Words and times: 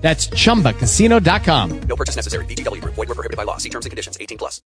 That's 0.00 0.28
chumbacasino.com. 0.28 1.80
No 1.82 1.96
purchase 1.96 2.16
necessary. 2.16 2.44
VGW 2.46 2.80
Group. 2.80 2.94
Void 2.94 3.08
were 3.08 3.14
prohibited 3.14 3.36
by 3.36 3.44
law. 3.44 3.58
See 3.58 3.68
terms 3.68 3.86
and 3.86 3.90
conditions. 3.90 4.18
18 4.20 4.38
plus. 4.38 4.60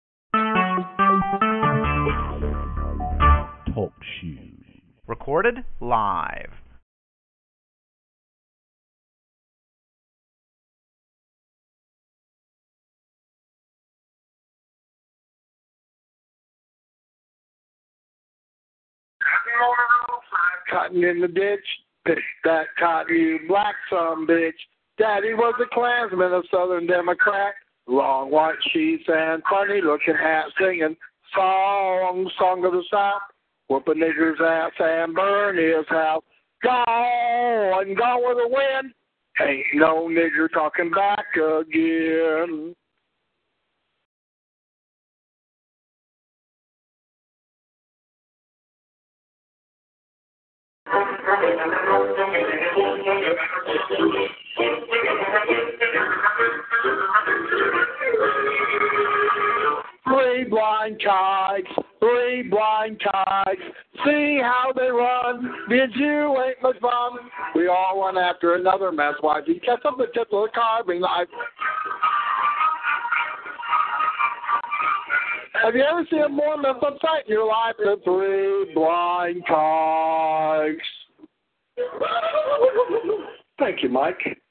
Talk 3.75 3.93
shoes. 4.21 4.83
Recorded 5.07 5.65
live. 5.81 6.53
Cotton 20.71 21.05
in 21.05 21.21
the 21.21 21.29
ditch, 21.29 21.61
pitch 22.07 22.19
that 22.45 22.67
cotton, 22.79 23.15
you 23.15 23.41
black 23.47 23.75
some 23.91 24.27
bitch. 24.27 24.53
Daddy 25.03 25.35
was 25.35 25.55
a 25.61 25.67
Klansman, 25.75 26.33
a 26.33 26.43
Southern 26.49 26.87
Democrat. 26.87 27.55
Long 27.89 28.31
white 28.31 28.55
sheets 28.73 29.03
and 29.09 29.43
funny 29.51 29.81
looking 29.83 30.15
hat 30.15 30.45
singing 30.57 30.97
song, 31.35 32.31
song 32.39 32.65
of 32.65 32.71
the 32.71 32.85
South. 32.89 33.23
Whoop 33.67 33.89
a 33.89 33.95
nigger's 33.95 34.39
ass 34.41 34.71
and 34.79 35.13
burn 35.13 35.57
his 35.57 35.89
house. 35.89 36.23
Gone, 36.63 37.95
gone 37.97 38.23
with 38.25 38.39
the 38.39 38.49
wind. 38.49 38.95
Ain't 39.41 39.67
no 39.75 40.07
nigger 40.07 40.49
talking 40.55 40.93
back 40.93 41.27
again. 41.35 42.77
Three 60.05 60.45
blind 60.45 61.01
kikes, 61.03 61.71
three 62.01 62.43
blind 62.51 63.01
kikes. 63.01 63.63
See 64.05 64.41
how 64.43 64.73
they 64.77 64.91
run. 64.91 65.53
Did 65.69 65.91
you 65.95 66.37
ain't 66.45 66.63
much 66.63 66.79
fun? 66.81 67.13
We 67.55 67.69
all 67.69 68.03
run 68.03 68.19
after 68.19 68.55
another 68.57 68.93
mess. 68.93 69.15
Why 69.21 69.41
you 69.47 69.61
catch 69.61 69.85
up 69.85 69.97
the 69.97 70.07
tip 70.13 70.29
of 70.33 70.43
the 70.43 70.49
carving 70.55 71.01
knife? 71.01 71.29
Have 75.63 75.75
you 75.77 75.83
ever 75.83 76.05
seen 76.11 76.23
a 76.23 76.29
more 76.29 76.57
messed 76.57 76.83
up 76.85 76.99
sight 77.01 77.27
in 77.27 77.33
your 77.33 77.47
life 77.47 77.77
than 77.79 78.01
three 78.03 78.75
blind 78.75 79.47
kikes? 79.47 80.89
Thank 83.59 83.83
you, 83.83 83.89
Mike. 83.89 84.42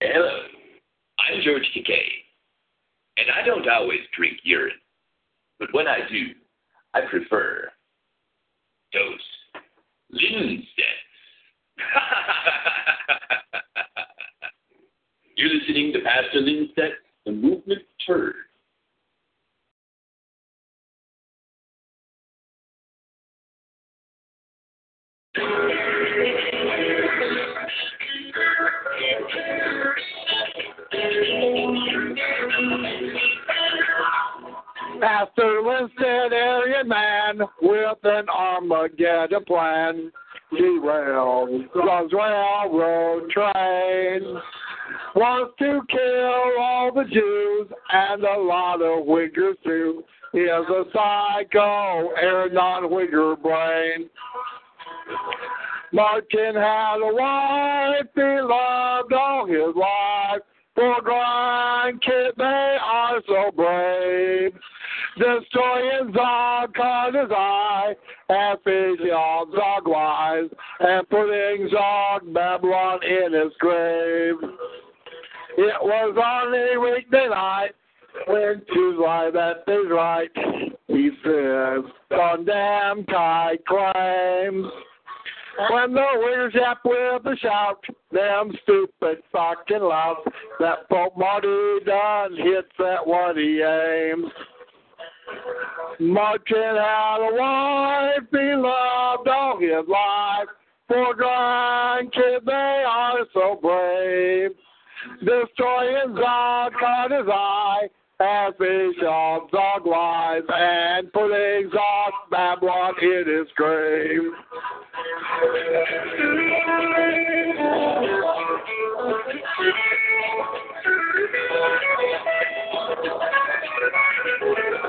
Hello, 0.00 0.42
I'm 1.18 1.40
George 1.42 1.68
Takei, 1.76 2.06
and 3.16 3.26
I 3.34 3.42
don't 3.44 3.68
always 3.68 3.98
drink 4.16 4.38
urine, 4.44 4.78
but 5.58 5.74
when 5.74 5.88
I 5.88 6.08
do, 6.08 6.26
I 6.94 7.00
prefer 7.10 7.68
those 8.92 9.18
Lindsets. 10.10 10.68
You're 15.36 15.52
listening 15.52 15.92
to 15.94 16.00
Pastor 16.00 16.42
Lindstedt, 16.42 16.92
the 17.26 17.32
movement 17.32 17.82
turd. 18.06 18.36
Pastor 35.00 35.62
Winston, 35.62 36.32
Aryan 36.32 36.88
man 36.88 37.40
with 37.62 37.98
an 38.04 38.28
Armageddon 38.28 39.44
plan. 39.44 40.12
Derails 40.52 41.66
God's 41.74 42.12
railroad 42.12 43.30
train. 43.30 44.40
Wants 45.14 45.54
to 45.58 45.80
kill 45.90 46.62
all 46.62 46.90
the 46.94 47.04
Jews 47.04 47.68
and 47.92 48.24
a 48.24 48.40
lot 48.40 48.80
of 48.80 49.06
Uyghurs 49.06 49.62
too. 49.62 50.04
He 50.32 50.40
has 50.40 50.64
a 50.68 50.84
psycho, 50.92 52.10
air 52.20 52.48
non-Uyghur 52.50 53.40
brain. 53.42 54.08
Martin 55.92 56.54
had 56.54 56.96
a 56.96 57.14
wife, 57.14 58.06
he 58.14 58.40
loved 58.42 59.12
all 59.12 59.46
his 59.46 59.74
life. 59.76 60.42
For 60.74 61.00
grandkids, 61.02 62.36
they 62.36 62.76
are 62.80 63.20
so 63.26 63.50
brave. 63.54 64.52
Destroying 65.18 66.12
Zog 66.14 66.74
caught 66.74 67.14
his 67.14 67.30
eye, 67.30 67.94
and 68.28 68.58
feeding 68.64 69.12
on 69.12 69.50
Zog 69.50 69.88
wise, 69.88 70.48
and 70.78 71.08
putting 71.08 71.68
Zog 71.70 72.32
Babylon 72.32 73.00
in 73.02 73.32
his 73.32 73.52
grave. 73.58 74.36
It 75.56 75.74
was 75.82 76.16
on 76.16 76.54
a 76.54 76.78
weekday 76.78 77.28
night 77.28 77.72
when 78.28 78.62
Jews 78.72 78.96
lie 79.00 79.30
that 79.32 79.64
is 79.66 79.90
right. 79.90 80.30
He 80.86 81.10
says, 81.24 81.84
condemn 82.10 83.04
kite 83.06 83.64
claims. 83.66 84.66
When 85.70 85.92
the 85.94 86.50
yap 86.54 86.78
with 86.84 87.26
a 87.26 87.36
shout, 87.38 87.84
them 88.12 88.52
stupid 88.62 89.18
fucking 89.32 89.82
louts, 89.82 90.28
that 90.60 90.88
Pope 90.88 91.18
Marty 91.18 91.80
done 91.84 92.36
hits 92.36 92.68
at 92.78 93.04
what 93.04 93.36
he 93.36 93.60
aims. 93.60 94.30
Martin 96.00 96.76
had 96.76 97.18
a 97.18 97.34
wife, 97.34 98.28
he 98.30 98.54
loved 98.54 99.28
all 99.28 99.58
his 99.58 99.88
life. 99.88 100.48
For 100.86 101.14
grandkids, 101.14 102.44
they 102.46 102.84
are 102.86 103.26
so 103.34 103.58
brave. 103.60 104.52
Destroying 105.20 106.14
Zog 106.16 106.72
caught 106.78 107.10
his 107.10 107.28
eye, 107.28 107.88
and 108.20 108.54
fish 108.56 109.02
on 109.02 109.48
Zog 109.50 109.86
lies, 109.86 110.42
and 110.48 111.12
putting 111.12 111.70
Zog 111.70 112.12
Babylon 112.30 112.94
in 113.02 113.24
his 113.26 113.48
grave. 113.56 114.32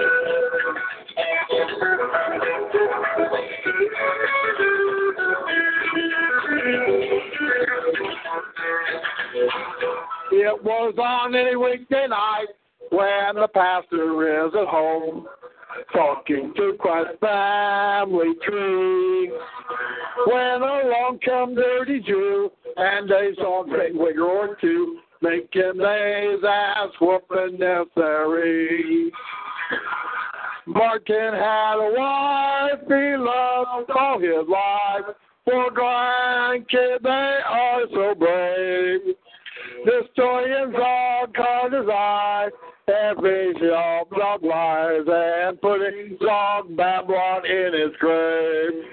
It 10.42 10.64
was 10.64 10.94
on 10.98 11.36
any 11.36 11.58
weekday 11.58 12.08
night 12.08 12.48
when 12.92 13.36
the 13.36 13.50
pastor 13.54 14.46
is 14.46 14.54
at 14.56 14.68
home 14.68 15.28
talking 15.92 16.54
to 16.56 16.78
Christ's 16.80 17.20
family 17.20 18.36
tree. 18.48 19.34
When 20.28 20.62
along 20.62 21.20
come 21.26 21.56
dirty 21.56 22.00
Jew 22.00 22.50
and 22.78 23.10
they 23.10 23.32
saw 23.36 23.66
great 23.66 23.94
wigger 23.94 24.30
or 24.30 24.56
two, 24.62 25.00
making 25.22 25.74
they's 25.76 26.44
ass 26.48 26.88
whooping 27.02 27.60
necessary. 27.60 29.12
Martin 30.68 31.34
had 31.34 31.76
a 31.76 31.94
wife 31.98 32.80
he 32.88 33.18
loved 33.18 33.92
all 33.92 34.20
his 34.22 34.48
life. 34.48 35.16
For 35.44 35.70
grandkids 35.72 37.04
they 37.04 37.40
are 37.46 37.82
so 37.92 38.16
brave. 38.16 39.16
Destroying 39.86 40.74
Zog 40.74 41.34
caught 41.34 41.72
his 41.72 41.88
eye 41.90 42.50
and 42.88 43.18
finishing 43.22 43.70
off 43.70 44.08
Zog 44.10 44.44
lies 44.44 45.06
and 45.08 45.62
putting 45.62 46.18
dog 46.20 46.76
Babylon 46.76 47.46
in 47.46 47.74
his 47.74 47.96
grave. 48.00 48.84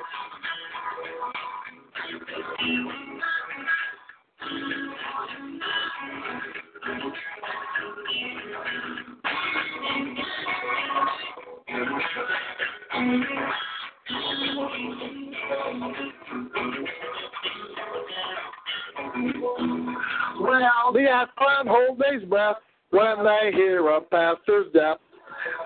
Well, 20.41 20.93
the 20.93 21.05
Aslan 21.05 21.67
hold 21.67 22.03
his 22.11 22.29
breath 22.29 22.56
when 22.91 23.25
they 23.25 23.50
hear 23.53 23.88
a 23.88 24.00
pastor's 24.00 24.73
death. 24.73 24.99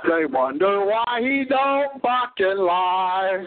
They 0.09 0.27
wonder 0.27 0.85
why 0.85 1.21
he 1.21 1.45
don't 1.49 1.93
fucking 2.03 2.59
lie. 2.59 3.45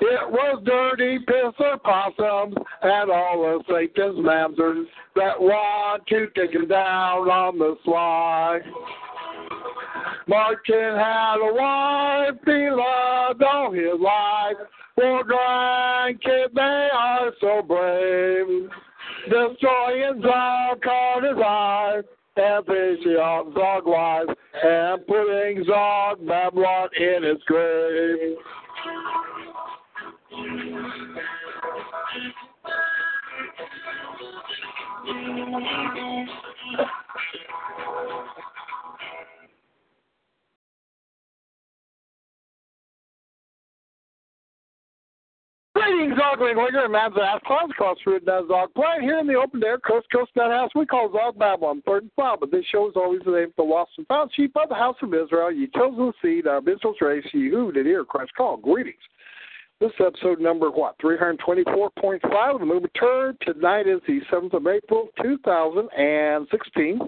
It 0.00 0.30
was 0.30 0.62
dirty 0.64 1.18
piss 1.26 1.54
or 1.58 1.78
possums 1.78 2.54
and 2.82 3.10
all 3.10 3.56
of 3.56 3.66
Satan's 3.66 4.18
mamsers 4.18 4.84
that 5.16 5.40
want 5.40 6.06
to 6.06 6.28
take 6.36 6.54
him 6.54 6.68
down 6.68 7.28
on 7.28 7.58
the 7.58 7.76
sly. 7.84 8.60
Martin 10.28 10.96
had 10.96 11.36
a 11.36 11.54
wife, 11.54 12.40
he 12.44 12.70
loved 12.70 13.42
all 13.42 13.72
his 13.72 14.00
life. 14.00 14.56
For 14.94 15.24
grandkids, 15.24 16.54
they 16.54 16.88
are 16.92 17.32
so 17.40 17.62
brave. 17.62 18.68
Destroying 19.28 20.22
Zog 20.22 20.82
caught 20.82 21.22
his 21.22 21.38
eye, 21.44 22.00
and 22.36 22.64
on 23.16 23.52
Zog 23.52 23.86
lives, 23.86 24.30
and 24.64 25.06
putting 25.06 25.64
Zog 25.64 26.26
Babylon 26.26 26.88
in 26.98 27.22
his 27.24 27.42
grave. 27.46 28.38
Greetings, 45.78 46.18
Ogling 46.18 46.56
Wigger 46.56 46.86
and 46.86 46.94
Mabs 46.94 47.16
Ass 47.16 47.40
Clouds 47.46 47.72
Cross 47.74 47.98
Route 48.04 48.24
Does 48.24 48.48
Zog 48.48 48.74
Playing 48.74 49.02
here 49.02 49.20
in 49.20 49.28
the 49.28 49.34
open 49.34 49.62
air 49.62 49.78
coast 49.78 50.08
coast 50.10 50.32
nut 50.34 50.50
house 50.50 50.70
we 50.74 50.84
call 50.84 51.12
Zog 51.12 51.38
Babylon, 51.38 51.82
third 51.86 52.02
and 52.02 52.12
final. 52.16 52.36
But 52.36 52.50
this 52.50 52.64
show 52.72 52.88
is 52.88 52.94
always 52.96 53.20
the 53.24 53.30
name 53.30 53.52
for 53.54 53.64
the 53.64 53.70
lost 53.70 53.92
and 53.96 54.06
found 54.08 54.32
sheep 54.34 54.56
of 54.56 54.70
the 54.70 54.74
house 54.74 54.96
of 55.02 55.14
Israel. 55.14 55.52
You 55.52 55.68
chosen 55.68 56.12
seed, 56.20 56.48
our 56.48 56.58
Israel's 56.58 56.96
race, 57.00 57.24
you 57.32 57.52
who 57.52 57.70
did 57.70 57.86
hear 57.86 58.04
Christ 58.04 58.32
call. 58.36 58.56
Greetings. 58.56 58.96
This 59.78 59.90
is 59.90 60.06
episode 60.06 60.40
number 60.40 60.68
what? 60.68 60.96
Three 61.00 61.16
hundred 61.16 61.38
twenty-four 61.44 61.90
point 62.00 62.22
five 62.22 62.56
of 62.56 62.60
the 62.60 62.66
movement 62.66 62.92
turn. 62.98 63.38
Tonight 63.42 63.86
is 63.86 64.00
the 64.08 64.18
seventh 64.32 64.54
of 64.54 64.66
April, 64.66 65.10
two 65.22 65.38
thousand 65.44 65.88
and 65.96 66.48
sixteen. 66.50 66.98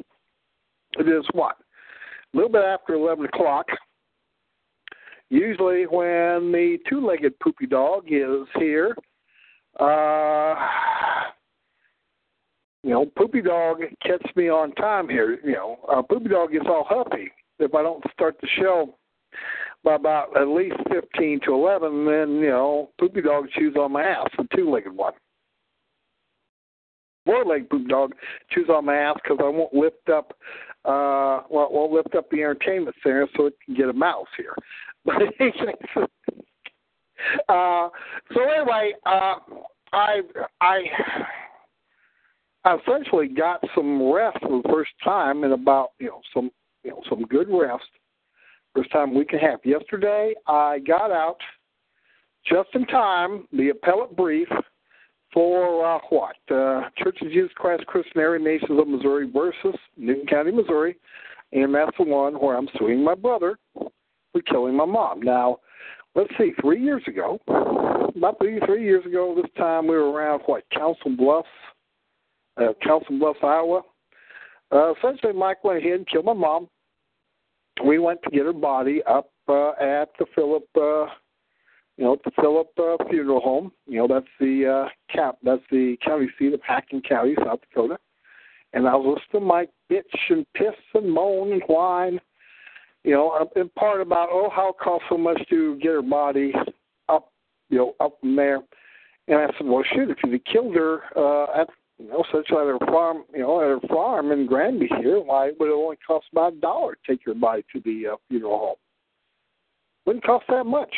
It 0.97 1.09
is 1.09 1.25
what? 1.33 1.57
A 2.33 2.37
little 2.37 2.53
bit 2.53 2.63
after 2.63 2.95
eleven 2.95 3.25
o'clock. 3.25 3.67
Usually, 5.31 5.85
when 5.85 6.51
the 6.51 6.79
two-legged 6.89 7.39
poopy 7.39 7.67
dog 7.67 8.05
is 8.09 8.47
here, 8.57 8.97
uh, 9.79 10.55
you 12.83 12.91
know, 12.91 13.07
poopy 13.17 13.41
dog 13.41 13.79
catches 14.03 14.35
me 14.35 14.49
on 14.49 14.73
time 14.73 15.09
here. 15.09 15.39
You 15.45 15.53
know, 15.53 15.79
uh, 15.91 16.03
poopy 16.03 16.31
dog 16.31 16.53
gets 16.53 16.67
all 16.67 16.85
huffy 16.89 17.31
if 17.61 17.75
I 17.75 17.83
don't 17.83 18.03
start 18.13 18.37
the 18.41 18.49
show 18.59 18.97
by 19.85 19.95
about 19.95 20.37
at 20.37 20.49
least 20.49 20.77
15 20.91 21.41
to 21.45 21.55
11, 21.55 22.05
then, 22.05 22.31
you 22.37 22.51
know, 22.51 22.91
poopy 22.99 23.23
dog 23.23 23.47
chews 23.57 23.77
on 23.77 23.93
my 23.93 24.03
ass, 24.03 24.29
the 24.37 24.47
two-legged 24.55 24.95
one. 24.95 25.15
Four-legged 27.25 27.71
poopy 27.71 27.87
dog 27.87 28.13
chews 28.51 28.69
on 28.69 28.87
my 28.87 28.97
ass 28.97 29.17
because 29.23 29.39
I 29.41 29.49
won't 29.49 29.73
lift 29.73 30.09
up, 30.11 30.35
uh, 30.85 31.43
well, 31.51 31.69
won't 31.71 31.93
lift 31.93 32.15
up 32.15 32.31
the 32.31 32.39
entertainment 32.39 32.97
center 33.03 33.27
so 33.37 33.47
it 33.47 33.55
can 33.65 33.75
get 33.75 33.89
a 33.89 33.93
mouse 33.93 34.27
here. 34.37 34.55
But 35.03 35.23
uh, 37.49 37.89
so 38.35 38.43
anyway, 38.43 38.93
uh, 39.07 39.35
I 39.93 40.21
I 40.61 40.79
I 42.65 42.77
essentially 42.77 43.29
got 43.29 43.63
some 43.75 44.13
rest 44.13 44.39
for 44.41 44.63
the 44.63 44.69
first 44.69 44.91
time 45.03 45.45
in 45.45 45.53
about 45.53 45.91
you 45.99 46.09
know 46.09 46.21
some 46.35 46.51
you 46.85 46.91
know 46.91 47.03
some 47.09 47.23
good 47.23 47.49
rest 47.51 47.85
First 48.75 48.93
time 48.93 49.15
week 49.15 49.33
and 49.33 49.43
a 49.43 49.45
half. 49.45 49.61
Yesterday, 49.65 50.33
I 50.47 50.79
got 50.87 51.11
out 51.11 51.39
just 52.47 52.69
in 52.75 52.87
time 52.87 53.49
the 53.53 53.71
appellate 53.71 54.17
brief 54.17 54.49
for 55.33 55.87
uh, 55.87 55.99
what? 56.11 56.37
Uh, 56.51 56.89
Church 56.97 57.19
of 57.23 57.29
Jesus 57.29 57.51
Christ 57.55 57.87
Christian 57.87 58.21
Aryan 58.21 58.45
Nations 58.45 58.79
of 58.79 58.89
Missouri 58.89 59.31
versus 59.31 59.79
Newton 59.97 60.27
County, 60.27 60.53
Missouri. 60.53 60.97
And 61.53 61.75
that's 61.75 61.97
the 61.99 62.05
one 62.05 62.35
where 62.35 62.57
I'm 62.57 62.69
suing 62.79 63.03
my 63.03 63.15
brother 63.15 63.59
for 63.75 64.43
killing 64.47 64.77
my 64.77 64.85
mom. 64.85 65.21
Now, 65.21 65.59
let's 66.15 66.31
see, 66.39 66.53
three 66.61 66.83
years 66.83 67.03
ago, 67.07 67.41
about 68.17 68.39
three, 68.39 68.61
three 68.67 68.85
years 68.85 69.05
ago, 69.05 69.35
this 69.35 69.51
time 69.57 69.87
we 69.87 69.97
were 69.97 70.11
around, 70.11 70.43
what, 70.47 70.65
Council 70.71 71.17
Bluffs, 71.17 71.49
uh, 72.57 72.73
Council 72.85 73.19
Bluffs, 73.19 73.41
Iowa. 73.43 73.83
Uh, 74.73 74.93
essentially, 74.95 75.33
Mike 75.33 75.65
went 75.65 75.79
ahead 75.79 75.99
and 75.99 76.09
killed 76.09 76.27
my 76.27 76.33
mom 76.33 76.69
we 77.85 77.99
went 77.99 78.23
to 78.23 78.31
get 78.31 78.45
her 78.45 78.53
body 78.53 79.03
up 79.09 79.31
uh, 79.49 79.71
at 79.81 80.11
the 80.19 80.27
Philip, 80.35 80.65
uh, 80.77 81.07
you 82.01 82.07
know, 82.07 82.17
the 82.25 82.31
Philip 82.41 82.71
uh, 82.79 82.97
Funeral 83.11 83.41
Home. 83.41 83.71
You 83.87 83.99
know, 83.99 84.09
that's 84.09 84.27
the 84.41 84.87
uh, 84.87 84.89
cap, 85.15 85.37
that's 85.43 85.63
the 85.71 85.99
county 86.03 86.31
seat 86.39 86.55
of 86.55 86.61
Haakon 86.67 87.03
County, 87.07 87.35
South 87.45 87.61
Dakota. 87.61 87.99
And 88.73 88.89
I 88.89 88.97
was 88.97 89.19
listening 89.19 89.43
to 89.43 89.47
Mike 89.47 89.71
bitch 89.93 90.31
and 90.31 90.47
piss 90.55 90.75
and 90.95 91.13
moan 91.13 91.53
and 91.53 91.63
whine, 91.67 92.19
you 93.05 93.13
know, 93.13 93.47
in 93.55 93.69
part 93.79 94.01
about 94.01 94.31
oh 94.33 94.49
how 94.49 94.71
it 94.71 94.77
costs 94.83 95.09
so 95.11 95.19
much 95.19 95.47
to 95.51 95.77
get 95.77 95.91
her 95.91 96.03
body 96.03 96.55
up, 97.11 97.33
you 97.69 97.77
know, 97.77 97.95
up 98.01 98.17
from 98.21 98.35
there. 98.35 98.61
And 99.29 99.37
I 99.37 99.47
said, 99.59 99.67
well, 99.67 99.85
shoot, 99.93 100.09
if 100.09 100.17
you 100.25 100.39
killed 100.51 100.75
her 100.77 101.03
uh, 101.15 101.61
at 101.61 101.69
you 101.99 102.09
know, 102.09 102.25
such 102.33 102.51
at 102.51 102.57
her 102.57 102.79
farm, 102.87 103.25
you 103.35 103.41
know, 103.41 103.61
at 103.61 103.83
her 103.83 103.89
farm 103.89 104.33
in 104.33 104.47
Granby 104.47 104.89
here, 105.01 105.21
why 105.21 105.51
would 105.61 105.69
it 105.69 105.75
only 105.75 105.99
cost 106.07 106.29
about 106.33 106.55
a 106.55 106.61
dollar 106.61 106.95
to 106.95 107.01
take 107.07 107.27
your 107.27 107.35
body 107.35 107.63
to 107.75 107.81
the 107.81 108.13
uh, 108.13 108.17
funeral 108.31 108.59
home? 108.59 108.77
Wouldn't 110.07 110.25
cost 110.25 110.47
that 110.49 110.65
much. 110.65 110.95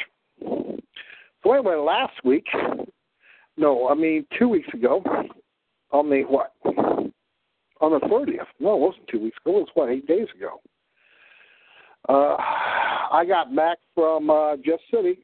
So 1.42 1.52
anyway, 1.52 1.76
last 1.76 2.14
week, 2.24 2.46
no, 3.56 3.88
I 3.88 3.94
mean 3.94 4.26
two 4.38 4.48
weeks 4.48 4.68
ago, 4.72 5.02
on 5.90 6.08
the 6.08 6.22
what? 6.22 6.52
On 7.80 7.90
the 7.92 8.00
thirtieth. 8.08 8.46
No, 8.60 8.74
it 8.74 8.80
wasn't 8.80 9.08
two 9.08 9.20
weeks 9.20 9.36
ago. 9.44 9.58
It 9.58 9.60
was 9.60 9.68
what 9.74 9.90
eight 9.90 10.06
days 10.06 10.28
ago. 10.36 10.60
Uh, 12.08 12.36
I 12.38 13.24
got 13.26 13.54
back 13.54 13.78
from 13.94 14.30
uh, 14.30 14.56
Jeff 14.56 14.80
City 14.92 15.18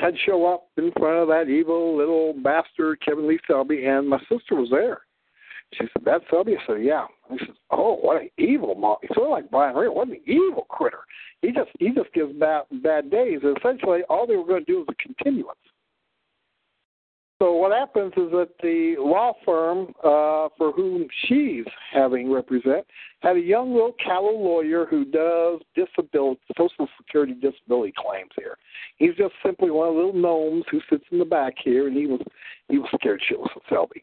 I'd 0.00 0.14
show 0.24 0.46
up 0.46 0.68
in 0.76 0.92
front 0.92 1.18
of 1.18 1.28
that 1.28 1.48
evil 1.48 1.96
little 1.96 2.32
bastard 2.32 3.00
Kevin 3.04 3.26
Lee 3.26 3.38
Selby, 3.46 3.86
and 3.86 4.08
my 4.08 4.18
sister 4.20 4.54
was 4.54 4.68
there. 4.70 5.00
She 5.74 5.84
said, 5.92 6.02
"That's 6.04 6.24
Selby." 6.30 6.56
I 6.56 6.66
said, 6.66 6.82
"Yeah." 6.82 7.06
I 7.30 7.38
said, 7.38 7.54
"Oh, 7.70 7.96
what 7.96 8.22
an 8.22 8.30
evil 8.38 8.74
mom! 8.74 8.96
He's 9.02 9.14
sort 9.14 9.26
of 9.26 9.32
like 9.32 9.50
Bryan 9.50 9.76
Reo. 9.76 9.92
What 9.92 10.08
an 10.08 10.20
evil 10.26 10.66
critter! 10.68 11.00
He 11.42 11.52
just 11.52 11.70
he 11.78 11.90
just 11.90 12.12
gives 12.14 12.32
bad 12.34 12.64
bad 12.82 13.10
days. 13.10 13.40
And 13.42 13.56
essentially, 13.58 14.00
all 14.08 14.26
they 14.26 14.36
were 14.36 14.46
going 14.46 14.64
to 14.64 14.72
do 14.72 14.78
was 14.78 14.88
a 14.88 15.02
continuance. 15.02 15.58
So 17.40 17.52
what 17.52 17.70
happens 17.70 18.12
is 18.16 18.32
that 18.32 18.48
the 18.62 18.96
law 18.98 19.32
firm 19.44 19.94
uh, 19.98 20.48
for 20.58 20.72
whom 20.72 21.06
she's 21.26 21.64
having 21.92 22.32
represent 22.32 22.84
had 23.20 23.36
a 23.36 23.40
young 23.40 23.72
little 23.72 23.94
callow 24.04 24.36
lawyer 24.36 24.86
who 24.86 25.04
does 25.04 25.60
disability, 25.76 26.40
Social 26.56 26.88
Security 26.96 27.34
disability 27.34 27.92
claims 27.96 28.30
here. 28.36 28.56
He's 28.96 29.14
just 29.14 29.34
simply 29.44 29.70
one 29.70 29.88
of 29.88 29.94
the 29.94 30.00
little 30.00 30.20
gnomes 30.20 30.64
who 30.68 30.80
sits 30.90 31.04
in 31.12 31.20
the 31.20 31.24
back 31.24 31.54
here, 31.62 31.86
and 31.86 31.96
he 31.96 32.06
was 32.06 32.20
he 32.68 32.78
was 32.78 32.88
scared 32.94 33.22
shitless 33.30 33.54
of 33.54 33.62
Selby. 33.68 34.02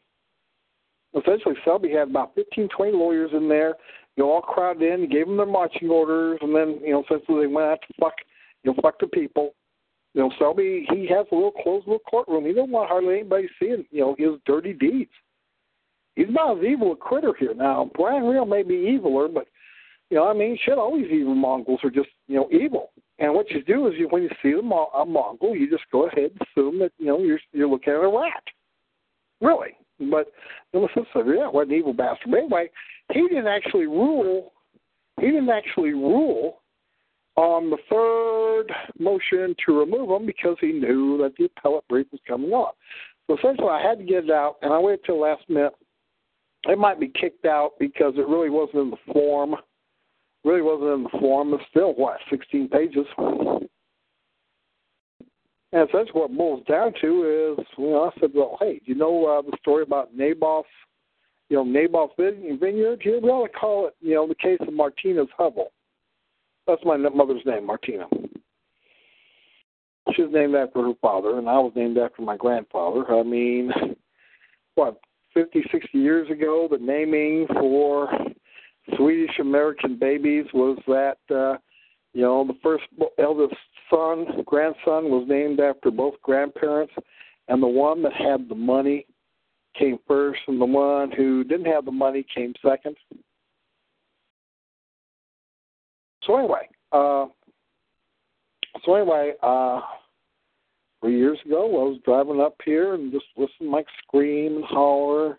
Essentially, 1.16 1.54
Selby 1.64 1.90
had 1.90 2.10
about 2.10 2.34
15, 2.34 2.68
20 2.68 2.92
lawyers 2.92 3.30
in 3.32 3.48
there. 3.48 3.74
You 4.16 4.24
know, 4.24 4.32
all 4.32 4.40
crowded 4.40 4.82
in. 4.82 5.08
gave 5.08 5.26
them 5.26 5.36
their 5.36 5.46
marching 5.46 5.88
orders, 5.90 6.38
and 6.42 6.54
then 6.54 6.80
you 6.82 6.92
know, 6.92 7.04
essentially 7.04 7.42
they 7.42 7.52
went 7.52 7.68
out 7.68 7.78
to 7.86 7.94
fuck, 8.00 8.14
you 8.62 8.72
know, 8.72 8.78
fuck 8.82 8.98
the 8.98 9.06
people. 9.06 9.54
You 10.14 10.22
know, 10.22 10.32
Selby 10.38 10.86
he 10.90 11.06
has 11.08 11.26
a 11.30 11.34
little 11.34 11.52
closed 11.52 11.86
little 11.86 12.00
courtroom. 12.10 12.46
He 12.46 12.54
don't 12.54 12.70
want 12.70 12.88
hardly 12.88 13.20
anybody 13.20 13.48
seeing 13.58 13.84
you 13.90 14.00
know 14.00 14.16
his 14.18 14.40
dirty 14.46 14.72
deeds. 14.72 15.10
He's 16.14 16.30
not 16.30 16.58
as 16.58 16.64
evil 16.64 16.92
a 16.92 16.96
critter 16.96 17.34
here 17.38 17.54
now. 17.54 17.90
Bryan 17.94 18.24
Reo 18.24 18.46
may 18.46 18.62
be 18.62 18.98
eviler, 18.98 19.32
but 19.32 19.46
you 20.08 20.16
know, 20.16 20.26
I 20.26 20.32
mean, 20.32 20.58
shit, 20.64 20.78
all 20.78 20.96
these 20.96 21.10
evil 21.10 21.34
Mongols 21.34 21.80
are 21.84 21.90
just 21.90 22.08
you 22.28 22.36
know 22.36 22.48
evil. 22.50 22.92
And 23.18 23.34
what 23.34 23.50
you 23.50 23.62
do 23.62 23.86
is 23.88 23.94
you, 23.98 24.08
when 24.08 24.22
you 24.22 24.30
see 24.42 24.52
a, 24.52 24.58
a 24.58 25.04
Mongol, 25.04 25.56
you 25.56 25.70
just 25.70 25.84
go 25.90 26.06
ahead 26.06 26.30
and 26.30 26.40
assume 26.42 26.78
that 26.78 26.92
you 26.98 27.06
know 27.06 27.18
you're 27.18 27.40
you're 27.52 27.68
looking 27.68 27.92
at 27.92 28.02
a 28.02 28.08
rat. 28.08 28.42
Really, 29.42 29.76
but 29.98 30.32
you 30.72 30.80
know, 30.80 30.88
said, 30.94 31.24
yeah, 31.26 31.48
what 31.48 31.68
an 31.68 31.74
evil 31.74 31.92
bastard. 31.92 32.30
But 32.30 32.38
anyway, 32.38 32.70
he 33.12 33.22
didn't 33.28 33.46
actually 33.46 33.86
rule 33.86 34.52
he 35.20 35.26
didn't 35.26 35.48
actually 35.48 35.94
rule 35.94 36.62
on 37.36 37.70
the 37.70 37.78
third 37.90 38.72
motion 38.98 39.54
to 39.64 39.78
remove 39.78 40.10
him 40.10 40.26
because 40.26 40.56
he 40.60 40.72
knew 40.72 41.18
that 41.18 41.34
the 41.38 41.44
appellate 41.44 41.86
brief 41.88 42.06
was 42.12 42.20
coming 42.26 42.50
on. 42.50 42.72
So 43.26 43.36
essentially, 43.36 43.68
I 43.68 43.82
had 43.82 43.98
to 43.98 44.04
get 44.04 44.24
it 44.24 44.30
out, 44.30 44.56
and 44.62 44.72
I 44.72 44.78
waited 44.78 45.04
till 45.04 45.20
last 45.20 45.42
minute. 45.48 45.74
It 46.68 46.78
might 46.78 46.98
be 46.98 47.08
kicked 47.08 47.44
out 47.44 47.72
because 47.78 48.14
it 48.16 48.26
really 48.28 48.50
wasn't 48.50 48.82
in 48.82 48.90
the 48.90 49.12
form. 49.12 49.54
Really 50.44 50.62
wasn't 50.62 50.94
in 50.94 51.02
the 51.04 51.18
form. 51.20 51.54
It's 51.54 51.62
still 51.70 51.92
what 51.94 52.18
16 52.30 52.68
pages. 52.68 53.06
And 55.76 55.86
essentially, 55.90 56.18
what 56.18 56.30
it 56.30 56.38
boils 56.38 56.64
down 56.66 56.94
to 57.02 57.56
is, 57.58 57.66
you 57.76 57.90
know, 57.90 58.04
I 58.04 58.18
said, 58.18 58.30
well, 58.34 58.56
hey, 58.58 58.80
you 58.86 58.94
know 58.94 59.26
uh, 59.26 59.42
the 59.42 59.54
story 59.60 59.82
about 59.82 60.16
Naboth's, 60.16 60.66
you 61.50 61.56
know, 61.58 61.64
Naboth's 61.64 62.14
vineyard? 62.16 63.00
Here 63.02 63.20
we 63.20 63.28
ought 63.28 63.46
to 63.46 63.52
call 63.52 63.88
it, 63.88 63.94
you 64.00 64.14
know, 64.14 64.26
the 64.26 64.36
case 64.36 64.56
of 64.66 64.72
Martina's 64.72 65.28
hovel. 65.36 65.72
That's 66.66 66.80
my 66.82 66.96
mother's 66.96 67.42
name, 67.44 67.66
Martina. 67.66 68.06
She 70.14 70.22
was 70.22 70.32
named 70.32 70.54
after 70.54 70.80
her 70.80 70.94
father, 71.02 71.38
and 71.38 71.46
I 71.46 71.58
was 71.58 71.72
named 71.76 71.98
after 71.98 72.22
my 72.22 72.38
grandfather. 72.38 73.14
I 73.14 73.22
mean, 73.22 73.70
what, 74.76 74.98
50, 75.34 75.62
60 75.70 75.98
years 75.98 76.30
ago, 76.30 76.68
the 76.70 76.78
naming 76.78 77.48
for 77.48 78.08
Swedish 78.96 79.38
American 79.40 79.98
babies 79.98 80.46
was 80.54 80.78
that, 80.86 81.18
uh, 81.30 81.58
you 82.16 82.22
know, 82.22 82.46
the 82.46 82.56
first 82.62 82.84
eldest 83.18 83.54
son, 83.90 84.24
grandson, 84.46 85.10
was 85.10 85.26
named 85.28 85.60
after 85.60 85.90
both 85.90 86.14
grandparents, 86.22 86.94
and 87.48 87.62
the 87.62 87.66
one 87.66 88.02
that 88.04 88.14
had 88.14 88.48
the 88.48 88.54
money 88.54 89.04
came 89.78 89.98
first, 90.08 90.40
and 90.48 90.58
the 90.58 90.64
one 90.64 91.12
who 91.12 91.44
didn't 91.44 91.66
have 91.66 91.84
the 91.84 91.92
money 91.92 92.24
came 92.34 92.54
second. 92.66 92.96
So 96.22 96.38
anyway, 96.38 96.70
uh, 96.90 97.26
so 98.86 98.94
anyway, 98.94 99.34
uh, 99.42 99.82
three 101.02 101.18
years 101.18 101.38
ago, 101.44 101.66
I 101.66 101.90
was 101.90 102.00
driving 102.02 102.40
up 102.40 102.54
here 102.64 102.94
and 102.94 103.12
just 103.12 103.26
listening 103.36 103.70
like 103.70 103.86
scream 104.02 104.56
and 104.56 104.64
holler, 104.64 105.36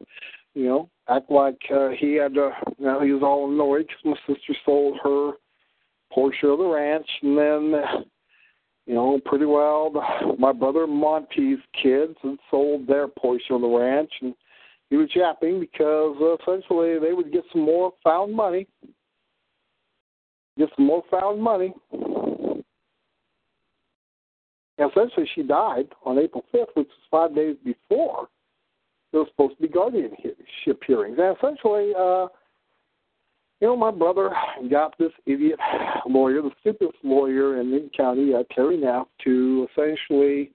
you 0.53 0.65
know, 0.65 0.89
act 1.09 1.31
like 1.31 1.57
uh, 1.73 1.89
he 1.99 2.13
had 2.13 2.35
to, 2.35 2.51
you 2.77 2.85
know, 2.85 3.01
he 3.01 3.13
was 3.13 3.23
all 3.23 3.51
annoyed 3.51 3.87
because 3.87 4.19
my 4.27 4.35
sister 4.35 4.53
sold 4.63 4.99
her 5.03 5.33
portion 6.11 6.49
of 6.49 6.59
the 6.59 6.65
ranch, 6.65 7.07
and 7.21 7.37
then, 7.37 7.81
you 8.85 8.95
know, 8.95 9.19
pretty 9.25 9.45
well, 9.45 9.91
the, 9.91 10.35
my 10.37 10.51
brother 10.51 10.87
Monty's 10.87 11.59
kids 11.81 12.15
had 12.23 12.37
sold 12.49 12.87
their 12.87 13.07
portion 13.07 13.55
of 13.55 13.61
the 13.61 13.67
ranch, 13.67 14.11
and 14.21 14.33
he 14.89 14.97
was 14.97 15.09
yapping 15.15 15.59
because 15.59 16.15
uh, 16.21 16.35
essentially 16.35 16.99
they 16.99 17.13
would 17.13 17.31
get 17.31 17.43
some 17.51 17.63
more 17.63 17.93
found 18.03 18.33
money 18.33 18.67
get 20.57 20.69
some 20.75 20.85
more 20.87 21.03
found 21.09 21.41
money. 21.41 21.73
And 24.79 24.91
essentially, 24.91 25.27
she 25.33 25.43
died 25.43 25.87
on 26.05 26.19
April 26.19 26.43
5th, 26.53 26.75
which 26.75 26.87
was 26.87 27.07
five 27.09 27.35
days 27.35 27.55
before 27.63 28.27
there 29.11 29.21
was 29.21 29.29
supposed 29.31 29.55
to 29.55 29.61
be 29.61 29.67
guardianship 29.69 30.83
hearings. 30.85 31.17
And 31.19 31.35
essentially, 31.37 31.93
uh, 31.97 32.27
you 33.59 33.67
know, 33.67 33.75
my 33.75 33.91
brother 33.91 34.31
got 34.69 34.97
this 34.97 35.11
idiot 35.25 35.59
lawyer, 36.05 36.41
the 36.41 36.51
stupidest 36.59 36.97
lawyer 37.03 37.59
in 37.59 37.71
the 37.71 37.89
county, 37.95 38.33
uh, 38.33 38.43
Terry 38.53 38.77
Knapp, 38.77 39.07
to 39.23 39.67
essentially 39.71 40.51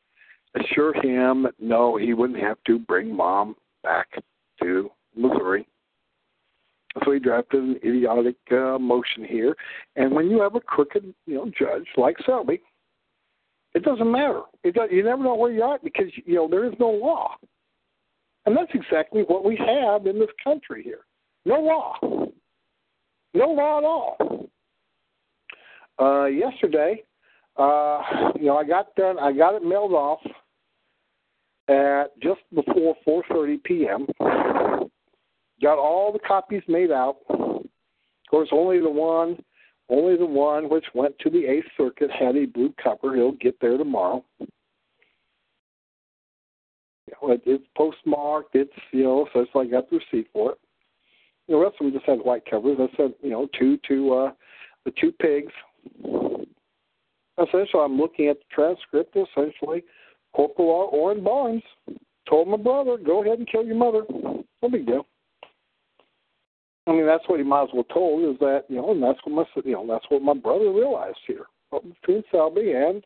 assure 0.55 0.95
him 0.95 1.45
that 1.45 1.55
no, 1.59 1.97
he 1.97 2.15
wouldn't 2.15 2.39
have 2.39 2.59
to 2.67 2.79
bring 2.79 3.15
mom 3.15 3.57
back 3.83 4.09
to 4.63 4.91
Missouri. 5.17 5.67
So 7.05 7.13
he 7.13 7.19
drafted 7.19 7.63
an 7.63 7.77
idiotic 7.77 8.37
uh, 8.51 8.79
motion 8.79 9.25
here. 9.25 9.57
And 9.97 10.13
when 10.13 10.31
you 10.31 10.41
have 10.43 10.55
a 10.55 10.61
crooked, 10.61 11.15
you 11.27 11.35
know, 11.35 11.51
judge 11.59 11.87
like 11.97 12.17
Selby, 12.27 12.61
it 13.75 13.83
doesn't 13.83 14.11
matter. 14.11 14.43
It 14.63 14.75
does, 14.75 14.91
you 14.93 15.03
never 15.03 15.23
know 15.23 15.35
where 15.35 15.51
you 15.51 15.63
are 15.63 15.77
at 15.77 15.85
because 15.85 16.07
you 16.27 16.35
know 16.35 16.47
there 16.49 16.67
is 16.67 16.75
no 16.79 16.91
law, 16.91 17.37
and 18.45 18.55
that's 18.55 18.71
exactly 18.75 19.23
what 19.23 19.45
we 19.45 19.57
have 19.57 20.07
in 20.07 20.19
this 20.19 20.29
country 20.45 20.83
here. 20.83 21.07
No 21.47 21.61
law, 21.61 22.29
no 23.35 23.51
law 23.51 23.79
at 23.79 23.85
all. 23.85 24.49
Uh, 26.01 26.27
yesterday, 26.27 27.03
uh, 27.57 28.01
you 28.37 28.47
know, 28.47 28.57
I 28.57 28.65
got 28.65 28.95
done. 28.97 29.19
I 29.19 29.33
got 29.33 29.55
it 29.55 29.65
mailed 29.65 29.93
off 29.93 30.21
at 31.69 32.19
just 32.21 32.41
before 32.55 32.97
4:30 33.07 33.63
p.m 33.65 34.07
got 35.63 35.79
all 35.79 36.13
the 36.13 36.19
copies 36.19 36.63
made 36.69 36.91
out. 36.91 37.19
Of 37.31 37.65
course, 38.29 38.49
only 38.53 38.81
the 38.81 38.91
one, 38.91 39.39
only 39.89 40.17
the 40.17 40.27
one 40.27 40.69
which 40.69 40.85
went 40.95 41.19
to 41.21 41.31
the 41.31 41.47
Eighth 41.47 41.69
Circuit 41.77 42.11
had 42.11 42.37
a 42.37 42.47
blue 42.47 42.75
cover. 42.83 43.15
He'll 43.15 43.33
get 43.33 43.59
there 43.61 43.79
tomorrow. 43.79 44.25
You 44.41 44.49
know, 47.23 47.33
it, 47.33 47.43
it's 47.47 47.65
postmarked. 47.77 48.55
It's 48.55 48.73
you 48.91 49.05
know, 49.05 49.29
so 49.33 49.41
it's 49.41 49.55
like 49.55 49.69
I 49.69 49.71
got 49.71 49.89
the 49.89 49.99
receipt 49.99 50.29
for 50.33 50.53
it. 50.53 50.59
The 51.53 51.59
rest 51.59 51.75
of 51.79 51.85
them 51.85 51.93
just 51.93 52.07
had 52.07 52.21
white 52.21 52.49
covers. 52.49 52.79
I 52.81 52.89
said, 52.97 53.13
you 53.21 53.29
know, 53.29 53.47
two 53.59 53.79
to 53.87 54.15
uh, 54.15 54.33
the 54.87 54.93
two 54.99 55.13
pigs. 55.13 55.53
Essentially, 57.37 57.83
I'm 57.83 57.99
looking 57.99 58.29
at 58.29 58.39
the 58.39 58.45
transcript. 58.51 59.15
Essentially, 59.15 59.85
Corporal 60.35 60.89
Orrin 60.91 61.23
Barnes 61.23 61.63
told 62.27 62.49
my 62.49 62.57
brother, 62.57 62.97
"Go 62.97 63.23
ahead 63.23 63.39
and 63.39 63.47
kill 63.47 63.67
your 63.67 63.77
mother. 63.77 64.05
No 64.09 64.69
big 64.71 64.87
deal." 64.87 65.05
I 66.87 66.93
mean, 66.93 67.05
that's 67.05 67.29
what 67.29 67.39
he 67.39 67.45
might 67.45 67.65
as 67.65 67.69
well 67.75 67.85
told 67.85 68.33
is 68.33 68.41
that 68.41 68.65
you 68.71 68.77
know, 68.77 68.93
and 68.93 69.03
that's 69.03 69.19
what 69.25 69.35
my 69.35 69.63
you 69.63 69.73
know 69.73 69.87
that's 69.87 70.07
what 70.09 70.23
my 70.23 70.33
brother 70.33 70.73
realized 70.73 71.19
here 71.27 71.45
between 71.71 72.25
Selby 72.33 72.73
and 72.73 73.05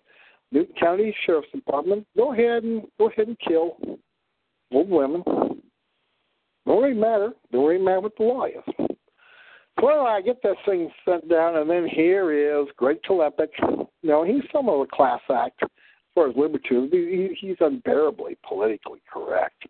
Newton 0.52 0.74
County 0.78 1.12
Sheriff's 1.26 1.50
Department. 1.52 2.06
Go 2.16 2.32
ahead 2.32 2.62
and 2.62 2.84
go 2.96 3.08
ahead 3.08 3.26
and 3.26 3.38
kill 3.40 3.76
old 4.70 4.88
women. 4.88 5.24
Don't 6.66 6.82
really 6.82 6.98
matter. 6.98 7.32
Don't 7.52 7.66
really 7.66 7.82
matter 7.82 8.00
what 8.00 8.16
the 8.16 8.24
law 8.24 8.44
is. 8.46 8.86
Well, 9.82 10.06
I 10.06 10.20
get 10.20 10.42
that 10.42 10.56
thing 10.64 10.90
sent 11.04 11.28
down, 11.28 11.56
and 11.56 11.68
then 11.68 11.86
here 11.86 12.32
is 12.32 12.66
Greg 12.76 12.98
Tlapek. 13.08 13.48
Know, 14.02 14.24
he's 14.24 14.42
some 14.52 14.68
of 14.68 14.80
a 14.80 14.86
class 14.86 15.20
act 15.34 15.62
as 15.62 15.68
far 16.14 16.28
as 16.28 16.36
libertarians. 16.36 16.92
He, 16.92 17.36
he's 17.46 17.56
unbearably 17.60 18.38
politically 18.48 19.02
correct. 19.12 19.64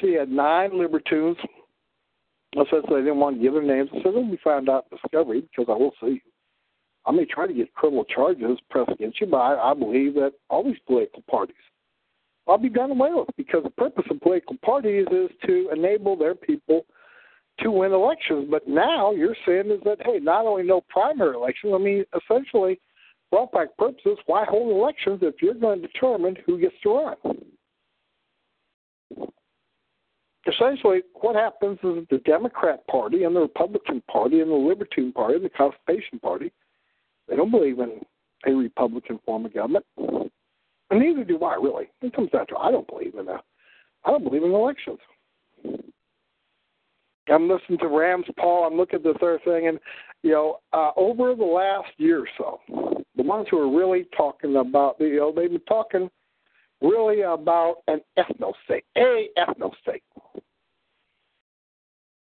He 0.00 0.14
had 0.14 0.30
nine 0.30 0.78
libertines 0.78 1.36
so 2.54 2.82
they 2.88 2.96
didn't 2.96 3.18
want 3.18 3.36
to 3.36 3.42
give 3.42 3.52
their 3.52 3.62
names. 3.62 3.90
I 3.92 4.02
said 4.02 4.14
they'll 4.14 4.28
be 4.28 4.38
found 4.42 4.68
out 4.68 4.90
discovery 4.90 5.42
because 5.42 5.66
I 5.68 5.76
will 5.76 5.92
see 6.00 6.14
you. 6.14 6.20
I 7.06 7.12
may 7.12 7.24
try 7.24 7.46
to 7.46 7.52
get 7.52 7.72
criminal 7.74 8.04
charges 8.04 8.58
pressed 8.68 8.90
against 8.90 9.20
you, 9.20 9.26
but 9.26 9.38
I, 9.38 9.70
I 9.70 9.74
believe 9.74 10.14
that 10.14 10.32
all 10.48 10.64
these 10.64 10.78
political 10.86 11.22
parties 11.30 11.56
I'll 12.50 12.58
be 12.58 12.68
done 12.68 12.90
away 12.90 13.10
with 13.12 13.28
because 13.36 13.62
the 13.62 13.70
purpose 13.70 14.04
of 14.10 14.20
political 14.20 14.56
parties 14.64 15.06
is 15.12 15.30
to 15.46 15.70
enable 15.72 16.16
their 16.16 16.34
people 16.34 16.84
to 17.60 17.70
win 17.70 17.92
elections. 17.92 18.48
But 18.50 18.66
now 18.66 19.12
you're 19.12 19.36
saying 19.46 19.70
is 19.70 19.80
that 19.84 19.98
hey, 20.04 20.18
not 20.18 20.46
only 20.46 20.64
no 20.64 20.80
primary 20.88 21.34
elections, 21.34 21.72
I 21.74 21.78
mean 21.78 22.04
essentially, 22.14 22.80
for 23.30 23.40
all 23.40 23.46
purposes, 23.46 24.18
why 24.26 24.44
hold 24.44 24.76
elections 24.76 25.20
if 25.22 25.36
you're 25.40 25.54
going 25.54 25.80
to 25.80 25.86
determine 25.86 26.36
who 26.44 26.58
gets 26.58 26.74
to 26.82 26.90
run? 26.90 27.16
essentially 30.46 31.02
what 31.14 31.36
happens 31.36 31.78
is 31.82 32.06
the 32.10 32.18
Democrat 32.24 32.86
Party 32.86 33.24
and 33.24 33.36
the 33.36 33.40
Republican 33.40 34.02
Party 34.10 34.40
and 34.40 34.50
the 34.50 34.54
Libertine 34.54 35.12
Party 35.12 35.34
and 35.36 35.44
the 35.44 35.50
Constitution 35.50 36.18
Party, 36.20 36.52
they 37.28 37.36
don't 37.36 37.50
believe 37.50 37.78
in 37.78 38.00
a 38.46 38.52
Republican 38.52 39.20
form 39.24 39.46
of 39.46 39.54
government. 39.54 39.84
And 40.90 41.00
neither 41.00 41.24
do 41.24 41.38
I 41.44 41.54
really. 41.54 41.88
It 42.02 42.14
comes 42.14 42.30
down 42.30 42.46
to 42.48 42.56
I 42.56 42.70
don't 42.70 42.88
believe 42.88 43.14
in 43.14 43.28
a 43.28 43.40
I 44.04 44.10
don't 44.10 44.24
believe 44.24 44.42
in 44.42 44.52
elections. 44.52 44.98
I'm 47.28 47.48
listening 47.48 47.78
to 47.78 47.86
Rams 47.86 48.26
Paul, 48.36 48.66
I'm 48.66 48.76
looking 48.76 48.96
at 48.96 49.04
this 49.04 49.16
other 49.22 49.40
thing 49.44 49.68
and 49.68 49.78
you 50.22 50.32
know, 50.32 50.58
uh, 50.72 50.90
over 50.96 51.34
the 51.34 51.44
last 51.44 51.88
year 51.96 52.20
or 52.20 52.28
so, 52.36 53.04
the 53.16 53.22
ones 53.22 53.46
who 53.50 53.58
are 53.58 53.74
really 53.74 54.06
talking 54.16 54.56
about 54.56 54.96
you 55.00 55.16
know, 55.16 55.32
they've 55.34 55.50
been 55.50 55.60
talking 55.60 56.10
really 56.82 57.22
about 57.22 57.76
an 57.88 58.00
ethno 58.18 58.52
state, 58.64 58.84
a 58.96 59.28
ethno 59.38 59.72
state. 59.82 60.02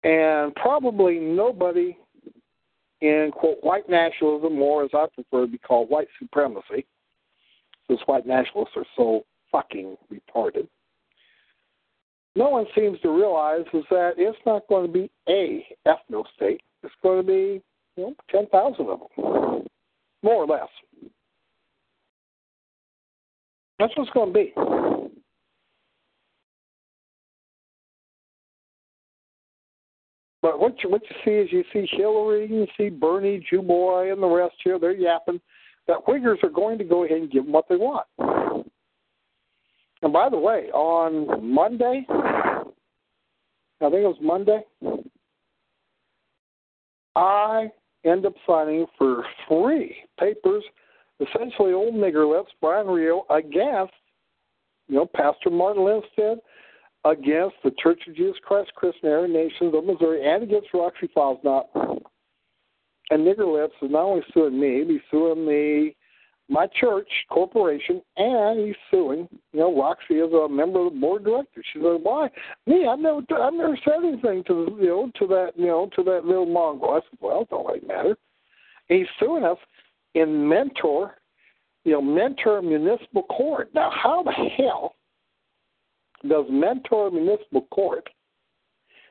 And 0.04 0.54
probably 0.54 1.18
nobody 1.18 1.96
in 3.00 3.30
quote 3.32 3.58
white 3.62 3.88
nationalism, 3.88 4.60
or 4.60 4.84
as 4.84 4.90
I 4.92 5.06
prefer 5.14 5.46
to 5.46 5.52
be 5.52 5.58
called 5.58 5.88
white 5.88 6.08
supremacy, 6.18 6.86
because 7.88 8.02
white 8.06 8.26
nationalists 8.26 8.76
are 8.76 8.84
so 8.96 9.24
fucking 9.50 9.96
retarded. 10.12 10.68
No 12.36 12.50
one 12.50 12.66
seems 12.76 13.00
to 13.00 13.10
realize 13.10 13.64
is 13.72 13.84
that 13.90 14.12
it's 14.16 14.38
not 14.46 14.68
going 14.68 14.86
to 14.86 14.92
be 14.92 15.10
a 15.28 15.66
ethno 15.86 16.24
state. 16.36 16.60
It's 16.82 16.94
going 17.02 17.20
to 17.20 17.26
be 17.26 17.62
you 17.96 18.04
know 18.04 18.14
ten 18.30 18.46
thousand 18.46 18.86
of 18.88 19.00
them, 19.16 19.64
more 20.22 20.44
or 20.44 20.46
less. 20.46 20.68
That's 23.78 23.92
what's 23.96 24.10
going 24.10 24.32
to 24.32 24.38
be. 24.38 24.52
But 30.40 30.60
what 30.60 30.74
you 30.82 30.90
what 30.90 31.02
you 31.02 31.16
see 31.24 31.30
is 31.32 31.52
you 31.52 31.64
see 31.72 31.88
Hillary, 31.96 32.48
you 32.48 32.66
see 32.76 32.88
Bernie, 32.90 33.44
Boy, 33.50 34.12
and 34.12 34.22
the 34.22 34.26
rest 34.26 34.54
here. 34.62 34.78
They're 34.78 34.92
yapping 34.92 35.40
that 35.88 36.06
Uyghurs 36.06 36.42
are 36.44 36.50
going 36.50 36.78
to 36.78 36.84
go 36.84 37.04
ahead 37.04 37.18
and 37.18 37.30
give 37.30 37.44
them 37.44 37.52
what 37.52 37.68
they 37.68 37.76
want. 37.76 38.06
And 40.02 40.12
by 40.12 40.28
the 40.28 40.38
way, 40.38 40.70
on 40.72 41.52
Monday, 41.52 42.06
I 42.08 42.62
think 43.80 43.94
it 43.94 44.06
was 44.06 44.18
Monday, 44.20 44.60
I 47.16 47.68
end 48.04 48.26
up 48.26 48.34
signing 48.46 48.86
for 48.96 49.24
three 49.48 49.96
papers, 50.20 50.62
essentially 51.20 51.72
old 51.72 51.94
nigger 51.94 52.30
lips, 52.30 52.52
Bryan 52.60 52.86
Reo, 52.86 53.24
against, 53.30 53.94
you 54.86 54.96
know, 54.96 55.06
Pastor 55.06 55.50
Martin 55.50 55.82
Lindstedt, 55.82 56.38
against 57.04 57.56
the 57.64 57.72
Church 57.82 58.00
of 58.08 58.14
Jesus 58.14 58.36
Christ 58.44 58.72
Christian 58.76 59.08
Aryan 59.08 59.32
Nations 59.32 59.74
of 59.74 59.84
Missouri, 59.84 60.24
and 60.24 60.42
against 60.44 60.68
Roxy 60.72 61.08
Fosnot. 61.16 61.64
And 63.10 63.26
Nigger 63.26 63.52
Lips 63.52 63.74
is 63.80 63.90
not 63.90 64.02
only 64.02 64.22
suing 64.34 64.60
me, 64.60 64.84
he's 64.86 65.00
suing 65.10 65.46
the 65.46 65.92
my 66.50 66.66
church 66.80 67.08
corporation, 67.30 68.00
and 68.16 68.66
he's 68.66 68.76
suing. 68.90 69.28
You 69.52 69.60
know, 69.60 69.78
Roxy 69.78 70.14
is 70.14 70.32
a 70.32 70.48
member 70.48 70.86
of 70.86 70.94
the 70.94 70.98
board 70.98 71.22
of 71.22 71.26
directors. 71.26 71.66
She 71.72 71.78
said, 71.78 72.00
"Why 72.02 72.30
me? 72.66 72.86
I've 72.86 72.98
never, 72.98 73.20
I've 73.38 73.52
never 73.52 73.78
said 73.84 74.04
anything 74.04 74.44
to 74.44 74.76
you 74.80 74.88
know 74.88 75.12
to 75.18 75.26
that 75.26 75.52
you 75.56 75.66
know 75.66 75.90
to 75.94 76.02
that 76.04 76.24
little 76.24 76.46
mongrel." 76.46 76.92
I 76.92 77.00
said, 77.00 77.18
"Well, 77.20 77.42
it 77.42 77.50
don't 77.50 77.66
really 77.66 77.86
matter." 77.86 78.16
And 78.88 78.98
he's 78.98 79.08
suing 79.20 79.44
us 79.44 79.58
in 80.14 80.48
Mentor, 80.48 81.18
you 81.84 81.92
know, 81.92 82.02
Mentor 82.02 82.62
Municipal 82.62 83.24
Court. 83.24 83.68
Now, 83.74 83.90
how 83.90 84.22
the 84.22 84.32
hell 84.32 84.94
does 86.26 86.46
Mentor 86.50 87.10
Municipal 87.10 87.66
Court 87.70 88.08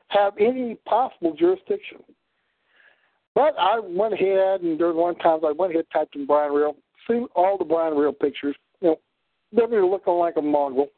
have 0.08 0.34
any 0.38 0.74
possible 0.86 1.34
jurisdiction? 1.34 1.98
But 3.38 3.54
I 3.56 3.78
went 3.78 4.14
ahead 4.14 4.62
and 4.62 4.76
during 4.76 4.96
one 4.96 5.14
time 5.14 5.44
I 5.44 5.52
went 5.52 5.72
ahead 5.72 5.84
typed 5.92 6.16
in 6.16 6.26
Bryan 6.26 6.52
Reo 6.52 6.74
seen 7.08 7.28
all 7.36 7.56
the 7.56 7.64
Bryan 7.64 7.96
Reo 7.96 8.10
pictures. 8.10 8.56
You 8.80 8.88
know, 8.88 9.68
they're 9.68 9.86
looking 9.86 10.14
like 10.14 10.34
a 10.38 10.42
Mongol, 10.42 10.88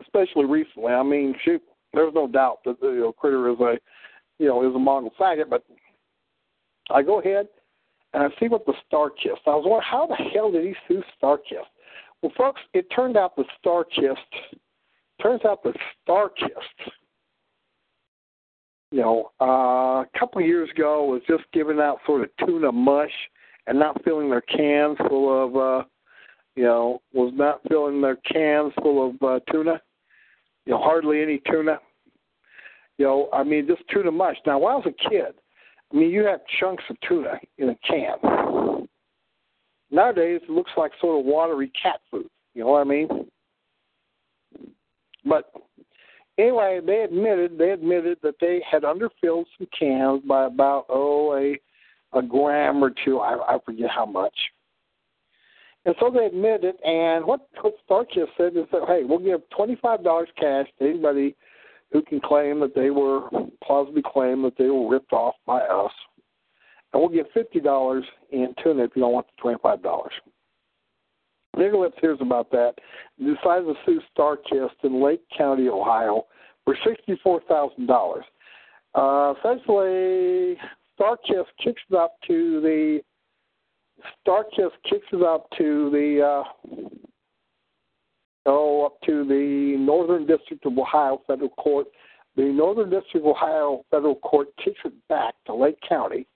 especially 0.00 0.46
recently. 0.46 0.94
I 0.94 1.02
mean, 1.02 1.34
shoot, 1.44 1.60
there's 1.92 2.14
no 2.14 2.26
doubt 2.26 2.60
that 2.64 2.80
the 2.80 2.86
you 2.86 3.00
know, 3.00 3.12
critter 3.12 3.50
is 3.50 3.60
a, 3.60 3.76
you 4.38 4.48
know, 4.48 4.66
is 4.66 4.74
a 4.74 4.78
Mongol 4.78 5.12
faggot. 5.20 5.50
But 5.50 5.64
I 6.88 7.02
go 7.02 7.20
ahead 7.20 7.48
and 8.14 8.22
I 8.22 8.28
see 8.40 8.48
what 8.48 8.64
the 8.64 8.72
Starkist. 8.90 9.40
I 9.46 9.50
was 9.50 9.66
wondering 9.66 9.82
how 9.82 10.06
the 10.06 10.30
hell 10.32 10.50
did 10.50 10.64
he 10.64 10.74
sue 10.88 11.02
Starkist? 11.22 11.68
Well, 12.22 12.32
folks, 12.38 12.62
it 12.72 12.86
turned 12.90 13.18
out 13.18 13.36
the 13.36 13.44
Starkist. 13.62 14.16
Turns 15.20 15.44
out 15.44 15.62
the 15.62 15.74
Starkist. 16.08 16.90
You 18.92 19.00
know, 19.00 19.30
uh, 19.40 20.02
a 20.02 20.06
couple 20.18 20.40
of 20.40 20.46
years 20.46 20.70
ago 20.70 21.04
was 21.04 21.22
just 21.26 21.44
giving 21.52 21.80
out 21.80 21.98
sort 22.06 22.22
of 22.22 22.30
tuna 22.46 22.70
mush 22.70 23.10
and 23.66 23.78
not 23.78 24.02
filling 24.04 24.30
their 24.30 24.42
cans 24.42 24.96
full 25.08 25.44
of, 25.44 25.56
uh, 25.56 25.84
you 26.54 26.62
know, 26.62 27.02
was 27.12 27.32
not 27.34 27.60
filling 27.68 28.00
their 28.00 28.16
cans 28.16 28.72
full 28.80 29.08
of 29.08 29.22
uh, 29.22 29.40
tuna. 29.50 29.80
You 30.66 30.72
know, 30.72 30.78
hardly 30.78 31.22
any 31.22 31.40
tuna. 31.50 31.78
You 32.98 33.06
know, 33.06 33.28
I 33.32 33.42
mean, 33.42 33.66
just 33.66 33.82
tuna 33.92 34.10
mush. 34.10 34.36
Now, 34.46 34.58
when 34.58 34.72
I 34.72 34.76
was 34.76 34.86
a 34.86 35.08
kid, 35.10 35.34
I 35.92 35.96
mean, 35.96 36.10
you 36.10 36.24
have 36.24 36.40
chunks 36.60 36.84
of 36.88 36.96
tuna 37.06 37.38
in 37.58 37.70
a 37.70 37.76
can. 37.86 38.86
Nowadays, 39.90 40.40
it 40.42 40.50
looks 40.50 40.72
like 40.76 40.92
sort 41.00 41.20
of 41.20 41.26
watery 41.26 41.70
cat 41.80 42.00
food. 42.10 42.28
You 42.54 42.64
know 42.64 42.70
what 42.70 42.80
I 42.80 42.84
mean? 42.84 43.08
But 45.24 45.52
anyway, 46.38 46.80
they 46.84 47.02
admitted 47.02 47.58
they 47.58 47.70
admitted 47.70 48.18
that 48.22 48.36
they 48.40 48.62
had 48.68 48.84
underfilled 48.84 49.46
some 49.58 49.68
cans 49.78 50.22
by 50.26 50.46
about 50.46 50.86
oh 50.88 51.34
a 51.36 51.58
a 52.16 52.22
gram 52.22 52.82
or 52.82 52.90
two. 53.04 53.18
I, 53.18 53.56
I 53.56 53.58
forget 53.64 53.90
how 53.90 54.06
much. 54.06 54.34
And 55.84 55.94
so 56.00 56.10
they 56.10 56.26
admitted 56.26 56.64
it. 56.64 56.76
And 56.84 57.24
what, 57.24 57.48
what 57.60 57.74
Starkist 57.88 58.28
said 58.36 58.56
is 58.56 58.66
that, 58.72 58.82
hey, 58.88 59.02
we'll 59.04 59.20
give 59.20 59.40
$25 59.56 60.26
cash 60.38 60.66
to 60.78 60.84
anybody 60.84 61.36
who 61.92 62.02
can 62.02 62.20
claim 62.20 62.58
that 62.60 62.74
they 62.74 62.90
were, 62.90 63.28
plausibly 63.62 64.02
claim 64.04 64.42
that 64.42 64.58
they 64.58 64.66
were 64.66 64.90
ripped 64.90 65.12
off 65.12 65.36
by 65.46 65.60
us. 65.60 65.92
And 66.92 67.00
we'll 67.00 67.08
give 67.08 67.26
$50 67.36 68.02
in 68.32 68.54
tuna 68.62 68.84
if 68.84 68.90
you 68.96 69.02
don't 69.02 69.12
want 69.12 69.26
the 69.36 69.48
$25. 69.48 70.08
Nicholas 71.56 71.92
hears 72.00 72.18
about 72.20 72.50
that 72.50 72.74
and 73.18 73.34
decides 73.34 73.66
to 73.66 73.74
sue 73.84 74.00
Starkist 74.16 74.84
in 74.84 75.02
Lake 75.02 75.22
County, 75.36 75.68
Ohio 75.68 76.26
for 76.64 76.76
$64,000. 76.86 78.22
Uh, 78.94 79.34
essentially, 79.38 80.56
Starkist 80.98 81.46
kicks 81.62 81.82
it 81.90 81.96
up 81.96 82.16
to 82.26 82.60
the 82.60 83.00
Starkist 84.26 84.72
kicks 84.88 85.06
it 85.12 85.22
up 85.22 85.46
to 85.58 85.90
the 85.90 86.22
uh, 86.22 86.78
oh 88.46 88.86
up 88.86 89.00
to 89.06 89.24
the 89.26 89.76
Northern 89.78 90.26
District 90.26 90.64
of 90.66 90.76
Ohio 90.78 91.20
Federal 91.26 91.50
Court. 91.50 91.86
The 92.36 92.44
Northern 92.44 92.90
District 92.90 93.24
of 93.24 93.26
Ohio 93.26 93.84
Federal 93.90 94.16
Court 94.16 94.48
kicks 94.62 94.80
it 94.84 94.92
back 95.08 95.34
to 95.46 95.54
Lake 95.54 95.78
County, 95.88 96.26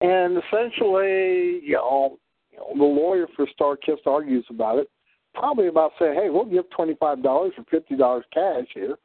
and 0.00 0.36
essentially, 0.38 1.60
you 1.62 1.74
know 1.74 2.18
the 2.52 2.84
lawyer 2.84 3.26
for 3.34 3.46
Starkist 3.58 4.06
argues 4.06 4.44
about 4.50 4.78
it, 4.78 4.90
probably 5.34 5.68
about 5.68 5.92
saying, 5.98 6.14
"Hey, 6.14 6.30
we'll 6.30 6.44
give 6.44 6.68
twenty 6.70 6.94
five 6.94 7.22
dollars 7.22 7.52
or 7.56 7.64
fifty 7.70 7.96
dollars 7.96 8.24
cash 8.32 8.66
here." 8.74 8.96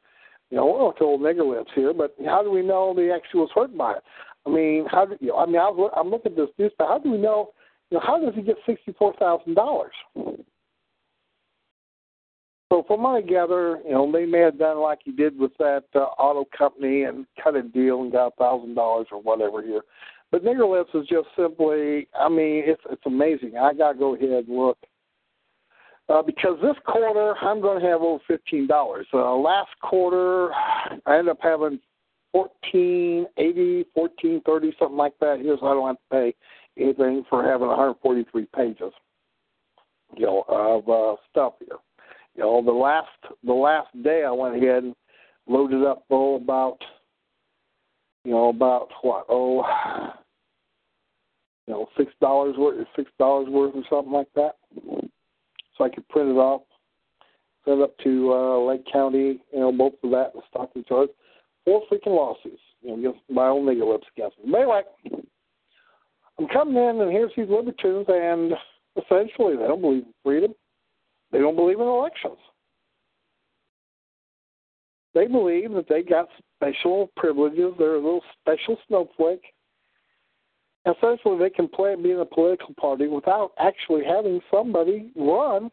You 0.50 0.56
know, 0.56 0.66
we're 0.66 0.78
not 0.78 1.02
old 1.02 1.20
nigger 1.20 1.46
lips 1.48 1.70
here, 1.74 1.92
but 1.92 2.14
how 2.24 2.42
do 2.42 2.50
we 2.50 2.62
know 2.62 2.94
the 2.94 3.12
actually 3.12 3.40
was 3.40 3.50
hurt 3.54 3.76
by 3.76 3.92
it? 3.94 4.02
I 4.46 4.50
mean, 4.50 4.86
how 4.90 5.04
do 5.04 5.16
you 5.20 5.28
know, 5.28 5.38
I 5.38 5.46
mean, 5.46 5.56
I 5.56 5.68
was, 5.68 5.92
I'm 5.94 6.08
looking 6.08 6.32
at 6.32 6.36
this 6.36 6.48
news, 6.58 6.72
but 6.78 6.88
how 6.88 6.98
do 6.98 7.10
we 7.10 7.18
know? 7.18 7.50
You 7.90 7.98
know, 7.98 8.04
how 8.06 8.18
does 8.18 8.34
he 8.34 8.42
get 8.42 8.56
sixty-four 8.66 9.14
thousand 9.18 9.54
dollars? 9.54 9.92
So 12.70 12.84
from 12.86 13.02
what 13.02 13.16
I 13.16 13.20
gather, 13.22 13.80
you 13.84 13.92
know, 13.92 14.10
they 14.12 14.26
may 14.26 14.40
have 14.40 14.58
done 14.58 14.78
like 14.78 14.98
he 15.02 15.12
did 15.12 15.38
with 15.38 15.52
that 15.58 15.84
uh, 15.94 16.00
auto 16.00 16.46
company 16.56 17.04
and 17.04 17.26
cut 17.42 17.56
a 17.56 17.62
deal 17.62 18.02
and 18.02 18.12
got 18.12 18.26
a 18.26 18.36
thousand 18.36 18.74
dollars 18.74 19.06
or 19.10 19.22
whatever 19.22 19.62
here. 19.62 19.82
But 20.30 20.44
Nigger 20.44 20.70
Lips 20.70 20.90
is 20.94 21.08
just 21.08 21.28
simply, 21.36 22.08
I 22.18 22.28
mean, 22.28 22.64
it's 22.66 22.82
it's 22.90 23.06
amazing. 23.06 23.56
I 23.56 23.72
gotta 23.72 23.98
go 23.98 24.14
ahead 24.14 24.28
and 24.28 24.48
look 24.48 24.78
uh, 26.08 26.22
because 26.22 26.58
this 26.62 26.76
quarter 26.86 27.34
I'm 27.40 27.60
going 27.60 27.80
to 27.80 27.86
have 27.86 28.00
over 28.00 28.22
fifteen 28.26 28.66
dollars. 28.66 29.06
Uh, 29.12 29.34
last 29.36 29.70
quarter 29.82 30.52
I 30.52 31.18
ended 31.18 31.28
up 31.28 31.38
having 31.40 31.78
fourteen 32.32 33.26
eighty, 33.36 33.84
fourteen 33.94 34.40
thirty, 34.44 34.74
something 34.78 34.96
like 34.96 35.18
that. 35.20 35.40
Here's 35.40 35.58
I 35.62 35.74
don't 35.74 35.86
have 35.86 35.96
to 35.96 36.02
pay 36.10 36.34
anything 36.78 37.24
for 37.28 37.42
having 37.42 37.66
143 37.66 38.46
pages, 38.54 38.92
you 40.16 40.26
know, 40.26 40.44
of 40.48 40.88
uh, 40.88 41.16
stuff 41.30 41.54
here. 41.58 41.78
You 42.36 42.44
know, 42.44 42.62
the 42.64 42.72
last 42.72 43.08
the 43.44 43.52
last 43.52 43.88
day 44.02 44.24
I 44.26 44.30
went 44.30 44.56
ahead 44.56 44.84
and 44.84 44.94
loaded 45.46 45.84
up 45.84 46.04
oh 46.10 46.36
about 46.36 46.78
you 48.24 48.32
know 48.32 48.48
about 48.48 48.88
what 49.02 49.26
oh 49.28 49.64
you 51.66 51.74
know 51.74 51.88
six 51.96 52.12
dollars 52.20 52.56
worth 52.56 52.80
or 52.80 52.86
six 52.96 53.10
dollars 53.18 53.48
worth 53.48 53.74
or 53.74 53.82
something 53.90 54.12
like 54.12 54.28
that 54.34 54.56
so 55.78 55.84
I 55.84 55.88
could 55.88 56.06
print 56.08 56.28
it 56.30 56.36
off, 56.36 56.62
send 57.64 57.80
it 57.80 57.84
up 57.84 57.96
to 57.98 58.32
uh, 58.32 58.58
Lake 58.58 58.84
County, 58.92 59.40
you 59.52 59.60
know, 59.60 59.72
both 59.72 59.94
of 60.02 60.10
that 60.10 60.32
and 60.34 60.42
Stockton 60.50 60.84
charge. 60.88 61.08
Four 61.64 61.82
freaking 61.90 62.08
lawsuits, 62.08 62.60
you 62.82 62.90
know, 62.90 62.98
against 62.98 63.20
my 63.30 63.46
own 63.46 63.64
nigger 63.64 63.90
lips 63.90 64.06
against 64.16 64.36
me. 64.44 64.52
Anyway, 64.56 64.82
I'm 66.38 66.48
coming 66.48 66.76
in 66.76 67.00
and 67.00 67.12
here's 67.12 67.32
these 67.36 67.48
libertarians, 67.48 68.06
and 68.08 68.52
essentially 68.96 69.56
they 69.56 69.66
don't 69.66 69.80
believe 69.80 70.02
in 70.02 70.14
freedom. 70.24 70.54
They 71.30 71.38
don't 71.38 71.56
believe 71.56 71.78
in 71.78 71.86
elections. 71.86 72.38
They 75.14 75.26
believe 75.26 75.72
that 75.72 75.88
they 75.88 76.02
got 76.02 76.28
special 76.58 77.10
privileges. 77.16 77.72
They're 77.78 77.94
a 77.94 78.02
little 78.02 78.22
special 78.42 78.76
snowflake 78.86 79.42
essentially 80.86 81.38
they 81.38 81.50
can 81.50 81.68
play 81.68 81.94
being 81.94 82.20
a 82.20 82.24
political 82.24 82.74
party 82.80 83.06
without 83.06 83.52
actually 83.58 84.04
having 84.04 84.40
somebody 84.50 85.10
run 85.16 85.70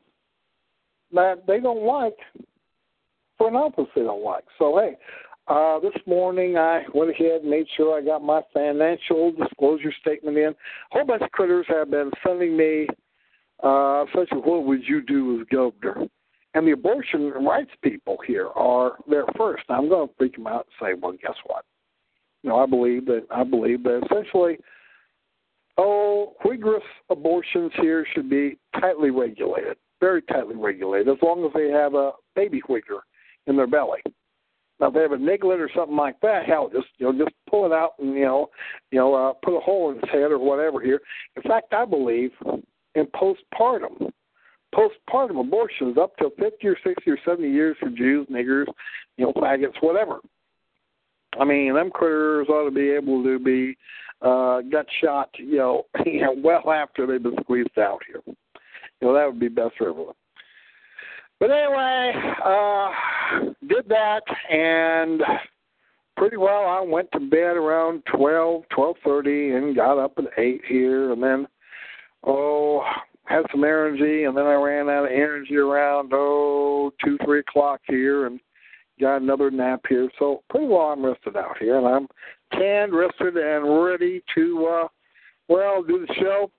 that 1.13 1.45
they 1.47 1.59
don't 1.59 1.85
like 1.85 2.17
for 3.37 3.47
an 3.47 3.55
office 3.55 3.87
they 3.95 4.01
don't 4.01 4.23
like. 4.23 4.43
So 4.57 4.77
hey, 4.77 4.97
uh, 5.47 5.79
this 5.79 5.95
morning 6.05 6.57
I 6.57 6.83
went 6.93 7.11
ahead 7.11 7.41
and 7.41 7.49
made 7.49 7.67
sure 7.75 7.97
I 7.97 8.03
got 8.03 8.23
my 8.23 8.41
financial 8.53 9.31
disclosure 9.31 9.93
statement 10.01 10.37
in. 10.37 10.49
A 10.49 10.55
whole 10.91 11.05
bunch 11.05 11.21
of 11.21 11.31
critters 11.31 11.65
have 11.69 11.91
been 11.91 12.11
sending 12.25 12.57
me 12.57 12.87
uh, 13.63 14.05
such 14.15 14.29
what 14.31 14.65
would 14.65 14.83
you 14.87 15.01
do 15.01 15.39
as 15.39 15.47
governor? 15.51 16.07
And 16.55 16.65
the 16.65 16.71
abortion 16.71 17.31
rights 17.31 17.71
people 17.83 18.17
here 18.25 18.47
are 18.55 18.93
there 19.07 19.25
first. 19.37 19.63
Now, 19.69 19.77
I'm 19.77 19.89
going 19.89 20.07
to 20.07 20.13
freak 20.17 20.35
them 20.35 20.47
out 20.47 20.67
and 20.81 20.87
say, 20.87 20.99
well, 20.99 21.11
guess 21.21 21.35
what? 21.45 21.65
You 22.41 22.49
know, 22.49 22.57
I 22.57 22.65
believe 22.65 23.05
that 23.05 23.25
I 23.29 23.43
believe 23.43 23.83
that 23.83 24.01
essentially 24.05 24.57
Oh, 25.77 26.33
Uyghur 26.45 26.79
abortions 27.09 27.71
here 27.81 28.05
should 28.13 28.29
be 28.29 28.57
tightly 28.79 29.09
regulated, 29.09 29.75
very 29.99 30.21
tightly 30.21 30.55
regulated, 30.55 31.09
as 31.09 31.21
long 31.21 31.45
as 31.45 31.51
they 31.53 31.69
have 31.69 31.95
a 31.95 32.11
baby 32.35 32.61
Uyghur 32.69 33.01
in 33.47 33.57
their 33.57 33.67
belly. 33.67 33.99
Now, 34.79 34.87
if 34.87 34.93
they 34.93 35.01
have 35.01 35.11
a 35.11 35.17
niglet 35.17 35.59
or 35.59 35.69
something 35.75 35.95
like 35.95 36.19
that, 36.21 36.45
hell, 36.45 36.69
just 36.73 36.87
you 36.97 37.11
know, 37.11 37.25
just 37.25 37.35
pull 37.49 37.65
it 37.65 37.71
out 37.71 37.91
and 37.99 38.13
you 38.13 38.25
know, 38.25 38.49
you 38.91 38.99
know, 38.99 39.13
uh, 39.13 39.33
put 39.43 39.57
a 39.57 39.59
hole 39.59 39.91
in 39.91 39.95
his 39.95 40.09
head 40.11 40.31
or 40.31 40.39
whatever. 40.39 40.81
Here, 40.81 41.01
in 41.35 41.43
fact, 41.43 41.73
I 41.73 41.85
believe 41.85 42.31
in 42.95 43.07
postpartum, 43.07 44.11
postpartum 44.75 45.39
abortions 45.39 45.97
up 45.97 46.15
to 46.17 46.29
fifty 46.37 46.67
or 46.67 46.77
sixty 46.85 47.11
or 47.11 47.17
seventy 47.25 47.49
years 47.49 47.77
for 47.79 47.89
Jews, 47.89 48.27
niggers, 48.29 48.65
you 49.17 49.25
know, 49.25 49.33
faggots, 49.33 49.81
whatever. 49.81 50.19
I 51.39 51.45
mean, 51.45 51.73
them 51.73 51.91
critters 51.91 52.47
ought 52.49 52.65
to 52.65 52.71
be 52.71 52.91
able 52.91 53.23
to 53.23 53.39
be 53.39 53.77
uh, 54.21 54.61
gut 54.71 54.87
shot, 55.01 55.29
you 55.37 55.57
know, 55.57 55.83
you 56.05 56.21
know, 56.21 56.35
well 56.37 56.71
after 56.71 57.05
they've 57.05 57.21
been 57.21 57.37
squeezed 57.41 57.77
out 57.77 57.99
here. 58.07 58.21
You 58.25 59.07
know, 59.07 59.13
that 59.13 59.25
would 59.25 59.39
be 59.39 59.49
best 59.49 59.75
for 59.77 59.89
everyone. 59.89 60.15
But 61.39 61.51
anyway, 61.51 62.13
uh, 62.43 62.89
did 63.67 63.89
that 63.89 64.21
and 64.49 65.21
pretty 66.15 66.37
well. 66.37 66.65
I 66.65 66.79
went 66.81 67.11
to 67.11 67.19
bed 67.19 67.57
around 67.57 68.03
twelve, 68.15 68.63
twelve 68.69 68.95
thirty, 69.03 69.51
and 69.51 69.75
got 69.75 69.97
up 69.97 70.13
at 70.17 70.25
eight 70.37 70.61
here, 70.67 71.11
and 71.11 71.21
then 71.21 71.47
oh, 72.23 72.83
had 73.25 73.43
some 73.51 73.63
energy, 73.63 74.23
and 74.23 74.35
then 74.35 74.45
I 74.45 74.53
ran 74.53 74.89
out 74.89 75.05
of 75.05 75.11
energy 75.11 75.55
around 75.55 76.11
oh 76.13 76.91
two, 77.03 77.17
three 77.25 77.39
o'clock 77.39 77.81
here, 77.87 78.27
and 78.27 78.39
got 78.99 79.21
another 79.21 79.51
nap 79.51 79.81
here. 79.89 80.09
So 80.19 80.43
pretty 80.49 80.67
well, 80.67 80.87
I'm 80.87 81.05
rested 81.05 81.35
out 81.35 81.57
here, 81.59 81.77
and 81.77 81.87
I'm 81.87 82.07
canned, 82.51 82.93
rested, 82.93 83.35
and 83.37 83.83
ready 83.83 84.23
to 84.35 84.67
uh, 84.67 84.87
well 85.47 85.83
do 85.83 86.05
the 86.05 86.13
show. 86.15 86.51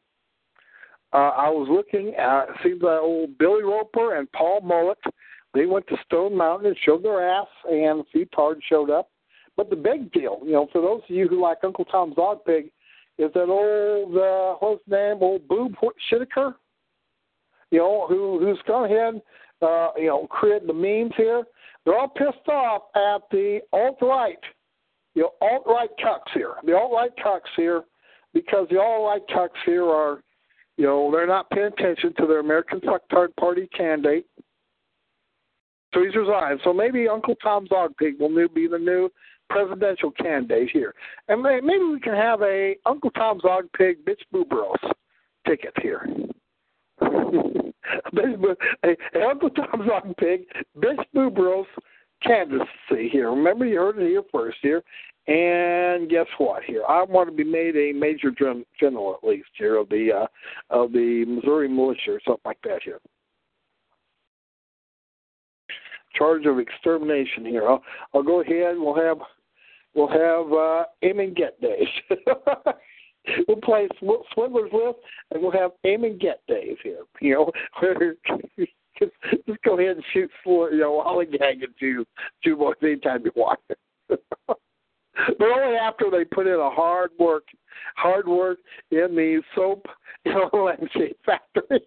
Uh, 1.12 1.30
I 1.36 1.48
was 1.48 1.68
looking 1.70 2.14
at 2.14 2.46
seems 2.62 2.82
like 2.82 3.00
old 3.00 3.38
Billy 3.38 3.62
Roper 3.62 4.16
and 4.16 4.30
Paul 4.32 4.60
Mullet. 4.60 4.98
They 5.54 5.64
went 5.66 5.86
to 5.88 5.96
Stone 6.04 6.36
Mountain 6.36 6.66
and 6.66 6.76
showed 6.84 7.02
their 7.02 7.26
ass, 7.26 7.46
and 7.70 8.04
few 8.12 8.26
tards 8.26 8.60
showed 8.68 8.90
up. 8.90 9.08
But 9.56 9.70
the 9.70 9.76
big 9.76 10.12
deal, 10.12 10.40
you 10.44 10.52
know, 10.52 10.68
for 10.70 10.82
those 10.82 11.00
of 11.08 11.16
you 11.16 11.28
who 11.28 11.40
like 11.40 11.58
Uncle 11.62 11.86
Tom's 11.86 12.16
Dog 12.16 12.44
Pig, 12.44 12.70
is 13.18 13.32
that 13.34 13.48
old 13.48 14.16
uh, 14.16 14.56
what's 14.60 14.82
his 14.84 14.92
name, 14.92 15.18
old 15.20 15.46
Boob 15.48 15.74
Whitaker, 15.80 16.56
you 17.70 17.78
know, 17.78 18.06
who 18.08 18.38
who's 18.40 18.60
gone 18.66 18.90
ahead, 18.90 19.20
uh, 19.62 19.90
you 19.96 20.06
know, 20.06 20.26
created 20.28 20.68
the 20.68 20.74
memes 20.74 21.12
here. 21.16 21.44
They're 21.84 21.98
all 21.98 22.08
pissed 22.08 22.48
off 22.48 22.82
at 22.94 23.22
the 23.30 23.60
alt 23.72 23.98
right, 24.02 24.38
you 25.14 25.22
know, 25.22 25.30
alt 25.40 25.64
right 25.66 25.90
cucks 26.04 26.32
here. 26.34 26.54
The 26.64 26.76
alt 26.76 26.92
right 26.92 27.12
cucks 27.24 27.50
here, 27.56 27.84
because 28.34 28.66
the 28.70 28.80
alt 28.80 29.06
right 29.06 29.22
cucks 29.36 29.60
here 29.64 29.84
are 29.84 30.20
you 30.76 30.84
know, 30.84 31.10
they're 31.10 31.26
not 31.26 31.50
paying 31.50 31.66
attention 31.66 32.12
to 32.18 32.26
their 32.26 32.40
American 32.40 32.80
Fucktard 32.80 33.34
Party 33.40 33.68
candidate. 33.74 34.26
So 35.94 36.04
he's 36.04 36.14
resigned. 36.14 36.60
So 36.64 36.72
maybe 36.72 37.08
Uncle 37.08 37.34
Tom's 37.36 37.70
Dog 37.70 37.94
Pig 37.98 38.20
will 38.20 38.28
new, 38.28 38.48
be 38.48 38.66
the 38.66 38.78
new 38.78 39.08
presidential 39.48 40.10
candidate 40.10 40.70
here. 40.72 40.94
And 41.28 41.42
maybe 41.42 41.84
we 41.84 42.00
can 42.00 42.14
have 42.14 42.42
a 42.42 42.76
Uncle 42.86 43.10
Tom's 43.10 43.42
Dog 43.42 43.68
Pig 43.76 44.04
Bitch 44.04 44.22
Booberos 44.32 44.92
ticket 45.46 45.72
here. 45.80 46.08
a, 47.00 48.96
Uncle 49.28 49.50
Tom's 49.50 49.86
Dog 49.86 50.14
Pig 50.18 50.42
Bitch 50.78 51.04
Booberos 51.14 51.66
candidacy 52.22 53.08
here. 53.10 53.30
Remember, 53.30 53.64
you 53.64 53.78
heard 53.78 53.98
it 53.98 54.08
here 54.08 54.22
first 54.32 54.58
here. 54.62 54.82
And 55.28 56.08
guess 56.08 56.26
what? 56.38 56.62
Here, 56.62 56.82
I 56.88 57.02
want 57.02 57.28
to 57.28 57.34
be 57.34 57.42
made 57.42 57.76
a 57.76 57.92
major 57.92 58.30
general 58.30 59.18
at 59.20 59.28
least 59.28 59.48
here 59.58 59.76
of 59.76 59.88
the 59.88 60.10
uh, 60.22 60.26
of 60.70 60.92
the 60.92 61.24
Missouri 61.26 61.68
militia 61.68 62.12
or 62.12 62.20
something 62.24 62.42
like 62.44 62.60
that 62.62 62.84
here. 62.84 63.00
Charge 66.14 66.46
of 66.46 66.60
extermination 66.60 67.44
here. 67.44 67.68
I'll, 67.68 67.82
I'll 68.14 68.22
go 68.22 68.40
ahead. 68.40 68.76
We'll 68.78 68.94
have 68.94 69.18
we'll 69.96 70.08
have 70.08 70.52
uh, 70.52 70.84
aim 71.02 71.20
and 71.20 71.34
get 71.34 71.60
days. 71.60 71.88
we'll 73.48 73.60
play 73.62 73.88
Swindler's 74.34 74.72
List, 74.72 74.98
and 75.32 75.42
we'll 75.42 75.50
have 75.50 75.72
aim 75.84 76.04
and 76.04 76.20
get 76.20 76.40
days 76.46 76.76
here. 76.82 77.02
You 77.20 77.34
know, 77.34 77.52
just, 78.98 79.12
just 79.46 79.62
go 79.62 79.78
ahead 79.78 79.96
and 79.96 80.04
shoot 80.12 80.30
for 80.44 80.70
you 80.70 80.80
know 80.80 81.02
Hollygag 81.04 81.64
and 81.64 81.74
Jew 81.80 82.04
Jew 82.44 82.56
boys 82.56 82.76
anytime 82.82 83.22
you 83.24 83.32
want. 83.34 83.60
but 84.08 84.58
only 85.40 85.76
after 85.76 86.10
they 86.10 86.24
put 86.24 86.46
in 86.46 86.54
a 86.54 86.70
hard 86.70 87.10
work, 87.18 87.44
hard 87.96 88.28
work 88.28 88.58
in 88.90 89.14
the 89.14 89.42
soap, 89.54 89.86
you 90.24 90.32
know, 90.32 90.50
lampshade 90.52 91.16
factory. 91.24 91.80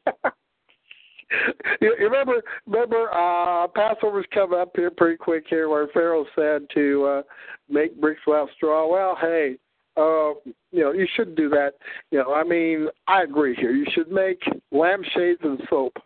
you, 1.81 1.95
you 1.99 2.05
remember, 2.05 2.41
remember, 2.65 3.09
uh, 3.13 3.67
Passover's 3.67 4.25
coming 4.33 4.59
up 4.59 4.71
here 4.75 4.91
pretty 4.91 5.17
quick 5.17 5.45
here, 5.49 5.69
where 5.69 5.87
Pharaoh 5.93 6.25
said 6.35 6.67
to 6.73 7.05
uh, 7.05 7.21
make 7.69 7.99
bricks 7.99 8.21
without 8.25 8.49
straw. 8.55 8.91
Well, 8.91 9.17
hey, 9.19 9.57
uh, 9.97 10.33
you 10.71 10.83
know, 10.83 10.91
you 10.91 11.07
shouldn't 11.15 11.37
do 11.37 11.49
that. 11.49 11.73
You 12.11 12.19
know, 12.19 12.33
I 12.33 12.43
mean, 12.43 12.87
I 13.07 13.23
agree 13.23 13.55
here. 13.55 13.71
You 13.71 13.85
should 13.93 14.11
make 14.11 14.41
lampshades 14.71 15.41
and 15.43 15.61
soap 15.69 15.97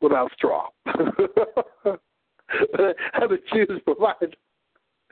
without 0.00 0.30
straw. 0.32 0.68
The 2.52 3.38
Jews 3.52 3.80
provide 3.84 4.36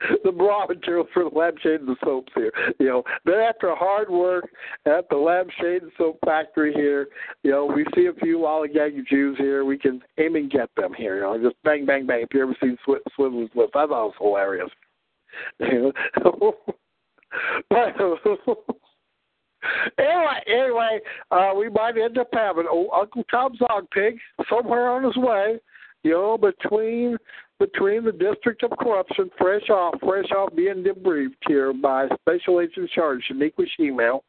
the 0.23 0.31
raw 0.31 0.65
material 0.65 1.05
for 1.13 1.23
the 1.23 1.37
lampshade 1.37 1.81
and 1.81 1.95
soaps 2.03 2.31
here. 2.35 2.51
You 2.79 2.87
know, 2.87 3.03
then 3.25 3.39
after 3.39 3.75
hard 3.75 4.09
work 4.09 4.49
at 4.85 5.09
the 5.09 5.17
lampshade 5.17 5.83
and 5.83 5.91
soap 5.97 6.19
factory 6.25 6.73
here, 6.73 7.07
you 7.43 7.51
know, 7.51 7.65
we 7.65 7.85
see 7.95 8.07
a 8.07 8.13
few 8.13 8.39
lollygaggy 8.39 9.05
Jews 9.07 9.37
here. 9.37 9.65
We 9.65 9.77
can 9.77 10.01
aim 10.17 10.35
and 10.35 10.51
get 10.51 10.69
them 10.75 10.93
here. 10.93 11.15
You 11.15 11.21
know, 11.21 11.49
just 11.49 11.61
bang, 11.63 11.85
bang, 11.85 12.05
bang. 12.05 12.21
If 12.21 12.33
you 12.33 12.43
ever 12.43 12.55
seen 12.61 12.77
Sw- 12.85 13.03
Swiveler's 13.15 13.49
List, 13.55 13.75
I 13.75 13.87
thought 13.87 14.05
it 14.05 14.13
was 14.13 14.13
hilarious. 14.19 14.69
You 15.59 15.93
know. 16.23 16.55
but, 17.69 17.95
anyway, 19.97 20.43
anyway, 20.47 20.99
uh, 21.31 21.51
we 21.57 21.69
might 21.69 21.97
end 21.97 22.17
up 22.17 22.29
having 22.33 22.67
old 22.69 22.89
Uncle 22.95 23.23
Tom's 23.29 23.59
dog 23.59 23.87
pig 23.91 24.17
somewhere 24.49 24.89
on 24.89 25.03
his 25.03 25.17
way. 25.17 25.59
You 26.03 26.11
know, 26.11 26.37
between 26.37 27.17
between 27.61 28.03
the 28.03 28.11
District 28.11 28.63
of 28.63 28.71
Corruption, 28.79 29.29
fresh 29.37 29.69
off, 29.69 29.93
fresh 29.99 30.25
off 30.35 30.55
being 30.55 30.83
debriefed 30.83 31.35
here 31.47 31.71
by 31.71 32.07
Special 32.21 32.59
Agent 32.59 32.77
in 32.77 32.87
Charge, 32.87 33.23
Shaniqua 33.31 33.67
Shemale, 33.79 34.21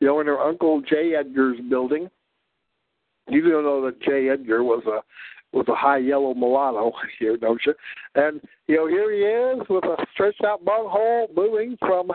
in 0.00 0.26
her 0.26 0.40
Uncle 0.40 0.80
J. 0.80 1.14
Edgar's 1.14 1.58
building. 1.68 2.08
You 3.28 3.42
don't 3.42 3.64
know 3.64 3.84
that 3.84 4.00
J. 4.00 4.30
Edgar 4.30 4.64
was 4.64 4.82
a 4.86 5.00
was 5.54 5.66
a 5.68 5.74
high 5.74 5.98
yellow 5.98 6.34
mulatto 6.34 6.92
here, 7.18 7.36
don't 7.36 7.60
you? 7.66 7.74
And 8.14 8.40
you 8.68 8.76
know, 8.76 8.88
here 8.88 9.12
he 9.12 9.60
is 9.60 9.68
with 9.68 9.84
a 9.84 9.96
stretched 10.14 10.42
out 10.42 10.64
bunghole 10.64 11.28
moving 11.36 11.76
from 11.80 12.10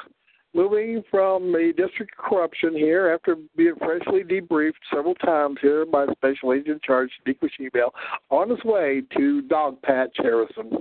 moving 0.54 1.04
from 1.10 1.52
the 1.52 1.74
District 1.78 2.12
Corruption 2.18 2.74
here 2.74 3.10
after 3.10 3.38
being 3.56 3.76
freshly 3.78 4.24
debriefed 4.24 4.74
several 4.94 5.16
times 5.16 5.58
here 5.62 5.86
by 5.86 6.06
Special 6.12 6.54
Agent 6.54 6.68
in 6.68 6.80
Charge, 6.84 7.10
Shaniqua 7.26 7.50
Shemale, 7.60 7.92
on 8.30 8.50
his 8.50 8.64
way 8.64 9.04
to 9.18 9.42
Dog 9.44 9.82
Patch 9.82 10.16
Harrison. 10.18 10.72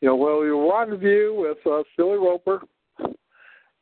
You 0.00 0.08
know, 0.08 0.16
well, 0.16 0.44
you 0.44 0.70
rendezvous 0.70 1.34
with 1.34 1.58
uh, 1.66 1.82
Silly 1.96 2.18
Roper, 2.18 2.62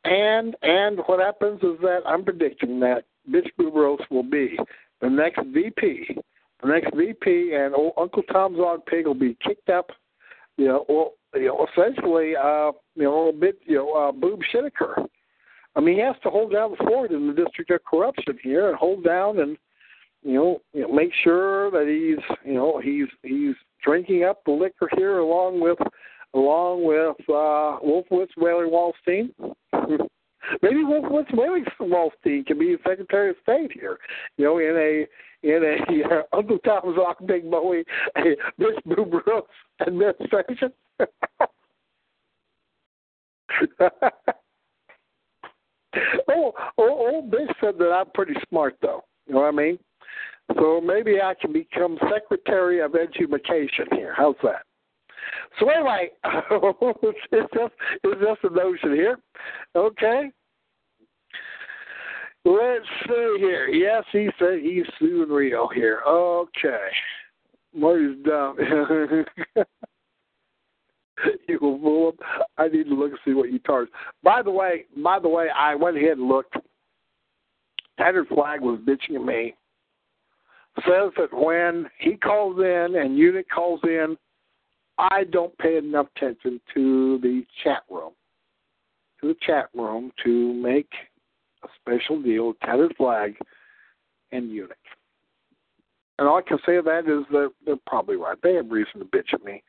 and 0.04 0.56
and 0.62 0.98
what 1.06 1.20
happens 1.20 1.62
is 1.62 1.78
that 1.82 2.00
I'm 2.06 2.24
predicting 2.24 2.80
that 2.80 3.04
Bitch 3.30 3.48
Booberos 3.58 4.00
will 4.10 4.22
be 4.22 4.58
the 5.00 5.08
next 5.08 5.40
VP, 5.46 6.16
the 6.62 6.68
next 6.68 6.94
VP, 6.94 7.54
and 7.54 7.74
old 7.74 7.92
Uncle 7.96 8.22
Tom's 8.24 8.58
Dog 8.58 8.84
Pig 8.86 9.06
will 9.06 9.14
be 9.14 9.36
kicked 9.46 9.70
up, 9.70 9.90
you 10.56 10.66
know, 10.66 10.84
or 10.88 11.12
you 11.34 11.46
know, 11.46 11.66
essentially, 11.72 12.34
uh, 12.36 12.72
you 12.94 13.04
know, 13.04 13.28
a 13.28 13.32
bit, 13.32 13.58
you 13.64 13.76
know, 13.76 13.92
uh, 13.92 14.12
boob 14.12 14.40
shitaker. 14.52 15.06
I 15.76 15.80
mean, 15.80 15.96
he 15.96 16.00
has 16.00 16.16
to 16.24 16.30
hold 16.30 16.52
down 16.52 16.72
the 16.72 16.84
fort 16.84 17.12
in 17.12 17.28
the 17.28 17.32
district 17.32 17.70
of 17.70 17.80
corruption 17.84 18.38
here, 18.42 18.68
and 18.68 18.76
hold 18.76 19.04
down 19.04 19.38
and 19.38 19.56
you 20.22 20.34
know, 20.34 20.60
you 20.72 20.82
know, 20.82 20.92
make 20.92 21.12
sure 21.24 21.70
that 21.70 21.86
he's, 21.88 22.36
you 22.44 22.54
know, 22.54 22.80
he's 22.82 23.06
he's 23.22 23.54
drinking 23.82 24.24
up 24.24 24.44
the 24.44 24.52
liquor 24.52 24.88
here 24.96 25.18
along 25.18 25.60
with, 25.60 25.78
along 26.34 26.84
with 26.84 27.16
uh, 27.28 27.78
Wolfowitz 27.82 28.36
Whaley 28.36 28.66
Wallerstein. 28.66 29.30
Maybe 30.62 30.76
Wolfowitz 30.76 31.34
Whaley 31.34 31.62
Wallerstein 31.80 32.46
can 32.46 32.58
be 32.58 32.76
Secretary 32.86 33.30
of 33.30 33.36
State 33.42 33.72
here, 33.72 33.98
you 34.36 34.44
know, 34.44 34.58
in 34.58 34.76
a 34.76 35.06
in 35.42 35.64
a 35.64 36.14
uh, 36.14 36.36
Uncle 36.36 36.58
Tom's 36.58 36.96
Rock 36.98 37.18
Big 37.26 37.50
Bowie, 37.50 37.84
a 38.16 38.36
Miss 38.58 38.76
Boo 38.84 39.06
Brooks 39.06 39.54
administration. 39.86 40.70
Oh, 46.28 46.52
oh, 46.78 47.22
Bish 47.30 47.48
said 47.60 47.78
that 47.78 47.90
I'm 47.92 48.10
pretty 48.14 48.34
smart, 48.48 48.76
though. 48.80 49.02
You 49.26 49.34
know 49.34 49.40
what 49.40 49.48
I 49.48 49.56
mean? 49.56 49.78
So 50.56 50.80
maybe 50.80 51.20
I 51.20 51.34
can 51.40 51.52
become 51.52 51.98
Secretary 52.12 52.80
of 52.80 52.94
Education 52.94 53.86
here. 53.92 54.14
How's 54.16 54.36
that? 54.42 54.62
So 55.58 55.68
anyway, 55.68 56.10
it's 56.24 57.54
just 57.54 57.72
it's 58.04 58.20
just 58.20 58.52
a 58.52 58.54
notion 58.54 58.94
here. 58.94 59.18
Okay. 59.76 60.30
Let's 62.44 62.86
see 63.06 63.36
here. 63.38 63.68
Yes, 63.68 64.04
he 64.12 64.30
said 64.38 64.60
he's 64.62 64.86
suing 64.98 65.28
Reo 65.28 65.68
here. 65.68 66.00
Okay. 66.06 66.88
What 67.72 68.00
is 68.00 68.16
dumb? 68.24 68.56
you 71.48 71.58
fool. 71.58 72.12
I 72.58 72.68
need 72.68 72.84
to 72.84 72.94
look 72.94 73.10
and 73.10 73.18
see 73.24 73.34
what 73.34 73.52
you 73.52 73.58
charge. 73.60 73.88
By 74.22 74.42
the 74.42 74.50
way, 74.50 74.86
by 75.02 75.18
the 75.18 75.28
way, 75.28 75.48
I 75.54 75.74
went 75.74 75.96
ahead 75.96 76.18
and 76.18 76.28
looked. 76.28 76.56
Tattered 77.98 78.28
Flag 78.28 78.60
was 78.60 78.80
bitching 78.80 79.16
at 79.16 79.24
me. 79.24 79.54
Says 80.86 81.12
that 81.16 81.32
when 81.32 81.90
he 81.98 82.16
calls 82.16 82.58
in 82.58 82.96
and 82.96 83.18
unit 83.18 83.46
calls 83.52 83.80
in, 83.84 84.16
I 84.98 85.24
don't 85.24 85.56
pay 85.58 85.76
enough 85.76 86.06
attention 86.16 86.60
to 86.74 87.18
the 87.22 87.42
chat 87.64 87.82
room, 87.90 88.12
to 89.20 89.28
the 89.28 89.36
chat 89.46 89.68
room 89.74 90.12
to 90.24 90.54
make 90.54 90.88
a 91.64 91.68
special 91.80 92.22
deal 92.22 92.54
Tattered 92.64 92.94
Flag 92.96 93.36
and 94.32 94.50
unit. 94.50 94.78
And 96.18 96.28
all 96.28 96.38
I 96.38 96.42
can 96.42 96.58
say 96.66 96.76
of 96.76 96.84
that 96.84 97.06
is 97.06 97.24
that 97.32 97.50
they're 97.64 97.76
probably 97.86 98.16
right. 98.16 98.36
They 98.42 98.54
have 98.54 98.70
reason 98.70 99.00
to 99.00 99.06
bitch 99.06 99.32
at 99.32 99.42
me. 99.42 99.62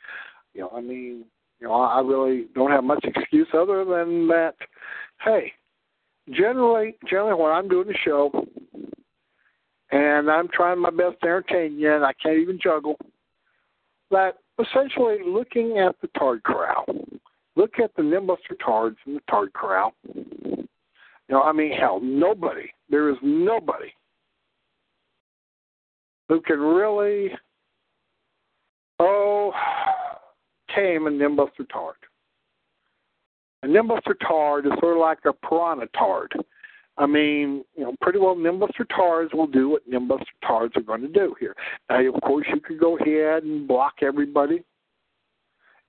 You 0.53 0.61
know, 0.61 0.71
I 0.75 0.81
mean, 0.81 1.25
you 1.61 1.67
know, 1.67 1.73
I 1.73 2.01
really 2.01 2.47
don't 2.55 2.71
have 2.71 2.83
much 2.83 3.03
excuse 3.03 3.47
other 3.53 3.85
than 3.85 4.27
that. 4.29 4.55
Hey, 5.23 5.53
generally, 6.31 6.95
generally 7.07 7.39
when 7.39 7.51
I'm 7.51 7.69
doing 7.69 7.89
a 7.89 7.97
show 8.03 8.31
and 9.91 10.29
I'm 10.29 10.47
trying 10.51 10.79
my 10.79 10.89
best 10.89 11.21
to 11.21 11.27
entertain 11.27 11.77
you, 11.77 11.93
and 11.93 12.03
I 12.03 12.13
can't 12.13 12.39
even 12.39 12.59
juggle, 12.61 12.97
that 14.09 14.37
essentially 14.59 15.17
looking 15.25 15.77
at 15.77 15.95
the 16.01 16.07
Tard 16.17 16.43
Corral, 16.43 16.85
look 17.55 17.79
at 17.81 17.91
the 17.95 18.03
Nimbus 18.03 18.39
Tards 18.65 18.97
in 19.05 19.15
the 19.15 19.21
Tard 19.29 19.53
Corral. 19.53 19.93
You 20.03 20.67
know, 21.29 21.43
I 21.43 21.51
mean, 21.51 21.71
hell, 21.73 21.99
nobody, 22.01 22.71
there 22.89 23.09
is 23.09 23.17
nobody 23.21 23.93
who 26.27 26.41
can 26.41 26.59
really, 26.59 27.31
oh, 28.99 29.51
tame 30.75 31.07
a 31.07 31.09
Nimbuster 31.09 31.67
Tard. 31.71 31.95
A 33.63 33.67
Nimbuster 33.67 34.15
Tard 34.27 34.65
is 34.65 34.71
sort 34.79 34.97
of 34.97 35.01
like 35.01 35.19
a 35.25 35.33
Piranha 35.33 35.87
Tard. 35.97 36.33
I 36.97 37.05
mean, 37.05 37.63
you 37.75 37.83
know, 37.83 37.95
pretty 38.01 38.19
well 38.19 38.35
Nimbuster 38.35 38.87
Tards 38.95 39.33
will 39.33 39.47
do 39.47 39.69
what 39.69 39.87
Nimbus 39.87 40.21
Tards 40.45 40.75
are 40.75 40.81
going 40.81 41.01
to 41.01 41.07
do 41.07 41.35
here. 41.39 41.55
Now, 41.89 42.05
of 42.13 42.21
course, 42.21 42.45
you 42.53 42.59
can 42.59 42.77
go 42.77 42.97
ahead 42.97 43.43
and 43.43 43.67
block 43.67 43.95
everybody. 44.01 44.63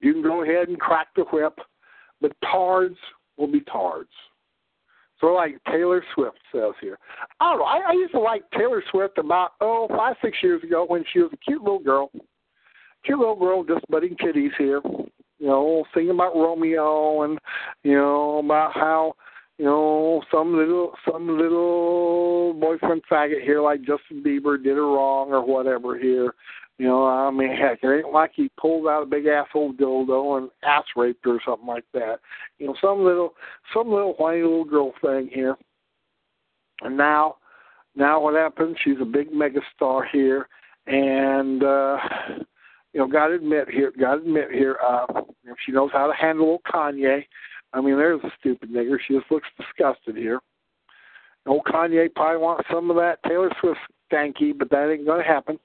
You 0.00 0.12
can 0.12 0.22
go 0.22 0.42
ahead 0.42 0.68
and 0.68 0.78
crack 0.78 1.08
the 1.16 1.24
whip, 1.24 1.58
but 2.20 2.32
Tards 2.50 2.96
will 3.36 3.50
be 3.50 3.60
Tards. 3.60 4.10
So, 5.20 5.28
like 5.28 5.60
Taylor 5.70 6.04
Swift 6.14 6.38
says 6.52 6.72
here. 6.80 6.98
I 7.40 7.50
don't 7.50 7.58
know. 7.58 7.64
I, 7.64 7.90
I 7.90 7.92
used 7.92 8.12
to 8.12 8.20
like 8.20 8.42
Taylor 8.56 8.82
Swift 8.90 9.18
about, 9.18 9.52
oh, 9.60 9.86
five, 9.88 10.16
six 10.22 10.38
years 10.42 10.62
ago 10.64 10.84
when 10.86 11.04
she 11.12 11.20
was 11.20 11.30
a 11.32 11.36
cute 11.36 11.62
little 11.62 11.78
girl 11.78 12.10
little 13.08 13.36
girl 13.36 13.64
just 13.64 13.86
budding 13.88 14.16
kitties 14.16 14.52
here, 14.58 14.80
you 15.38 15.46
know, 15.46 15.84
singing 15.94 16.10
about 16.10 16.36
Romeo 16.36 17.22
and 17.22 17.38
you 17.82 17.94
know 17.94 18.38
about 18.38 18.72
how 18.74 19.14
you 19.58 19.64
know 19.64 20.22
some 20.30 20.56
little 20.56 20.92
some 21.10 21.38
little 21.38 22.54
boyfriend 22.54 23.02
faggot 23.10 23.42
here 23.42 23.60
like 23.60 23.80
Justin 23.80 24.22
Bieber 24.24 24.62
did 24.62 24.76
her 24.76 24.86
wrong 24.86 25.32
or 25.32 25.44
whatever 25.44 25.98
here. 25.98 26.34
You 26.78 26.88
know, 26.88 27.06
I 27.06 27.30
mean, 27.30 27.54
heck, 27.54 27.80
it 27.82 28.04
ain't 28.04 28.12
like 28.12 28.32
he 28.34 28.50
pulled 28.58 28.88
out 28.88 29.02
a 29.02 29.06
big 29.06 29.26
asshole 29.26 29.74
dildo 29.74 30.38
and 30.38 30.50
ass 30.64 30.84
raped 30.96 31.24
her 31.24 31.36
or 31.36 31.40
something 31.44 31.66
like 31.66 31.84
that. 31.92 32.18
You 32.58 32.68
know, 32.68 32.74
some 32.80 33.04
little 33.04 33.34
some 33.74 33.90
little 33.90 34.14
whiny 34.14 34.42
little 34.42 34.64
girl 34.64 34.92
thing 35.00 35.28
here. 35.32 35.56
And 36.80 36.96
now, 36.96 37.36
now 37.94 38.20
what 38.20 38.34
happens? 38.34 38.76
She's 38.82 39.00
a 39.00 39.04
big 39.04 39.30
megastar 39.30 40.02
here, 40.10 40.48
and 40.86 41.62
uh 41.62 41.98
you 42.92 43.00
know, 43.00 43.06
got 43.06 43.28
to 43.28 43.34
admit 43.34 43.68
here, 43.70 43.92
got 43.98 44.16
to 44.16 44.20
admit 44.20 44.50
here, 44.50 44.76
uh, 44.84 45.06
if 45.44 45.56
she 45.64 45.72
knows 45.72 45.90
how 45.92 46.06
to 46.06 46.14
handle 46.14 46.46
old 46.46 46.62
Kanye, 46.64 47.24
I 47.72 47.80
mean, 47.80 47.96
there's 47.96 48.20
a 48.22 48.30
stupid 48.38 48.70
nigger. 48.70 48.98
She 49.06 49.14
just 49.14 49.30
looks 49.30 49.48
disgusted 49.58 50.16
here. 50.16 50.40
Old 51.46 51.64
Kanye 51.64 52.14
probably 52.14 52.40
wants 52.40 52.68
some 52.70 52.90
of 52.90 52.96
that 52.96 53.18
Taylor 53.26 53.50
Swift 53.60 53.80
stanky, 54.12 54.56
but 54.56 54.70
that 54.70 54.90
ain't 54.90 55.06
to 55.06 55.22
happen. 55.22 55.58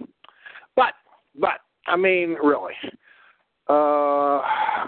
But, 0.75 0.93
but, 1.39 1.59
I 1.85 1.97
mean, 1.97 2.37
really, 2.41 2.73
uh, 3.69 4.41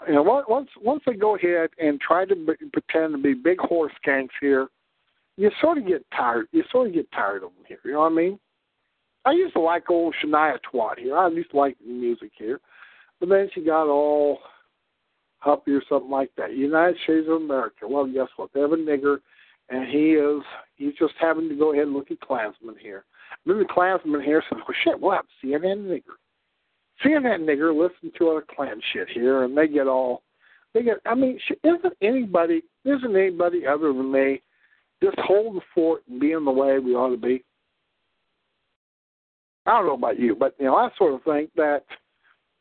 you 0.07 0.13
know, 0.13 0.43
once 0.47 0.69
once 0.81 1.03
they 1.05 1.13
go 1.13 1.35
ahead 1.35 1.69
and 1.79 1.99
try 1.99 2.25
to 2.25 2.35
be, 2.35 2.53
pretend 2.71 3.13
to 3.13 3.17
be 3.17 3.33
big 3.33 3.59
horse 3.59 3.91
skanks 4.05 4.29
here, 4.39 4.67
you 5.35 5.51
sort 5.61 5.77
of 5.77 5.87
get 5.87 6.05
tired. 6.15 6.47
You 6.51 6.63
sort 6.71 6.87
of 6.87 6.93
get 6.93 7.11
tired 7.11 7.43
of 7.43 7.51
them 7.53 7.65
here. 7.67 7.79
You 7.83 7.93
know 7.93 7.99
what 7.99 8.11
I 8.11 8.15
mean? 8.15 8.39
I 9.25 9.31
used 9.31 9.53
to 9.53 9.59
like 9.59 9.89
old 9.89 10.15
Shania 10.23 10.57
Twat 10.71 10.99
here. 10.99 11.17
I 11.17 11.27
used 11.29 11.51
to 11.51 11.57
like 11.57 11.77
the 11.79 11.91
music 11.91 12.31
here. 12.37 12.59
But 13.19 13.29
then 13.29 13.49
she 13.53 13.61
got 13.61 13.87
all 13.87 14.39
huffy 15.39 15.71
or 15.71 15.81
something 15.89 16.11
like 16.11 16.31
that. 16.37 16.55
United 16.55 16.97
States 17.03 17.27
of 17.29 17.41
America. 17.41 17.87
Well, 17.87 18.05
guess 18.05 18.27
what? 18.37 18.49
They 18.53 18.61
have 18.61 18.71
a 18.71 18.77
nigger, 18.77 19.17
and 19.69 19.87
he 19.89 20.11
is 20.11 20.41
he's 20.75 20.93
just 20.97 21.13
having 21.19 21.49
to 21.49 21.55
go 21.55 21.73
ahead 21.73 21.85
and 21.85 21.93
look 21.93 22.11
at 22.11 22.19
Klansman 22.21 22.75
here. 22.79 23.05
And 23.45 23.55
then 23.55 23.59
the 23.59 23.73
Klansman 23.73 24.21
here 24.21 24.43
says, 24.49 24.59
well, 24.67 24.77
shit, 24.83 24.99
what 24.99 25.15
happened? 25.15 25.31
CNN 25.43 25.85
nigger. 25.85 26.15
CNN 27.03 27.41
nigger 27.41 27.73
listen 27.73 28.11
to 28.17 28.29
other 28.29 28.45
Klan 28.55 28.81
shit 28.93 29.09
here, 29.09 29.43
and 29.43 29.57
they 29.57 29.67
get 29.67 29.87
all, 29.87 30.23
they 30.73 30.83
get, 30.83 30.97
I 31.05 31.15
mean, 31.15 31.39
isn't 31.63 31.93
anybody, 32.01 32.63
isn't 32.83 33.15
anybody 33.15 33.65
other 33.65 33.93
than 33.93 34.11
me 34.11 34.41
just 35.01 35.17
hold 35.19 35.55
the 35.55 35.61
fort 35.73 36.03
and 36.09 36.19
be 36.19 36.33
in 36.33 36.43
the 36.43 36.51
way 36.51 36.79
we 36.79 36.95
ought 36.95 37.11
to 37.11 37.17
be? 37.17 37.43
I 39.65 39.71
don't 39.71 39.85
know 39.85 39.93
about 39.93 40.19
you, 40.19 40.35
but 40.35 40.55
you 40.59 40.65
know, 40.65 40.75
I 40.75 40.89
sort 40.97 41.13
of 41.13 41.23
think 41.23 41.51
that 41.55 41.83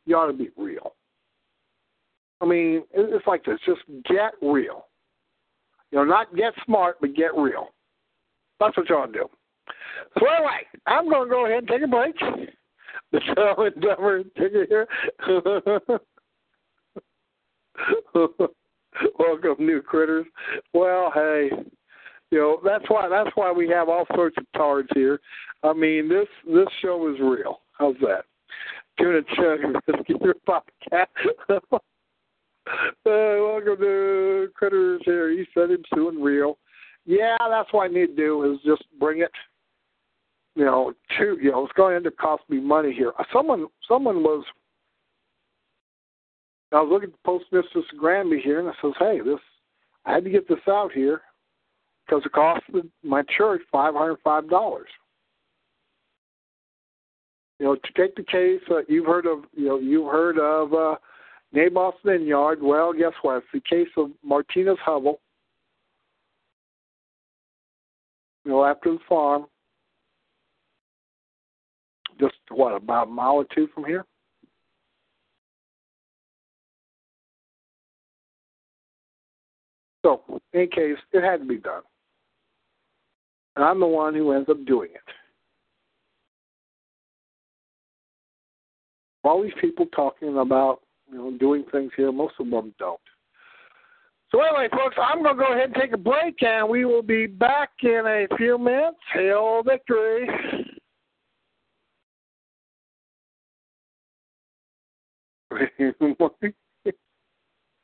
you 0.06 0.16
ought 0.16 0.26
to 0.26 0.32
be 0.32 0.50
real. 0.56 0.94
I 2.40 2.46
mean, 2.46 2.84
it's 2.92 3.26
like 3.26 3.44
this: 3.44 3.58
just 3.66 3.80
get 4.08 4.32
real. 4.42 4.86
You 5.90 5.98
know, 5.98 6.04
not 6.04 6.34
get 6.36 6.52
smart, 6.64 6.96
but 7.00 7.14
get 7.14 7.34
real. 7.36 7.68
That's 8.60 8.76
what 8.76 8.88
you 8.88 8.96
ought 8.96 9.06
to 9.06 9.12
do. 9.12 9.30
So 10.18 10.26
anyway, 10.26 10.66
I'm 10.86 11.08
going 11.08 11.28
to 11.28 11.30
go 11.30 11.46
ahead 11.46 11.58
and 11.58 11.68
take 11.68 11.82
a 11.82 11.86
break. 11.86 12.14
The 13.10 13.20
Dumb 13.34 13.54
and 13.58 13.80
Dumber 13.80 14.22
ticker 14.36 14.66
here. 14.68 14.86
Welcome, 19.18 19.66
new 19.66 19.80
critters. 19.80 20.26
Well, 20.74 21.10
hey, 21.14 21.50
you 22.30 22.38
know 22.38 22.60
that's 22.64 22.88
why 22.88 23.08
that's 23.08 23.30
why 23.34 23.52
we 23.52 23.68
have 23.68 23.88
all 23.88 24.06
sorts 24.14 24.36
of 24.38 24.44
tards 24.56 24.88
here. 24.94 25.20
I 25.62 25.72
mean 25.72 26.08
this 26.08 26.28
this 26.46 26.68
show 26.82 27.12
is 27.12 27.20
real. 27.20 27.60
How's 27.72 27.96
that? 28.00 28.24
Tuna 28.98 29.20
Chug 29.36 29.60
Rescue 29.86 30.18
Your 30.20 30.34
Podcast. 30.46 31.06
uh, 31.50 31.78
welcome 33.06 33.76
to 33.78 34.48
Critters 34.54 35.02
here. 35.04 35.30
He 35.30 35.44
said 35.54 35.70
it's 35.70 35.88
doing 35.94 36.20
real. 36.20 36.58
Yeah, 37.06 37.36
that's 37.48 37.72
what 37.72 37.90
I 37.90 37.94
need 37.94 38.08
to 38.08 38.16
do 38.16 38.52
is 38.52 38.58
just 38.64 38.84
bring 38.98 39.22
it. 39.22 39.30
You 40.54 40.64
know, 40.64 40.92
to 41.18 41.38
you 41.40 41.52
know, 41.52 41.64
it's 41.64 41.72
going 41.74 42.02
to 42.02 42.10
costing 42.10 42.56
me 42.56 42.62
money 42.62 42.92
here. 42.92 43.12
Someone 43.32 43.68
someone 43.88 44.22
was 44.22 44.44
I 46.72 46.82
was 46.82 46.90
looking 46.90 47.10
at 47.10 47.14
the 47.14 47.24
postmistress 47.24 47.84
Granby 47.96 48.40
here, 48.40 48.58
and 48.58 48.68
I 48.68 48.72
says, 48.82 48.92
"Hey, 48.98 49.20
this 49.24 49.38
I 50.04 50.12
had 50.12 50.24
to 50.24 50.30
get 50.30 50.48
this 50.48 50.58
out 50.66 50.92
here 50.92 51.22
because 52.08 52.24
it 52.24 52.32
cost 52.32 52.62
my 53.02 53.22
church 53.36 53.60
five 53.70 53.94
hundred 53.94 54.18
five 54.24 54.48
dollars. 54.48 54.88
You 57.58 57.66
know, 57.66 57.74
to 57.74 57.92
take 57.96 58.14
the 58.14 58.22
case, 58.22 58.60
uh, 58.70 58.82
you've 58.88 59.06
heard 59.06 59.26
of, 59.26 59.40
you 59.52 59.66
know, 59.66 59.78
you've 59.80 60.10
heard 60.10 60.38
of 60.38 60.72
uh, 60.72 60.94
Naboth's 61.52 61.98
Vineyard. 62.04 62.62
Well, 62.62 62.92
guess 62.92 63.12
what? 63.22 63.38
It's 63.38 63.46
the 63.52 63.60
case 63.60 63.88
of 63.96 64.10
Martina's 64.24 64.78
Hubble. 64.84 65.20
You 68.44 68.52
know, 68.52 68.64
after 68.64 68.92
the 68.92 68.98
farm, 69.08 69.46
just 72.20 72.36
what 72.50 72.76
about 72.76 73.08
a 73.08 73.10
mile 73.10 73.34
or 73.34 73.46
two 73.52 73.68
from 73.74 73.84
here. 73.84 74.04
So, 80.04 80.22
in 80.28 80.38
any 80.54 80.66
case, 80.68 80.96
it 81.12 81.24
had 81.24 81.40
to 81.40 81.44
be 81.44 81.58
done 81.58 81.82
and 83.58 83.66
I'm 83.66 83.80
the 83.80 83.86
one 83.86 84.14
who 84.14 84.30
ends 84.30 84.48
up 84.48 84.64
doing 84.66 84.90
it. 84.94 85.00
All 89.24 89.42
these 89.42 89.52
people 89.60 89.86
talking 89.86 90.38
about 90.38 90.82
you 91.10 91.18
know 91.18 91.36
doing 91.38 91.64
things 91.72 91.90
here, 91.96 92.12
most 92.12 92.34
of 92.38 92.48
them 92.48 92.72
don't. 92.78 93.00
So 94.30 94.40
anyway, 94.42 94.68
folks, 94.70 94.94
I'm 95.02 95.24
going 95.24 95.36
to 95.36 95.42
go 95.42 95.52
ahead 95.52 95.70
and 95.70 95.74
take 95.74 95.92
a 95.92 95.96
break, 95.96 96.40
and 96.42 96.68
we 96.68 96.84
will 96.84 97.02
be 97.02 97.26
back 97.26 97.70
in 97.82 98.02
a 98.06 98.28
few 98.36 98.58
minutes. 98.58 98.98
Hail 99.12 99.62
victory! 99.64 100.28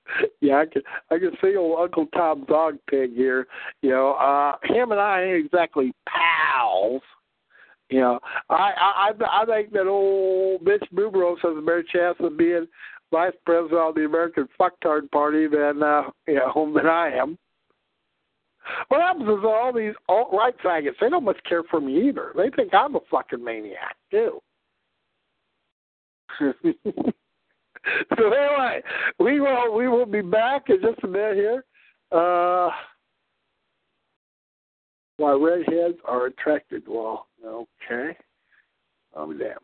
yeah, 0.40 0.56
I 0.56 0.66
can 0.66 0.82
I 1.10 1.18
can 1.18 1.32
see 1.42 1.56
old 1.56 1.78
Uncle 1.78 2.06
Tom 2.14 2.44
Dog 2.46 2.78
Pig 2.88 3.14
here. 3.14 3.46
You 3.82 3.90
know, 3.90 4.12
uh 4.12 4.56
him 4.64 4.92
and 4.92 5.00
I 5.00 5.22
ain't 5.22 5.44
exactly 5.44 5.92
pals. 6.08 7.02
You 7.90 8.00
know, 8.00 8.20
I 8.50 9.10
I 9.10 9.42
I 9.42 9.44
think 9.46 9.72
that 9.72 9.86
old 9.86 10.62
Mitch 10.62 10.84
Bubros 10.94 11.36
has 11.42 11.56
a 11.56 11.60
better 11.60 11.84
chance 11.92 12.16
of 12.20 12.36
being 12.36 12.66
vice 13.10 13.32
president 13.46 13.80
of 13.80 13.94
the 13.94 14.04
American 14.04 14.48
Fucktard 14.60 15.10
Party 15.10 15.46
than 15.46 15.82
uh, 15.82 16.02
you 16.26 16.34
know 16.34 16.72
than 16.74 16.86
I 16.86 17.10
am. 17.10 17.38
What 18.88 19.02
happens 19.02 19.28
is 19.28 19.44
all 19.44 19.72
these 19.74 19.92
alt 20.08 20.30
right 20.32 20.54
faggots, 20.64 20.94
they 21.00 21.10
don't 21.10 21.24
much 21.24 21.38
care 21.46 21.62
for 21.64 21.80
me 21.80 22.08
either. 22.08 22.32
They 22.34 22.50
think 22.56 22.72
I'm 22.72 22.96
a 22.96 23.00
fucking 23.10 23.44
maniac 23.44 23.96
too. 24.10 24.40
so 28.18 28.32
anyway, 28.32 28.82
we 29.18 29.40
will 29.40 29.76
we 29.76 29.88
will 29.88 30.06
be 30.06 30.22
back 30.22 30.64
in 30.68 30.80
just 30.80 31.02
a 31.02 31.06
minute 31.06 31.36
here. 31.36 31.64
Uh 32.12 32.70
why 35.16 35.32
redheads 35.32 35.98
are 36.04 36.26
attracted. 36.26 36.82
Well, 36.88 37.26
okay. 37.44 38.16
Oh 39.14 39.32
damn. 39.32 39.58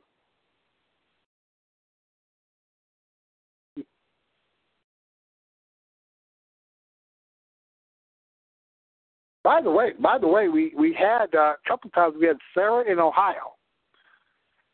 By 9.42 9.62
the 9.62 9.70
way, 9.70 9.92
by 9.98 10.18
the 10.18 10.28
way, 10.28 10.48
we 10.48 10.72
we 10.76 10.92
had 10.92 11.34
uh, 11.34 11.54
a 11.54 11.56
couple 11.66 11.90
times 11.90 12.14
we 12.20 12.26
had 12.26 12.36
Sarah 12.52 12.84
in 12.90 12.98
Ohio, 12.98 13.54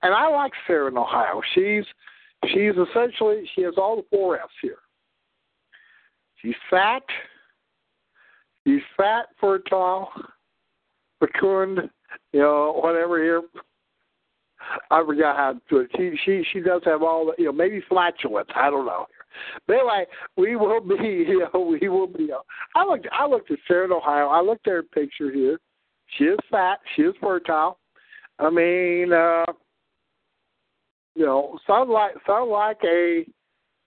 and 0.02 0.12
I 0.12 0.28
like 0.28 0.52
Sarah 0.66 0.88
in 0.90 0.98
Ohio. 0.98 1.40
She's 1.54 1.84
she's 2.48 2.74
essentially 2.74 3.48
she 3.54 3.62
has 3.62 3.74
all 3.76 3.96
the 3.96 4.04
four 4.10 4.38
F's 4.38 4.52
here. 4.62 4.78
She's 6.36 6.54
fat. 6.70 7.02
She's 8.66 8.82
fat, 8.96 9.26
fertile, 9.40 10.08
fecund, 11.20 11.88
you 12.32 12.40
know, 12.40 12.80
whatever 12.82 13.22
here. 13.22 13.42
I 14.90 15.04
forgot 15.04 15.36
how 15.36 15.52
to 15.52 15.60
do 15.70 15.78
it. 15.78 15.90
She 15.96 16.16
she 16.24 16.44
she 16.52 16.60
does 16.60 16.82
have 16.84 17.02
all 17.02 17.26
the 17.26 17.34
you 17.38 17.46
know 17.46 17.52
maybe 17.52 17.82
flatulence. 17.88 18.48
I 18.54 18.70
don't 18.70 18.86
know. 18.86 19.06
But 19.66 19.74
anyway, 19.74 20.06
we 20.36 20.56
will 20.56 20.80
be 20.80 21.24
you 21.28 21.46
know 21.52 21.60
we 21.60 21.88
will 21.88 22.06
be. 22.06 22.32
Uh, 22.32 22.38
I 22.74 22.84
looked 22.84 23.06
I 23.12 23.26
looked 23.26 23.50
at 23.50 23.58
Sarah 23.68 23.84
in 23.84 23.92
Ohio. 23.92 24.28
I 24.28 24.40
looked 24.40 24.66
at 24.66 24.72
her 24.72 24.82
picture 24.82 25.30
here. 25.30 25.58
She 26.16 26.24
is 26.24 26.38
fat. 26.50 26.78
She 26.94 27.02
is 27.02 27.14
fertile. 27.20 27.78
I 28.38 28.50
mean, 28.50 29.12
uh, 29.12 29.44
you 31.16 31.24
know, 31.24 31.58
sound 31.66 31.90
like 31.90 32.12
sound 32.26 32.50
like 32.50 32.78
a 32.84 33.24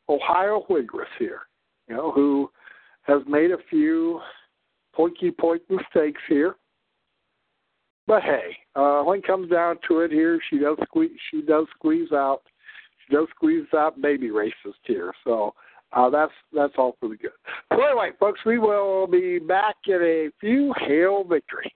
Ohio 0.09 0.65
Whigress 0.67 1.07
here. 1.17 1.41
You 1.87 1.95
know, 1.95 2.11
who 2.11 2.49
has 3.03 3.21
made 3.27 3.51
a 3.51 3.57
few 3.69 4.19
pointy 4.93 5.31
point 5.31 5.61
mistakes 5.69 6.21
here. 6.27 6.55
But 8.07 8.23
hey, 8.23 8.57
uh, 8.75 9.03
when 9.03 9.19
it 9.19 9.27
comes 9.27 9.51
down 9.51 9.77
to 9.87 9.99
it, 9.99 10.11
here 10.11 10.39
she 10.49 10.57
does 10.57 10.77
squeeze. 10.83 11.11
She 11.31 11.41
does 11.43 11.67
squeeze 11.75 12.11
out. 12.11 12.41
She 13.07 13.15
does 13.15 13.27
squeeze 13.35 13.67
out 13.77 14.01
baby 14.01 14.29
racist 14.29 14.81
here. 14.83 15.13
So 15.23 15.53
uh, 15.93 16.09
that's 16.09 16.31
that's 16.53 16.73
all 16.77 16.95
for 16.99 17.09
the 17.09 17.17
good. 17.17 17.31
So 17.71 17.83
anyway, 17.83 18.11
folks, 18.19 18.39
we 18.45 18.57
will 18.57 19.05
be 19.05 19.37
back 19.37 19.75
in 19.85 20.01
a 20.01 20.29
few. 20.39 20.73
Hail 20.79 21.23
victory! 21.23 21.71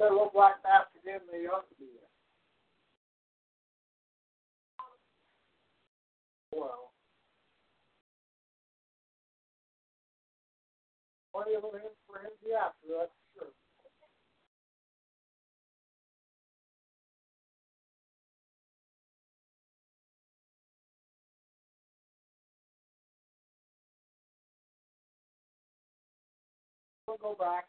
If 0.00 0.12
look 0.12 0.32
like 0.34 0.62
that 0.62 0.92
to 0.94 0.98
them, 1.04 1.20
they 1.30 1.46
ought 1.46 1.68
to 1.68 1.74
be 1.74 1.86
there. 1.86 2.06
Well, 6.60 6.92
plenty 11.34 11.56
of 11.56 11.64
him 11.64 11.90
for 12.06 12.18
him 12.20 12.30
to 12.30 12.46
be 12.46 12.52
after, 12.54 12.86
that's 12.96 13.10
sure. 13.34 13.48
We'll 27.08 27.16
go 27.16 27.34
back. 27.34 27.66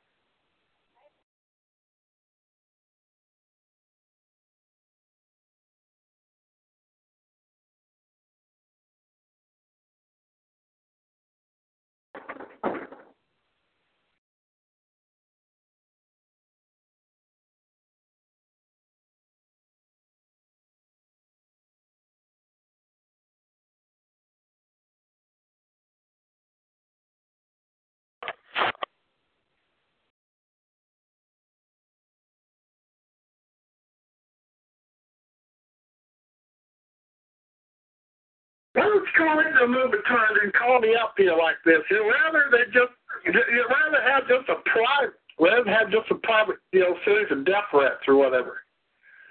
Who's 38.80 39.10
calling 39.18 39.52
the 39.60 39.68
movie 39.68 40.00
trying 40.08 40.40
to 40.40 40.52
call 40.56 40.80
me 40.80 40.96
up 40.96 41.14
here 41.18 41.36
like 41.36 41.60
this? 41.66 41.84
You'd 41.92 42.08
rather 42.08 42.48
they 42.52 42.72
just 42.72 42.96
you'd 43.26 43.36
rather 43.36 44.00
have 44.08 44.24
just 44.32 44.48
a 44.48 44.56
private 44.70 45.20
rather 45.40 45.68
have 45.68 45.92
just 45.92 46.08
a 46.12 46.16
private 46.24 46.58
you 46.72 46.80
know 46.82 46.96
series 47.04 47.28
of 47.32 47.44
death 47.46 47.68
threats 47.72 48.08
or 48.08 48.16
whatever. 48.16 48.64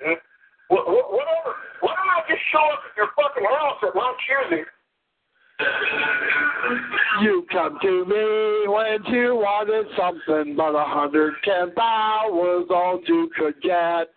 Hmm? 0.05 0.21
What, 0.69 0.85
what, 0.87 1.13
whatever. 1.13 1.57
Why 1.81 1.97
don't 1.97 2.13
I 2.13 2.21
just 2.29 2.45
show 2.53 2.61
up 2.61 2.85
at 2.85 2.97
your 2.97 3.09
fucking 3.17 3.49
house 3.49 3.81
at 3.89 3.95
my 3.95 4.13
choosing? 4.29 4.65
You 7.23 7.47
come 7.51 7.79
to 7.83 8.05
me 8.05 8.69
when 8.69 9.03
you 9.13 9.35
wanted 9.35 9.87
something, 9.97 10.55
but 10.55 10.77
a 10.77 10.85
hundred 10.85 11.35
ten 11.45 11.73
was 11.75 12.69
all 12.71 13.01
you 13.07 13.31
could 13.37 13.61
get. 13.63 14.13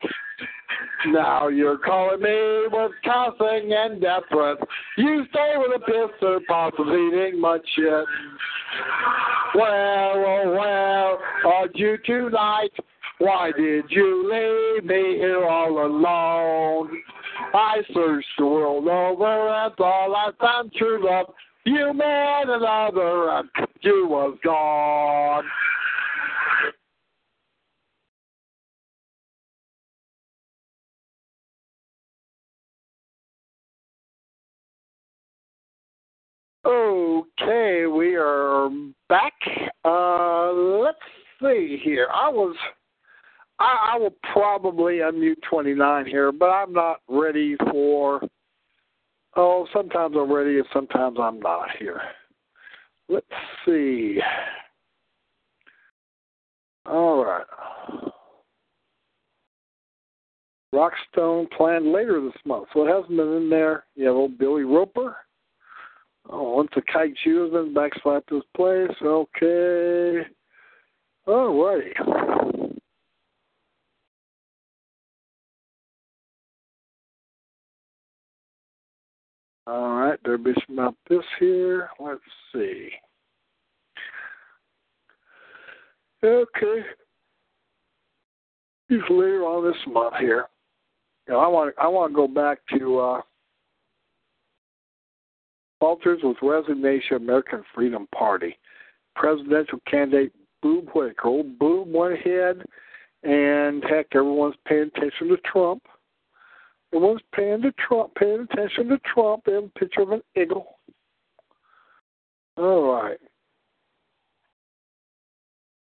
Now 1.08 1.48
you're 1.48 1.78
calling 1.78 2.22
me 2.22 2.68
with 2.72 2.92
cussing 3.04 3.74
and 3.74 4.02
death 4.02 4.24
threats. 4.32 4.62
You 4.98 5.26
stay 5.30 5.54
with 5.58 5.82
a 5.82 5.92
pisser, 5.92 6.40
possibly 6.48 7.08
eating 7.08 7.42
much 7.42 7.66
shit. 7.76 8.06
Well, 9.56 10.14
oh 10.16 10.56
well, 10.58 11.52
are 11.52 11.68
you 11.74 11.98
tonight? 12.06 12.72
Why 13.18 13.52
did 13.56 13.86
you 13.90 14.32
leave 14.32 14.86
me 14.86 15.18
here 15.18 15.46
all 15.46 15.86
alone? 15.86 16.90
I 17.54 17.82
searched 17.94 18.28
the 18.38 18.46
world 18.46 18.88
over 18.88 19.50
and 19.50 19.74
all 19.80 20.16
I 20.16 20.32
found 20.40 20.72
true 20.74 21.06
love. 21.06 21.34
You 21.66 21.94
met 21.94 22.50
another 22.50 23.30
and 23.30 23.50
you 23.82 24.08
was 24.10 24.38
gone. 24.44 25.44
Okay, 36.64 37.88
we 37.88 38.16
are 38.16 38.70
back. 39.10 39.34
Uh, 39.84 40.52
let's 40.52 40.98
see 41.42 41.80
here. 41.84 42.08
I 42.14 42.30
was, 42.30 42.56
I, 43.60 43.94
I 43.94 43.98
will 43.98 44.14
probably 44.32 44.98
unmute 44.98 45.42
29 45.50 46.06
here, 46.06 46.32
but 46.32 46.50
I'm 46.50 46.72
not 46.72 47.02
ready 47.08 47.56
for. 47.72 48.22
Oh, 49.36 49.66
sometimes 49.74 50.16
I'm 50.20 50.32
ready 50.32 50.58
and 50.58 50.68
sometimes 50.72 51.18
I'm 51.20 51.40
not 51.40 51.70
here. 51.80 52.02
Let's 53.10 53.26
see. 53.66 54.20
All 56.86 57.26
right. 57.26 57.46
Rockstone 60.76 61.50
planned 61.52 61.92
later 61.92 62.22
this 62.22 62.40
month, 62.46 62.68
so 62.74 62.86
it 62.86 62.92
hasn't 62.94 63.18
been 63.18 63.34
in 63.34 63.50
there. 63.50 63.86
You 63.96 64.08
have 64.08 64.16
old 64.16 64.38
Billy 64.38 64.64
Roper. 64.64 65.18
Oh, 66.34 66.56
once 66.56 66.70
the 66.74 66.82
kite 66.82 67.14
shoe 67.24 67.44
has 67.44 67.52
been 67.52 67.74
backslapped 67.74 68.30
his 68.30 68.44
place. 68.56 68.96
Okay. 69.02 70.22
All 71.28 71.64
righty. 71.64 71.94
All 79.68 79.96
right, 79.96 80.20
there 80.24 80.38
be 80.38 80.54
some 80.66 80.80
about 80.80 80.96
this 81.10 81.24
here. 81.40 81.90
Let's 82.00 82.22
see. 82.54 82.90
Okay. 86.24 86.82
He's 88.88 89.00
later 89.10 89.44
on 89.44 89.64
this 89.70 89.80
month 89.88 90.16
here. 90.20 90.48
You 91.28 91.34
know, 91.34 91.40
I 91.40 91.48
want 91.48 91.76
I 91.78 91.88
want 91.88 92.12
to 92.12 92.16
go 92.16 92.28
back 92.28 92.60
to 92.78 93.00
uh, 93.00 93.22
falters 95.82 96.20
with 96.24 96.38
resignation 96.42 97.18
American 97.18 97.64
Freedom 97.76 98.08
Party. 98.16 98.58
Presidential 99.16 99.80
candidate 99.90 100.32
Boob 100.62 100.88
Whitaker. 100.94 101.44
Boob 101.60 101.92
went 101.92 102.14
ahead, 102.14 102.62
and 103.24 103.84
heck, 103.84 104.06
everyone's 104.14 104.56
paying 104.66 104.90
attention 104.96 105.28
to 105.28 105.38
Trump. 105.52 105.82
Everyone's 106.94 107.22
paying 107.36 107.62
to 107.64 107.74
Trump, 107.74 108.14
paying 108.16 108.48
attention 108.50 108.88
to 108.90 109.00
Trump. 109.14 109.44
They 109.46 109.54
have 109.54 109.66
a 109.66 109.80
picture 109.80 110.02
of 110.02 110.12
an 110.12 110.22
eagle. 110.40 110.78
All 112.58 112.94
right. 112.94 113.18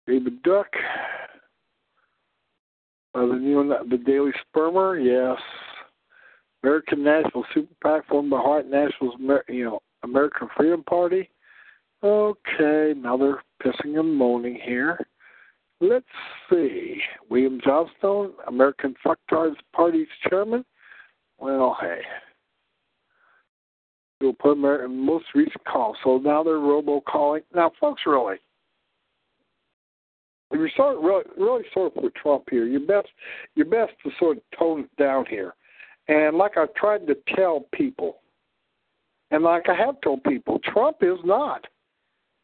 David 0.07 0.43
Duck. 0.43 0.69
Uh, 3.15 3.27
the 3.27 3.85
the 3.91 3.99
Daily 3.99 4.33
Spermer, 4.49 4.99
yes. 4.99 5.39
American 6.63 7.03
National 7.03 7.45
Super 7.53 7.75
PAC 7.83 8.07
formed 8.09 8.31
by 8.31 8.39
White 8.39 8.71
Nationals, 8.71 9.15
you 9.49 9.65
know, 9.65 9.81
American 10.03 10.49
Freedom 10.57 10.83
Party. 10.85 11.29
Okay, 12.03 12.95
now 12.97 13.17
they're 13.17 13.43
pissing 13.63 13.99
and 13.99 14.15
moaning 14.15 14.59
here. 14.65 14.99
Let's 15.81 16.05
see. 16.51 17.01
William 17.29 17.61
Johnson, 17.65 18.33
American 18.47 18.95
Fucktards 19.05 19.57
Party's 19.75 20.07
chairman. 20.29 20.65
Well, 21.39 21.77
hey. 21.81 22.01
We'll 24.21 24.33
put 24.33 24.53
American 24.53 25.05
most 25.05 25.27
recent 25.35 25.65
call. 25.65 25.97
So 26.05 26.19
now 26.19 26.45
they're 26.45 26.55
robocalling. 26.55 27.43
Now, 27.53 27.73
folks, 27.81 28.03
really, 28.07 28.37
if 30.53 30.61
you 30.61 30.69
start 30.69 30.99
really, 30.99 31.25
really 31.37 31.65
sort 31.75 31.97
of 31.97 32.03
with 32.05 32.15
Trump 32.15 32.45
here, 32.49 32.67
your 32.67 32.81
best, 32.81 33.09
your 33.57 33.67
best 33.67 33.93
to 34.05 34.11
sort 34.21 34.37
of 34.37 34.43
tone 34.57 34.81
it 34.81 35.03
down 35.03 35.25
here. 35.29 35.55
And 36.13 36.37
like 36.37 36.59
I've 36.59 36.75
tried 36.75 37.07
to 37.07 37.17
tell 37.35 37.67
people, 37.73 38.19
and 39.31 39.43
like 39.43 39.71
I 39.71 39.75
have 39.75 39.99
told 40.03 40.23
people, 40.25 40.59
Trump 40.63 40.99
is 41.01 41.19
not 41.25 41.65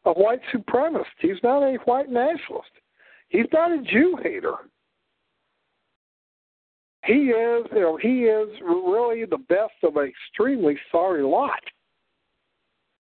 a 0.05 0.11
white 0.11 0.41
supremacist. 0.51 1.05
He's 1.19 1.37
not 1.43 1.61
a 1.61 1.77
white 1.85 2.09
nationalist. 2.09 2.71
He's 3.27 3.45
not 3.53 3.71
a 3.71 3.83
Jew 3.83 4.17
hater. 4.23 4.55
He 7.05 7.29
is, 7.29 7.65
you 7.71 7.79
know, 7.79 7.99
he 8.01 8.23
is 8.23 8.49
really 8.63 9.25
the 9.25 9.37
best 9.37 9.73
of 9.83 9.97
an 9.97 10.11
extremely 10.11 10.75
sorry 10.91 11.21
lot. 11.21 11.61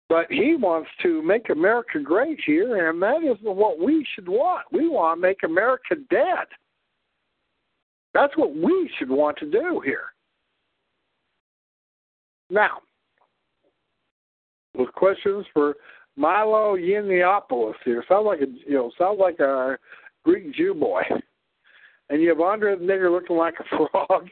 But 0.08 0.26
he 0.30 0.56
wants 0.56 0.88
to 1.02 1.20
make 1.22 1.50
America 1.50 2.00
great 2.00 2.40
here, 2.46 2.88
and 2.88 3.02
that 3.02 3.22
isn't 3.22 3.44
what 3.44 3.78
we 3.78 4.06
should 4.14 4.28
want. 4.28 4.62
We 4.72 4.88
want 4.88 5.18
to 5.18 5.20
make 5.20 5.42
America 5.42 5.96
dead. 6.08 6.46
That's 8.14 8.34
what 8.38 8.54
we 8.56 8.90
should 8.98 9.10
want 9.10 9.36
to 9.38 9.50
do 9.50 9.82
here. 9.84 10.13
Now, 12.54 12.78
with 14.76 14.92
questions 14.92 15.44
for 15.52 15.74
Milo 16.14 16.76
Yiannopoulos 16.76 17.74
here. 17.84 18.04
Sounds 18.08 18.26
like 18.26 18.40
a 18.42 18.46
you 18.46 18.74
know, 18.74 18.92
sounds 18.96 19.18
like 19.18 19.40
a 19.40 19.76
Greek 20.24 20.54
Jew 20.54 20.72
boy. 20.72 21.02
And 22.10 22.22
you 22.22 22.28
have 22.28 22.40
Andre 22.40 22.76
the 22.76 22.84
nigger 22.84 23.10
looking 23.10 23.36
like 23.36 23.54
a 23.58 23.64
frog. 23.76 24.28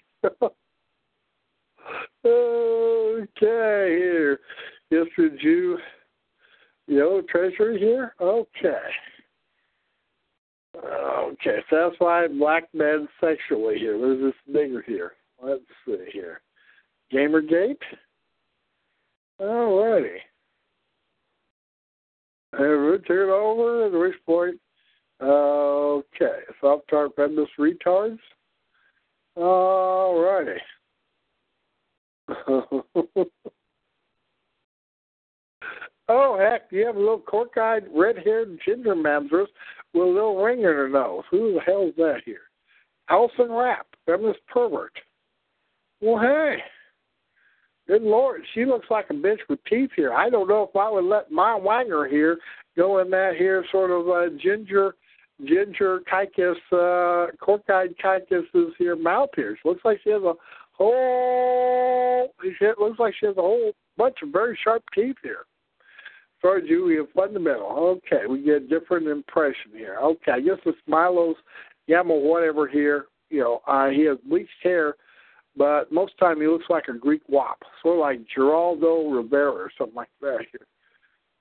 okay, 2.25 3.99
here. 3.99 4.39
Mr. 4.93 5.41
Jew, 5.41 5.79
know, 6.99 7.23
treasury 7.29 7.79
here? 7.81 8.15
Okay. 8.21 8.79
Okay, 10.77 11.59
satisfied 11.69 12.39
black 12.39 12.65
men 12.73 13.09
sexually 13.21 13.79
here. 13.79 13.99
There's 13.99 14.33
this 14.33 14.55
nigger 14.55 14.85
here. 14.85 15.13
Let's 15.43 15.63
see 15.85 15.97
here. 16.13 16.41
Gamergate? 17.13 17.77
Alrighty. 19.43 20.19
And 22.53 22.91
we 22.93 22.99
turn 22.99 23.31
over 23.31 23.87
at 23.87 23.93
which 23.93 24.15
point, 24.25 24.61
okay, 25.21 26.41
soft 26.61 26.85
tart 26.89 27.13
feminist 27.17 27.53
retards. 27.59 28.19
Alrighty. 29.37 30.59
oh 36.09 36.39
heck, 36.39 36.63
you 36.71 36.87
have 36.87 36.97
a 36.97 37.01
little 37.01 37.19
cork-eyed, 37.19 37.85
red-haired 37.93 38.61
ginger 38.65 38.95
mamsers 38.95 39.49
with 39.93 40.05
a 40.05 40.07
little 40.07 40.43
ring 40.43 40.59
in 40.59 40.65
her 40.65 40.89
nose. 40.89 41.25
Who 41.31 41.55
the 41.55 41.61
hell 41.61 41.89
is 41.89 41.97
that 41.97 42.21
here? 42.25 42.43
Alison 43.11 43.51
Rapp, 43.51 43.87
feminist 44.07 44.41
pervert. 44.47 44.93
Well, 46.01 46.21
hey. 46.21 46.59
Good 47.89 48.03
Lord, 48.03 48.43
she 48.55 48.65
looks 48.65 48.87
like 48.91 49.07
a 49.11 49.15
bitch 49.15 49.41
with 49.49 49.59
teeth 49.69 49.91
here. 49.97 50.13
I 50.13 50.31
don't 50.31 50.49
know 50.49 50.63
if 50.63 50.77
I 50.77 50.89
would 50.89 51.05
let 51.05 51.33
my 51.33 51.59
wanger 51.59 52.09
here 52.09 52.39
go 52.77 53.01
in 53.01 53.11
that 53.11 53.35
here 53.37 53.65
sort 53.73 53.91
of 53.91 54.09
uh, 54.09 54.37
ginger, 54.41 54.95
ginger 55.45 56.01
kikis, 56.11 56.55
uh, 56.73 57.33
cork-eyed 57.39 57.95
kikis's 58.03 58.73
here 58.79 58.95
mouth 58.97 59.31
here. 59.35 59.59
She 59.61 59.69
looks 59.69 59.85
like 59.85 59.99
she 60.05 60.11
has 60.11 60.23
a 60.23 60.35
whole. 60.73 62.33
It 62.43 62.79
looks 62.79 62.99
like 63.01 63.15
she 63.19 63.27
has 63.27 63.37
a 63.37 63.43
whole 63.43 63.73
bunch 63.97 64.17
of 64.23 64.31
very 64.31 64.57
sharp 64.63 64.85
teeth 64.95 65.17
here. 65.23 65.45
Sorry, 66.41 66.67
Julia, 66.67 67.03
fundamental. 67.15 68.01
Okay, 68.07 68.27
we 68.29 68.43
get 68.43 68.63
a 68.63 68.67
different 68.69 69.07
impression 69.07 69.73
here. 69.77 69.99
Okay, 70.03 70.33
I 70.33 70.41
guess 70.41 70.59
it's 70.67 70.79
Milo's 70.89 71.37
Yama 71.87 72.15
whatever 72.15 72.67
here. 72.67 73.07
You 73.31 73.41
know, 73.41 73.61
uh, 73.67 73.89
he 73.89 74.05
has 74.05 74.19
bleached 74.29 74.51
hair 74.63 74.95
but 75.57 75.93
most 75.93 76.17
time 76.19 76.41
he 76.41 76.47
looks 76.47 76.67
like 76.71 76.89
a 76.89 76.95
Greek 76.95 77.23
wop, 77.29 77.63
sort 77.83 77.97
of 77.97 78.01
like 78.01 78.21
Geraldo 78.37 79.15
Rivera 79.15 79.53
or 79.53 79.71
something 79.77 79.97
like 79.97 80.09
that. 80.21 80.39
Here. 80.51 80.67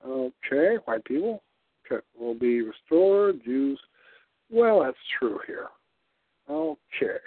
Okay, 0.06 0.76
white 0.84 1.04
people 1.04 1.42
okay, 1.86 2.04
will 2.18 2.34
be 2.34 2.62
restored. 2.62 3.42
Jews, 3.44 3.80
well, 4.50 4.82
that's 4.82 4.96
true 5.18 5.38
here. 5.46 5.68
Okay. 6.50 7.18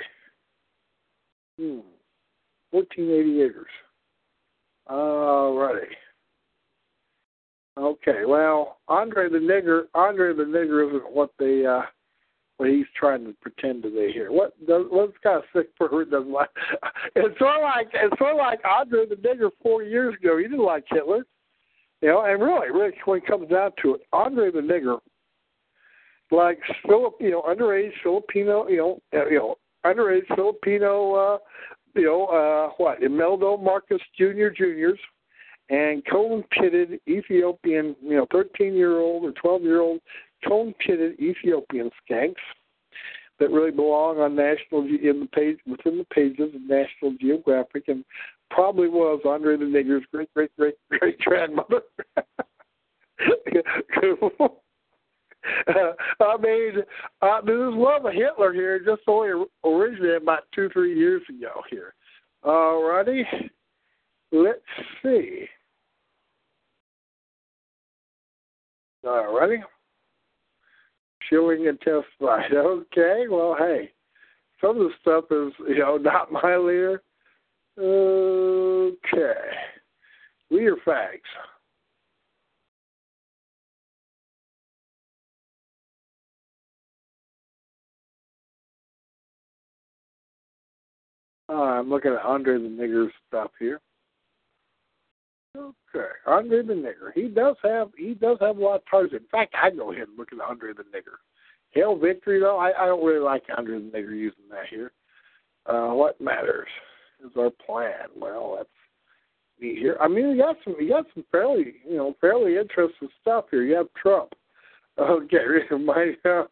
Hmm. 1.58 1.80
1480 2.72 3.42
acres. 3.42 3.68
Alrighty. 4.90 5.96
Okay, 7.78 8.26
well, 8.26 8.78
Andre 8.88 9.30
the 9.30 9.38
Nigger, 9.38 9.84
Andre 9.94 10.34
the 10.34 10.44
Nigger 10.44 10.88
isn't 10.88 11.12
what 11.12 11.32
they 11.40 11.66
uh, 11.66 11.82
what 12.58 12.70
he's 12.70 12.86
trying 12.98 13.26
to 13.26 13.34
pretend 13.42 13.84
to 13.84 13.90
be 13.90 14.12
here. 14.14 14.32
What 14.32 14.54
does 14.66 14.86
what's 14.90 15.18
kind 15.22 15.38
of 15.38 15.44
sick 15.54 15.76
pervert 15.76 16.12
doesn't 16.12 16.32
like? 16.32 16.50
It's 17.16 17.38
sort 17.40 17.58
of 17.58 17.64
like 17.64 17.90
it's 17.94 18.18
sort 18.18 18.32
of 18.32 18.38
like 18.38 18.60
Andre 18.66 19.06
the 19.08 19.16
Nigger 19.16 19.50
four 19.62 19.84
years 19.84 20.16
ago. 20.16 20.38
He 20.38 20.44
didn't 20.44 20.64
like 20.64 20.86
Hitler, 20.90 21.26
you 22.02 22.10
know. 22.10 22.26
And 22.26 22.42
really, 22.42 22.72
really, 22.72 22.94
when 23.06 23.20
it 23.20 23.28
comes 23.28 23.50
down 23.50 23.72
to 23.82 23.96
it, 23.96 24.02
Andre 24.14 24.52
the 24.52 24.60
Nigger, 24.60 25.00
like 26.32 26.60
Philip, 26.88 27.16
you 27.20 27.32
know, 27.32 27.42
underage 27.44 27.92
Filipino, 28.04 28.68
you 28.68 28.78
know, 28.78 29.00
uh, 29.14 29.28
you 29.28 29.38
know, 29.38 29.56
underage 29.86 30.28
Filipino, 30.36 31.14
uh, 31.14 31.38
you 31.96 32.06
know, 32.06 32.26
uh, 32.26 32.74
what 32.78 33.02
Imeldo 33.02 33.62
Marcus 33.62 34.02
Jr. 34.18 34.50
Juniors, 34.56 35.00
and 35.70 36.04
cone-pitted 36.12 37.00
Ethiopian, 37.08 37.96
you 38.02 38.16
know, 38.16 38.26
13-year-old 38.28 39.24
or 39.24 39.32
12-year-old 39.32 40.00
cone-pitted 40.48 41.20
Ethiopian 41.20 41.90
skanks 42.10 42.36
that 43.40 43.52
really 43.52 43.72
belong 43.72 44.20
on 44.20 44.36
national 44.36 44.86
in 44.86 45.20
the 45.20 45.30
page 45.34 45.58
within 45.68 45.98
the 45.98 46.06
pages 46.14 46.54
of 46.56 46.62
National 46.62 47.14
Geographic, 47.20 47.88
and 47.88 48.06
probably 48.50 48.88
was 48.88 49.22
Andre 49.26 49.58
the 49.58 49.66
Nigger's 49.66 50.06
great 50.12 50.34
great 50.34 50.52
great 50.58 50.76
great 50.90 51.20
grandmother. 51.20 51.82
I 55.68 56.38
mean, 56.42 56.84
uh, 57.22 57.42
this 57.42 57.54
love 57.56 58.06
of 58.06 58.14
Hitler 58.14 58.54
here 58.54 58.80
just 58.80 59.02
only 59.08 59.46
originated 59.64 60.22
about 60.22 60.44
two, 60.54 60.70
three 60.70 60.98
years 60.98 61.22
ago 61.30 61.62
here. 61.70 61.94
All 62.44 62.84
righty. 62.84 63.26
Let's 64.32 64.60
see. 65.04 65.48
All 69.06 69.34
righty. 71.32 71.62
Schilling 71.62 71.68
and 71.68 71.80
testified. 71.82 72.54
Okay, 72.54 73.26
well, 73.30 73.56
hey, 73.58 73.92
some 74.62 74.72
of 74.72 74.78
the 74.78 74.92
stuff 75.02 75.26
is, 75.32 75.54
you 75.68 75.80
know, 75.80 75.98
not 76.02 76.32
my 76.32 76.58
leader. 76.58 77.02
Okay. 77.78 79.34
Leader 80.50 80.78
facts. 80.86 81.22
Uh, 91.48 91.54
I'm 91.54 91.90
looking 91.90 92.12
at 92.12 92.26
Andre 92.26 92.58
the 92.58 92.68
Nigger 92.68 93.10
stuff 93.28 93.52
here. 93.60 93.80
Okay, 95.56 96.08
Andre 96.28 96.64
the 96.64 96.74
Nigger. 96.74 97.14
He 97.14 97.30
does 97.30 97.56
have 97.64 97.90
he 97.98 98.14
does 98.14 98.38
have 98.42 98.58
a 98.58 98.62
lot 98.62 98.76
of 98.76 98.82
targets. 98.90 99.24
In 99.24 99.30
fact, 99.30 99.56
I 99.62 99.70
go 99.70 99.92
ahead 99.92 100.08
and 100.08 100.18
look 100.18 100.34
at 100.34 100.40
Andre 100.40 100.74
the 100.74 100.84
Nigger. 100.84 101.18
Hail 101.72 101.96
victory 101.98 102.40
though, 102.40 102.58
I, 102.58 102.72
I 102.84 102.86
don't 102.88 103.06
really 103.06 103.20
like 103.20 103.44
Andre 103.56 103.80
the 103.80 103.92
Nigger 103.92 104.18
using 104.18 104.50
that 104.50 104.68
here. 104.70 104.92
Uh, 105.66 105.94
what 105.94 106.20
matters 106.20 106.68
is 107.24 107.32
our 107.38 107.50
plan. 107.66 108.10
Well, 108.16 108.56
that's 108.58 108.70
neat 109.60 109.78
here. 109.80 109.98
I 110.02 110.08
mean, 110.08 110.30
you 110.30 110.38
got 110.38 110.58
some 110.64 110.76
you 110.80 110.90
got 110.90 111.06
some 111.14 111.24
fairly 111.32 111.76
you 111.88 111.98
know 111.98 112.16
fairly 112.20 112.58
interesting 112.58 113.10
stuff 113.22 113.46
here. 113.52 113.64
You 113.64 113.76
have 113.76 113.88
Trump. 114.02 114.34
Okay, 115.00 115.38
my. 115.72 116.14
Uh, 116.26 116.44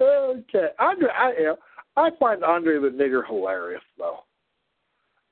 okay, 0.02 0.68
Andre, 0.78 1.08
I 1.08 1.32
know, 1.32 1.56
I 1.96 2.10
find 2.18 2.44
Andre 2.44 2.78
the 2.78 2.88
Nigger 2.88 3.26
hilarious 3.26 3.82
though. 3.98 4.25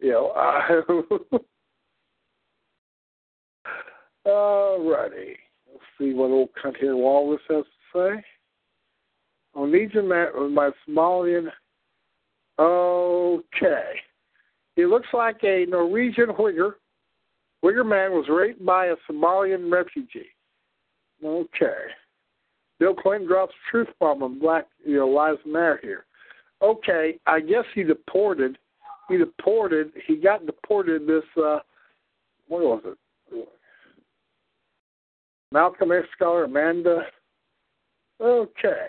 You 0.05 0.11
know, 0.11 0.33
alrighty. 4.27 5.37
Let's 5.67 5.83
see 5.99 6.13
what 6.13 6.31
old 6.31 6.51
cunt 6.63 6.77
here 6.77 6.95
Walrus 6.95 7.41
has 7.49 7.65
to 7.65 7.71
say. 7.95 8.23
Onesian 9.57 10.07
man, 10.07 10.53
my 10.53 10.73
Somalian. 10.87 11.49
Okay. 12.59 13.93
He 14.77 14.85
looks 14.85 15.09
like 15.15 15.43
a 15.43 15.65
Norwegian 15.71 16.29
Whigger. 16.39 16.73
Whigger 17.63 17.85
man 17.85 18.13
was 18.13 18.27
raped 18.29 18.63
by 18.63 18.89
a 18.89 18.97
Somalian 19.11 19.73
refugee. 19.73 20.29
Okay. 21.25 21.87
Bill 22.79 22.95
Clinton 22.95 23.27
drops 23.27 23.55
truth 23.71 23.89
bomb 23.99 24.23
on 24.23 24.39
Black 24.39 24.67
you 24.85 24.99
know, 24.99 25.09
Lives 25.09 25.41
Matter 25.47 25.81
here. 25.83 26.05
Okay, 26.61 27.19
I 27.27 27.41
guess 27.41 27.65
he 27.75 27.85
deported. 27.85 28.59
He 29.09 29.17
deported. 29.17 29.93
He 30.07 30.17
got 30.17 30.47
deported. 30.47 31.07
This 31.07 31.25
uh, 31.37 31.59
what 32.49 32.63
was 32.63 32.83
it? 32.87 33.49
Malcolm 35.53 35.93
X 35.93 36.07
scholar 36.17 36.45
Amanda. 36.45 37.03
Okay. 38.21 38.87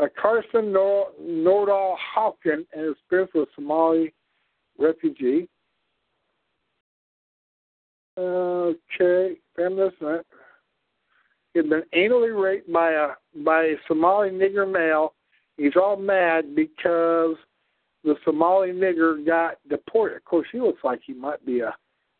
Uh, 0.00 0.06
Karsten 0.20 0.72
Nor- 0.72 1.10
Nordal 1.22 1.94
Hauken 2.16 2.66
and 2.72 2.86
his 2.86 2.92
experience 2.92 3.30
with 3.34 3.48
Somali 3.54 4.12
refugee. 4.78 5.48
Okay, 8.18 9.36
feminist. 9.56 9.96
He 11.52 11.58
had 11.60 11.68
been 11.68 11.82
anally 11.94 12.40
raped 12.40 12.72
by 12.72 12.92
a 12.92 13.08
by 13.44 13.62
a 13.62 13.74
Somali 13.86 14.30
nigger 14.30 14.70
male. 14.70 15.14
He's 15.56 15.76
all 15.76 15.96
mad 15.96 16.54
because 16.56 17.36
the 18.04 18.14
Somali 18.24 18.70
nigger 18.70 19.24
got 19.26 19.56
deported. 19.68 20.16
Of 20.16 20.24
course, 20.24 20.46
he 20.52 20.60
looks 20.60 20.84
like 20.84 21.00
he 21.04 21.14
might 21.14 21.44
be 21.44 21.60
a 21.60 21.74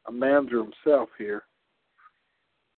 a 0.07 0.12
manzer 0.12 0.62
himself 0.62 1.09
here. 1.18 1.45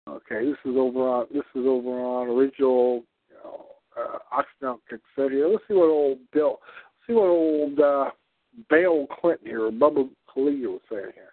Okay, 0.09 0.45
this 0.45 0.59
is 0.65 0.77
over 0.77 1.01
on 1.01 1.27
this 1.33 1.45
is 1.55 1.67
over 1.67 1.91
on 2.01 2.29
original 2.29 3.03
you 3.29 3.37
know, 3.43 3.67
uh, 3.97 4.19
Occidental 4.33 4.81
cassette. 4.89 5.33
Let's 5.33 5.65
see 5.67 5.75
what 5.75 5.89
old 5.89 6.19
Bill, 6.33 6.61
see 7.07 7.15
what 7.15 7.27
old 7.27 7.81
uh, 7.81 8.11
Bill 8.71 9.07
Clinton 9.21 9.47
here, 9.49 9.65
or 9.65 9.73
Bubba 9.73 10.09
Kalia 10.31 10.69
was 10.69 10.81
saying 10.91 11.11
here. 11.15 11.33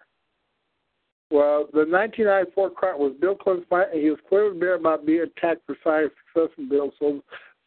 Well, 1.30 1.66
the 1.72 1.86
1994 1.86 2.70
crime 2.70 2.98
was 2.98 3.14
Bill 3.20 3.36
Clinton's 3.36 3.66
fight, 3.70 3.88
and 3.92 4.02
he 4.02 4.10
was 4.10 4.18
clearly 4.28 4.58
bitter 4.58 4.74
about 4.74 5.06
being 5.06 5.22
attacked 5.22 5.62
for 5.66 5.76
science 5.84 6.12
success 6.34 6.52
and 6.58 6.68
Bill 6.68 6.92
so 6.98 7.22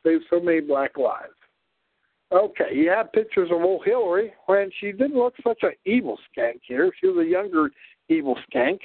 saved 0.06 0.26
so 0.30 0.42
many 0.42 0.60
black 0.60 0.98
lives. 0.98 1.37
Okay, 2.32 2.74
you 2.74 2.90
have 2.90 3.14
pictures 3.14 3.50
of 3.52 3.62
old 3.62 3.84
Hillary 3.86 4.34
when 4.48 4.70
she 4.80 4.92
didn't 4.92 5.16
look 5.16 5.34
such 5.46 5.60
an 5.62 5.72
evil 5.86 6.18
skank 6.30 6.60
here. 6.68 6.92
She 7.00 7.08
was 7.08 7.26
a 7.26 7.30
younger 7.30 7.70
evil 8.10 8.38
skank. 8.52 8.80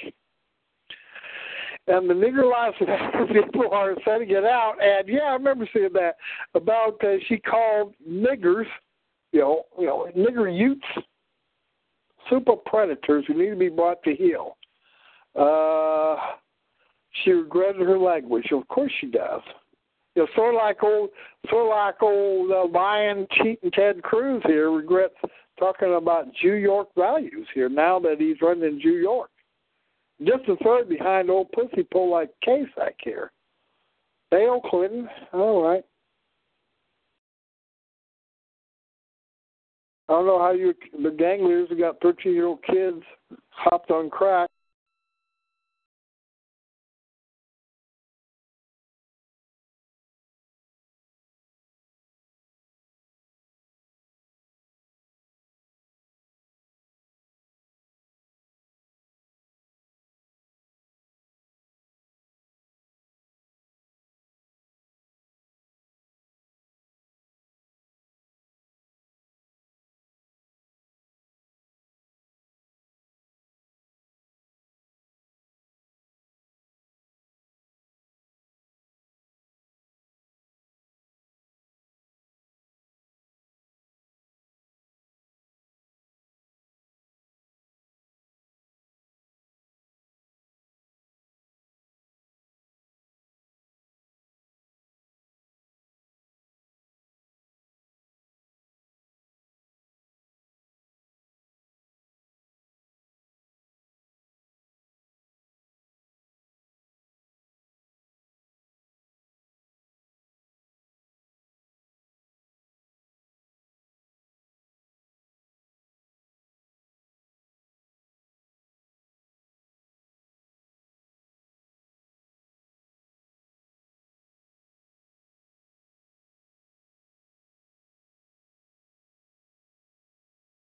And 1.87 2.09
the 2.09 2.13
nigger 2.13 2.49
lives 2.49 2.77
people 3.33 3.69
are 3.73 3.95
setting 4.05 4.29
it 4.29 4.45
out. 4.45 4.75
And 4.81 5.07
yeah, 5.09 5.23
I 5.23 5.33
remember 5.33 5.67
seeing 5.73 5.91
that 5.93 6.15
about 6.55 7.03
uh, 7.03 7.17
she 7.27 7.37
called 7.37 7.93
niggers, 8.09 8.65
you 9.33 9.41
know, 9.41 9.63
you 9.77 9.87
know, 9.87 10.07
nigger 10.15 10.57
youths, 10.57 10.81
super 12.29 12.55
predators 12.55 13.25
who 13.27 13.33
need 13.33 13.49
to 13.49 13.55
be 13.57 13.67
brought 13.67 14.01
to 14.03 14.15
heel. 14.15 14.55
Uh, 15.37 16.15
she 17.23 17.31
regretted 17.31 17.81
her 17.81 17.99
language. 17.99 18.47
Of 18.53 18.65
course 18.69 18.91
she 19.01 19.07
does. 19.07 19.41
You 20.15 20.23
know, 20.23 20.27
sort 20.35 20.53
of 20.53 20.61
like 20.61 20.83
old, 20.83 21.09
sort 21.49 21.65
of 21.65 21.69
like 21.69 22.01
old 22.01 22.51
uh, 22.51 22.67
lying, 22.67 23.25
cheating 23.31 23.71
Ted 23.71 24.03
Cruz 24.03 24.43
here 24.45 24.69
regrets 24.71 25.15
talking 25.59 25.95
about 25.95 26.27
New 26.43 26.53
York 26.53 26.89
values 26.95 27.47
here 27.53 27.69
now 27.69 27.99
that 27.99 28.17
he's 28.19 28.41
running 28.41 28.77
New 28.77 28.95
York. 28.95 29.29
Just 30.23 30.47
a 30.47 30.55
third 30.63 30.87
behind 30.87 31.29
old 31.29 31.51
pussy 31.51 31.83
pull 31.91 32.11
like 32.11 32.29
Kasich 32.47 32.95
here. 33.03 33.31
Dale 34.31 34.61
Clinton, 34.61 35.09
all 35.31 35.63
right. 35.63 35.83
I 40.09 40.13
don't 40.13 40.25
know 40.25 40.39
how 40.39 40.51
you 40.51 40.73
the 41.01 41.11
gang 41.11 41.43
leaders 41.43 41.69
who 41.69 41.77
got 41.77 42.01
thirteen 42.01 42.33
year 42.33 42.47
old 42.47 42.63
kids 42.63 43.01
hopped 43.49 43.89
on 43.89 44.09
crack. 44.09 44.49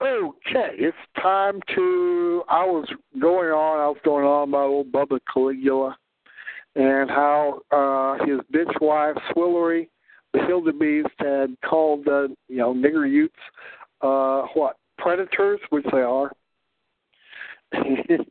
Okay, 0.01 0.71
it's 0.79 0.97
time 1.21 1.61
to. 1.75 2.43
I 2.49 2.65
was 2.65 2.87
going 3.21 3.49
on. 3.49 3.79
I 3.79 3.87
was 3.87 3.97
going 4.03 4.25
on 4.25 4.49
about 4.49 4.67
old 4.67 4.91
Bubba 4.91 5.19
Caligula 5.31 5.95
and 6.75 7.07
how 7.07 7.61
uh, 7.71 8.25
his 8.25 8.39
bitch 8.51 8.81
wife 8.81 9.15
Swillery, 9.31 9.89
the 10.33 10.39
Hildebeest, 10.39 11.11
had 11.19 11.55
called 11.63 12.07
uh, 12.07 12.29
you 12.47 12.57
know 12.57 12.73
nigger 12.73 13.07
Utes 13.07 13.35
uh, 14.01 14.47
what 14.55 14.77
predators, 14.97 15.59
which 15.69 15.85
they 15.91 16.01
are. 16.01 16.31
anyway, 17.73 18.25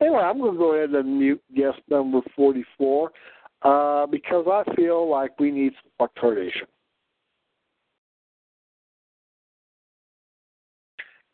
I'm 0.00 0.38
going 0.38 0.52
to 0.52 0.58
go 0.58 0.74
ahead 0.74 0.90
and 0.90 1.18
mute 1.18 1.42
guest 1.56 1.78
number 1.90 2.20
44 2.36 3.10
uh, 3.62 4.06
because 4.06 4.46
I 4.46 4.62
feel 4.76 5.10
like 5.10 5.38
we 5.40 5.50
need 5.50 5.72
some 5.82 5.90
fluctuation. 5.98 6.66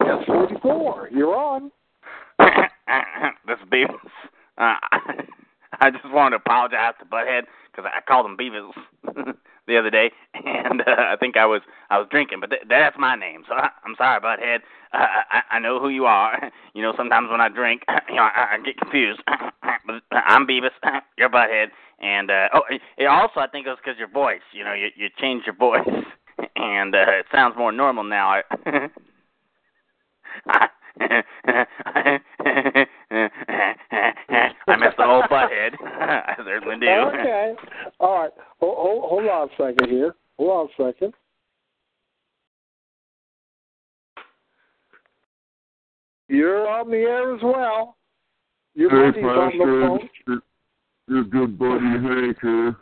Yes, 0.05 0.25
44. 0.27 1.11
You're 1.13 1.37
on. 1.37 1.71
this 2.39 3.59
is 3.63 3.69
Beavis. 3.69 3.95
Uh, 4.59 4.75
I 5.81 5.91
just 5.91 6.05
wanted 6.11 6.31
to 6.31 6.43
apologize 6.45 6.95
to 7.01 7.07
Butthead 7.07 7.43
because 7.71 7.91
I 7.95 8.01
called 8.07 8.27
him 8.27 8.37
Beavis 8.37 8.73
the 9.67 9.79
other 9.79 9.91
day, 9.91 10.11
and 10.35 10.81
uh, 10.83 10.85
I 10.99 11.17
think 11.19 11.37
I 11.37 11.47
was 11.47 11.63
I 11.91 11.99
was 11.99 12.09
drinking, 12.11 12.41
but 12.41 12.51
th- 12.51 12.63
that's 12.69 12.97
my 12.99 13.15
name, 13.15 13.45
so 13.49 13.55
I, 13.55 13.71
I'm 13.85 13.95
sorry, 13.97 14.21
Butthead. 14.21 14.59
Uh, 14.93 15.07
I, 15.31 15.43
I 15.53 15.59
know 15.61 15.79
who 15.81 15.89
you 15.89 16.07
are. 16.07 16.51
You 16.75 16.83
know, 16.83 16.93
sometimes 16.97 17.29
when 17.31 17.41
I 17.41 17.49
drink, 17.49 17.83
you 18.09 18.17
know, 18.17 18.23
I, 18.23 18.57
I 18.57 18.59
get 18.65 18.77
confused. 18.79 19.23
but 19.27 20.03
I'm 20.13 20.47
Beavis. 20.47 20.71
You're 21.17 21.31
Butthead, 21.31 21.69
and 22.01 22.31
uh, 22.31 22.49
oh, 22.55 22.63
it 22.99 23.07
also 23.07 23.41
I 23.41 23.47
think 23.47 23.67
it 23.67 23.71
was 23.71 23.79
because 23.85 23.99
your 23.99 24.11
voice. 24.11 24.43
You 24.53 24.65
know, 24.65 24.75
you 24.75 24.89
you 24.97 25.09
changed 25.19 25.47
your 25.47 25.57
voice, 25.57 25.89
and 26.57 26.95
uh, 26.95 27.05
it 27.09 27.27
sounds 27.33 27.55
more 27.57 27.73
normal 27.73 28.05
now. 28.05 28.43
I 30.47 30.69
missed 34.79 34.97
the 34.97 35.05
old 35.05 35.25
butthead. 35.25 35.75
I 35.83 36.35
certainly 36.45 36.79
do. 36.79 36.87
Okay. 36.87 37.55
All 37.99 38.23
right. 38.23 38.31
Hold, 38.61 38.77
hold, 38.79 39.11
hold 39.11 39.27
on 39.29 39.49
a 39.49 39.51
second 39.57 39.91
here. 39.91 40.15
Hold 40.39 40.51
on 40.51 40.87
a 40.87 40.93
second. 40.93 41.15
You're 46.29 46.69
on 46.69 46.91
the 46.91 46.97
air 46.97 47.35
as 47.35 47.43
well. 47.43 47.97
Your 48.75 48.91
Hey, 48.91 49.21
buddy's 49.21 49.25
on 49.25 49.59
the 49.59 49.65
phone. 49.65 49.99
Pastor. 49.99 50.11
Your, 50.27 50.43
your 51.09 51.25
good 51.25 51.59
buddy 51.59 51.81
Hank 51.85 52.37
here. 52.41 52.77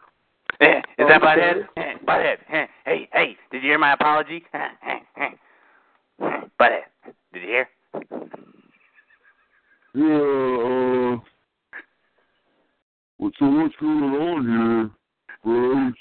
Eh, 0.60 0.78
Is 0.98 1.08
that 1.08 1.22
Okay. 1.22 1.40
butthead? 1.40 1.68
Eh, 1.76 1.94
Butthead. 2.06 2.38
eh, 2.50 2.66
Hey, 2.84 3.08
hey, 3.12 3.36
did 3.50 3.62
you 3.62 3.70
hear 3.70 3.78
my 3.78 3.92
apology? 3.92 4.44
Butthead, 6.20 6.82
did 7.32 7.42
you 7.42 7.48
hear? 7.48 7.68
Yeah, 9.94 11.14
uh, 11.14 11.20
what, 13.18 13.32
so 13.38 13.46
what's 13.46 13.74
going 13.80 14.04
on 14.04 14.44
here, 14.46 14.90
bros? 15.42 15.94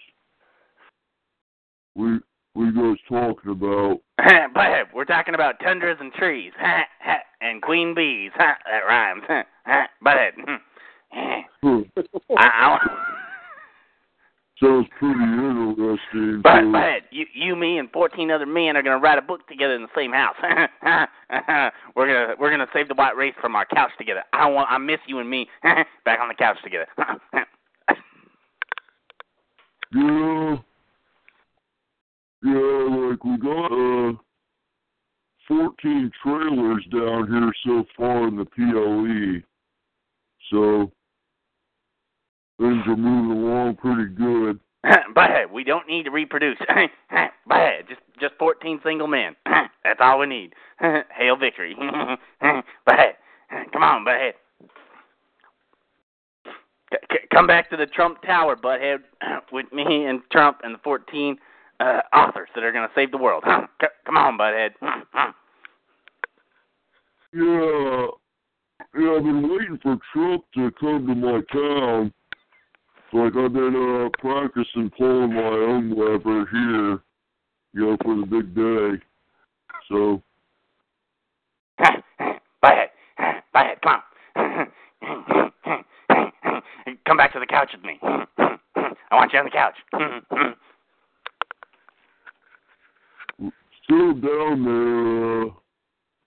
We, 1.95 2.19
we 2.53 2.71
guys 2.73 2.97
talking 3.09 3.51
about? 3.51 3.99
Butthead, 4.19 4.93
we're 4.93 5.05
talking 5.05 5.33
about 5.33 5.59
tundras 5.63 5.97
and 5.99 6.13
trees 6.13 6.51
and 7.41 7.61
queen 7.61 7.93
bees. 7.95 8.31
That 8.37 8.81
rhymes. 8.87 9.23
Butthead. 10.05 10.59
Huh, 11.11 11.81
I, 12.37 12.77
I, 12.77 13.06
sounds 14.61 14.87
pretty 14.99 15.19
interesting. 15.19 16.41
But, 16.43 16.61
so- 16.61 16.71
but 16.71 17.11
you, 17.11 17.25
you, 17.33 17.55
me, 17.55 17.77
and 17.79 17.89
fourteen 17.91 18.31
other 18.31 18.45
men 18.45 18.75
are 18.77 18.83
gonna 18.83 18.99
write 18.99 19.17
a 19.17 19.21
book 19.21 19.47
together 19.47 19.75
in 19.75 19.83
the 19.83 19.87
same 19.95 20.11
house. 20.11 20.35
we're 21.95 22.07
gonna 22.07 22.35
we're 22.39 22.49
gonna 22.51 22.67
save 22.73 22.87
the 22.87 22.95
white 22.95 23.15
race 23.15 23.35
from 23.41 23.55
our 23.55 23.65
couch 23.65 23.91
together. 23.97 24.23
I 24.33 24.47
want 24.47 24.71
I 24.71 24.77
miss 24.77 24.99
you 25.07 25.19
and 25.19 25.29
me 25.29 25.47
back 25.63 26.19
on 26.19 26.27
the 26.27 26.35
couch 26.35 26.57
together. 26.63 26.87
Yeah. 29.93 30.57
Yeah, 32.43 33.09
like 33.09 33.23
we 33.23 33.37
got 33.37 33.71
uh 33.71 34.13
fourteen 35.47 36.11
trailers 36.21 36.85
down 36.91 37.27
here 37.31 37.51
so 37.65 37.85
far 37.95 38.27
in 38.27 38.35
the 38.35 38.45
PLE. 38.45 39.41
So 40.51 40.91
things 42.59 42.83
are 42.87 42.95
moving 42.95 43.43
along 43.43 43.75
pretty 43.75 44.09
good. 44.13 44.59
but 45.15 45.51
we 45.51 45.63
don't 45.63 45.87
need 45.87 46.03
to 46.03 46.11
reproduce. 46.11 46.57
but 47.47 47.87
just 47.87 48.01
just 48.19 48.33
fourteen 48.39 48.79
single 48.83 49.07
men. 49.07 49.35
That's 49.45 49.99
all 49.99 50.19
we 50.19 50.27
need. 50.27 50.53
Hail 50.79 51.35
victory. 51.35 51.75
but 52.85 52.95
come 53.73 53.83
on, 53.83 54.05
butthead. 54.05 54.33
C- 56.91 56.97
c- 57.11 57.27
come 57.33 57.47
back 57.47 57.69
to 57.69 57.77
the 57.77 57.85
Trump 57.85 58.21
Tower, 58.21 58.55
butthead, 58.55 58.99
with 59.51 59.71
me 59.73 60.05
and 60.05 60.21
Trump 60.31 60.59
and 60.63 60.75
the 60.75 60.79
14 60.83 61.37
uh, 61.79 61.83
authors 62.13 62.49
that 62.55 62.63
are 62.63 62.71
going 62.71 62.87
to 62.87 62.93
save 62.95 63.11
the 63.11 63.17
world. 63.17 63.43
C- 63.81 63.87
come 64.05 64.17
on, 64.17 64.37
butthead. 64.37 64.71
Yeah. 67.33 68.07
Yeah, 68.97 69.15
I've 69.17 69.23
been 69.23 69.49
waiting 69.49 69.79
for 69.83 69.97
Trump 70.13 70.45
to 70.55 70.71
come 70.79 71.07
to 71.07 71.15
my 71.15 71.41
town. 71.51 72.13
Like 73.13 73.37
I've 73.37 73.53
been 73.53 73.75
uh 73.75 74.09
practicing 74.19 74.89
pulling 74.97 75.33
my 75.33 75.41
own 75.41 75.91
lever 75.91 76.45
here, 76.51 76.99
you 77.73 77.85
know, 77.85 77.95
for 78.03 78.17
the 78.17 78.25
big 78.25 78.53
day. 78.53 78.99
So 79.89 80.21
butthead, 82.61 82.89
butthead, 83.55 83.81
come 83.81 83.93
on. 83.93 84.01
come 87.07 87.17
back 87.17 87.31
to 87.31 87.39
the 87.39 87.45
couch 87.45 87.69
with 87.73 87.85
me. 87.85 87.97
I 88.03 89.15
want 89.15 89.31
you 89.31 89.39
on 89.39 89.45
the 89.45 89.51
couch. 89.51 89.77
still 93.83 94.13
down 94.15 94.65
there, 94.65 95.43
uh 95.43 95.45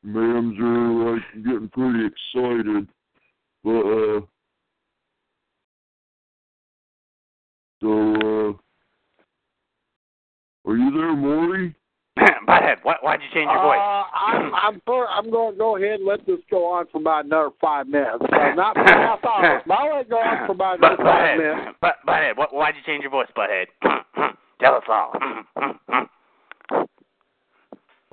ma'ams 0.06 0.58
are 0.60 1.12
like 1.12 1.22
getting 1.44 1.68
pretty 1.68 2.06
excited. 2.06 2.88
But 3.62 3.80
uh 3.80 4.22
so 7.80 7.88
uh 7.88 8.52
are 10.66 10.76
you 10.76 10.90
there, 10.92 11.16
Maury? 11.16 11.74
butthead, 12.46 12.76
why, 12.82 12.96
why'd 13.02 13.20
you 13.22 13.28
change 13.32 13.48
your 13.50 13.62
voice? 13.62 13.78
Uh, 13.78 14.04
I'm 14.14 14.54
I'm 14.62 14.82
for, 14.84 15.08
I'm 15.08 15.30
going 15.30 15.54
to 15.54 15.58
go 15.58 15.76
ahead 15.76 16.00
and 16.00 16.06
let 16.06 16.26
this 16.26 16.38
go 16.50 16.66
on 16.66 16.86
for 16.92 16.98
about 17.00 17.24
another 17.24 17.50
five 17.60 17.86
minutes. 17.86 18.24
Uh, 18.30 18.54
not 18.54 18.74
for 18.74 18.84
half 18.84 19.24
hour, 19.24 19.62
but 19.66 19.74
I'll 19.74 19.96
let 19.96 20.06
it 20.06 20.10
go 20.10 20.16
on 20.16 20.46
for 20.46 20.52
about 20.52 20.80
But, 20.80 21.00
another 21.00 21.04
five 21.04 21.38
minutes. 21.38 21.78
but, 21.80 21.94
butthead, 22.06 22.36
what, 22.36 22.52
why'd 22.54 22.74
you 22.74 22.82
change 22.84 23.02
your 23.02 23.10
voice, 23.10 23.28
butthead? 23.36 23.66
Tell 24.60 24.74
us 24.74 24.82
all. 24.88 25.12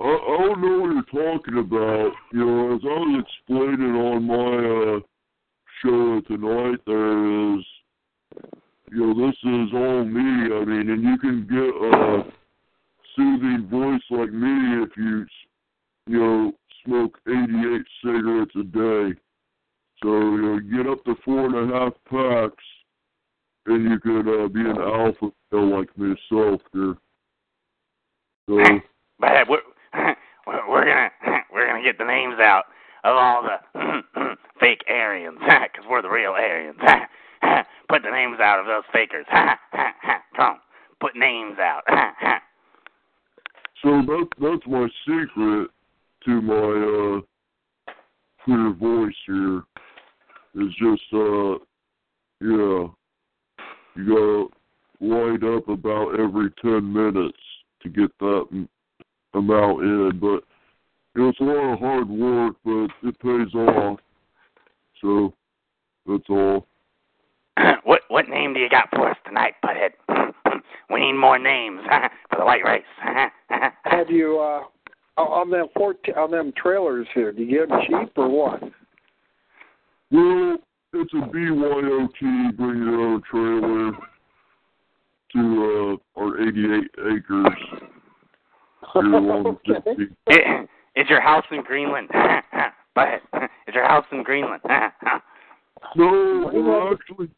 I, 0.00 0.04
I 0.04 0.36
don't 0.38 0.60
know 0.62 0.80
what 0.80 0.92
you're 0.92 1.38
talking 1.38 1.58
about. 1.58 2.12
You 2.32 2.46
know, 2.46 2.74
as 2.76 2.80
I 2.84 2.86
was 2.86 3.24
explaining 3.26 3.94
on 3.94 4.24
my 4.24 4.96
uh 4.96 5.00
show 5.82 6.20
tonight 6.26 6.78
there 6.86 7.56
is 7.58 7.64
you 8.90 9.06
know, 9.06 9.26
this 9.26 9.36
is 9.44 9.74
all 9.74 10.04
me. 10.04 10.54
I 10.54 10.64
mean, 10.64 10.90
and 10.90 11.02
you 11.02 11.18
can 11.18 11.46
get 11.46 11.58
a 11.58 12.24
soothing 13.14 13.68
voice 13.70 14.02
like 14.10 14.32
me 14.32 14.82
if 14.82 14.90
you, 14.96 15.26
you 16.06 16.18
know, 16.18 16.52
smoke 16.84 17.18
88 17.26 17.82
cigarettes 18.04 18.54
a 18.56 18.62
day. 18.62 19.20
So, 20.02 20.08
you 20.08 20.42
know, 20.42 20.60
get 20.60 20.90
up 20.90 21.04
to 21.04 21.14
four 21.24 21.46
and 21.46 21.70
a 21.70 21.74
half 21.74 21.92
packs, 22.08 22.64
and 23.66 23.90
you 23.90 23.98
could 23.98 24.28
uh, 24.28 24.48
be 24.48 24.60
an 24.60 24.78
alpha 24.78 25.30
male 25.52 25.78
like 25.78 25.88
myself 25.96 26.60
here. 26.72 26.94
So, 28.48 28.54
we're, 29.18 29.44
we're, 30.46 30.70
we're 30.70 30.84
gonna 30.84 31.10
we're 31.52 31.66
gonna 31.66 31.82
get 31.82 31.98
the 31.98 32.04
names 32.04 32.38
out 32.40 32.64
of 33.04 33.16
all 33.16 33.42
the 33.42 34.36
fake 34.60 34.84
Aryans, 34.88 35.38
because 35.40 35.86
we're 35.88 36.02
the 36.02 36.08
real 36.08 36.32
Aryans. 36.32 36.78
Put 37.98 38.04
the 38.04 38.14
names 38.14 38.38
out 38.38 38.60
of 38.60 38.66
those 38.66 38.84
fakers. 38.92 39.26
Ha. 39.28 39.58
Come 40.36 40.60
put 41.00 41.16
names 41.16 41.58
out. 41.58 41.82
so 43.82 44.02
that 44.06 44.28
that's 44.40 44.66
my 44.66 44.86
secret 45.06 45.68
to 46.24 46.40
my 46.42 47.18
uh 47.18 47.20
clear 48.44 48.72
voice 48.72 49.14
here. 49.26 49.62
Is 50.54 50.72
just 50.78 51.02
uh 51.12 51.58
yeah. 52.40 52.86
You 53.96 54.04
gotta 54.06 54.46
light 55.00 55.42
up 55.56 55.68
about 55.68 56.20
every 56.20 56.50
ten 56.62 56.92
minutes 56.92 57.38
to 57.82 57.88
get 57.88 58.16
that 58.20 58.66
amount 59.34 59.82
in, 59.82 60.18
but 60.20 60.44
you 61.16 61.22
know, 61.22 61.28
it's 61.30 61.40
a 61.40 61.44
lot 61.44 61.72
of 61.72 61.78
hard 61.80 62.08
work, 62.08 62.54
but 62.64 63.08
it 63.08 63.18
pays 63.18 63.52
off. 63.54 63.98
So 65.00 65.34
that's 66.06 66.28
all. 66.28 66.64
what 67.84 68.02
what 68.08 68.28
name 68.28 68.54
do 68.54 68.60
you 68.60 68.68
got 68.68 68.88
for 68.90 69.08
us 69.10 69.16
tonight, 69.26 69.54
Butthead? 69.64 69.90
we 70.90 71.00
need 71.00 71.14
more 71.14 71.38
names 71.38 71.80
for 72.30 72.38
the 72.38 72.44
white 72.44 72.64
race. 72.64 72.82
Have 73.84 74.10
you 74.10 74.38
uh 74.38 74.62
on 75.20 75.50
them 75.50 75.66
fourteen 75.76 76.14
on 76.14 76.30
them 76.30 76.52
trailers 76.56 77.06
here? 77.14 77.32
Do 77.32 77.42
you 77.42 77.60
get 77.60 77.68
them 77.68 77.80
cheap 77.86 78.12
or 78.16 78.28
what? 78.28 78.62
Well, 80.10 80.56
it's 80.94 81.12
a 81.12 81.16
BYOT, 81.16 82.56
bring 82.56 82.78
your 82.78 83.00
own 83.00 83.22
trailer 83.30 83.92
to 85.34 85.98
uh, 86.16 86.20
our 86.20 86.48
88 86.48 86.90
acres. 87.14 87.58
Here 88.94 89.02
along 89.14 89.46
okay. 89.46 89.80
Dixie. 89.84 90.14
It, 90.28 90.68
it's 90.94 91.10
your 91.10 91.20
house 91.20 91.44
in 91.50 91.62
Greenland. 91.62 92.08
but 92.94 93.20
it's 93.66 93.74
your 93.74 93.86
house 93.86 94.06
in 94.12 94.22
Greenland. 94.22 94.62
No, 95.96 96.50
well, 96.52 96.92
actually, 96.94 97.28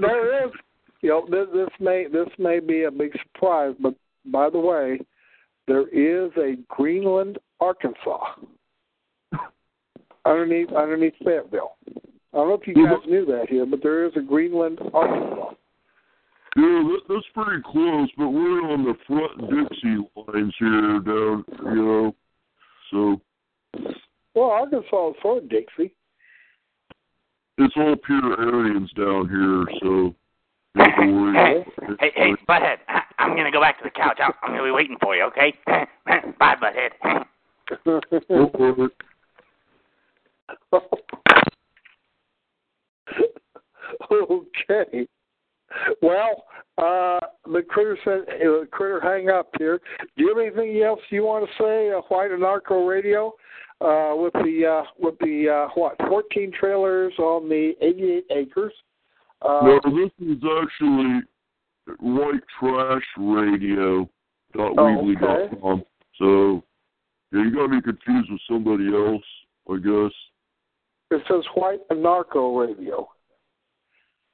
there 0.00 0.46
is. 0.46 0.52
You 1.00 1.08
know, 1.08 1.26
this, 1.28 1.48
this 1.52 1.68
may 1.80 2.06
this 2.06 2.28
may 2.38 2.60
be 2.60 2.84
a 2.84 2.90
big 2.90 3.12
surprise, 3.22 3.74
but 3.80 3.94
by 4.26 4.48
the 4.50 4.58
way, 4.58 5.00
there 5.66 5.88
is 5.88 6.30
a 6.36 6.56
Greenland, 6.68 7.38
Arkansas, 7.60 8.20
underneath 10.24 10.72
underneath 10.72 11.14
Fayetteville. 11.24 11.76
I 12.32 12.38
don't 12.38 12.48
know 12.48 12.58
if 12.60 12.66
you 12.66 12.74
guys 12.74 13.06
knew 13.06 13.26
that 13.26 13.48
here, 13.48 13.66
but 13.66 13.82
there 13.82 14.06
is 14.06 14.12
a 14.16 14.20
Greenland, 14.20 14.78
Arkansas. 14.94 15.50
yeah, 16.56 16.82
that, 16.84 17.00
that's 17.08 17.26
pretty 17.34 17.62
close, 17.64 18.08
but 18.16 18.28
we're 18.28 18.70
on 18.72 18.84
the 18.84 18.94
front 19.06 19.38
Dixie 19.40 20.08
lines 20.16 20.54
here 20.58 21.00
down, 21.00 21.44
you 21.64 21.84
know. 21.84 22.14
So 22.90 23.20
Well, 24.34 24.50
Arkansas 24.50 25.10
is 25.10 25.16
sort 25.20 25.42
of 25.42 25.50
Dixie. 25.50 25.94
It's 27.58 27.74
all 27.76 27.96
pure 27.96 28.40
aliens 28.40 28.90
down 28.92 29.28
here, 29.28 29.64
so 29.80 30.14
you 30.74 30.84
don't 30.96 31.22
worry. 31.22 31.64
hey, 32.00 32.12
hey, 32.14 32.32
Butthead, 32.48 32.78
I- 32.88 33.02
I'm 33.18 33.32
going 33.34 33.44
to 33.44 33.50
go 33.50 33.60
back 33.60 33.78
to 33.78 33.84
the 33.84 33.90
couch. 33.90 34.18
I'm, 34.22 34.32
I'm 34.42 34.50
going 34.50 34.60
to 34.60 34.64
be 34.64 34.70
waiting 34.70 34.96
for 35.00 35.14
you, 35.14 35.24
okay? 35.24 35.54
Bye, 35.66 36.56
Butthead. 36.60 37.24
Okay. 44.10 45.08
Well, 46.02 46.44
uh, 46.78 47.20
the 47.50 47.62
critter 47.62 47.98
said, 48.04 48.34
uh, 48.42 48.66
critter 48.70 49.00
hang 49.00 49.30
up 49.30 49.50
here. 49.58 49.80
Do 50.16 50.24
you 50.24 50.28
have 50.28 50.38
anything 50.38 50.82
else 50.82 51.00
you 51.10 51.24
want 51.24 51.48
to 51.48 51.62
say? 51.62 51.90
Uh, 51.90 52.00
White 52.08 52.30
and 52.30 52.40
Narco 52.40 52.86
Radio, 52.86 53.32
uh, 53.82 54.14
with 54.16 54.32
the 54.34 54.66
uh, 54.66 54.84
with 54.98 55.18
the 55.18 55.48
uh, 55.48 55.68
what? 55.74 55.96
Fourteen 56.08 56.52
trailers 56.58 57.12
on 57.18 57.48
the 57.48 57.72
eighty-eight 57.80 58.26
acres. 58.30 58.72
Uh, 59.42 59.60
No, 59.62 59.80
this 59.84 60.10
is 60.26 60.42
actually 60.62 61.20
white 61.98 62.42
trash 62.58 63.02
radio 63.18 64.08
dot 64.56 64.76
weebly 64.76 65.20
dot 65.20 65.60
com. 65.60 65.84
So 66.18 66.62
yeah, 67.32 67.42
you 67.42 67.54
got 67.54 67.70
me 67.70 67.80
confused 67.82 68.30
with 68.30 68.40
somebody 68.48 68.86
else, 68.94 69.24
I 69.68 69.76
guess. 69.76 70.12
It 71.10 71.22
says 71.28 71.44
White 71.54 71.80
and 71.90 72.02
Narco 72.02 72.56
Radio. 72.58 73.08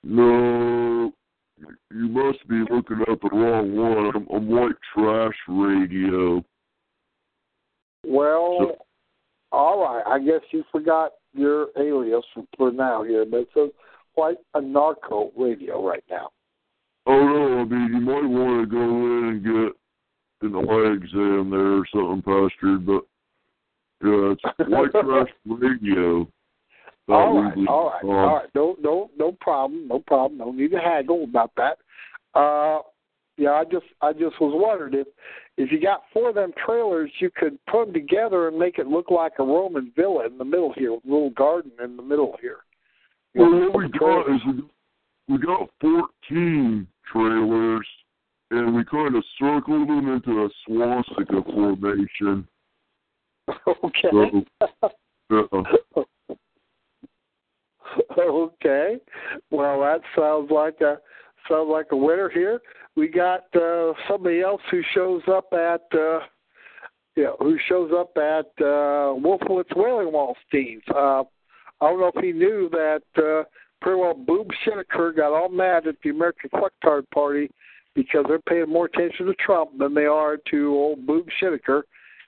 No, 0.05 1.13
you 1.91 2.09
must 2.09 2.47
be 2.49 2.63
looking 2.71 3.01
at 3.11 3.21
the 3.21 3.31
wrong 3.33 3.75
one. 3.75 4.13
I'm, 4.15 4.27
I'm 4.33 4.49
white 4.49 4.77
trash 4.95 5.35
radio. 5.49 6.45
Well, 8.07 8.59
So- 8.61 8.77
all 9.53 9.81
right. 9.83 10.05
I 10.07 10.19
guess 10.19 10.41
you 10.51 10.65
forgot 10.71 11.13
your 11.33 11.69
alias 11.79 12.25
for, 12.57 12.73
now 12.73 13.03
here, 13.03 13.25
but 13.25 13.47
says 13.55 13.71
White 14.15 14.39
and 14.55 14.73
Narco 14.73 15.31
Radio 15.37 15.87
right 15.87 16.05
now. 16.11 16.31
Oh 17.07 17.27
no, 17.27 17.61
I 17.61 17.65
mean 17.65 17.95
you 17.95 18.01
might 18.01 18.27
want 18.27 18.63
to 18.63 18.75
go 18.75 18.83
in 18.83 19.25
and 19.29 19.43
get 19.43 19.77
an 20.43 20.55
eye 20.57 20.95
exam 20.95 21.51
there 21.51 21.79
or 21.79 21.87
something, 21.93 22.23
Pastor. 22.23 22.79
But 22.79 23.07
yeah, 24.05 24.35
it's 24.35 24.69
white 24.69 24.91
trash 24.93 25.29
radio. 25.47 26.29
All 27.09 27.43
right, 27.43 27.57
all 27.67 27.91
right, 27.91 28.05
all 28.05 28.37
right. 28.37 28.49
No, 28.55 28.77
no, 28.81 29.11
no 29.17 29.33
problem, 29.41 29.89
no 29.89 30.01
problem. 30.01 30.39
No 30.39 30.53
need 30.53 30.73
to 30.73 30.77
haggle 30.79 31.25
about 31.25 31.53
that. 31.57 31.79
Uh, 32.39 32.81
yeah, 33.39 33.53
I 33.53 33.65
just, 33.65 33.87
I 34.03 34.13
just 34.13 34.41
was 34.41 34.53
wondering 34.55 34.95
if, 34.95 35.07
if 35.57 35.71
you 35.71 35.81
got 35.81 36.03
four 36.13 36.31
of 36.31 36.35
them 36.35 36.53
trailers, 36.65 37.11
you 37.21 37.31
could 37.35 37.57
put 37.67 37.87
them 37.87 37.95
together 37.95 38.49
and 38.49 38.59
make 38.59 38.79
it 38.79 38.89
look 38.89 39.11
like 39.11 39.33
a 39.39 39.45
Roman 39.45 39.93
villa 39.97 40.27
in 40.27 40.37
the 40.39 40.45
middle 40.45 40.73
here, 40.77 40.93
a 40.93 40.99
little 41.05 41.31
garden 41.31 41.71
in 41.83 41.97
the 41.97 42.03
middle 42.03 42.37
here. 42.41 42.59
You 43.35 43.43
Well, 43.43 43.51
know, 43.53 43.71
what 43.71 43.85
we 43.85 43.99
got 43.99 44.35
is 44.35 44.41
we, 44.47 45.37
we 45.37 45.39
got 45.39 45.71
14 45.81 46.87
trailers, 47.13 47.87
and 48.51 48.75
we 48.75 48.85
kind 48.85 49.15
of 49.15 49.25
circled 49.39 49.89
them 49.89 50.09
into 50.09 50.45
a 50.45 50.49
swastika 50.67 51.43
formation. 51.53 52.49
okay. 53.85 54.47
Uh, 55.31 55.45
okay. 58.19 58.97
Well, 59.51 59.81
that 59.81 60.01
sounds 60.17 60.51
like 60.51 60.81
a 60.81 60.99
sounds 61.49 61.69
like 61.71 61.87
a 61.93 61.97
winner 61.97 62.29
here. 62.29 62.61
We 62.99 63.07
got 63.07 63.45
uh, 63.55 63.93
somebody 64.09 64.41
else 64.41 64.61
who 64.73 64.83
shows 64.93 65.23
up 65.29 65.53
at 65.53 65.83
uh, 65.97 66.19
yeah, 67.15 67.31
who 67.39 67.57
shows 67.69 67.93
up 67.97 68.11
at 68.17 68.51
uh, 68.61 69.15
Wolfowitz 69.15 69.77
Whaling 69.77 70.13
Wallsteins. 70.13 70.83
Uh, 70.91 71.23
I 71.81 71.91
don't 71.91 72.01
know 72.01 72.11
if 72.13 72.25
he 72.25 72.33
knew 72.33 72.69
that 72.73 73.03
uh, 73.17 73.45
pretty 73.81 74.01
well 74.01 74.15
Boob 74.15 74.49
Shinneker 74.65 75.13
got 75.13 75.33
all 75.33 75.49
mad 75.49 75.87
at 75.87 75.95
the 76.03 76.11
American 76.11 76.51
Fucktard 76.51 77.09
Party 77.15 77.49
because 77.95 78.25
they're 78.27 78.41
paying 78.41 78.69
more 78.69 78.87
attention 78.87 79.27
to 79.27 79.35
Trump 79.35 79.79
than 79.79 79.95
they 79.95 80.07
are 80.07 80.37
to 80.51 80.75
old 80.75 81.07
Boob 81.07 81.29
Shinneker, 81.41 81.83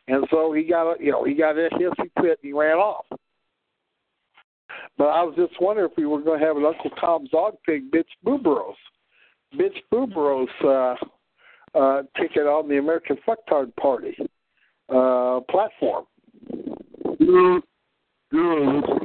and 0.07 0.25
so 0.31 0.53
he 0.53 0.63
got 0.63 1.01
you 1.01 1.11
know 1.11 1.25
he 1.25 1.35
got 1.35 1.59
a 1.59 1.69
hissy 1.73 2.09
fit 2.21 2.39
and 2.39 2.39
he 2.43 2.53
ran 2.53 2.77
off. 2.77 3.07
But 4.97 5.09
I 5.09 5.25
was 5.25 5.35
just 5.35 5.61
wondering 5.61 5.91
if 5.91 5.97
we 5.97 6.07
were 6.07 6.21
going 6.21 6.39
to 6.39 6.47
have 6.47 6.57
an 6.57 6.65
Uncle 6.65 6.91
Tom's 6.91 7.31
Dog 7.31 7.57
Pig 7.67 7.91
Bitch 7.91 8.05
Booberos, 8.25 8.75
Bitch 9.55 9.83
Booberos 9.93 10.47
uh, 10.65 11.79
uh, 11.79 12.03
ticket 12.17 12.47
on 12.47 12.69
the 12.69 12.79
American 12.79 13.17
Fucktard 13.27 13.75
Party 13.77 14.17
uh, 14.89 15.41
platform. 15.51 16.05
yeah, 17.19 17.59
yeah, 18.33 18.81
that's 18.81 19.05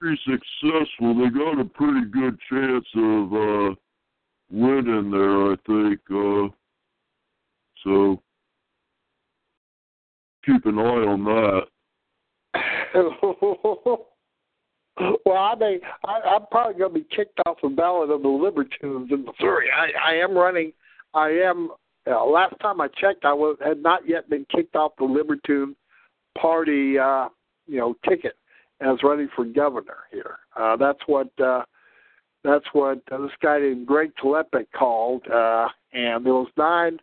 pretty 0.00 0.20
successful. 0.24 1.14
They 1.14 1.30
got 1.30 1.60
a 1.60 1.64
pretty 1.64 2.06
good 2.10 2.38
chance 2.50 2.86
of 2.96 3.32
uh, 3.32 3.74
winning 4.50 5.10
there, 5.10 5.52
I 5.52 5.56
think. 5.66 6.00
Uh, 6.10 6.48
so 7.84 8.22
keep 10.44 10.66
an 10.66 10.78
eye 10.78 10.82
on 10.82 11.24
that. 11.24 11.66
well, 15.24 15.36
I 15.36 15.54
may, 15.58 15.78
I, 16.04 16.20
I'm 16.20 16.46
probably 16.50 16.78
going 16.78 16.94
to 16.94 17.00
be 17.00 17.06
kicked 17.14 17.38
off 17.46 17.58
the 17.62 17.68
ballot 17.68 18.10
of 18.10 18.22
the 18.22 18.28
Libertunes 18.28 19.10
in 19.10 19.24
Missouri. 19.24 19.68
I, 19.70 20.12
I 20.12 20.14
am 20.16 20.36
running. 20.36 20.72
I 21.14 21.28
am. 21.30 21.70
Uh, 22.08 22.24
last 22.24 22.54
time 22.60 22.80
I 22.80 22.88
checked, 22.88 23.24
I 23.24 23.32
was 23.32 23.56
had 23.64 23.82
not 23.82 24.08
yet 24.08 24.30
been 24.30 24.46
kicked 24.54 24.76
off 24.76 24.92
the 24.98 25.04
Libertune 25.04 25.74
Party, 26.40 26.98
uh, 26.98 27.28
you 27.66 27.78
know, 27.78 27.96
ticket 28.08 28.36
as 28.80 29.02
running 29.02 29.28
for 29.34 29.44
governor 29.44 29.98
here. 30.12 30.38
Uh, 30.56 30.76
that's 30.76 31.00
what. 31.06 31.28
Uh, 31.40 31.62
that's 32.44 32.66
what 32.72 33.00
uh, 33.10 33.18
this 33.18 33.32
guy 33.42 33.58
named 33.58 33.88
Greg 33.88 34.12
Tlapek 34.22 34.66
called, 34.72 35.26
uh, 35.26 35.66
and 35.92 36.24
there 36.24 36.34
was 36.34 36.48
nine 36.56 37.00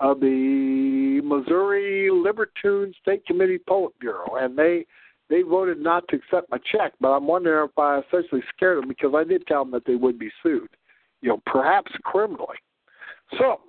of 0.00 0.18
the 0.18 1.20
Missouri 1.22 2.08
Libertune 2.10 2.92
State 3.00 3.24
Committee 3.24 3.60
Politburo, 3.68 4.42
and 4.42 4.58
they 4.58 4.84
they 5.30 5.42
voted 5.42 5.78
not 5.78 6.06
to 6.08 6.16
accept 6.16 6.50
my 6.50 6.58
check. 6.70 6.92
But 7.00 7.12
I'm 7.12 7.26
wondering 7.26 7.68
if 7.70 7.78
I 7.78 8.00
essentially 8.00 8.42
scared 8.54 8.78
them 8.82 8.88
because 8.88 9.12
I 9.16 9.24
did 9.24 9.46
tell 9.46 9.64
them 9.64 9.72
that 9.72 9.86
they 9.86 9.94
would 9.94 10.18
be 10.18 10.30
sued, 10.42 10.68
you 11.22 11.30
know, 11.30 11.40
perhaps 11.46 11.92
criminally. 12.02 12.56
So, 13.38 13.60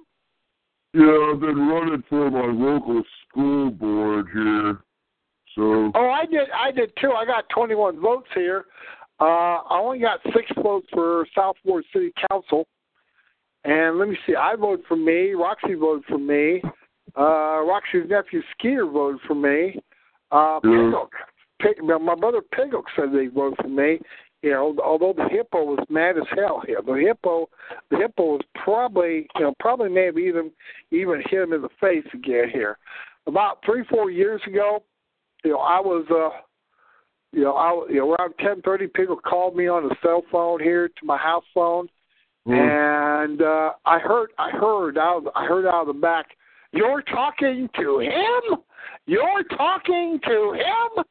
Yeah, 0.93 1.31
I've 1.31 1.39
been 1.39 1.67
running 1.67 2.03
for 2.09 2.29
my 2.29 2.47
local 2.47 3.03
school 3.29 3.69
board 3.69 4.27
here. 4.33 4.79
So 5.55 5.91
oh, 5.93 6.09
I 6.09 6.25
did, 6.25 6.49
I 6.51 6.71
did 6.71 6.91
too. 6.99 7.11
I 7.11 7.25
got 7.25 7.45
21 7.53 7.99
votes 7.99 8.27
here. 8.33 8.65
Uh, 9.19 9.61
I 9.69 9.79
only 9.79 9.99
got 9.99 10.19
six 10.33 10.49
votes 10.61 10.87
for 10.91 11.27
South 11.35 11.55
Ward 11.63 11.83
City 11.93 12.11
Council, 12.29 12.65
and 13.63 13.99
let 13.99 14.07
me 14.07 14.17
see. 14.25 14.33
I 14.33 14.55
voted 14.55 14.85
for 14.87 14.95
me. 14.95 15.33
Roxy 15.33 15.75
voted 15.75 16.05
for 16.05 16.17
me. 16.17 16.61
Uh, 17.15 17.61
Roxy's 17.63 18.09
nephew 18.09 18.41
Skeeter 18.57 18.85
voted 18.85 19.21
for 19.27 19.35
me. 19.35 19.79
Uh, 20.31 20.59
Yeah. 20.63 20.91
Pig, 21.61 21.83
my 21.83 22.15
brother 22.15 22.41
Pigok 22.53 22.83
said 22.95 23.09
they 23.13 23.27
voted 23.27 23.57
for 23.61 23.67
me. 23.67 23.99
You 24.41 24.51
know, 24.51 24.75
although 24.83 25.13
the 25.15 25.29
hippo 25.29 25.63
was 25.63 25.85
mad 25.87 26.17
as 26.17 26.23
hell 26.35 26.63
here. 26.65 26.81
The 26.83 26.93
hippo, 26.93 27.47
the 27.91 27.97
hippo 27.97 28.23
was 28.23 28.41
probably, 28.63 29.27
you 29.35 29.41
know, 29.41 29.53
probably 29.59 29.89
maybe 29.89 30.23
even 30.23 30.51
even 30.91 31.21
hit 31.29 31.43
him 31.43 31.53
in 31.53 31.61
the 31.61 31.69
face 31.79 32.07
again 32.13 32.49
here. 32.51 32.77
About 33.27 33.59
three, 33.63 33.83
four 33.87 34.09
years 34.09 34.41
ago, 34.47 34.83
you 35.43 35.51
know, 35.51 35.59
I 35.59 35.79
was, 35.79 36.05
uh, 36.09 36.41
you 37.31 37.43
know, 37.43 37.53
I, 37.53 37.85
you 37.91 37.99
know, 37.99 38.13
around 38.13 38.33
ten 38.39 38.63
thirty, 38.63 38.87
people 38.87 39.15
called 39.15 39.55
me 39.55 39.67
on 39.67 39.87
the 39.87 39.95
cell 40.01 40.23
phone 40.31 40.59
here 40.59 40.87
to 40.87 41.05
my 41.05 41.17
house 41.17 41.45
phone, 41.53 41.87
Hmm. 42.47 42.53
and 42.53 43.41
uh, 43.43 43.73
I 43.85 43.99
heard, 43.99 44.31
I 44.39 44.49
heard 44.49 44.97
out, 44.97 45.31
I 45.35 45.45
heard 45.45 45.67
out 45.67 45.81
of 45.81 45.87
the 45.87 46.01
back, 46.01 46.25
you're 46.73 47.03
talking 47.03 47.69
to 47.79 47.99
him. 47.99 48.57
You're 49.05 49.43
talking 49.55 50.19
to 50.25 50.53
him? 50.53 51.03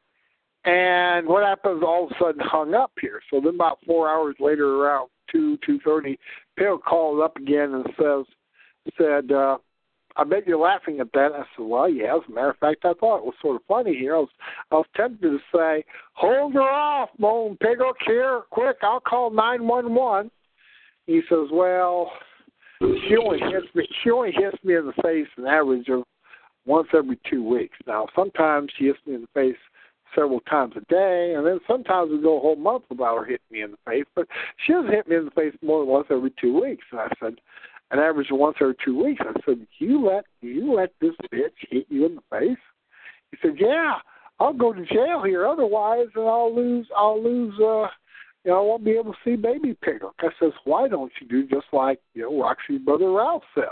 And 0.63 1.27
what 1.27 1.43
happens? 1.43 1.81
All 1.83 2.05
of 2.05 2.11
a 2.11 2.15
sudden, 2.19 2.41
hung 2.43 2.73
up 2.75 2.91
here. 3.01 3.21
So 3.31 3.41
then, 3.41 3.55
about 3.55 3.79
four 3.85 4.07
hours 4.09 4.35
later, 4.39 4.75
around 4.75 5.09
two 5.31 5.57
two 5.65 5.79
thirty, 5.83 6.19
Bill 6.55 6.77
calls 6.77 7.19
up 7.23 7.35
again 7.35 7.73
and 7.73 7.85
says, 7.97 8.25
"said 8.95 9.31
uh, 9.31 9.57
I 10.17 10.23
bet 10.23 10.45
you're 10.45 10.59
laughing 10.59 10.99
at 10.99 11.11
that." 11.13 11.31
I 11.33 11.43
said, 11.55 11.65
"Well, 11.65 11.89
yeah. 11.89 12.15
As 12.15 12.21
a 12.29 12.31
matter 12.31 12.51
of 12.51 12.57
fact, 12.57 12.85
I 12.85 12.93
thought 12.93 13.17
it 13.17 13.25
was 13.25 13.33
sort 13.41 13.55
of 13.55 13.63
funny 13.67 13.95
here. 13.95 14.15
I 14.15 14.19
was 14.19 14.29
I 14.71 14.75
was 14.75 14.85
tempted 14.95 15.21
to 15.21 15.39
say, 15.55 15.83
hold 16.13 16.53
her 16.53 16.61
off, 16.61 17.09
Moan 17.17 17.57
Piggock 17.57 17.95
here, 18.05 18.41
quick. 18.51 18.77
I'll 18.83 18.99
call 18.99 19.31
nine 19.31 19.67
one 19.67 19.95
one." 19.95 20.29
He 21.07 21.21
says, 21.27 21.47
"Well." 21.51 22.11
She 23.07 23.15
only 23.15 23.37
hits 23.39 23.67
me. 23.75 23.87
She 24.03 24.09
only 24.09 24.31
hits 24.31 24.57
me 24.63 24.75
in 24.75 24.87
the 24.87 25.01
face 25.03 25.27
an 25.37 25.45
average 25.45 25.87
of 25.89 26.03
once 26.65 26.87
every 26.95 27.19
two 27.29 27.43
weeks. 27.43 27.77
Now, 27.85 28.07
sometimes 28.15 28.71
she 28.75 28.85
hits 28.85 28.97
me 29.05 29.13
in 29.13 29.21
the 29.21 29.27
face 29.35 29.55
several 30.15 30.39
times 30.41 30.73
a 30.75 30.81
day, 30.91 31.33
and 31.35 31.45
then 31.45 31.59
sometimes 31.67 32.11
we 32.11 32.21
go 32.21 32.37
a 32.37 32.41
whole 32.41 32.55
month 32.55 32.83
without 32.89 33.17
her 33.17 33.25
hitting 33.25 33.39
me 33.51 33.61
in 33.61 33.71
the 33.71 33.77
face. 33.85 34.05
But 34.15 34.27
she 34.65 34.73
doesn't 34.73 34.91
hit 34.91 35.07
me 35.07 35.15
in 35.15 35.25
the 35.25 35.31
face 35.31 35.53
more 35.61 35.79
than 35.81 35.89
once 35.89 36.07
every 36.09 36.33
two 36.39 36.61
weeks. 36.61 36.85
And 36.91 37.01
I 37.01 37.07
said, 37.19 37.35
an 37.91 37.99
average 37.99 38.31
of 38.31 38.37
once 38.39 38.57
every 38.61 38.75
two 38.83 39.03
weeks. 39.03 39.21
I 39.23 39.33
said, 39.45 39.65
you 39.79 40.05
let 40.05 40.25
you 40.41 40.73
let 40.73 40.93
this 41.01 41.15
bitch 41.33 41.49
hit 41.69 41.85
you 41.89 42.05
in 42.05 42.15
the 42.15 42.21
face? 42.29 42.57
He 43.31 43.37
said, 43.41 43.55
yeah. 43.59 43.95
I'll 44.39 44.53
go 44.53 44.73
to 44.73 44.83
jail 44.87 45.21
here 45.23 45.45
otherwise, 45.45 46.07
and 46.15 46.27
I'll 46.27 46.55
lose. 46.55 46.87
I'll 46.97 47.21
lose. 47.21 47.53
uh 47.59 47.87
you 48.43 48.49
know, 48.49 48.57
I 48.57 48.61
won't 48.61 48.83
be 48.83 48.91
able 48.91 49.13
to 49.13 49.17
see 49.23 49.35
baby 49.35 49.77
Piggock. 49.85 50.13
I 50.19 50.29
says, 50.39 50.51
why 50.63 50.87
don't 50.87 51.11
you 51.21 51.27
do 51.27 51.47
just 51.47 51.67
like 51.71 51.99
you 52.15 52.23
know 52.23 52.41
Roxy's 52.41 52.81
brother 52.81 53.11
Ralph 53.11 53.43
says? 53.53 53.65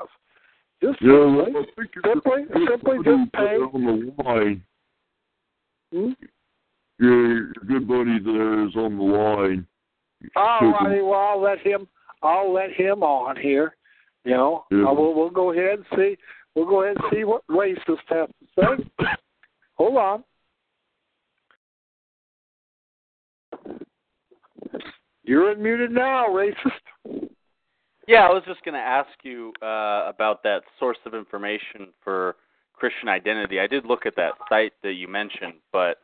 Just 0.82 1.02
Yeah, 1.02 1.26
simply, 1.26 1.42
I 1.42 1.54
think 1.54 1.68
it's 1.76 2.08
simply, 2.08 2.68
simply 2.70 2.98
just 3.04 3.34
pay. 3.34 3.56
on 3.58 4.14
the 4.18 4.24
line. 4.24 4.64
Hmm? 5.92 6.12
Yeah, 7.00 7.08
your 7.08 7.46
good 7.68 7.88
buddy 7.88 8.20
there 8.20 8.66
is 8.68 8.76
on 8.76 8.98
the 8.98 9.04
line. 9.04 9.68
All 10.36 10.60
Should- 10.60 10.72
righty, 10.72 11.02
well 11.02 11.14
I'll 11.20 11.42
let 11.42 11.60
him. 11.60 11.88
I'll 12.22 12.52
let 12.54 12.72
him 12.72 13.04
on 13.04 13.38
here. 13.38 13.76
You 14.26 14.32
know, 14.32 14.66
Yeah. 14.70 14.86
uh, 14.90 14.94
we'll 14.94 15.14
we'll 15.14 15.30
go 15.30 15.52
ahead 15.52 15.80
and 15.80 15.86
see. 15.96 16.18
We'll 16.56 16.66
go 16.66 16.84
ahead 16.84 16.98
and 16.98 17.06
see 17.12 17.24
what 17.24 17.46
racist 17.48 18.04
has 18.10 18.28
to 18.58 18.86
say. 19.00 19.08
Hold 19.76 19.98
on. 19.98 20.24
You're 25.24 25.54
unmuted 25.56 25.92
now, 25.92 26.28
racist. 26.28 27.30
Yeah, 28.08 28.28
I 28.28 28.34
was 28.34 28.44
just 28.48 28.64
going 28.66 28.74
to 28.74 28.80
ask 28.80 29.10
you 29.24 29.54
uh, 29.62 30.04
about 30.08 30.42
that 30.44 30.64
source 30.80 30.98
of 31.06 31.14
information 31.14 31.90
for 32.04 32.36
Christian 32.80 33.10
identity. 33.10 33.60
I 33.60 33.68
did 33.68 33.86
look 33.86 34.06
at 34.06 34.16
that 34.16 34.34
site 34.50 34.74
that 34.84 34.94
you 34.94 35.08
mentioned, 35.08 35.56
but 35.72 35.98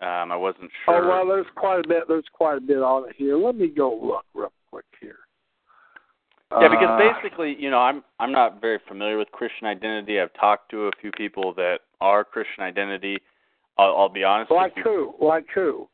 um, 0.00 0.32
I 0.32 0.36
wasn't 0.36 0.70
sure. 0.84 1.04
Oh 1.04 1.08
well, 1.08 1.26
there's 1.26 1.46
quite 1.56 1.84
a 1.84 1.88
bit. 1.88 2.04
There's 2.08 2.24
quite 2.32 2.58
a 2.58 2.60
bit 2.60 2.78
on 2.78 3.08
it 3.08 3.16
here. 3.16 3.36
Let 3.36 3.56
me 3.56 3.68
go 3.68 3.98
look 4.02 4.24
real 4.34 4.52
quick 4.70 4.84
here. 5.00 5.16
Yeah, 6.52 6.68
because 6.68 6.88
Uh, 6.88 6.98
basically, 6.98 7.54
you 7.58 7.70
know, 7.70 7.78
I'm 7.78 8.02
I'm 8.18 8.32
not 8.32 8.60
very 8.60 8.78
familiar 8.88 9.18
with 9.18 9.30
Christian 9.32 9.66
identity. 9.66 10.20
I've 10.20 10.32
talked 10.34 10.70
to 10.70 10.86
a 10.88 10.90
few 11.00 11.10
people 11.12 11.52
that 11.54 11.80
are 12.00 12.24
Christian 12.24 12.64
identity. 12.64 13.18
I'll, 13.78 13.96
I'll 13.96 14.08
be 14.08 14.24
honest 14.24 14.50
like 14.50 14.74
with 14.76 14.84
you. 14.86 15.14
who? 15.20 15.26
Like 15.26 15.46
who? 15.54 15.88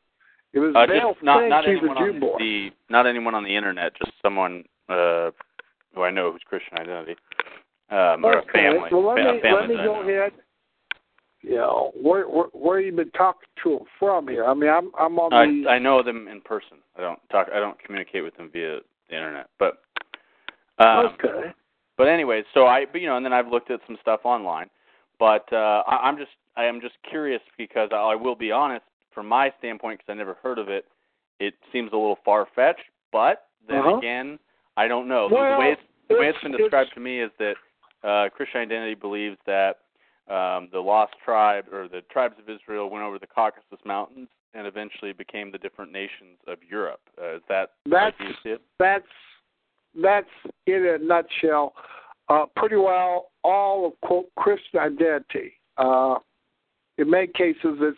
It 0.53 0.59
was 0.59 0.73
Uh, 0.75 0.87
just 0.87 1.21
not 1.23 1.47
not 1.47 1.67
anyone 1.67 1.97
on 1.97 2.19
boy. 2.19 2.35
the 2.39 2.69
not 2.89 3.05
anyone 3.05 3.35
on 3.35 3.43
the 3.43 3.55
internet. 3.55 3.93
Just 4.03 4.13
someone 4.21 4.63
uh, 4.89 5.29
who 5.93 6.03
I 6.03 6.09
know 6.11 6.31
who's 6.31 6.41
Christian 6.47 6.77
identity, 6.79 7.15
um, 7.89 8.25
or 8.25 8.39
a 8.39 8.45
family. 8.53 8.89
Well, 8.91 9.07
let 9.07 9.17
me 9.17 9.41
let 9.43 9.69
me 9.69 9.75
go 9.75 10.01
ahead. 10.01 10.33
You 11.41 11.55
know, 11.55 11.91
where 12.01 12.27
where 12.27 12.47
where 12.53 12.79
you 12.79 12.91
been 12.91 13.11
talking 13.11 13.47
to 13.63 13.77
them 13.77 13.87
from 13.99 14.27
here? 14.27 14.45
I 14.45 14.53
mean, 14.53 14.69
I'm 14.69 14.91
I'm 14.99 15.17
on 15.19 15.29
the. 15.31 15.69
I 15.69 15.75
I 15.75 15.79
know 15.79 16.03
them 16.03 16.27
in 16.27 16.41
person. 16.41 16.77
I 16.97 17.01
don't 17.01 17.19
talk. 17.29 17.47
I 17.53 17.59
don't 17.59 17.81
communicate 17.83 18.23
with 18.23 18.35
them 18.37 18.49
via 18.51 18.79
the 19.09 19.15
internet. 19.15 19.49
But 19.59 19.81
um, 20.79 21.15
okay. 21.23 21.53
But 21.97 22.07
anyways, 22.07 22.45
so 22.53 22.67
I, 22.67 22.85
but, 22.85 23.01
you 23.01 23.07
know, 23.07 23.17
and 23.17 23.25
then 23.25 23.33
I've 23.33 23.47
looked 23.47 23.71
at 23.71 23.79
some 23.87 23.97
stuff 24.01 24.19
online. 24.23 24.69
But 25.17 25.51
uh, 25.51 25.81
I, 25.87 25.95
I'm 26.03 26.15
just, 26.15 26.29
I 26.55 26.65
am 26.65 26.79
just 26.79 26.93
curious 27.09 27.41
because 27.57 27.89
I, 27.91 27.95
I 27.95 28.15
will 28.15 28.35
be 28.35 28.51
honest, 28.51 28.85
from 29.11 29.27
my 29.27 29.51
standpoint, 29.57 29.99
because 29.99 30.11
I 30.11 30.15
never 30.15 30.37
heard 30.43 30.59
of 30.59 30.69
it, 30.69 30.85
it 31.39 31.55
seems 31.73 31.91
a 31.93 31.95
little 31.95 32.19
far 32.23 32.47
fetched. 32.55 32.83
But 33.11 33.47
then 33.67 33.79
Uh-huh. 33.79 33.97
again, 33.97 34.37
I 34.75 34.87
don't 34.87 35.07
know. 35.07 35.27
Well, 35.31 35.53
the 35.53 35.59
way 35.59 35.71
it's, 35.71 35.81
the 36.07 36.15
way 36.17 36.27
it's 36.27 36.37
been 36.43 36.51
described 36.51 36.91
to 36.93 36.99
me 36.99 37.19
is 37.19 37.31
that 37.39 37.55
uh, 38.03 38.29
Christian 38.35 38.61
Identity 38.61 38.95
believes 38.95 39.37
that 39.45 39.77
um, 40.29 40.69
the 40.71 40.79
lost 40.79 41.13
tribe 41.23 41.65
or 41.71 41.87
the 41.87 42.01
tribes 42.11 42.35
of 42.39 42.49
Israel 42.49 42.89
went 42.89 43.03
over 43.03 43.17
the 43.17 43.27
Caucasus 43.27 43.79
Mountains 43.85 44.27
and 44.53 44.67
eventually 44.67 45.13
became 45.13 45.51
the 45.51 45.57
different 45.57 45.91
nations 45.91 46.37
of 46.47 46.57
Europe. 46.69 47.01
Uh, 47.21 47.35
is 47.35 47.41
that 47.47 47.71
That's 47.89 48.15
how 48.17 48.25
you 48.25 48.33
see 48.43 48.49
it? 48.49 48.61
that's 48.79 49.05
that's 50.01 50.27
in 50.67 50.85
a 50.85 51.03
nutshell. 51.03 51.73
Uh, 52.29 52.45
pretty 52.55 52.75
well 52.75 53.29
all 53.43 53.87
of 53.87 53.93
quote 54.01 54.27
Christian 54.37 54.79
identity. 54.79 55.53
Uh, 55.77 56.15
in 56.97 57.09
many 57.09 57.27
cases, 57.27 57.77
it's 57.79 57.97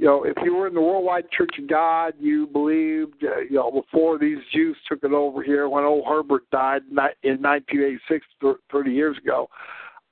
you 0.00 0.06
know 0.06 0.24
if 0.24 0.34
you 0.42 0.54
were 0.54 0.66
in 0.66 0.74
the 0.74 0.80
Worldwide 0.80 1.30
Church 1.30 1.54
of 1.58 1.68
God, 1.68 2.14
you 2.18 2.46
believed 2.46 3.22
uh, 3.22 3.40
you 3.40 3.56
know 3.56 3.70
before 3.70 4.18
these 4.18 4.38
Jews 4.52 4.76
took 4.88 5.04
it 5.04 5.12
over 5.12 5.42
here 5.42 5.68
when 5.68 5.84
old 5.84 6.06
Herbert 6.08 6.48
died 6.50 6.82
in 6.88 6.96
1986, 7.42 8.26
30 8.72 8.90
years 8.90 9.18
ago. 9.18 9.48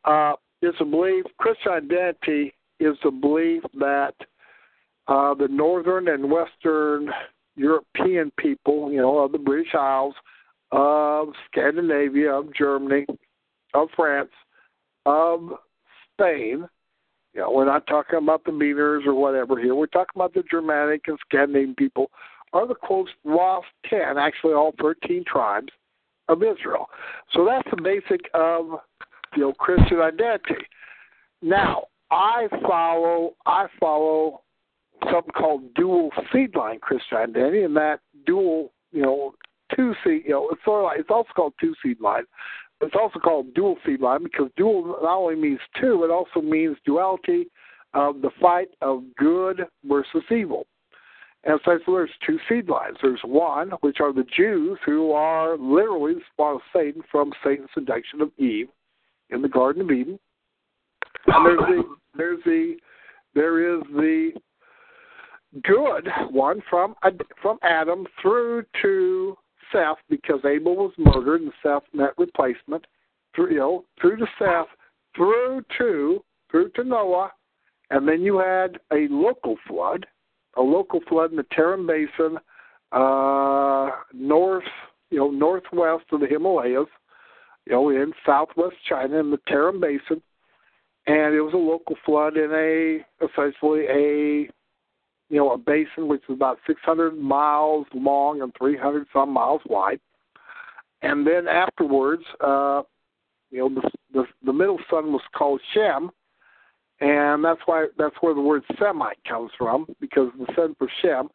Uh, 0.05 0.35
it's 0.61 0.77
a 0.81 0.85
belief. 0.85 1.25
Christian 1.39 1.73
identity 1.73 2.55
is 2.81 2.97
the 3.03 3.11
belief 3.11 3.63
that 3.81 4.15
uh, 5.09 5.33
the 5.33 5.49
northern 5.49 6.09
and 6.09 6.31
western 6.31 7.11
European 7.57 8.31
people, 8.39 8.93
you 8.93 8.99
know, 8.99 9.19
of 9.19 9.33
the 9.33 9.39
British 9.39 9.75
Isles, 9.75 10.15
of 10.71 11.29
Scandinavia, 11.51 12.31
of 12.31 12.55
Germany, 12.55 13.07
of 13.73 13.89
France, 13.97 14.31
of 15.07 15.53
Spain. 16.13 16.69
You 17.35 17.43
know, 17.43 17.51
we're 17.51 17.67
not 17.67 17.87
talking 17.87 18.19
about 18.19 18.45
the 18.45 18.51
Meaners 18.51 19.07
or 19.07 19.15
whatever 19.15 19.59
here. 19.59 19.75
We're 19.75 19.87
talking 19.87 20.17
about 20.17 20.35
the 20.35 20.43
Germanic 20.51 21.03
and 21.07 21.19
Scandinavian 21.29 21.75
people 21.75 22.11
are 22.53 22.67
the 22.67 22.75
close 22.75 23.09
lost 23.25 23.67
ten, 23.89 24.17
actually 24.19 24.55
all 24.55 24.75
thirteen 24.81 25.25
tribes 25.25 25.69
of 26.29 26.43
Israel. 26.43 26.87
So 27.33 27.45
that's 27.45 27.69
the 27.71 27.83
basic 27.83 28.23
of 28.35 28.67
you 29.37 29.43
know 29.43 29.53
Christian 29.53 30.01
identity. 30.01 30.67
Now 31.43 31.85
I 32.11 32.49
follow 32.67 33.35
I 33.47 33.67
follow 33.79 34.43
something 35.05 35.33
called 35.33 35.75
dual 35.75 36.11
seed 36.33 36.55
line 36.57 36.79
Christian 36.81 37.19
identity, 37.19 37.63
and 37.63 37.77
that 37.77 38.01
dual, 38.27 38.73
you 38.93 39.03
know, 39.03 39.35
two 39.75 39.95
seed, 40.05 40.23
you 40.25 40.31
know, 40.31 40.49
it's 40.51 40.65
sort 40.65 40.81
of 40.81 40.85
like 40.85 41.01
it's 41.01 41.11
also 41.11 41.29
called 41.35 41.55
two 41.61 41.75
seed 41.83 42.01
line. 42.01 42.25
It's 42.81 42.95
also 42.95 43.19
called 43.19 43.55
dual 43.55 43.77
seed 43.85 44.01
line 44.01 44.23
because 44.23 44.51
dual 44.57 44.99
not 45.03 45.17
only 45.17 45.35
means 45.35 45.61
two, 45.81 46.05
it 46.05 46.11
also 46.11 46.41
means 46.41 46.77
duality 46.85 47.47
of 47.95 48.21
the 48.21 48.31
fight 48.41 48.69
of 48.83 49.03
good 49.17 49.67
versus 49.85 50.23
evil. 50.31 50.67
And 51.45 51.61
so 51.65 51.79
there's 51.87 52.11
two 52.27 52.39
seed 52.49 52.69
lines. 52.69 52.97
There's 53.01 53.21
one, 53.25 53.71
which 53.81 53.99
are 54.01 54.13
the 54.13 54.27
Jews 54.37 54.79
who 54.85 55.13
are 55.13 55.57
literally 55.57 56.15
the 56.15 56.21
spawn 56.33 56.57
of 56.57 56.61
Satan 56.73 57.03
from 57.11 57.33
Satan's 57.45 57.69
seduction 57.75 58.21
of 58.21 58.31
Eve 58.39 58.69
in 59.31 59.43
the 59.43 59.49
Garden 59.49 59.83
of 59.83 59.91
Eden. 59.91 60.19
And 61.27 61.47
there's 61.47 61.59
the 61.59 61.83
there's 62.17 62.45
the 62.45 62.77
there 63.35 63.77
is 63.77 63.83
the 63.95 64.33
good 65.63 66.09
one 66.31 66.61
from 66.69 66.95
from 67.41 67.59
Adam 67.63 68.07
through 68.21 68.65
to 68.83 69.37
Seth 69.73 69.99
because 70.09 70.41
Abel 70.45 70.77
was 70.77 70.93
murdered 70.99 71.43
and 71.43 71.53
Seth 71.63 71.83
met 71.93 72.13
replacement 72.19 72.87
through 73.35 73.53
you 73.53 73.59
know 73.59 73.85
through 74.01 74.17
to 74.17 74.27
Seth 74.39 74.69
through 75.17 75.63
to 75.79 76.23
through 76.51 76.71
to 76.71 76.85
Noah 76.85 77.33
and 77.91 78.07
then 78.07 78.23
you 78.23 78.39
had 78.39 78.79
a 78.93 79.07
local 79.11 79.57
flood 79.67 80.07
a 80.57 80.63
local 80.63 81.01
flood 81.09 81.31
in 81.31 81.37
the 81.37 81.45
Tarim 81.45 81.87
Basin 81.87 82.39
uh 82.93 83.91
north 84.13 84.65
you 85.11 85.19
know 85.19 85.31
northwest 85.31 86.05
of 86.13 86.21
the 86.21 86.27
Himalayas 86.27 86.87
you 87.67 87.73
know 87.73 87.91
in 87.91 88.13
southwest 88.25 88.77
China 88.89 89.19
in 89.19 89.31
the 89.31 89.41
Tarim 89.49 89.81
Basin 89.81 90.23
and 91.07 91.35
it 91.35 91.41
was 91.41 91.55
a 91.55 91.57
local 91.57 91.97
flood 92.05 92.37
in 92.37 92.51
a 92.53 93.05
essentially 93.25 93.87
a 93.89 94.49
you 95.29 95.37
know, 95.37 95.53
a 95.53 95.59
basin 95.59 96.09
which 96.09 96.23
is 96.29 96.35
about 96.35 96.59
600 96.67 97.17
miles 97.17 97.87
long 97.95 98.43
and 98.43 98.53
300 98.59 99.07
some 99.13 99.33
miles 99.33 99.61
wide. 99.67 100.01
And 101.03 101.27
then 101.27 101.47
afterwards, 101.47 102.25
uh, 102.41 102.83
you 103.51 103.61
know, 103.61 103.69
the, 103.69 103.91
the 104.13 104.25
the 104.45 104.53
middle 104.53 104.79
son 104.91 105.13
was 105.13 105.23
called 105.37 105.61
Shem, 105.73 106.11
and 107.01 107.45
that's 107.45 107.61
why 107.67 107.87
that's 107.97 108.17
where 108.21 108.35
the 108.35 108.41
word 108.41 108.63
Semite 108.79 109.23
comes 109.27 109.51
from 109.57 109.87
because 110.01 110.31
the 110.39 110.53
son 110.57 110.75
for 110.79 110.89
Shem, 111.01 111.29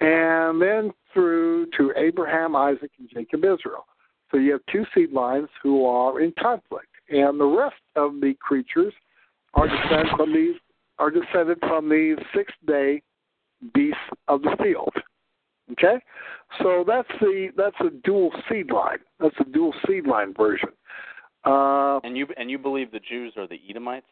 and 0.00 0.60
then 0.60 0.92
through 1.14 1.68
to 1.76 1.92
Abraham, 1.96 2.56
Isaac, 2.56 2.90
and 2.98 3.08
Jacob, 3.08 3.44
Israel. 3.44 3.86
So 4.30 4.36
you 4.36 4.52
have 4.52 4.60
two 4.70 4.84
seed 4.94 5.12
lines 5.12 5.48
who 5.62 5.86
are 5.86 6.20
in 6.20 6.34
conflict, 6.38 6.88
and 7.08 7.40
the 7.40 7.46
rest 7.46 7.80
of 7.96 8.20
the 8.20 8.34
creatures 8.40 8.92
are 9.54 9.68
descended 9.68 10.08
from 10.16 10.34
these 10.34 10.56
are 10.98 11.10
descended 11.10 11.58
from 11.60 11.88
the 11.88 12.16
sixth 12.34 12.56
day 12.66 13.00
beasts 13.74 14.00
of 14.28 14.42
the 14.42 14.56
field. 14.62 14.92
Okay, 15.72 16.02
so 16.62 16.82
that's 16.86 17.08
the 17.20 17.48
that's 17.56 17.76
a 17.80 17.90
dual 18.04 18.30
seed 18.48 18.70
line. 18.70 18.98
That's 19.20 19.36
a 19.40 19.44
dual 19.44 19.74
seed 19.86 20.06
line 20.06 20.32
version. 20.34 20.70
Uh, 21.44 22.00
And 22.04 22.16
you 22.16 22.26
and 22.36 22.50
you 22.50 22.58
believe 22.58 22.90
the 22.90 23.00
Jews 23.00 23.34
are 23.36 23.46
the 23.46 23.60
Edomites? 23.68 24.06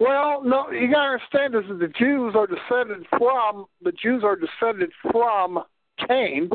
well, 0.00 0.42
no, 0.42 0.70
you 0.70 0.90
got 0.90 1.04
to 1.04 1.10
understand 1.12 1.54
is 1.54 1.68
that 1.68 1.78
the 1.78 1.92
Jews 1.98 2.34
are 2.34 2.46
descended 2.46 3.06
from 3.16 3.66
the 3.82 3.92
Jews 3.92 4.24
are 4.24 4.36
descended 4.36 4.90
from 5.12 5.60
Cain, 6.08 6.50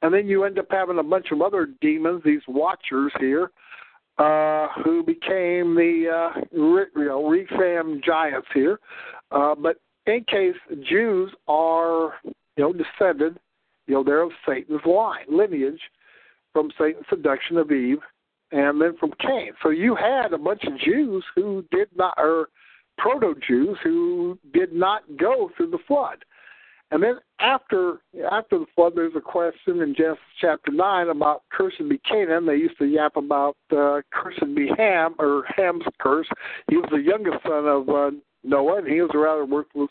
and 0.00 0.14
then 0.14 0.26
you 0.26 0.44
end 0.44 0.58
up 0.58 0.66
having 0.70 0.98
a 0.98 1.02
bunch 1.02 1.26
of 1.30 1.42
other 1.42 1.68
demons, 1.80 2.22
these 2.24 2.40
watchers 2.48 3.12
here, 3.20 3.50
uh, 4.22 4.68
who 4.84 5.02
became 5.02 5.74
the 5.74 6.30
uh, 6.34 6.40
you 6.52 6.86
know 6.96 7.26
Rephaim 7.26 8.00
giants 8.04 8.48
here. 8.54 8.78
Uh, 9.30 9.54
but 9.54 9.76
in 10.06 10.24
case 10.28 10.54
Jews 10.88 11.32
are 11.48 12.14
you 12.24 12.34
know 12.58 12.72
descended, 12.72 13.38
you 13.86 13.94
know 13.94 14.04
they're 14.04 14.22
of 14.22 14.30
Satan's 14.46 14.80
line 14.86 15.26
lineage 15.28 15.80
from 16.52 16.70
Satan's 16.78 17.06
seduction 17.08 17.56
of 17.56 17.72
Eve, 17.72 18.00
and 18.52 18.80
then 18.80 18.96
from 18.98 19.12
Cain. 19.20 19.52
So 19.62 19.70
you 19.70 19.96
had 19.96 20.32
a 20.32 20.38
bunch 20.38 20.62
of 20.64 20.78
Jews 20.78 21.24
who 21.34 21.64
did 21.72 21.88
not, 21.96 22.14
or 22.16 22.48
proto 22.98 23.34
Jews 23.46 23.76
who 23.82 24.38
did 24.52 24.72
not 24.72 25.02
go 25.18 25.50
through 25.56 25.70
the 25.70 25.78
flood. 25.88 26.24
And 26.92 27.02
then 27.02 27.14
after 27.40 28.00
after 28.30 28.58
the 28.58 28.66
flood, 28.74 28.92
there's 28.94 29.16
a 29.16 29.20
question 29.20 29.80
in 29.80 29.94
Genesis 29.96 30.18
chapter 30.38 30.70
nine 30.70 31.08
about 31.08 31.42
cursed 31.50 31.88
be 31.88 31.98
Canaan. 31.98 32.44
They 32.44 32.56
used 32.56 32.76
to 32.78 32.84
yap 32.84 33.16
about 33.16 33.56
uh, 33.74 34.02
cursed 34.12 34.54
be 34.54 34.68
Ham 34.76 35.14
or 35.18 35.44
Ham's 35.56 35.84
curse. 35.98 36.28
He 36.68 36.76
was 36.76 36.88
the 36.92 36.98
youngest 36.98 37.42
son 37.44 37.66
of 37.66 37.88
uh, 37.88 38.10
Noah, 38.44 38.78
and 38.78 38.86
he 38.86 39.00
was 39.00 39.10
a 39.14 39.18
rather 39.18 39.46
worthless 39.46 39.88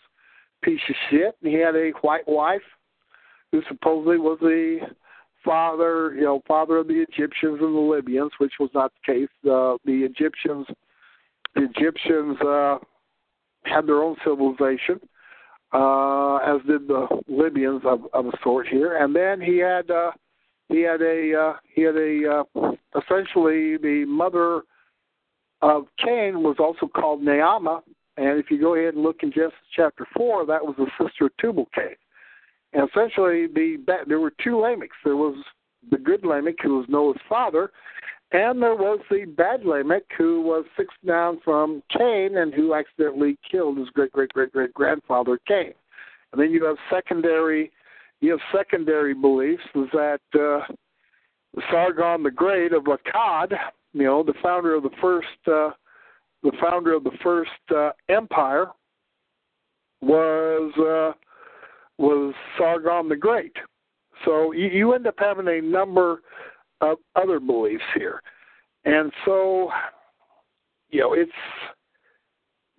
piece 0.64 0.80
of 0.88 0.96
shit. 1.10 1.36
And 1.42 1.52
he 1.52 1.60
had 1.60 1.76
a 1.76 1.90
white 2.02 2.28
wife 2.28 2.62
who 3.52 3.64
supposedly 3.68 4.20
was 4.20 4.38
the 4.40 4.82
father, 5.44 6.14
you 6.14 6.22
know, 6.22 6.44
father 6.48 6.78
of 6.78 6.88
the 6.88 7.04
Egyptians 7.10 7.58
and 7.62 7.76
the 7.76 7.80
Libyans, 7.80 8.32
which 8.38 8.54
was 8.60 8.70
not 8.76 8.92
the 8.94 9.12
case. 9.12 9.30
Uh, 9.44 9.78
the 9.86 10.04
Egyptians, 10.06 10.68
the 11.56 11.64
Egyptians 11.64 12.38
uh, 12.42 12.78
had 13.64 13.88
their 13.88 14.04
own 14.04 14.18
civilization 14.24 15.00
uh, 15.74 16.38
as 16.38 16.62
did 16.68 16.88
the 16.88 17.08
Libyans 17.28 17.82
of, 17.86 18.02
of 18.14 18.26
a 18.26 18.32
sort 18.44 18.68
here. 18.68 18.98
And 18.98 19.16
then 19.16 19.40
he 19.40 19.58
had 19.58 19.90
uh, 19.90 20.12
he 20.68 20.82
had 20.82 21.02
a 21.02 21.34
uh, 21.34 21.54
he 21.74 21.82
had 21.82 21.96
a 21.96 22.46
uh, 22.56 22.72
essentially 23.00 23.78
the 23.78 24.06
mother 24.08 24.64
of 25.62 25.86
Cain 25.98 26.44
was 26.44 26.58
also 26.60 26.88
called 26.88 27.22
Naamah. 27.22 27.82
And 28.18 28.40
if 28.40 28.52
you 28.52 28.60
go 28.60 28.76
ahead 28.76 28.96
and 28.96 29.04
look 29.04 29.24
in 29.24 29.32
Genesis 29.32 29.58
chapter 29.76 30.06
four, 30.16 30.46
that 30.46 30.64
was 30.64 30.76
the 30.78 30.88
sister 31.02 31.26
of 31.26 31.38
Tubal 31.38 31.68
Cain. 31.74 31.96
And 32.74 32.88
essentially, 32.90 33.48
the 33.48 33.78
there 34.08 34.20
were 34.20 34.34
two 34.44 34.56
Lamechs. 34.56 35.00
There 35.04 35.18
was 35.18 35.36
the 35.90 35.98
good 35.98 36.26
Lamech, 36.26 36.56
who 36.62 36.78
was 36.78 36.86
Noah's 36.90 37.18
father, 37.28 37.72
and 38.32 38.62
there 38.62 38.76
was 38.76 39.00
the 39.10 39.26
bad 39.26 39.66
Lamech, 39.66 40.04
who 40.18 40.42
was 40.42 40.66
six 40.78 40.94
down 41.06 41.40
from 41.44 41.84
Cain 41.90 42.38
and 42.38 42.54
who 42.54 42.74
accidentally 42.74 43.38
killed 43.50 43.78
his 43.78 43.90
great 43.90 44.12
great 44.12 44.32
great 44.32 44.52
great 44.52 44.74
grandfather 44.74 45.40
Cain. 45.48 45.74
And 46.32 46.42
then 46.42 46.52
you 46.52 46.64
have 46.66 46.78
secondary 46.90 47.72
you 48.22 48.32
have 48.32 48.40
secondary 48.56 49.14
beliefs 49.14 49.64
is 49.76 49.88
that 49.94 50.22
uh, 50.36 50.74
Sargon 51.70 52.24
the 52.24 52.32
Great 52.32 52.72
of 52.72 52.84
Akkad, 52.84 53.54
you 53.94 54.04
know, 54.04 54.24
the 54.24 54.34
founder 54.42 54.76
of 54.76 54.84
the 54.84 54.92
first 55.02 55.28
uh, 55.48 55.72
the 56.44 56.54
founder 56.62 56.94
of 56.94 57.04
the 57.04 57.18
first 57.22 57.50
uh, 57.76 57.92
empire 58.10 58.68
was 60.02 60.72
uh, 60.78 61.18
was 61.98 62.34
Sargon 62.58 63.10
the 63.10 63.16
Great. 63.16 63.56
So 64.26 64.52
you, 64.52 64.68
you 64.68 64.94
end 64.94 65.08
up 65.08 65.16
having 65.18 65.48
a 65.48 65.62
number 65.62 66.22
of 66.82 66.98
other 67.16 67.40
beliefs 67.40 67.84
here. 67.96 68.22
And 68.86 69.12
so, 69.26 69.70
you 70.90 71.02
know, 71.02 71.14
it's, 71.14 71.32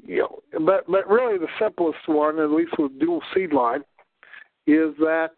you 0.05 0.19
know, 0.19 0.41
but, 0.65 0.85
but 0.89 1.09
really 1.09 1.39
the 1.39 1.49
simplest 1.61 1.99
one, 2.07 2.39
at 2.39 2.51
least 2.51 2.73
with 2.79 2.99
dual 2.99 3.23
seed 3.35 3.53
line, 3.53 3.83
is 4.67 4.95
that, 4.99 5.31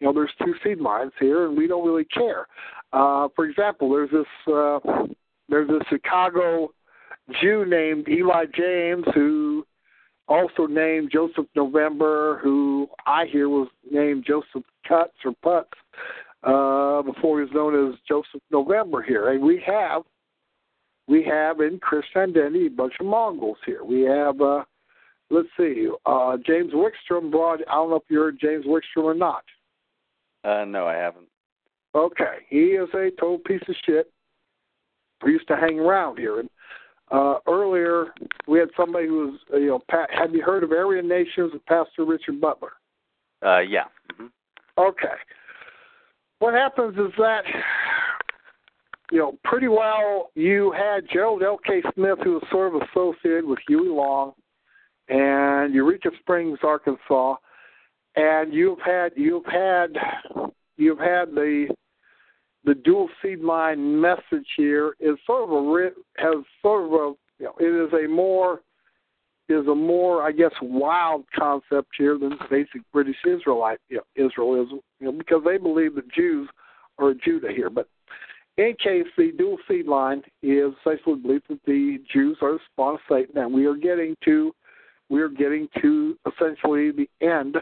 you 0.00 0.06
know, 0.06 0.12
there's 0.12 0.32
two 0.44 0.54
seed 0.64 0.78
lines 0.78 1.12
here 1.20 1.46
and 1.46 1.56
we 1.56 1.66
don't 1.66 1.86
really 1.86 2.06
care. 2.06 2.46
Uh, 2.92 3.28
for 3.34 3.46
example, 3.46 3.90
there's 3.90 4.10
this, 4.10 4.52
uh, 4.52 4.78
there's 5.48 5.68
this 5.68 5.82
Chicago 5.88 6.72
Jew 7.40 7.64
named 7.64 8.08
Eli 8.08 8.46
James 8.54 9.04
who 9.14 9.64
also 10.28 10.66
named 10.66 11.10
Joseph 11.12 11.46
November, 11.54 12.40
who 12.42 12.88
I 13.06 13.26
hear 13.26 13.48
was 13.48 13.68
named 13.90 14.24
Joseph 14.26 14.64
Cuts 14.86 15.12
or 15.24 15.32
Putz 15.44 15.66
uh, 16.42 17.02
before 17.02 17.38
he 17.38 17.44
was 17.44 17.52
known 17.54 17.88
as 17.88 17.98
Joseph 18.08 18.42
November 18.50 19.02
here. 19.02 19.30
And 19.30 19.42
we 19.42 19.62
have 19.66 20.02
we 21.08 21.24
have 21.24 21.60
in 21.60 21.78
Christian 21.80 22.30
identity 22.30 22.66
a 22.66 22.70
bunch 22.70 22.94
of 23.00 23.06
Mongols 23.06 23.58
here. 23.66 23.84
We 23.84 24.02
have 24.02 24.40
uh, 24.40 24.62
let's 25.30 25.48
see, 25.56 25.88
uh, 26.06 26.36
James 26.46 26.72
Wickstrom 26.72 27.30
brought. 27.30 27.60
I 27.68 27.74
don't 27.74 27.90
know 27.90 27.96
if 27.96 28.02
you 28.08 28.20
heard 28.20 28.38
James 28.40 28.64
Wickstrom 28.66 29.04
or 29.04 29.14
not. 29.14 29.42
Uh, 30.44 30.64
no, 30.64 30.86
I 30.86 30.94
haven't. 30.94 31.26
Okay, 31.94 32.38
he 32.48 32.58
is 32.58 32.88
a 32.94 33.10
total 33.18 33.38
piece 33.38 33.62
of 33.68 33.74
shit. 33.84 34.10
We 35.24 35.32
used 35.32 35.48
to 35.48 35.56
hang 35.56 35.78
around 35.78 36.18
here, 36.18 36.40
and 36.40 36.48
uh, 37.10 37.36
earlier 37.46 38.06
we 38.48 38.58
had 38.58 38.68
somebody 38.76 39.06
who 39.06 39.26
was, 39.28 39.40
you 39.52 39.66
know, 39.66 39.82
Pat, 39.90 40.08
have 40.12 40.34
you 40.34 40.42
heard 40.42 40.64
of 40.64 40.72
Aryan 40.72 41.08
Nations 41.08 41.52
with 41.52 41.64
Pastor 41.66 42.04
Richard 42.04 42.40
Butler? 42.40 42.72
Uh, 43.44 43.60
yeah. 43.60 43.84
hmm 44.16 44.26
Okay. 44.78 45.14
What 46.42 46.54
happens 46.54 46.96
is 46.96 47.12
that, 47.18 47.42
you 49.12 49.18
know, 49.18 49.38
pretty 49.44 49.68
well 49.68 50.32
you 50.34 50.72
had 50.72 51.04
Gerald 51.08 51.40
L.K. 51.40 51.84
Smith, 51.94 52.18
who 52.24 52.32
was 52.32 52.42
sort 52.50 52.74
of 52.74 52.82
associated 52.82 53.44
with 53.44 53.60
Huey 53.68 53.88
Long, 53.88 54.32
and 55.08 55.72
Eureka 55.72 56.10
Springs, 56.18 56.58
Arkansas, 56.64 57.36
and 58.16 58.52
you've 58.52 58.80
had 58.84 59.12
you've 59.14 59.46
had 59.46 59.90
you've 60.76 60.98
had 60.98 61.30
the 61.30 61.68
the 62.64 62.74
dual 62.74 63.08
seed 63.22 63.38
line 63.38 64.00
message 64.00 64.48
here 64.56 64.96
is 64.98 65.16
sort 65.24 65.44
of 65.44 65.50
a 65.52 65.90
has 66.16 66.44
sort 66.60 66.86
of 66.86 66.92
a 66.92 67.12
you 67.38 67.44
know 67.44 67.54
it 67.60 67.86
is 67.86 68.04
a 68.04 68.08
more 68.08 68.62
is 69.52 69.66
a 69.68 69.74
more 69.74 70.22
I 70.22 70.32
guess 70.32 70.52
wild 70.60 71.24
concept 71.34 71.88
here 71.96 72.18
than 72.18 72.38
basic 72.50 72.82
British 72.92 73.16
Israelite 73.26 73.78
you 73.88 73.98
know, 73.98 74.28
Israelism 74.28 74.80
you 75.00 75.06
know 75.06 75.12
because 75.12 75.42
they 75.44 75.58
believe 75.58 75.94
that 75.94 76.10
Jews 76.12 76.48
are 76.98 77.14
Judah 77.14 77.52
here. 77.54 77.70
But 77.70 77.88
in 78.58 78.74
case 78.82 79.06
the 79.16 79.32
dual 79.36 79.58
seed 79.68 79.86
line 79.86 80.22
is 80.42 80.72
essentially 80.80 81.16
belief 81.16 81.42
that 81.48 81.60
the 81.66 81.98
Jews 82.12 82.36
are 82.42 82.52
the 82.52 82.58
spawn 82.72 82.94
of 82.94 83.00
Satan. 83.08 83.38
And 83.38 83.52
we 83.52 83.66
are 83.66 83.76
getting 83.76 84.16
to 84.24 84.54
we 85.08 85.20
are 85.20 85.28
getting 85.28 85.68
to 85.80 86.16
essentially 86.26 86.90
the 86.90 87.08
end 87.20 87.56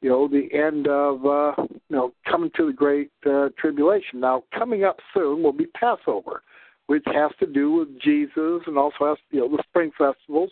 you 0.00 0.08
know, 0.08 0.28
the 0.28 0.48
end 0.54 0.86
of, 0.86 1.26
uh, 1.26 1.52
you 1.58 1.96
know, 1.96 2.12
coming 2.28 2.50
to 2.56 2.66
the 2.66 2.72
great 2.72 3.10
uh, 3.26 3.48
tribulation. 3.58 4.20
Now, 4.20 4.44
coming 4.56 4.84
up 4.84 4.98
soon 5.12 5.42
will 5.42 5.52
be 5.52 5.66
Passover, 5.66 6.42
which 6.86 7.04
has 7.06 7.32
to 7.40 7.46
do 7.46 7.72
with 7.72 7.88
Jesus 8.00 8.62
and 8.66 8.78
also 8.78 9.06
has, 9.06 9.18
you 9.30 9.40
know, 9.40 9.48
the 9.48 9.62
spring 9.68 9.90
festivals, 9.98 10.50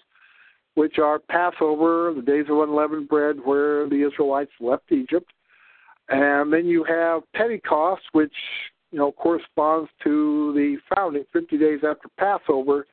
which 0.76 0.98
are 0.98 1.18
Passover, 1.18 2.12
the 2.14 2.22
days 2.22 2.44
of 2.50 2.58
unleavened 2.58 3.08
bread, 3.08 3.36
where 3.42 3.88
the 3.88 4.06
Israelites 4.06 4.52
left 4.60 4.92
Egypt. 4.92 5.32
And 6.10 6.52
then 6.52 6.66
you 6.66 6.84
have 6.84 7.22
Pentecost, 7.34 8.02
which, 8.12 8.34
you 8.92 8.98
know, 8.98 9.10
corresponds 9.10 9.90
to 10.04 10.52
the 10.54 10.76
founding 10.94 11.24
50 11.32 11.56
days 11.58 11.80
after 11.82 12.08
Passover 12.18 12.86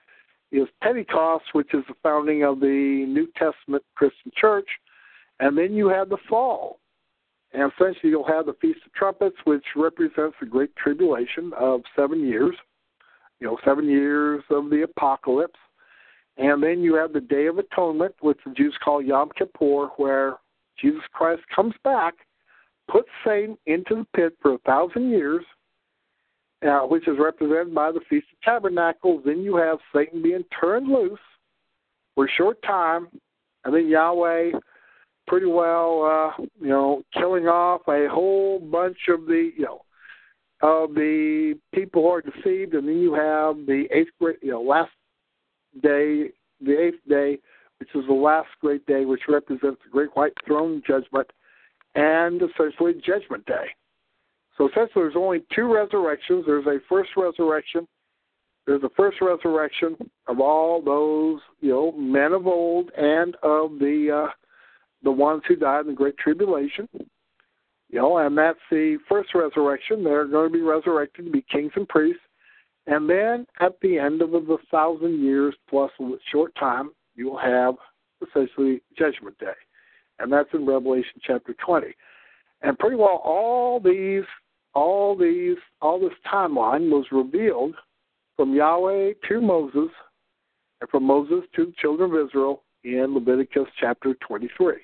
is 0.54 0.68
Pentecost, 0.82 1.46
which 1.52 1.74
is 1.74 1.84
the 1.90 1.96
founding 2.02 2.44
of 2.44 2.62
the 2.62 3.06
New 3.08 3.28
Testament 3.38 3.84
Christian 3.96 4.32
church. 4.36 4.68
And 5.42 5.58
then 5.58 5.74
you 5.74 5.90
have 5.90 6.08
the 6.08 6.18
fall. 6.30 6.80
And 7.52 7.72
essentially, 7.72 8.12
you'll 8.12 8.28
have 8.28 8.46
the 8.46 8.56
Feast 8.62 8.80
of 8.86 8.94
Trumpets, 8.94 9.36
which 9.44 9.66
represents 9.76 10.38
the 10.40 10.46
Great 10.46 10.74
Tribulation 10.78 11.52
of 11.60 11.82
seven 11.98 12.26
years, 12.26 12.56
you 13.42 13.48
know, 13.48 13.58
seven 13.66 13.90
years 13.90 14.42
of 14.50 14.70
the 14.70 14.84
apocalypse. 14.84 15.60
And 16.38 16.64
then 16.64 16.82
you 16.82 16.96
have 16.96 17.14
the 17.14 17.22
Day 17.22 17.46
of 17.46 17.58
Atonement, 17.60 18.16
which 18.22 18.40
the 18.46 18.54
Jews 18.54 18.76
call 18.84 19.02
Yom 19.02 19.30
Kippur, 19.38 19.90
where 19.98 20.38
Jesus 20.80 21.02
Christ 21.14 21.44
comes 21.56 21.76
back, 21.84 22.16
puts 22.92 23.10
Satan 23.26 23.58
into 23.68 23.96
the 23.96 24.08
pit 24.16 24.36
for 24.42 24.56
a 24.56 24.58
thousand 24.60 25.12
years, 25.12 25.46
uh, 26.68 26.82
which 26.82 27.08
is 27.08 27.18
represented 27.20 27.76
by 27.76 27.92
the 27.92 28.00
Feast 28.10 28.28
of 28.34 28.42
Tabernacles. 28.42 29.24
Then 29.26 29.42
you 29.42 29.56
have 29.58 29.78
Satan 29.96 30.24
being 30.24 30.44
turned 30.60 30.88
loose 30.88 31.20
for 32.16 32.26
a 32.26 32.32
short 32.32 32.62
time, 32.64 33.08
and 33.64 33.74
then 33.74 33.88
Yahweh 33.88 34.52
pretty 35.28 35.46
well, 35.46 36.04
uh, 36.04 36.44
you 36.60 36.70
know, 36.70 37.04
killing 37.14 37.48
off 37.48 37.82
a 37.88 38.08
whole 38.10 38.60
bunch 38.60 38.98
of 39.10 39.26
the, 39.26 39.52
you 39.56 39.66
know, 39.66 39.82
of 40.62 40.96
the 40.96 41.54
people 41.74 42.02
who 42.02 42.10
are 42.10 42.22
deceived, 42.22 42.74
and 42.74 42.88
then 42.88 43.00
you 43.00 43.14
have 43.14 43.56
the 43.66 43.86
eighth 43.92 44.12
grade, 44.20 44.38
you 44.42 44.52
know, 44.52 44.62
last 44.62 44.92
day 45.82 46.30
the 46.62 46.80
eighth 46.80 47.00
day, 47.08 47.38
which 47.80 47.90
is 47.96 48.06
the 48.08 48.14
last 48.14 48.50
great 48.62 48.86
day, 48.86 49.06
which 49.06 49.22
represents 49.28 49.82
the 49.84 49.90
great 49.92 50.16
white 50.16 50.34
throne 50.46 50.82
judgment, 50.88 51.30
and 51.96 52.42
essentially 52.42 52.94
Judgment 53.06 53.46
Day. 53.46 53.68
So 54.58 54.68
essentially, 54.68 55.04
there's 55.04 55.16
only 55.16 55.44
two 55.54 55.74
resurrections. 55.74 56.44
There's 56.46 56.66
a 56.66 56.78
first 56.88 57.12
resurrection. 57.18 57.88
There's 58.66 58.82
the 58.82 58.90
first 58.96 59.18
resurrection 59.20 59.98
of 60.28 60.40
all 60.40 60.82
those, 60.82 61.42
you 61.60 61.70
know, 61.70 61.92
men 61.92 62.32
of 62.34 62.48
old 62.48 62.92
and 62.98 63.36
of 63.44 63.80
the 63.80 64.26
uh, 64.28 64.32
the 65.04 65.12
ones 65.12 65.44
who 65.48 65.56
died 65.56 65.82
in 65.82 65.88
the 65.88 65.94
Great 65.94 66.18
Tribulation. 66.18 66.88
You 67.90 68.00
know, 68.00 68.18
and 68.20 68.38
that's 68.38 68.60
the 68.72 68.98
first 69.10 69.36
resurrection. 69.36 70.04
They're 70.04 70.26
going 70.26 70.50
to 70.50 70.54
be 70.54 70.64
resurrected 70.64 71.26
to 71.26 71.32
be 71.32 71.46
kings 71.52 71.74
and 71.76 71.88
priests. 71.88 72.22
And 72.88 73.10
then 73.10 73.48
at 73.60 73.80
the 73.82 73.98
end 73.98 74.22
of 74.22 74.32
the 74.32 74.58
thousand 74.70 75.24
years 75.24 75.56
plus 75.70 75.92
a 76.00 76.12
short 76.32 76.54
time, 76.56 76.92
you 77.16 77.30
will 77.30 77.38
have 77.38 77.76
essentially 78.22 78.82
Judgment 78.98 79.38
Day. 79.40 79.54
And 80.20 80.32
that's 80.32 80.50
in 80.54 80.66
Revelation 80.66 81.22
chapter 81.26 81.56
20. 81.66 81.88
And 82.62 82.78
pretty 82.78 82.96
well 82.96 83.22
all 83.24 83.80
these, 83.80 84.24
all 84.74 85.16
these, 85.18 85.58
all 85.82 86.00
this 86.00 86.18
timeline 86.32 86.90
was 86.90 87.06
revealed 87.12 87.76
from 88.36 88.54
Yahweh 88.54 89.14
to 89.30 89.42
Moses 89.42 89.90
and 90.82 90.90
from 90.90 91.04
Moses 91.04 91.44
to 91.56 91.66
the 91.68 91.74
children 91.80 92.12
of 92.12 92.28
Israel 92.28 92.64
in 92.84 93.14
Leviticus 93.14 93.68
chapter 93.80 94.16
23. 94.28 94.76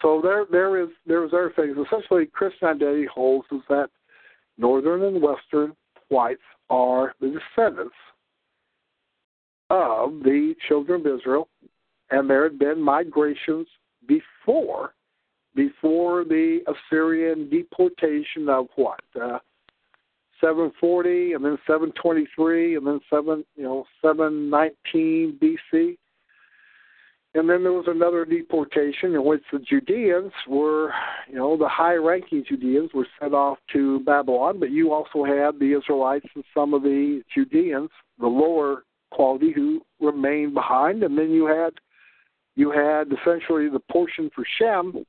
So 0.00 0.20
there, 0.22 0.44
there 0.50 0.82
is, 0.82 0.88
there 1.06 1.24
is 1.24 1.32
other 1.32 1.52
things. 1.54 1.76
Essentially, 1.86 2.26
Christian 2.26 2.68
identity 2.68 3.06
holds 3.12 3.46
is 3.52 3.60
that 3.68 3.88
northern 4.58 5.02
and 5.04 5.22
western 5.22 5.74
whites 6.08 6.42
are 6.72 7.14
the 7.20 7.28
descendants 7.28 7.94
of 9.68 10.22
the 10.22 10.54
children 10.68 11.06
of 11.06 11.18
Israel, 11.18 11.48
and 12.10 12.28
there 12.28 12.42
had 12.42 12.58
been 12.58 12.80
migrations 12.80 13.68
before, 14.08 14.94
before 15.54 16.24
the 16.24 16.60
Assyrian 16.66 17.50
deportation 17.50 18.48
of 18.48 18.68
what, 18.76 19.00
uh, 19.20 19.38
740, 20.40 21.34
and 21.34 21.44
then 21.44 21.58
723, 21.66 22.76
and 22.76 22.86
then 22.86 23.00
seven, 23.08 23.44
you 23.54 23.62
know, 23.62 23.84
719 24.00 25.38
BC. 25.40 25.98
And 27.34 27.48
then 27.48 27.62
there 27.62 27.72
was 27.72 27.86
another 27.88 28.26
deportation 28.26 29.14
in 29.14 29.24
which 29.24 29.42
the 29.50 29.58
Judeans 29.58 30.32
were, 30.46 30.92
you 31.28 31.36
know, 31.36 31.56
the 31.56 31.68
high 31.68 31.94
ranking 31.94 32.44
Judeans 32.46 32.90
were 32.92 33.06
sent 33.18 33.32
off 33.32 33.58
to 33.72 34.00
Babylon, 34.00 34.60
but 34.60 34.70
you 34.70 34.92
also 34.92 35.24
had 35.24 35.58
the 35.58 35.78
Israelites 35.78 36.26
and 36.34 36.44
some 36.52 36.74
of 36.74 36.82
the 36.82 37.22
Judeans, 37.34 37.88
the 38.20 38.26
lower 38.26 38.84
quality, 39.10 39.50
who 39.50 39.80
remained 39.98 40.52
behind. 40.52 41.02
And 41.02 41.16
then 41.16 41.30
you 41.30 41.46
had 41.46 41.72
you 42.54 42.70
had 42.70 43.08
essentially 43.12 43.70
the 43.70 43.80
portion 43.90 44.30
for 44.34 44.44
Shem 44.58 45.06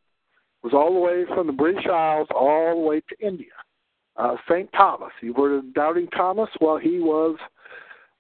was 0.64 0.74
all 0.74 0.94
the 0.94 1.00
way 1.00 1.26
from 1.36 1.48
the 1.48 1.54
British 1.54 1.86
Isles 1.92 2.30
all 2.34 2.76
the 2.76 2.88
way 2.88 3.02
to 3.02 3.26
India. 3.26 3.52
Uh, 4.16 4.38
St. 4.50 4.70
Thomas, 4.72 5.12
you 5.22 5.34
of 5.34 5.74
Doubting 5.74 6.08
Thomas? 6.08 6.50
Well, 6.62 6.78
he 6.78 7.00
was, 7.00 7.38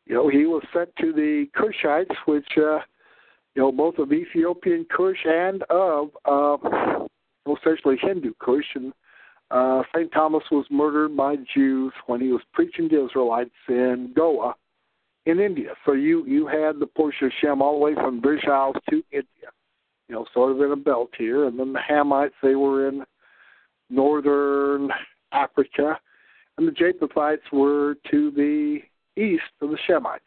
you 0.05 0.15
know, 0.15 0.27
he 0.27 0.45
was 0.45 0.63
sent 0.73 0.89
to 0.99 1.13
the 1.13 1.45
Cushites, 1.55 2.15
which 2.25 2.47
uh, 2.57 2.79
you 3.55 3.61
know, 3.61 3.71
both 3.71 3.97
of 3.97 4.11
Ethiopian 4.11 4.85
Kush 4.95 5.17
and 5.25 5.63
of 5.69 6.09
uh, 6.25 6.57
essentially 7.51 7.97
Hindu 8.01 8.33
Kush. 8.39 8.65
And 8.75 8.93
uh, 9.51 9.83
St. 9.95 10.11
Thomas 10.11 10.43
was 10.51 10.65
murdered 10.71 11.15
by 11.15 11.35
Jews 11.53 11.93
when 12.07 12.19
he 12.19 12.29
was 12.29 12.41
preaching 12.53 12.89
to 12.89 13.05
Israelites 13.05 13.51
in 13.67 14.11
Goa 14.15 14.55
in 15.25 15.39
India. 15.39 15.73
So 15.85 15.93
you 15.93 16.25
you 16.25 16.47
had 16.47 16.79
the 16.79 16.87
portion 16.87 17.27
of 17.27 17.33
Shem 17.39 17.61
all 17.61 17.73
the 17.73 17.85
way 17.85 17.95
from 17.95 18.19
British 18.19 18.47
Isles 18.47 18.75
to 18.89 19.03
India, 19.11 19.51
you 20.09 20.15
know, 20.15 20.25
sort 20.33 20.51
of 20.51 20.61
in 20.61 20.71
a 20.71 20.75
belt 20.75 21.11
here. 21.17 21.45
And 21.45 21.59
then 21.59 21.73
the 21.73 21.79
Hamites, 21.79 22.31
they 22.41 22.55
were 22.55 22.87
in 22.87 23.03
northern 23.89 24.89
Africa. 25.31 25.99
And 26.57 26.67
the 26.67 26.71
Japhethites 26.71 27.51
were 27.51 27.95
to 28.11 28.31
the 28.31 28.79
east 29.17 29.41
of 29.61 29.69
the 29.69 29.77
Shemites. 29.89 30.19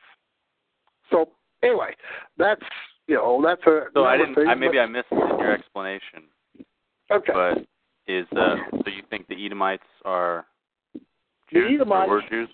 So 1.11 1.29
anyway, 1.63 1.95
that's 2.37 2.65
you 3.07 3.17
know, 3.17 3.43
that's 3.45 3.63
a. 3.67 3.87
So 3.95 4.05
I 4.05 4.17
didn't. 4.17 4.37
I, 4.49 4.55
maybe 4.55 4.79
I 4.79 4.87
missed 4.87 5.11
your 5.11 5.53
explanation. 5.53 6.25
Okay. 7.11 7.33
But 7.33 7.59
is 8.07 8.27
uh, 8.33 8.57
so 8.73 8.91
you 8.91 9.03
think 9.11 9.27
the 9.29 9.47
Edomites 9.47 9.83
are 10.05 10.47
The 10.95 11.01
Jews 11.53 11.73
Edomites- 11.75 12.11
were 12.11 12.23
Jews? 12.29 12.49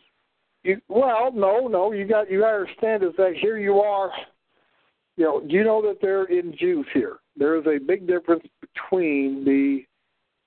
You, 0.65 0.81
well, 0.89 1.33
no, 1.35 1.67
no. 1.67 1.93
You 1.93 2.07
got 2.07 2.31
you 2.31 2.41
got 2.41 2.51
to 2.51 2.57
understand 2.59 3.03
is 3.03 3.13
that 3.17 3.35
here 3.41 3.59
you 3.59 3.81
are. 3.81 4.13
You 5.17 5.25
know, 5.25 5.41
do 5.41 5.55
you 5.55 5.65
know 5.65 5.83
that 5.83 5.99
they're 6.01 6.25
in 6.25 6.57
Jews 6.57 6.87
here? 6.95 7.19
There 7.37 7.59
is 7.59 7.67
a 7.67 7.79
big 7.79 8.07
difference 8.07 8.45
between 8.61 9.45
the 9.45 9.85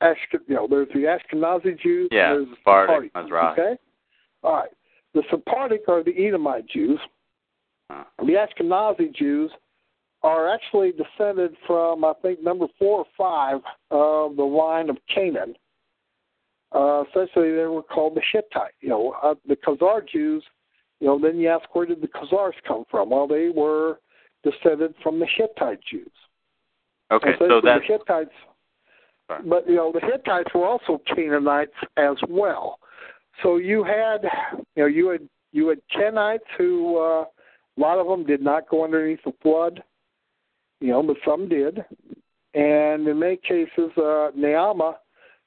Ashken, 0.01 0.39
you 0.47 0.55
know, 0.55 0.67
there's 0.69 0.87
the 0.89 1.01
Ashkenazi 1.35 1.79
Jews. 1.79 2.09
Yeah, 2.11 2.33
and 2.33 2.39
there's 2.39 2.49
the 2.49 2.55
Sephardic, 2.57 3.11
Sephardic. 3.11 3.31
Mizrahi. 3.31 3.51
Okay. 3.53 3.81
All 4.43 4.53
right. 4.53 4.69
The 5.13 5.23
Sephardic 5.29 5.81
are 5.87 6.03
the 6.03 6.27
Edomite 6.27 6.67
Jews. 6.67 6.99
Huh. 7.89 8.03
The 8.19 8.33
Ashkenazi 8.33 9.15
Jews 9.15 9.51
are 10.25 10.51
actually 10.51 10.91
descended 10.91 11.55
from, 11.67 12.03
I 12.03 12.13
think, 12.23 12.41
number 12.41 12.65
four 12.79 12.99
or 12.99 13.05
five 13.15 13.61
of 13.91 14.35
the 14.35 14.43
line 14.43 14.89
of 14.89 14.97
Canaan. 15.13 15.53
Uh, 16.71 17.03
essentially, 17.03 17.51
they 17.51 17.65
were 17.65 17.83
called 17.83 18.15
the 18.15 18.23
Hittite. 18.33 18.73
You 18.81 18.89
know, 18.89 19.15
uh, 19.21 19.35
the 19.47 19.55
Khazar 19.55 20.01
Jews. 20.07 20.43
You 20.99 21.07
know, 21.07 21.19
then 21.19 21.37
you 21.37 21.47
ask 21.47 21.63
where 21.75 21.85
did 21.85 22.01
the 22.01 22.07
Khazars 22.07 22.53
come 22.67 22.85
from? 22.89 23.11
Well, 23.11 23.27
they 23.27 23.49
were 23.49 23.99
descended 24.43 24.95
from 25.03 25.19
the 25.19 25.27
Hittite 25.27 25.79
Jews. 25.89 26.11
Okay, 27.11 27.33
so 27.37 27.61
that's 27.63 27.81
the 27.87 27.93
Hittites. 27.93 28.31
Sorry. 29.27 29.43
But 29.47 29.69
you 29.69 29.75
know, 29.75 29.91
the 29.93 30.01
Hittites 30.01 30.49
were 30.55 30.65
also 30.65 30.99
Canaanites 31.13 31.75
as 31.97 32.15
well. 32.27 32.79
So 33.43 33.57
you 33.57 33.83
had, 33.83 34.23
you 34.75 34.83
know, 34.83 34.87
you 34.87 35.09
had 35.09 35.29
you 35.51 35.67
had 35.67 35.81
Kenites 35.95 36.39
who 36.57 36.97
uh, 36.97 37.25
a 37.25 37.77
lot 37.77 37.99
of 37.99 38.07
them 38.07 38.25
did 38.25 38.41
not 38.41 38.67
go 38.67 38.83
underneath 38.83 39.19
the 39.23 39.33
flood, 39.43 39.83
you 40.79 40.89
know, 40.89 41.03
but 41.03 41.17
some 41.25 41.47
did. 41.47 41.83
And 42.53 43.07
in 43.07 43.19
many 43.19 43.37
cases, 43.37 43.91
uh, 43.97 44.31
Naamah, 44.37 44.95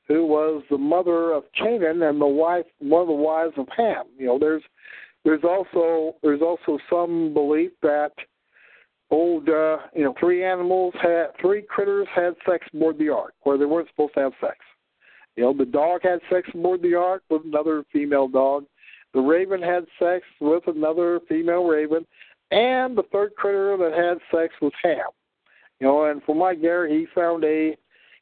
who 0.06 0.26
was 0.26 0.62
the 0.70 0.78
mother 0.78 1.32
of 1.32 1.44
Canaan 1.56 2.02
and 2.02 2.20
the 2.20 2.26
wife, 2.26 2.66
one 2.78 3.02
of 3.02 3.08
the 3.08 3.14
wives 3.14 3.54
of 3.56 3.66
Ham. 3.76 4.06
You 4.18 4.26
know, 4.26 4.38
there's 4.38 4.62
there's 5.24 5.44
also 5.44 6.16
there's 6.22 6.42
also 6.42 6.78
some 6.90 7.34
belief 7.34 7.72
that 7.82 8.12
old 9.10 9.48
uh 9.48 9.78
you 9.94 10.04
know 10.04 10.14
three 10.18 10.44
animals 10.44 10.94
had 11.02 11.26
three 11.40 11.62
critters 11.62 12.06
had 12.14 12.34
sex 12.48 12.66
aboard 12.74 12.98
the 12.98 13.08
ark 13.08 13.34
where 13.42 13.58
they 13.58 13.64
weren't 13.64 13.88
supposed 13.88 14.14
to 14.14 14.20
have 14.20 14.32
sex 14.40 14.56
you 15.36 15.42
know 15.42 15.52
the 15.52 15.64
dog 15.64 16.00
had 16.02 16.20
sex 16.30 16.48
aboard 16.54 16.82
the 16.82 16.94
ark 16.94 17.22
with 17.30 17.42
another 17.44 17.84
female 17.92 18.28
dog 18.28 18.64
the 19.14 19.20
raven 19.20 19.62
had 19.62 19.86
sex 19.98 20.24
with 20.40 20.62
another 20.66 21.20
female 21.28 21.64
raven 21.64 22.06
and 22.50 22.96
the 22.96 23.04
third 23.12 23.34
critter 23.36 23.76
that 23.78 23.92
had 23.92 24.18
sex 24.30 24.52
was 24.60 24.72
ham 24.82 25.08
you 25.80 25.86
know 25.86 26.04
and 26.04 26.22
for 26.24 26.34
my 26.34 26.54
Gary 26.54 26.98
he 26.98 27.06
found 27.14 27.44
a 27.44 27.76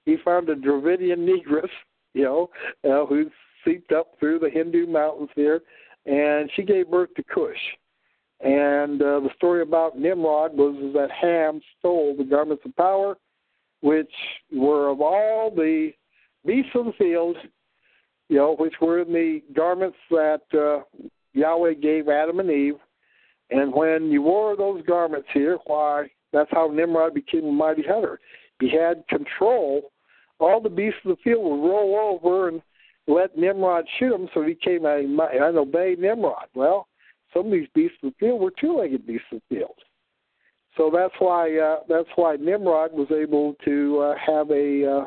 he 0.04 0.16
found 0.24 0.48
a 0.48 0.54
Dravidian 0.54 1.26
negress 1.26 1.68
you 2.14 2.24
know 2.24 2.50
uh, 2.84 3.06
who 3.06 3.30
seeped 3.64 3.92
up 3.92 4.12
through 4.18 4.38
the 4.38 4.50
Hindu 4.50 4.86
mountains 4.86 5.30
here 5.34 5.60
and 6.06 6.50
she 6.54 6.62
gave 6.62 6.90
birth 6.90 7.10
to 7.16 7.24
Cush 7.24 7.56
and 8.40 9.00
uh, 9.00 9.20
the 9.20 9.30
story 9.36 9.62
about 9.62 9.98
Nimrod 9.98 10.56
was 10.56 10.92
that 10.94 11.10
Ham 11.10 11.60
stole 11.78 12.14
the 12.16 12.24
garments 12.24 12.62
of 12.66 12.76
power, 12.76 13.16
which 13.80 14.12
were 14.52 14.90
of 14.90 15.00
all 15.00 15.50
the 15.50 15.92
beasts 16.44 16.72
of 16.74 16.86
the 16.86 16.92
field, 16.92 17.36
you 18.28 18.36
know, 18.36 18.54
which 18.56 18.74
were 18.80 19.00
in 19.00 19.12
the 19.12 19.42
garments 19.54 19.96
that 20.10 20.42
uh, 20.52 20.82
Yahweh 21.32 21.74
gave 21.74 22.08
Adam 22.08 22.40
and 22.40 22.50
Eve. 22.50 22.76
And 23.50 23.72
when 23.72 24.10
you 24.10 24.22
wore 24.22 24.56
those 24.56 24.84
garments 24.86 25.28
here, 25.32 25.58
why, 25.66 26.10
that's 26.32 26.50
how 26.50 26.68
Nimrod 26.68 27.14
became 27.14 27.44
a 27.44 27.52
mighty 27.52 27.82
hunter. 27.82 28.18
He 28.60 28.70
had 28.70 29.04
control. 29.08 29.92
All 30.38 30.60
the 30.60 30.68
beasts 30.68 31.00
of 31.04 31.16
the 31.16 31.22
field 31.22 31.44
would 31.44 31.68
roll 31.68 32.20
over 32.24 32.48
and 32.48 32.60
let 33.06 33.38
Nimrod 33.38 33.84
shoot 33.98 34.10
them, 34.10 34.28
so 34.34 34.42
he 34.42 34.54
became 34.54 34.84
a, 34.84 34.98
an 34.98 35.56
obeyed 35.56 35.98
Nimrod. 35.98 36.46
Well, 36.54 36.88
some 37.32 37.46
of 37.46 37.52
these 37.52 37.68
beasts 37.74 37.98
of 38.02 38.10
the 38.10 38.26
field 38.26 38.40
were 38.40 38.52
two-legged 38.60 39.06
beasts 39.06 39.26
of 39.32 39.40
the 39.48 39.56
field. 39.56 39.74
So 40.76 40.90
that's 40.94 41.14
why 41.18 41.56
uh, 41.56 41.76
that's 41.88 42.08
why 42.16 42.36
Nimrod 42.36 42.92
was 42.92 43.08
able 43.10 43.54
to 43.64 43.98
uh, 44.00 44.14
have 44.24 44.50
a 44.50 45.00
uh, 45.00 45.04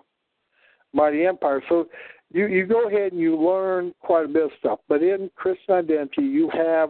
mighty 0.93 1.25
empire. 1.25 1.61
So 1.69 1.87
you 2.31 2.47
you 2.47 2.65
go 2.65 2.87
ahead 2.87 3.11
and 3.11 3.21
you 3.21 3.37
learn 3.37 3.93
quite 3.99 4.25
a 4.25 4.27
bit 4.27 4.45
of 4.45 4.51
stuff. 4.59 4.79
But 4.87 5.03
in 5.03 5.29
Christian 5.35 5.75
identity, 5.75 6.23
you 6.23 6.49
have 6.53 6.89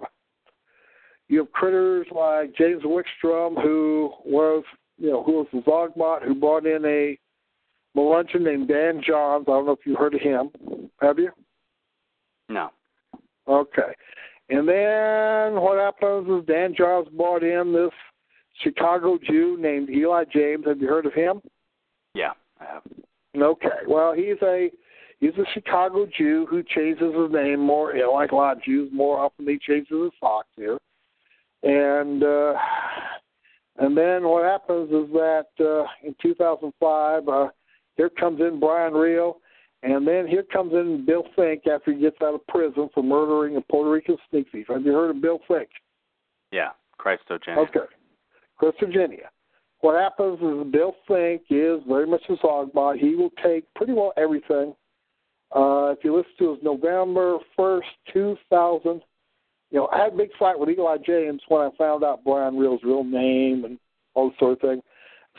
you 1.30 1.39
have 1.39 1.51
critters 1.51 2.07
like 2.11 2.56
James 2.56 2.84
Wickstrom, 2.84 3.61
who 3.61 4.11
was 4.26 4.64
you 4.97 5.11
know 5.11 5.23
who 5.23 5.34
was 5.34 5.47
the 5.53 5.60
Zogmont, 5.60 6.27
who 6.27 6.35
brought 6.35 6.65
in 6.65 6.84
a 6.85 7.18
Melungeon 7.97 8.41
named 8.41 8.68
Dan 8.68 9.01
Johns. 9.06 9.45
I 9.47 9.51
don't 9.51 9.68
know 9.68 9.72
if 9.72 9.85
you 9.85 9.95
heard 9.95 10.15
of 10.15 10.22
him. 10.22 10.49
Have 11.01 11.19
you? 11.19 11.31
no. 12.49 12.72
Okay. 13.47 13.93
And 14.49 14.68
then 14.68 15.61
what 15.61 15.80
happens 15.80 16.27
is 16.27 16.47
Dan 16.47 16.73
Johns 16.76 17.07
brought 17.10 17.43
in 17.43 17.72
this 17.72 17.91
Chicago 18.64 19.18
Jew 19.23 19.57
named 19.60 19.89
Eli 19.89 20.23
James. 20.34 20.65
Have 20.68 20.81
you 20.81 20.88
heard 20.88 21.06
of 21.06 21.14
him? 21.14 21.41
Yeah, 22.15 22.31
I 22.60 22.65
have. 22.65 22.84
Okay. 23.35 23.68
Well, 23.88 24.14
he's 24.14 24.41
a 24.41 24.69
he's 25.19 25.35
a 25.38 25.45
Chicago 25.53 26.07
Jew 26.18 26.47
who 26.49 26.64
changes 26.64 27.14
his 27.14 27.31
name 27.31 27.60
more. 27.60 27.93
You 27.93 28.03
know, 28.03 28.14
like 28.14 28.31
a 28.31 28.35
lot 28.35 28.57
of 28.57 28.64
Jews, 28.64 28.89
more 28.91 29.19
often 29.19 29.47
he 29.47 29.60
changes 29.60 29.89
his 29.91 30.11
socks 30.19 30.49
here. 30.56 30.80
And 31.64 32.23
uh, 32.23 32.53
and 33.77 33.98
then 33.98 34.23
what 34.27 34.45
happens 34.45 34.90
is 34.90 35.11
that 35.14 35.48
uh, 35.60 35.84
in 36.03 36.15
2005, 36.22 37.27
uh, 37.27 37.48
here 37.95 38.10
comes 38.10 38.40
in 38.41 38.60
Bryan 38.60 38.94
Reo, 38.94 39.38
and 39.84 40.07
then 40.07 40.27
here 40.27 40.44
comes 40.44 40.73
in 40.73 41.06
Bill 41.06 41.23
Fink 41.36 41.64
after 41.68 41.94
he 41.94 41.99
gets 41.99 42.18
out 42.22 42.36
of 42.36 42.45
prison 42.48 42.90
for 42.94 43.03
murdering 43.03 43.57
a 43.57 43.61
Puerto 43.61 43.90
Rican 43.90 44.18
sneak 44.30 44.48
thief. 44.52 44.68
Have 44.69 44.86
you 44.86 44.94
heard 44.94 45.11
of 45.15 45.22
Bill 45.22 45.40
Fink? 45.48 45.69
Yeah, 46.52 46.69
Christogenea. 46.99 47.57
Okay. 47.69 47.94
Chris 48.57 48.73
Virginia. 48.80 49.30
What 49.81 49.98
happens 49.98 50.40
is 50.40 50.72
Bill 50.72 50.94
Fink 51.07 51.44
is 51.49 51.80
very 51.88 52.06
much 52.06 52.23
a 52.27 52.34
Zogbot. 52.34 52.99
He 52.99 53.15
will 53.15 53.31
take 53.41 53.64
pretty 53.76 53.94
well 53.94 54.11
everything. 54.18 54.76
Uh, 55.56 55.95
if 55.98 56.03
you 56.03 56.15
listen 56.15 56.31
to 56.40 56.53
his 56.53 56.64
November 56.64 57.38
1st, 57.57 57.81
2000, 58.14 59.02
you 59.72 59.80
know, 59.80 59.88
I 59.91 60.04
had 60.04 60.14
a 60.14 60.18
big 60.18 60.30
fight 60.38 60.60
with 60.60 60.70
Eli 60.70 60.98
James 61.06 61.41
when 61.48 61.62
I 61.62 61.70
found 61.78 62.04
out 62.04 62.24
Brian 62.24 62.58
Reel's 62.58 62.82
real 62.84 63.04
name 63.04 63.66
and 63.66 63.78
all 64.16 64.30
that 64.30 64.40
sort 64.40 64.54
of 64.54 64.60
thing. 64.60 64.82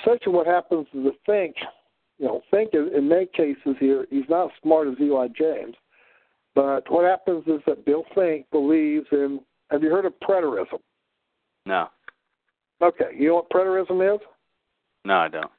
Essentially, 0.00 0.34
what 0.34 0.46
happens 0.46 0.86
is 0.94 1.04
that 1.04 1.14
Fink, 1.26 1.56
you 2.18 2.26
know, 2.26 2.40
Fink 2.50 2.70
in, 2.74 2.90
in 2.94 3.08
many 3.08 3.26
cases 3.26 3.76
here, 3.78 4.06
he's 4.10 4.28
not 4.28 4.46
as 4.46 4.50
smart 4.62 4.88
as 4.88 4.94
Eli 5.00 5.28
James. 5.36 5.74
But 6.54 6.90
what 6.90 7.04
happens 7.04 7.44
is 7.46 7.60
that 7.66 7.84
Bill 7.84 8.04
Fink 8.14 8.46
believes 8.50 9.06
in, 9.12 9.40
have 9.70 9.82
you 9.82 9.90
heard 9.90 10.06
of 10.06 10.14
preterism? 10.20 10.78
No, 11.66 11.88
Okay, 12.82 13.10
you 13.16 13.28
know 13.28 13.34
what 13.36 13.50
preterism 13.50 14.14
is? 14.14 14.20
no, 15.04 15.14
I 15.14 15.28
don't. 15.28 15.50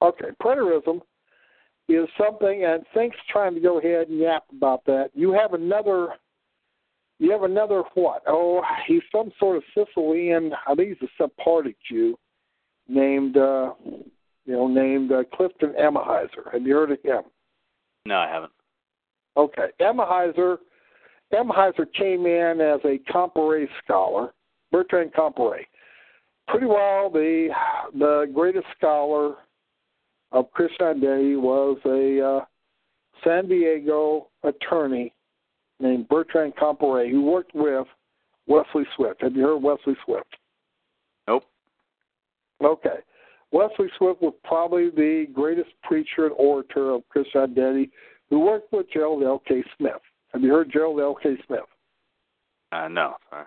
Okay, 0.00 0.28
preterism 0.42 1.00
is 1.88 2.08
something, 2.16 2.64
and 2.64 2.84
Fink's 2.94 3.16
trying 3.28 3.54
to 3.54 3.60
go 3.60 3.78
ahead 3.78 4.08
and 4.08 4.18
yap 4.18 4.44
about 4.56 4.84
that. 4.86 5.10
You 5.14 5.32
have 5.32 5.54
another, 5.54 6.14
you 7.22 7.30
have 7.30 7.44
another 7.44 7.84
what? 7.94 8.22
Oh, 8.26 8.62
he's 8.86 9.02
some 9.12 9.30
sort 9.38 9.56
of 9.56 9.62
Sicilian. 9.74 10.52
I 10.66 10.74
think 10.74 10.88
he's 10.98 11.08
a 11.08 11.22
Sephardic 11.22 11.76
Jew, 11.88 12.18
named, 12.88 13.36
uh, 13.36 13.74
you 14.44 14.52
know, 14.52 14.66
named 14.66 15.12
uh, 15.12 15.22
Clifton 15.32 15.72
Emahiser. 15.80 16.52
Have 16.52 16.62
you 16.62 16.74
heard 16.74 16.90
of 16.90 16.98
him? 17.02 17.22
No, 18.06 18.16
I 18.16 18.28
haven't. 18.28 18.52
Okay, 19.36 19.68
Emahiser. 19.80 20.58
Emahiser 21.32 21.86
came 21.96 22.26
in 22.26 22.60
as 22.60 22.80
a 22.84 22.98
Comparet 23.10 23.68
scholar, 23.82 24.34
Bertrand 24.72 25.14
Comparet. 25.14 25.66
Pretty 26.48 26.66
well 26.66 27.08
the 27.08 27.48
the 27.94 28.30
greatest 28.34 28.66
scholar 28.76 29.36
of 30.32 30.50
Christianity 30.50 31.36
was 31.36 31.78
a 31.86 32.20
uh, 32.20 32.44
San 33.24 33.48
Diego 33.48 34.28
attorney 34.42 35.14
named 35.80 36.08
Bertrand 36.08 36.54
Comparet 36.56 37.10
who 37.10 37.22
worked 37.22 37.54
with 37.54 37.86
Wesley 38.46 38.84
Swift. 38.96 39.22
Have 39.22 39.34
you 39.34 39.42
heard 39.42 39.56
of 39.56 39.62
Wesley 39.62 39.96
Swift? 40.04 40.36
Nope. 41.28 41.44
Okay. 42.62 42.98
Wesley 43.52 43.88
Swift 43.98 44.22
was 44.22 44.34
probably 44.44 44.90
the 44.90 45.26
greatest 45.32 45.70
preacher 45.82 46.26
and 46.26 46.34
orator 46.36 46.90
of 46.90 47.08
Christian 47.08 47.46
Christianity 47.46 47.90
who 48.30 48.40
worked 48.40 48.72
with 48.72 48.90
Gerald 48.90 49.22
L. 49.22 49.42
K. 49.46 49.62
Smith. 49.76 50.00
Have 50.32 50.42
you 50.42 50.50
heard 50.50 50.72
Gerald 50.72 51.00
L. 51.00 51.14
K. 51.14 51.36
Smith? 51.46 51.60
Uh, 52.72 52.88
no, 52.88 53.14
sorry. 53.28 53.46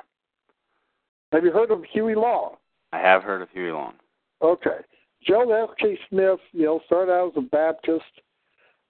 Have 1.31 1.43
you 1.43 1.51
heard 1.51 1.71
of 1.71 1.83
Huey 1.91 2.13
Long? 2.13 2.55
I 2.93 2.99
have 2.99 3.23
heard 3.23 3.41
of 3.41 3.49
Huey 3.49 3.71
Long. 3.71 3.93
Okay. 4.41 4.77
Gerald 5.25 5.51
L. 5.51 5.73
K. 5.79 5.97
Smith, 6.09 6.39
you 6.51 6.65
know, 6.65 6.79
started 6.85 7.11
out 7.11 7.31
as 7.35 7.37
a 7.37 7.41
Baptist, 7.41 8.05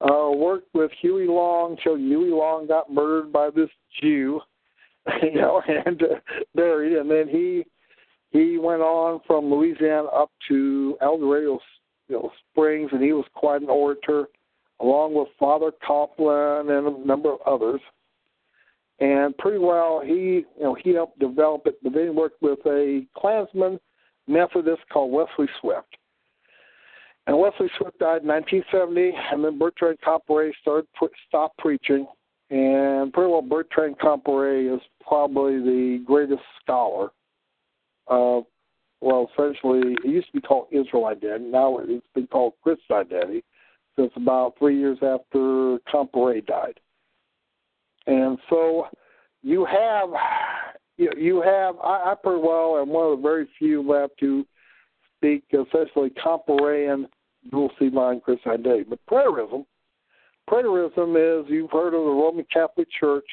uh, 0.01 0.29
worked 0.31 0.73
with 0.73 0.91
Huey 1.01 1.27
Long 1.27 1.77
till 1.83 1.97
Huey 1.97 2.29
Long 2.29 2.67
got 2.67 2.91
murdered 2.91 3.31
by 3.31 3.49
this 3.49 3.69
Jew, 4.01 4.41
you 5.21 5.33
know, 5.33 5.61
and 5.67 6.01
uh, 6.01 6.15
buried, 6.53 6.97
and 6.97 7.09
then 7.09 7.27
he 7.27 7.65
he 8.31 8.57
went 8.57 8.81
on 8.81 9.21
from 9.25 9.45
Louisiana 9.45 10.07
up 10.09 10.29
to 10.49 10.97
El 11.01 11.19
Dorado, 11.19 11.59
you 12.09 12.15
know, 12.15 12.31
Springs, 12.51 12.89
and 12.91 13.01
he 13.01 13.13
was 13.13 13.25
quite 13.33 13.61
an 13.61 13.69
orator, 13.69 14.27
along 14.81 15.13
with 15.13 15.29
Father 15.39 15.71
Coughlin 15.87 16.77
and 16.77 16.87
a 16.87 17.07
number 17.07 17.31
of 17.31 17.39
others. 17.45 17.79
And 18.99 19.37
pretty 19.37 19.59
well, 19.59 20.01
he 20.05 20.45
you 20.57 20.63
know 20.63 20.73
he 20.73 20.93
helped 20.93 21.19
develop 21.19 21.67
it, 21.67 21.77
but 21.83 21.93
then 21.93 22.03
he 22.03 22.09
worked 22.09 22.41
with 22.41 22.59
a 22.65 23.05
Klansman 23.17 23.79
Methodist 24.27 24.81
called 24.91 25.11
Wesley 25.11 25.47
Swift. 25.61 25.95
And 27.27 27.37
Wesley 27.39 27.69
Swift 27.77 27.97
died 27.99 28.21
in 28.21 28.27
1970, 28.27 29.11
and 29.31 29.43
then 29.43 29.57
Bertrand 29.57 29.97
Comparet 30.03 30.53
started 30.61 30.87
stopped 31.27 31.57
preaching. 31.57 32.05
And 32.51 33.11
pretty 33.11 33.31
well, 33.31 33.41
Bertrand 33.41 33.97
Comparet 33.99 34.71
is 34.71 34.81
probably 35.05 35.57
the 35.57 36.03
greatest 36.05 36.43
scholar. 36.61 37.09
Uh, 38.07 38.41
well, 39.01 39.29
essentially, 39.33 39.95
it 40.03 40.07
used 40.07 40.27
to 40.27 40.33
be 40.33 40.41
called 40.41 40.67
Israel 40.71 41.07
Identity. 41.07 41.45
Now 41.45 41.79
it's 41.79 42.05
been 42.13 42.27
called 42.27 42.53
Christian 42.61 42.95
Identity 42.95 43.43
since 43.95 44.11
about 44.15 44.53
three 44.59 44.77
years 44.77 44.99
after 45.01 45.79
Comparet 45.91 46.45
died. 46.45 46.79
And 48.07 48.37
so 48.49 48.87
you 49.41 49.65
have 49.65 50.09
you, 50.97 51.11
you 51.17 51.41
have 51.41 51.75
I, 51.83 52.11
I 52.11 52.15
pretty 52.21 52.41
well 52.41 52.77
am 52.79 52.89
one 52.89 53.11
of 53.11 53.17
the 53.17 53.23
very 53.23 53.47
few 53.57 53.81
left 53.81 54.13
who 54.19 54.45
speak 55.17 55.43
essentially 55.51 56.11
Comparean 56.21 57.07
dual 57.51 57.71
seed 57.79 57.93
line 57.93 58.21
Christian 58.21 58.51
identity. 58.51 58.85
But 58.89 58.99
preterism, 59.09 59.65
preterism 60.49 61.41
is 61.41 61.49
you've 61.49 61.71
heard 61.71 61.93
of 61.93 62.03
the 62.03 62.11
Roman 62.11 62.45
Catholic 62.51 62.87
Church 62.99 63.27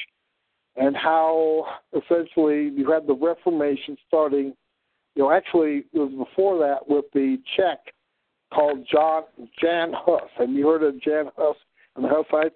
and 0.76 0.96
how 0.96 1.66
essentially 1.92 2.70
you 2.74 2.90
had 2.90 3.06
the 3.06 3.14
Reformation 3.14 3.96
starting. 4.06 4.54
You 5.14 5.24
know, 5.24 5.32
actually 5.32 5.84
it 5.92 5.98
was 5.98 6.26
before 6.28 6.58
that 6.58 6.88
with 6.88 7.04
the 7.12 7.38
Czech 7.56 7.78
called 8.52 8.86
John 8.90 9.24
Jan 9.60 9.92
Hus. 9.94 10.28
Have 10.38 10.50
you 10.50 10.66
heard 10.66 10.82
of 10.82 11.00
Jan 11.00 11.26
Hus 11.36 11.56
and 11.96 12.04
the 12.04 12.08
Hussites? 12.08 12.54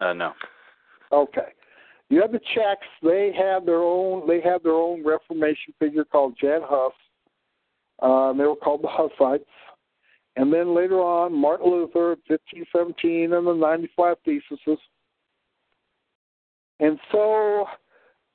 Uh, 0.00 0.12
no. 0.12 0.32
Okay. 1.12 1.52
You 2.08 2.20
have 2.20 2.32
the 2.32 2.40
Czechs. 2.54 2.86
They 3.02 3.32
have 3.36 3.66
their 3.66 3.82
own. 3.82 4.26
They 4.28 4.40
have 4.42 4.62
their 4.62 4.72
own 4.72 5.04
Reformation 5.04 5.74
figure 5.78 6.04
called 6.04 6.36
Jan 6.40 6.60
Hus. 6.62 6.92
Uh, 8.00 8.32
they 8.32 8.44
were 8.44 8.56
called 8.56 8.82
the 8.82 8.88
Hussites. 8.88 9.44
And 10.36 10.52
then 10.52 10.74
later 10.74 11.00
on, 11.00 11.32
Martin 11.32 11.70
Luther, 11.70 12.16
1517, 12.26 13.32
and 13.32 13.46
the 13.46 13.54
95 13.54 14.16
Theses. 14.24 14.78
And 16.78 16.98
so 17.10 17.64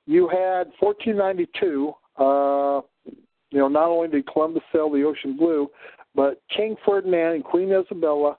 you 0.08 0.28
had 0.28 0.72
1492. 0.80 1.94
Uh, 2.18 2.82
you 3.52 3.60
know, 3.60 3.68
not 3.68 3.90
only 3.90 4.08
did 4.08 4.28
Columbus 4.32 4.64
sail 4.72 4.90
the 4.90 5.04
ocean 5.04 5.38
blue, 5.38 5.70
but 6.16 6.42
King 6.56 6.76
Ferdinand 6.86 7.36
and 7.36 7.44
Queen 7.44 7.72
Isabella, 7.72 8.38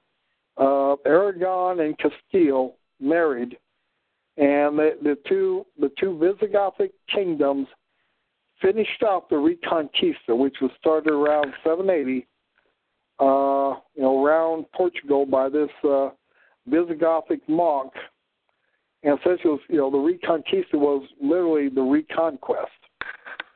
uh, 0.56 0.96
Aragon 1.06 1.80
and 1.80 1.96
Castile 1.98 2.76
married 3.00 3.56
and 4.36 4.78
the, 4.78 4.96
the 5.02 5.16
two 5.28 5.66
the 5.78 5.90
two 5.98 6.18
Visigothic 6.20 6.90
kingdoms 7.12 7.66
finished 8.62 9.02
off 9.02 9.28
the 9.28 9.36
Reconquista, 9.36 10.36
which 10.36 10.56
was 10.60 10.70
started 10.78 11.12
around 11.12 11.52
780, 11.64 12.26
uh, 13.18 13.80
you 13.94 14.02
know, 14.02 14.24
around 14.24 14.66
Portugal 14.74 15.26
by 15.26 15.48
this 15.48 15.70
uh, 15.84 16.10
Visigothic 16.70 17.40
monk. 17.48 17.92
And 19.02 19.18
essentially, 19.18 19.58
you 19.68 19.78
know, 19.78 19.90
the 19.90 19.98
Reconquista 19.98 20.74
was 20.74 21.06
literally 21.20 21.68
the 21.68 21.82
reconquest. 21.82 22.70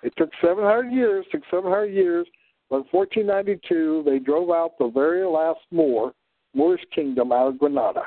It 0.02 0.12
took 0.16 0.30
700 0.40 0.90
years, 0.92 1.24
took 1.30 1.42
700 1.50 1.86
years, 1.86 2.26
but 2.68 2.76
in 2.76 2.84
1492 2.90 4.02
they 4.04 4.18
drove 4.18 4.50
out 4.50 4.72
the 4.78 4.88
very 4.88 5.24
last 5.24 5.60
Moor, 5.70 6.12
Moorish 6.54 6.84
kingdom 6.94 7.32
out 7.32 7.48
of 7.48 7.58
Granada. 7.58 8.02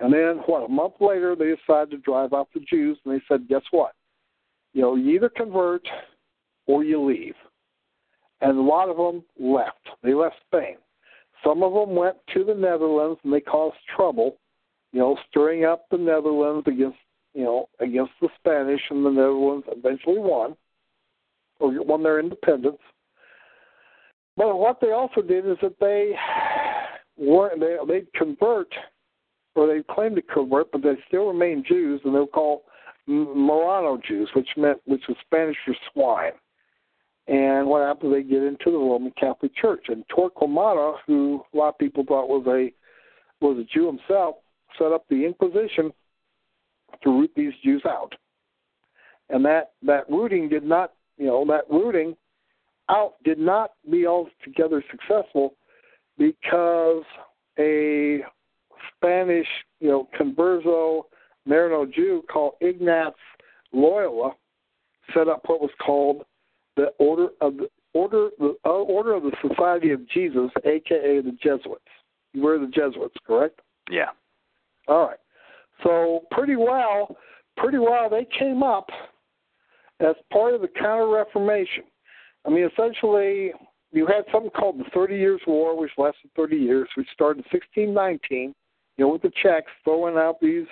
And 0.00 0.12
then, 0.12 0.38
what, 0.46 0.64
a 0.64 0.68
month 0.68 0.94
later, 0.98 1.36
they 1.36 1.54
decided 1.54 1.90
to 1.90 1.98
drive 1.98 2.32
out 2.32 2.48
the 2.54 2.60
Jews, 2.60 2.98
and 3.04 3.14
they 3.14 3.22
said, 3.28 3.48
guess 3.48 3.62
what? 3.70 3.92
You 4.72 4.82
know, 4.82 4.96
you 4.96 5.14
either 5.14 5.28
convert 5.28 5.82
or 6.66 6.84
you 6.84 7.04
leave. 7.04 7.34
And 8.40 8.56
a 8.56 8.62
lot 8.62 8.88
of 8.88 8.96
them 8.96 9.22
left. 9.38 9.88
They 10.02 10.14
left 10.14 10.36
Spain. 10.46 10.76
Some 11.44 11.62
of 11.62 11.72
them 11.72 11.94
went 11.94 12.16
to 12.34 12.44
the 12.44 12.54
Netherlands, 12.54 13.18
and 13.24 13.32
they 13.32 13.40
caused 13.40 13.76
trouble, 13.94 14.36
you 14.92 15.00
know, 15.00 15.16
stirring 15.28 15.64
up 15.64 15.86
the 15.90 15.98
Netherlands 15.98 16.66
against, 16.66 16.98
you 17.34 17.44
know, 17.44 17.68
against 17.80 18.12
the 18.20 18.28
Spanish, 18.38 18.80
and 18.90 19.04
the 19.04 19.10
Netherlands 19.10 19.66
eventually 19.70 20.18
won, 20.18 20.56
or 21.58 21.82
won 21.82 22.02
their 22.02 22.20
independence. 22.20 22.78
But 24.36 24.56
what 24.56 24.80
they 24.80 24.92
also 24.92 25.22
did 25.22 25.46
is 25.46 25.58
that 25.62 25.78
they 25.80 26.14
weren't 27.18 27.60
they 27.60 27.76
they'd 27.86 28.12
convert 28.14 28.72
or 29.54 29.66
they 29.66 29.82
claimed 29.94 30.16
to 30.16 30.22
convert, 30.22 30.70
but 30.72 30.82
they 30.82 30.94
still 31.08 31.26
remain 31.26 31.64
Jews, 31.66 32.00
and 32.04 32.14
they 32.14 32.18
were 32.20 32.26
called 32.26 32.60
Marrano 33.10 34.02
Jews, 34.02 34.30
which 34.34 34.48
meant 34.56 34.78
which 34.84 35.02
was 35.08 35.16
Spanish 35.26 35.56
for 35.64 35.74
swine. 35.92 36.32
And 37.26 37.66
what 37.66 37.86
happened? 37.86 38.12
They 38.12 38.22
get 38.22 38.42
into 38.42 38.70
the 38.70 38.78
Roman 38.78 39.12
Catholic 39.18 39.54
Church, 39.54 39.86
and 39.88 40.04
Torquemada, 40.08 40.96
who 41.06 41.42
a 41.52 41.56
lot 41.56 41.68
of 41.70 41.78
people 41.78 42.04
thought 42.06 42.28
was 42.28 42.46
a 42.46 42.72
was 43.44 43.58
a 43.58 43.64
Jew 43.64 43.86
himself, 43.86 44.36
set 44.78 44.92
up 44.92 45.06
the 45.08 45.24
Inquisition 45.24 45.92
to 47.02 47.10
root 47.10 47.30
these 47.36 47.52
Jews 47.64 47.82
out. 47.86 48.14
And 49.28 49.44
that 49.44 49.72
that 49.82 50.08
rooting 50.10 50.48
did 50.48 50.64
not, 50.64 50.92
you 51.16 51.26
know, 51.26 51.44
that 51.46 51.64
rooting 51.70 52.16
out 52.88 53.14
did 53.24 53.38
not 53.38 53.72
be 53.90 54.06
altogether 54.06 54.82
successful 54.90 55.54
because 56.18 57.04
a 57.58 58.20
Spanish, 58.96 59.46
you 59.80 59.88
know, 59.88 60.08
converso 60.18 61.02
Marrano 61.48 61.90
Jew 61.92 62.22
called 62.30 62.54
Ignaz 62.60 63.12
Loyola 63.72 64.32
set 65.14 65.28
up 65.28 65.42
what 65.46 65.60
was 65.60 65.70
called 65.84 66.24
the 66.76 66.92
Order 66.98 67.28
of 67.40 67.56
the 67.56 67.68
Order 67.92 68.30
the 68.38 68.54
uh, 68.64 68.68
Order 68.68 69.14
of 69.14 69.24
the 69.24 69.32
Society 69.46 69.90
of 69.90 70.08
Jesus, 70.08 70.50
aka 70.64 71.20
the 71.20 71.36
Jesuits. 71.42 71.82
You 72.32 72.42
were 72.42 72.58
the 72.58 72.68
Jesuits, 72.68 73.16
correct? 73.26 73.60
Yeah. 73.90 74.10
All 74.86 75.06
right. 75.06 75.18
So 75.82 76.20
pretty 76.30 76.56
well, 76.56 77.16
pretty 77.56 77.78
well 77.78 78.08
they 78.08 78.26
came 78.38 78.62
up 78.62 78.88
as 80.00 80.14
part 80.32 80.54
of 80.54 80.60
the 80.60 80.68
Counter 80.68 81.08
Reformation. 81.08 81.84
I 82.46 82.50
mean, 82.50 82.68
essentially, 82.72 83.52
you 83.92 84.06
had 84.06 84.24
something 84.32 84.50
called 84.50 84.78
the 84.78 84.84
Thirty 84.94 85.16
Years' 85.16 85.42
War, 85.46 85.78
which 85.78 85.90
lasted 85.98 86.30
30 86.36 86.56
years, 86.56 86.88
which 86.94 87.08
started 87.12 87.44
in 87.44 87.58
1619. 87.58 88.54
You 88.96 89.04
know, 89.04 89.12
with 89.12 89.22
the 89.22 89.32
Czechs 89.42 89.70
throwing 89.84 90.16
out 90.16 90.40
these 90.40 90.66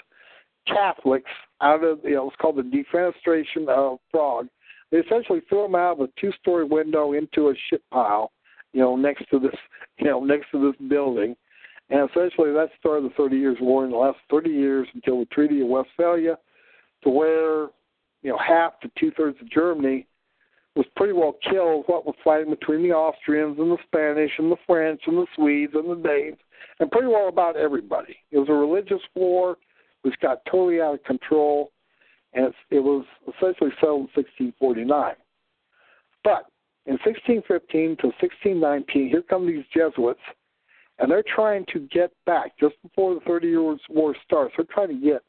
Catholics 0.69 1.31
out 1.61 1.85
of, 1.85 2.01
you 2.05 2.15
know, 2.15 2.28
it's 2.28 2.36
called 2.36 2.57
the 2.57 2.62
defenestration 2.62 3.69
of 3.69 3.99
Prague. 4.11 4.49
They 4.90 4.99
essentially 4.99 5.40
threw 5.49 5.62
them 5.62 5.74
out 5.74 6.01
of 6.01 6.01
a 6.01 6.20
two-story 6.20 6.65
window 6.65 7.12
into 7.12 7.49
a 7.49 7.55
shit 7.69 7.82
pile, 7.90 8.32
you 8.73 8.81
know, 8.81 8.97
next 8.97 9.28
to 9.31 9.39
this, 9.39 9.55
you 9.99 10.07
know, 10.07 10.24
next 10.24 10.51
to 10.53 10.66
this 10.70 10.89
building. 10.89 11.36
And 11.90 12.09
essentially 12.11 12.53
that 12.53 12.69
started 12.78 13.05
the 13.05 13.15
Thirty 13.16 13.36
Years' 13.36 13.57
War 13.61 13.85
in 13.85 13.90
the 13.90 13.97
last 13.97 14.19
30 14.31 14.51
years 14.51 14.86
until 14.95 15.20
the 15.20 15.27
Treaty 15.27 15.62
of 15.62 15.69
Westphalia, 15.69 16.39
to 17.03 17.11
where, 17.11 17.69
you 18.23 18.31
know, 18.31 18.39
half 18.39 18.78
to 18.81 18.90
two-thirds 18.99 19.39
of 19.40 19.51
Germany 19.51 20.07
was 20.77 20.86
pretty 20.97 21.12
well 21.12 21.36
killed 21.51 21.85
what 21.86 22.07
was 22.07 22.15
fighting 22.23 22.51
between 22.51 22.82
the 22.82 22.95
Austrians 22.95 23.59
and 23.59 23.70
the 23.70 23.78
Spanish 23.86 24.31
and 24.39 24.53
the 24.53 24.57
French 24.66 25.01
and 25.07 25.16
the 25.16 25.27
Swedes 25.35 25.73
and 25.74 25.90
the 25.90 26.09
Danes 26.09 26.39
and 26.81 26.90
pretty 26.90 27.09
well 27.09 27.28
about 27.28 27.57
everybody. 27.57 28.16
It 28.31 28.39
was 28.39 28.49
a 28.49 28.53
religious 28.53 29.03
war 29.15 29.57
which 30.03 30.15
got 30.20 30.45
totally 30.47 30.81
out 30.81 30.95
of 30.95 31.05
control 31.05 31.73
and 32.35 32.53
it 32.70 32.81
was 32.81 33.05
essentially 33.23 33.70
settled 33.81 34.09
in 34.16 34.23
1649. 34.23 35.15
But 36.25 36.47
in 36.87 36.95
1615 37.05 37.97
to 38.01 38.07
1619, 38.20 39.09
here 39.09 39.23
come 39.23 39.47
these 39.47 39.65
Jesuits, 39.75 40.20
and 40.99 41.11
they're 41.11 41.25
trying 41.35 41.65
to 41.73 41.81
get 41.93 42.11
back 42.27 42.53
just 42.59 42.75
before 42.83 43.15
the 43.15 43.20
Thirty 43.20 43.49
Years' 43.49 43.81
War 43.89 44.15
starts. 44.25 44.55
They're 44.57 44.66
trying 44.73 44.89
to 44.89 45.07
get 45.07 45.23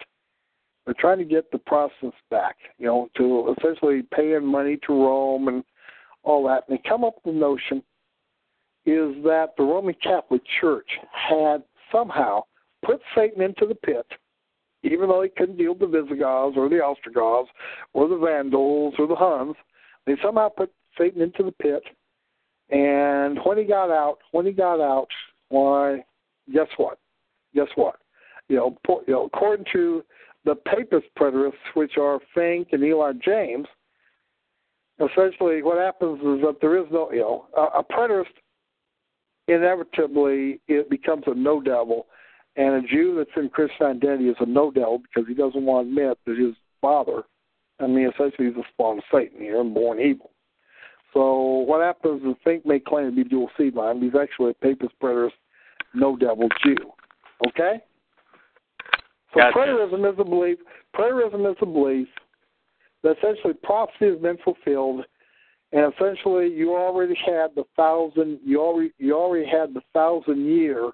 they're 0.85 0.95
trying 0.97 1.19
to 1.19 1.25
get 1.25 1.51
the 1.51 1.59
Protestants 1.59 2.17
back, 2.31 2.55
you 2.79 2.87
know, 2.87 3.09
to 3.17 3.53
essentially 3.57 4.01
paying 4.11 4.45
money 4.45 4.79
to 4.87 4.93
Rome 4.93 5.47
and 5.47 5.63
all 6.23 6.47
that. 6.47 6.63
And 6.67 6.77
they 6.77 6.89
come 6.89 7.03
up 7.03 7.15
with 7.23 7.35
the 7.35 7.39
notion 7.39 7.83
is 8.85 9.23
that 9.23 9.49
the 9.57 9.63
Roman 9.63 9.93
Catholic 10.01 10.41
Church 10.59 10.89
had 11.11 11.61
somehow 11.91 12.41
put 12.83 13.01
Satan 13.15 13.43
into 13.43 13.67
the 13.67 13.75
pit, 13.75 14.05
even 14.83 15.09
though 15.09 15.21
he 15.21 15.29
couldn't 15.29 15.57
deal 15.57 15.73
with 15.73 15.91
the 15.91 16.01
Visigoths 16.01 16.57
or 16.57 16.69
the 16.69 16.81
Ostrogoths 16.81 17.49
or 17.93 18.07
the 18.07 18.17
Vandals 18.17 18.95
or 18.97 19.07
the 19.07 19.15
Huns. 19.15 19.55
They 20.05 20.15
somehow 20.23 20.49
put 20.49 20.71
Satan 20.97 21.21
into 21.21 21.43
the 21.43 21.51
pit. 21.51 21.83
And 22.69 23.39
when 23.43 23.57
he 23.57 23.63
got 23.63 23.89
out, 23.89 24.19
when 24.31 24.45
he 24.45 24.51
got 24.51 24.79
out, 24.79 25.07
why? 25.49 26.03
Guess 26.53 26.67
what? 26.77 26.99
Guess 27.53 27.67
what? 27.75 27.95
You 28.47 28.57
know, 28.57 28.77
po- 28.85 29.03
you 29.07 29.13
know, 29.13 29.25
according 29.25 29.65
to 29.73 30.03
the 30.45 30.55
papist 30.55 31.07
preterists, 31.19 31.53
which 31.73 31.97
are 31.97 32.19
Fink 32.33 32.69
and 32.71 32.83
Eli 32.83 33.13
James, 33.23 33.67
essentially 34.99 35.61
what 35.61 35.77
happens 35.77 36.19
is 36.19 36.41
that 36.43 36.57
there 36.61 36.77
is 36.77 36.85
no, 36.91 37.11
you 37.11 37.19
know, 37.19 37.45
a, 37.55 37.79
a 37.79 37.83
preterist 37.83 38.25
inevitably 39.47 40.59
it 40.67 40.89
becomes 40.89 41.23
a 41.27 41.33
no 41.33 41.61
devil, 41.61 42.07
and 42.59 42.75
a 42.75 42.87
Jew 42.87 43.15
that's 43.17 43.37
in 43.37 43.49
Christian 43.49 43.85
identity 43.85 44.27
is 44.27 44.35
a 44.41 44.45
no 44.45 44.69
devil 44.69 44.99
because 44.99 45.25
he 45.29 45.33
doesn't 45.33 45.65
want 45.65 45.87
to 45.87 45.89
admit 45.91 46.17
that 46.25 46.37
his 46.37 46.55
father, 46.81 47.23
I 47.79 47.87
mean, 47.87 48.11
essentially 48.13 48.49
he's 48.49 48.57
a 48.57 48.67
spawn 48.73 48.97
of 48.97 49.03
Satan 49.13 49.39
here 49.39 49.61
and 49.61 49.73
born 49.73 50.01
evil. 50.01 50.31
So 51.13 51.63
what 51.65 51.81
happens 51.81 52.21
is 52.21 52.35
Fink 52.43 52.65
may 52.65 52.79
claim 52.79 53.09
to 53.09 53.15
be 53.15 53.23
dual 53.23 53.49
seed 53.57 53.75
line, 53.75 53.99
but 53.99 54.05
he's 54.05 54.21
actually 54.21 54.51
a 54.51 54.53
papist 54.55 54.91
preterist, 55.01 55.31
no 55.93 56.17
devil 56.17 56.49
Jew. 56.61 56.75
Okay? 57.47 57.79
So 59.33 59.39
Gotcha. 59.39 59.57
preterism 59.57 60.13
is 60.13 60.19
a 60.19 60.25
belief. 60.25 60.57
Preterism 60.93 61.49
is 61.49 61.57
a 61.61 61.65
belief 61.65 62.09
that 63.03 63.15
essentially 63.19 63.53
prophecy 63.63 64.09
has 64.09 64.19
been 64.19 64.37
fulfilled, 64.43 65.05
and 65.71 65.93
essentially 65.93 66.49
you 66.49 66.75
already 66.75 67.15
had 67.25 67.55
the 67.55 67.63
thousand. 67.77 68.39
You 68.43 68.61
already 68.61 68.91
you 68.97 69.15
already 69.15 69.47
had 69.47 69.73
the 69.73 69.81
thousand 69.93 70.45
year 70.45 70.91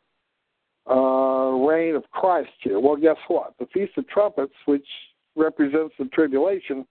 uh, 0.90 1.52
reign 1.68 1.96
of 1.96 2.04
Christ 2.12 2.50
here. 2.62 2.80
Well, 2.80 2.96
guess 2.96 3.18
what? 3.28 3.54
The 3.60 3.66
Feast 3.68 3.94
of 3.98 4.08
Trumpets, 4.08 4.54
which 4.66 4.88
represents 5.36 5.96
the 5.98 6.06
tribulation, 6.06 6.86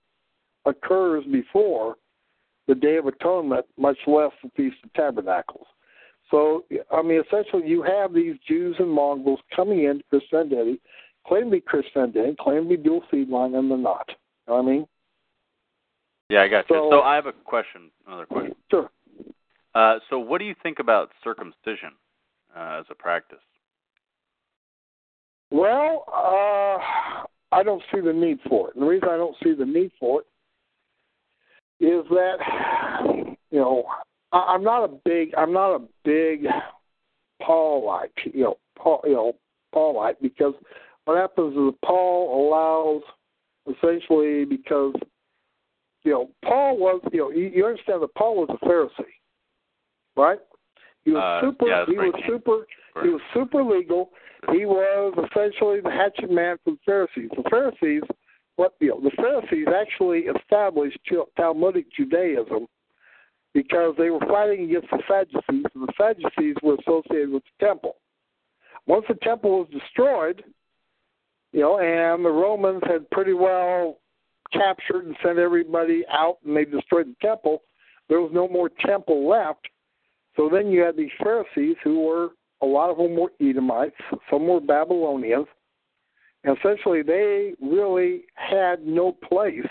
occurs 0.66 1.24
before 1.30 1.96
the 2.66 2.74
Day 2.74 2.96
of 2.96 3.06
Atonement, 3.06 3.66
much 3.76 3.98
less 4.06 4.32
the 4.42 4.50
Feast 4.56 4.76
of 4.84 4.92
Tabernacles. 4.94 5.66
So, 6.30 6.64
I 6.90 7.02
mean, 7.02 7.22
essentially, 7.26 7.68
you 7.68 7.82
have 7.82 8.14
these 8.14 8.36
Jews 8.48 8.76
and 8.78 8.90
Mongols 8.90 9.40
coming 9.54 9.84
into 9.84 10.02
Christianity, 10.10 10.80
claim 11.26 11.44
to 11.44 11.50
be 11.50 11.60
Christianity, 11.60 12.34
claim 12.40 12.64
to 12.64 12.68
be 12.70 12.76
dual 12.76 13.02
seed 13.10 13.28
line, 13.28 13.54
and 13.54 13.70
they're 13.70 13.78
not. 13.78 14.08
You 14.08 14.14
know 14.48 14.62
what 14.62 14.68
I 14.68 14.72
mean? 14.72 14.86
Yeah, 16.30 16.42
I 16.42 16.48
got 16.48 16.66
So- 16.68 16.84
you. 16.86 16.90
So 16.90 17.00
I 17.02 17.14
have 17.14 17.26
a 17.26 17.32
question. 17.32 17.90
Another 18.06 18.26
question. 18.26 18.56
Sure. 18.70 18.90
Uh, 19.74 19.98
so 20.08 20.18
what 20.18 20.38
do 20.38 20.44
you 20.44 20.54
think 20.62 20.78
about 20.78 21.10
circumcision 21.22 21.92
uh, 22.56 22.78
as 22.80 22.86
a 22.90 22.94
practice? 22.94 23.38
Well, 25.54 26.04
uh, 26.08 27.26
I 27.54 27.62
don't 27.62 27.82
see 27.92 28.00
the 28.00 28.12
need 28.12 28.40
for 28.48 28.70
it. 28.70 28.74
And 28.74 28.82
the 28.82 28.88
reason 28.88 29.08
I 29.08 29.16
don't 29.16 29.36
see 29.40 29.54
the 29.54 29.64
need 29.64 29.92
for 30.00 30.22
it 30.22 30.26
is 31.84 32.04
that 32.10 33.36
you 33.52 33.60
know 33.60 33.84
I, 34.32 34.38
I'm 34.48 34.64
not 34.64 34.82
a 34.82 34.88
big 35.04 35.32
I'm 35.38 35.52
not 35.52 35.76
a 35.76 35.80
big 36.04 36.46
Paulite 37.40 38.08
you 38.24 38.42
know 38.42 38.58
Paul 38.76 39.00
you 39.04 39.12
know 39.12 39.36
Paulite 39.72 40.16
because 40.20 40.54
what 41.04 41.18
happens 41.18 41.56
is 41.56 41.78
Paul 41.84 42.48
allows 42.48 43.02
essentially 43.76 44.44
because 44.44 44.94
you 46.02 46.10
know 46.10 46.30
Paul 46.44 46.78
was 46.78 47.00
you 47.12 47.20
know 47.20 47.30
you, 47.30 47.46
you 47.54 47.64
understand 47.64 48.02
that 48.02 48.12
Paul 48.16 48.38
was 48.38 48.58
a 48.60 48.64
Pharisee, 48.66 49.04
right? 50.16 50.40
He 51.04 51.12
was 51.12 51.22
Uh, 51.22 51.46
super 51.46 51.68
yeah, 51.68 51.84
he 51.86 51.96
was 51.96 52.14
super 52.26 52.66
he 53.04 53.08
was 53.10 53.20
super 53.32 53.62
legal. 53.62 54.10
He 54.52 54.66
was 54.66 55.14
essentially 55.16 55.80
the 55.80 55.90
hatchet 55.90 56.30
man 56.30 56.56
for 56.64 56.72
the 56.72 56.78
Pharisees. 56.84 57.30
The 57.36 57.48
Pharisees, 57.50 58.02
what 58.56 58.74
you 58.80 58.88
know, 58.88 59.00
the 59.00 59.10
Pharisees 59.16 59.66
actually 59.74 60.20
established 60.20 60.98
Talmudic 61.36 61.86
Judaism 61.96 62.66
because 63.52 63.94
they 63.96 64.10
were 64.10 64.20
fighting 64.20 64.64
against 64.64 64.90
the 64.90 65.02
Sadducees, 65.08 65.64
and 65.74 65.88
the 65.88 65.92
Sadducees 65.96 66.56
were 66.62 66.74
associated 66.74 67.30
with 67.30 67.42
the 67.44 67.66
temple. 67.66 67.96
Once 68.86 69.04
the 69.08 69.14
temple 69.22 69.60
was 69.60 69.68
destroyed, 69.70 70.42
you 71.52 71.60
know, 71.60 71.78
and 71.78 72.24
the 72.24 72.30
Romans 72.30 72.82
had 72.86 73.08
pretty 73.10 73.32
well 73.32 73.98
captured 74.52 75.06
and 75.06 75.16
sent 75.24 75.38
everybody 75.38 76.04
out, 76.10 76.38
and 76.44 76.56
they 76.56 76.64
destroyed 76.64 77.06
the 77.06 77.26
temple. 77.26 77.62
There 78.08 78.20
was 78.20 78.32
no 78.34 78.48
more 78.48 78.68
temple 78.84 79.28
left. 79.28 79.68
So 80.36 80.48
then 80.52 80.68
you 80.68 80.80
had 80.80 80.96
these 80.96 81.12
Pharisees 81.22 81.76
who 81.84 82.00
were 82.00 82.30
a 82.64 82.66
lot 82.66 82.90
of 82.90 82.96
them 82.96 83.16
were 83.16 83.32
Edomites, 83.40 83.96
some 84.30 84.46
were 84.46 84.60
Babylonians, 84.60 85.46
and 86.42 86.56
essentially 86.58 87.02
they 87.02 87.54
really 87.60 88.22
had 88.34 88.86
no 88.86 89.12
place, 89.12 89.68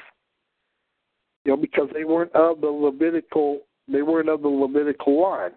you 1.45 1.51
know, 1.51 1.57
because 1.57 1.89
they 1.93 2.03
weren't 2.03 2.33
of 2.33 2.61
the 2.61 2.67
Levitical 2.67 3.59
they 3.87 4.01
weren't 4.01 4.29
of 4.29 4.41
the 4.41 4.47
Levitical 4.47 5.21
line. 5.21 5.51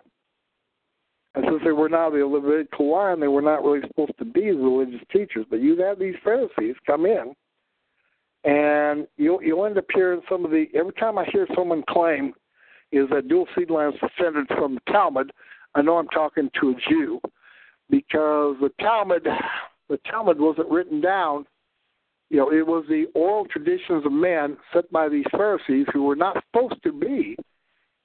And 1.37 1.45
since 1.49 1.63
they 1.65 1.71
were 1.71 1.89
not 1.89 2.09
of 2.09 2.15
the 2.15 2.27
Levitical 2.27 2.91
line, 2.91 3.21
they 3.21 3.29
were 3.29 3.43
not 3.43 3.63
really 3.63 3.87
supposed 3.87 4.19
to 4.19 4.25
be 4.25 4.51
religious 4.51 5.07
teachers. 5.13 5.47
But 5.49 5.61
you'd 5.61 5.79
have 5.79 5.99
these 5.99 6.17
Pharisees 6.25 6.75
come 6.87 7.07
in 7.07 7.35
and 8.47 9.07
you'll 9.17 9.43
you'll 9.43 9.67
end 9.67 9.77
up 9.77 9.85
hearing 9.93 10.23
some 10.29 10.45
of 10.45 10.51
the 10.51 10.67
every 10.75 10.93
time 10.95 11.19
I 11.19 11.27
hear 11.33 11.47
someone 11.55 11.83
claim 11.91 12.33
is 12.93 13.09
that 13.11 13.29
dual 13.29 13.47
seed 13.57 13.71
line 13.71 13.93
descended 13.93 14.47
from 14.49 14.77
the 14.77 14.93
Talmud, 14.93 15.33
I 15.77 15.83
know 15.83 15.99
I'm 15.99 16.09
talking 16.09 16.51
to 16.61 16.71
a 16.71 16.75
Jew 16.91 17.21
because 17.91 18.57
the 18.61 18.71
Talmud 18.81 19.27
the 19.89 19.99
Talmud 20.11 20.41
wasn't 20.41 20.69
written 20.71 21.01
down. 21.01 21.47
You 22.31 22.39
know, 22.39 22.51
it 22.53 22.67
was 22.67 22.85
the 22.89 23.05
oral 23.15 23.45
traditions 23.45 24.05
of 24.05 24.11
men 24.11 24.57
set 24.73 24.91
by 24.91 25.09
these 25.09 25.27
Pharisees 25.31 25.87
who 25.93 26.03
were 26.03 26.17
not 26.17 26.43
supposed 26.47 26.83
to 26.83 26.93
be 26.93 27.37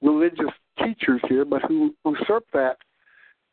religious 0.04 0.52
teachers 0.84 1.22
here, 1.28 1.44
but 1.46 1.64
who 1.64 1.96
usurped 2.06 2.54
that 2.54 2.78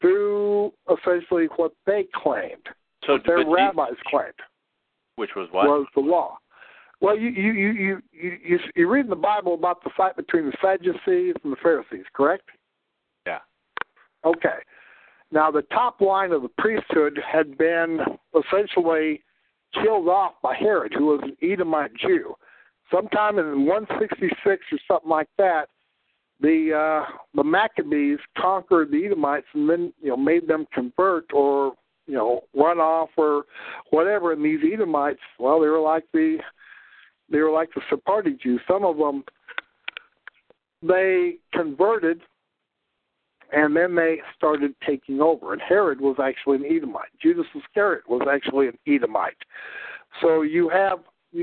through 0.01 0.73
essentially 0.91 1.47
what 1.57 1.73
they 1.87 2.07
claimed, 2.15 2.67
So 3.07 3.15
what 3.15 3.25
their 3.27 3.41
you- 3.41 3.55
rabbis 3.55 3.97
claimed 4.07 4.35
which 5.17 5.35
was 5.35 5.49
what? 5.53 5.67
was 5.67 5.87
the 5.95 6.01
law. 6.01 6.39
Well, 7.01 7.17
you 7.19 7.29
you 7.31 7.53
you 7.53 7.71
you 7.73 8.03
you 8.13 8.39
you, 8.45 8.59
you 8.77 8.89
read 8.89 9.05
in 9.07 9.11
the 9.11 9.17
Bible 9.17 9.55
about 9.55 9.83
the 9.85 9.91
fight 9.97 10.17
between 10.17 10.47
the 10.47 10.57
Sadducees 10.61 11.35
and 11.45 11.53
the 11.53 11.57
Pharisees, 11.63 12.05
correct? 12.13 12.49
Okay. 14.29 14.59
Now 15.31 15.51
the 15.51 15.63
top 15.63 16.01
line 16.01 16.33
of 16.33 16.43
the 16.43 16.51
priesthood 16.59 17.19
had 17.31 17.57
been 17.59 18.01
essentially 18.35 19.23
killed 19.75 20.09
off 20.09 20.35
by 20.43 20.55
Herod, 20.55 20.93
who 20.97 21.07
was 21.07 21.21
an 21.23 21.37
Edomite 21.43 21.95
Jew. 21.95 22.35
Sometime 22.91 23.39
in 23.39 23.67
166 23.67 24.63
or 24.73 24.79
something 24.89 25.11
like 25.11 25.29
that, 25.37 25.69
the 26.41 26.73
uh, 26.73 27.11
the 27.35 27.45
Maccabees 27.45 28.19
conquered 28.39 28.91
the 28.91 29.05
Edomites 29.05 29.47
and 29.55 29.69
then 29.69 29.93
you 30.01 30.11
know 30.11 30.17
made 30.17 30.47
them 30.47 30.67
convert 30.73 31.33
or 31.33 31.75
you 32.07 32.15
know 32.15 32.43
run 32.55 32.79
off 32.79 33.11
or 33.17 33.45
whatever. 33.91 34.33
And 34.33 34.45
these 34.45 34.61
Edomites, 34.73 35.21
well, 35.39 35.61
they 35.61 35.67
were 35.67 35.81
like 35.81 36.05
the 36.13 36.39
they 37.31 37.41
were 37.41 37.51
like 37.51 37.69
the 37.75 37.83
Sephardi 37.91 38.39
Jews. 38.43 38.61
Some 38.67 38.85
of 38.85 38.97
them 38.97 39.25
they 40.83 41.37
converted 41.53 42.23
and 43.53 43.75
then 43.75 43.95
they 43.95 44.19
started 44.37 44.75
taking 44.87 45.21
over. 45.21 45.53
And 45.53 45.63
Herod 45.63 46.01
was 46.01 46.17
actually 46.23 46.57
an 46.57 46.67
Edomite. 46.67 47.09
Judas 47.21 47.47
Iscariot 47.55 48.09
was 48.09 48.27
actually 48.31 48.69
an 48.69 48.79
Edomite. 48.87 49.37
So 50.21 50.43
you 50.43 50.69
have 50.69 50.99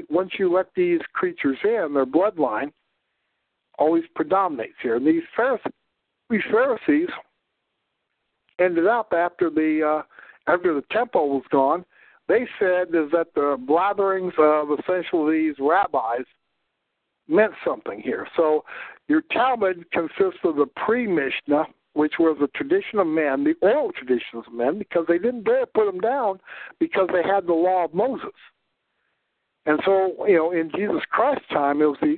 once 0.10 0.32
you 0.40 0.52
let 0.52 0.68
these 0.76 1.02
creatures 1.14 1.58
in, 1.64 1.94
their 1.94 2.06
bloodline 2.06 2.72
always 3.78 4.04
predominates 4.16 4.76
here. 4.82 4.96
And 4.96 5.06
these 5.06 5.24
Pharisees, 5.36 5.72
these 6.30 6.42
Pharisees 6.52 7.10
ended 8.60 8.88
up 8.88 9.14
after 9.14 9.50
the 9.50 10.02
uh, 10.02 10.52
after 10.52 10.74
the 10.74 10.84
temple 10.92 11.30
was 11.30 11.44
gone. 11.52 11.86
They 12.28 12.48
said 12.60 12.88
is 12.90 13.12
that 13.12 13.28
the 13.36 13.58
blatherings 13.68 14.38
of 14.40 14.78
essentially 14.80 15.48
these 15.48 15.56
rabbis 15.60 16.26
meant 17.28 17.54
something 17.64 18.02
here. 18.02 18.28
So 18.36 18.64
your 19.08 19.22
Talmud 19.32 19.86
consists 19.92 20.40
of 20.44 20.56
the 20.56 20.68
pre-Mishnah, 20.86 21.66
which 21.96 22.14
was 22.20 22.38
the 22.40 22.48
tradition 22.48 23.00
of 23.00 23.08
men, 23.08 23.46
the 23.46 23.56
oral 23.62 23.92
traditions 23.94 24.44
of 24.46 24.54
men, 24.54 24.78
because 24.78 25.06
they 25.08 25.18
didn't 25.18 25.46
dare 25.46 25.66
put 25.66 25.86
them 25.86 26.02
down 26.02 26.40
because 26.78 27.08
they 27.12 27.24
had 27.24 27.48
the 27.48 27.54
law 27.54 27.86
of 27.86 27.94
Moses. 27.94 28.36
And 29.66 29.80
so, 29.86 30.26
you 30.28 30.36
know, 30.36 30.52
in 30.52 30.70
Jesus 30.76 31.02
Christ's 31.10 31.48
time, 31.50 31.82
it 31.82 31.86
was 31.86 31.98
the 32.02 32.18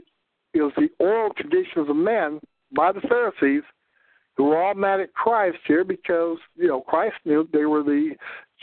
it 0.54 0.62
was 0.62 0.74
the 0.76 0.90
oral 1.00 1.32
traditions 1.34 1.90
of 1.90 1.96
men 1.96 2.40
by 2.76 2.92
the 2.92 3.02
Pharisees 3.02 3.64
who 4.36 4.46
were 4.46 4.62
all 4.62 4.74
mad 4.74 5.00
at 5.00 5.14
Christ 5.14 5.60
here 5.68 5.84
because 5.84 6.38
you 6.56 6.68
know 6.68 6.82
Christ 6.82 7.16
knew 7.24 7.48
they 7.54 7.66
were 7.66 7.84
the 7.84 8.16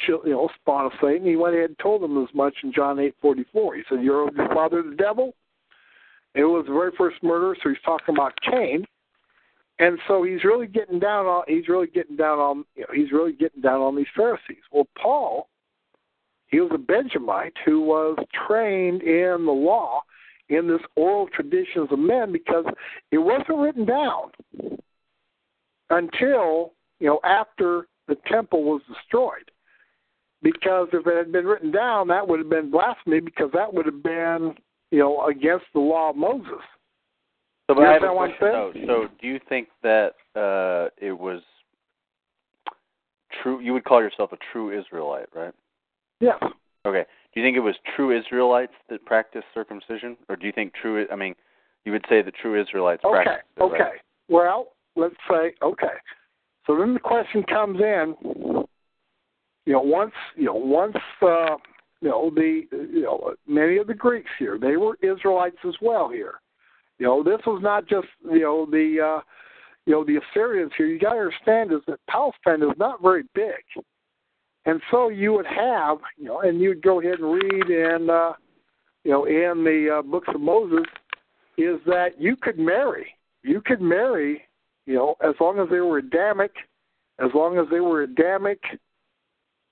you 0.09 0.21
know 0.25 0.49
spawn 0.61 0.87
of 0.87 0.93
Satan. 1.01 1.27
He 1.27 1.37
went 1.37 1.55
ahead 1.55 1.71
and 1.71 1.79
told 1.79 2.03
them 2.03 2.21
as 2.23 2.35
much 2.35 2.55
in 2.65 2.73
John 2.73 2.99
eight 2.99 3.15
forty 3.23 3.45
four. 3.53 3.77
He 3.77 3.83
said, 3.89 4.03
"You're 4.03 4.33
your 4.35 4.49
father 4.49 4.83
the 4.83 4.97
devil." 4.97 5.35
It 6.35 6.43
was 6.43 6.65
the 6.67 6.73
very 6.73 6.91
first 6.99 7.23
murder, 7.23 7.57
so 7.63 7.69
he's 7.69 7.79
talking 7.85 8.15
about 8.17 8.33
Cain. 8.41 8.85
And 9.79 9.99
so 10.07 10.23
he's 10.23 10.45
really 10.45 10.69
getting 10.69 11.01
down 11.01 11.27
on 11.27 11.43
he's 11.49 11.69
really 11.69 11.89
getting 11.89 12.17
down 12.17 12.39
on 12.39 12.65
you 12.77 12.83
know, 12.83 12.95
he's 12.95 13.11
really 13.13 13.33
getting 13.33 13.61
down 13.61 13.81
on 13.81 13.97
these 13.97 14.07
Pharisees. 14.17 14.63
Well, 14.71 14.87
Paul, 15.01 15.49
he 16.47 16.61
was 16.61 16.71
a 16.73 16.79
Benjamite 16.79 17.55
who 17.65 17.81
was 17.81 18.17
trained 18.47 19.03
in 19.03 19.45
the 19.45 19.53
law 19.53 20.03
in 20.49 20.69
this 20.69 20.81
oral 20.95 21.27
traditions 21.29 21.89
of 21.91 21.99
men 21.99 22.31
because 22.31 22.65
it 23.11 23.19
wasn't 23.19 23.59
written 23.59 23.85
down 23.85 24.31
until 25.91 26.73
you 27.01 27.07
know 27.07 27.21
after 27.25 27.89
the 28.07 28.17
temple 28.27 28.63
was 28.63 28.83
destroyed. 28.87 29.51
Because 30.43 30.89
if 30.93 31.07
it 31.07 31.17
had 31.17 31.33
been 31.33 31.47
written 31.47 31.73
down, 31.73 32.07
that 32.09 32.29
would 32.29 32.39
have 32.39 32.51
been 32.51 32.71
blasphemy 32.71 33.21
because 33.21 33.51
that 33.55 33.73
would 33.73 33.87
have 33.87 34.03
been 34.03 34.55
you 34.93 35.01
know 35.01 35.27
against 35.27 35.67
the 35.73 35.81
law 35.81 36.11
of 36.11 36.17
Moses. 36.17 36.63
So, 37.67 37.75
but 37.75 37.85
I 37.85 37.93
have 37.95 38.03
a 38.03 38.07
understand 38.07 38.17
what 38.17 38.31
I'm 38.31 38.37
question 38.37 38.87
though. 38.87 39.09
So, 39.09 39.15
do 39.21 39.27
you 39.27 39.41
think 39.49 39.69
that 39.83 40.13
uh, 40.37 40.91
it 40.99 41.19
was 41.19 41.41
true? 43.43 43.61
You 43.61 43.73
would 43.73 43.85
call 43.85 44.03
yourself 44.03 44.33
a 44.33 44.39
true 44.53 44.79
Israelite, 44.79 45.29
right? 45.35 45.55
Yes. 46.21 46.37
Okay. 46.87 47.05
Do 47.33 47.41
you 47.41 47.47
think 47.47 47.57
it 47.57 47.61
was 47.61 47.75
true 47.97 48.17
Israelites 48.17 48.75
that 48.91 49.05
practiced 49.07 49.47
circumcision, 49.55 50.17
or 50.29 50.37
do 50.37 50.47
you 50.47 50.53
think 50.53 50.73
true? 50.75 51.07
I 51.11 51.17
mean, 51.17 51.35
you 51.85 51.93
would 51.93 52.05
say 52.09 52.23
that 52.23 52.35
true 52.35 52.61
Israelites 52.61 53.03
Okay. 53.05 53.25
practiced 53.25 53.49
it, 53.57 53.63
right? 53.63 53.73
Okay. 53.73 53.91
Well, 54.29 54.69
let's 54.97 55.17
say 55.29 55.55
okay. 55.63 55.97
So 56.67 56.77
then 56.79 56.95
the 56.95 57.01
question 57.01 57.43
comes 57.45 57.81
in. 57.81 58.15
You 59.67 59.73
know, 59.73 59.81
once 59.81 60.13
you 60.37 60.45
know, 60.45 60.55
once 60.55 60.97
uh, 61.23 61.57
you 62.03 62.11
know 62.11 62.31
the 62.35 62.63
you 62.71 63.03
know 63.03 63.35
many 63.47 63.79
of 63.79 63.87
the 63.87 63.95
Greeks 63.95 64.31
here, 64.39 64.59
they 64.59 64.77
were 64.77 64.99
Israelites 65.03 65.57
as 65.67 65.75
well 65.81 66.11
here. 66.11 66.35
You 66.99 67.07
know, 67.07 67.23
this 67.23 67.41
was 67.47 67.61
not 67.63 67.89
just 67.89 68.07
you 68.31 68.41
know 68.41 68.67
the 68.71 69.19
uh, 69.19 69.21
you 69.87 69.93
know 69.93 70.05
the 70.05 70.21
Assyrians 70.31 70.73
here. 70.77 70.87
You 70.87 70.99
got 70.99 71.15
to 71.15 71.21
understand 71.21 71.73
is 71.73 71.81
that 71.87 71.99
Palestine 72.09 72.63
is 72.63 72.77
not 72.79 73.03
very 73.03 73.25
big, 73.35 73.63
and 74.65 74.81
so 74.91 75.09
you 75.09 75.33
would 75.33 75.47
have 75.47 75.99
you 76.17 76.27
know, 76.27 76.41
and 76.41 76.61
you'd 76.61 76.83
go 76.83 77.01
ahead 77.01 77.19
and 77.19 77.33
read 77.33 77.71
in 77.71 78.09
uh, 78.11 78.33
you 79.03 79.11
know 79.11 79.25
in 79.25 79.65
the 79.65 79.99
uh, 79.99 80.03
books 80.03 80.29
of 80.33 80.41
Moses 80.41 80.87
is 81.59 81.79
that 81.87 82.21
you 82.21 82.37
could 82.37 82.59
marry. 82.59 83.07
You 83.43 83.61
could 83.61 83.81
marry, 83.81 84.43
you 84.87 84.95
know, 84.95 85.15
as 85.23 85.35
long 85.41 85.59
as 85.59 85.69
they 85.71 85.81
were 85.81 85.99
Adamic, 85.99 86.53
as 87.21 87.31
long 87.35 87.59
as 87.59 87.67
they 87.71 87.81
were 87.81 88.03
Adamic 88.03 88.61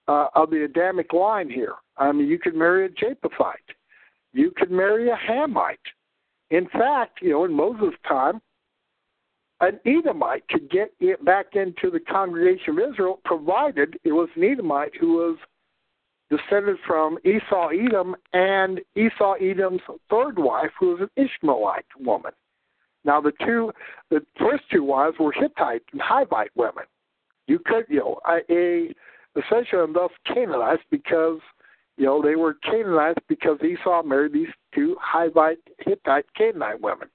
uh, 0.09 0.27
of 0.35 0.51
the 0.51 0.65
Adamic 0.65 1.12
line 1.12 1.49
here. 1.49 1.74
I 1.97 2.12
mean, 2.12 2.28
you 2.28 2.39
could 2.39 2.55
marry 2.55 2.86
a 2.86 2.89
Japhethite. 2.89 3.55
You 4.32 4.53
could 4.57 4.70
marry 4.70 5.09
a 5.11 5.16
Hamite. 5.28 5.78
In 6.53 6.69
fact, 6.69 7.23
you 7.23 7.31
know, 7.31 7.45
in 7.47 7.53
Moses' 7.55 7.99
time, 8.07 8.41
an 9.62 9.81
Edomite 9.87 10.47
could 10.49 10.70
get 10.70 10.93
it 11.01 11.24
back 11.24 11.55
into 11.55 11.91
the 11.91 11.99
congregation 11.99 12.79
of 12.79 12.91
Israel, 12.91 13.20
provided 13.24 13.99
it 14.05 14.12
was 14.12 14.29
an 14.37 14.45
Edomite 14.45 14.93
who 15.01 15.15
was 15.15 15.39
descended 16.29 16.77
from 16.87 17.19
Esau 17.24 17.69
Edom 17.69 18.15
and 18.35 18.81
Esau 18.95 19.35
Edom's 19.41 19.81
third 20.11 20.39
wife, 20.39 20.70
who 20.79 20.89
was 20.89 21.01
an 21.01 21.24
Ishmaelite 21.24 21.87
woman. 21.99 22.33
Now 23.05 23.20
the 23.23 23.33
two, 23.45 23.73
the 24.11 24.20
first 24.39 24.65
two 24.70 24.85
wives 24.85 25.16
were 25.19 25.33
Hittite 25.33 25.83
and 25.93 26.03
Hivite 26.03 26.51
women. 26.55 26.85
You 27.47 27.61
could, 27.65 27.87
you 27.89 28.01
know, 28.01 28.20
a, 28.29 28.41
a 28.53 28.95
essentially 29.39 29.91
thus 29.95 30.11
Canaanites 30.27 30.83
because 30.91 31.41
you 31.97 32.06
know 32.06 32.23
they 32.23 32.36
were 32.36 32.55
Canaanites 32.55 33.23
because 33.28 33.59
Esau 33.62 34.02
married 34.02 34.32
these 34.32 34.48
two 34.74 34.97
Hivite 35.02 35.56
Hittite 35.78 36.27
Canaanite 36.36 36.81
women. 36.81 37.09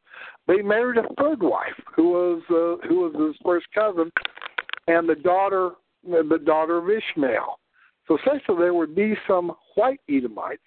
They 0.47 0.61
married 0.61 0.97
a 0.97 1.13
third 1.21 1.41
wife 1.41 1.79
who 1.95 2.09
was 2.09 2.41
uh, 2.49 2.87
who 2.87 3.01
was 3.01 3.27
his 3.27 3.35
first 3.43 3.67
cousin 3.73 4.11
and 4.87 5.07
the 5.07 5.15
daughter 5.15 5.71
the 6.03 6.39
daughter 6.45 6.77
of 6.77 6.89
Ishmael. 6.89 7.59
So 8.07 8.17
essentially, 8.17 8.57
there 8.57 8.73
would 8.73 8.95
be 8.95 9.15
some 9.27 9.51
white 9.75 9.99
Edomites 10.09 10.61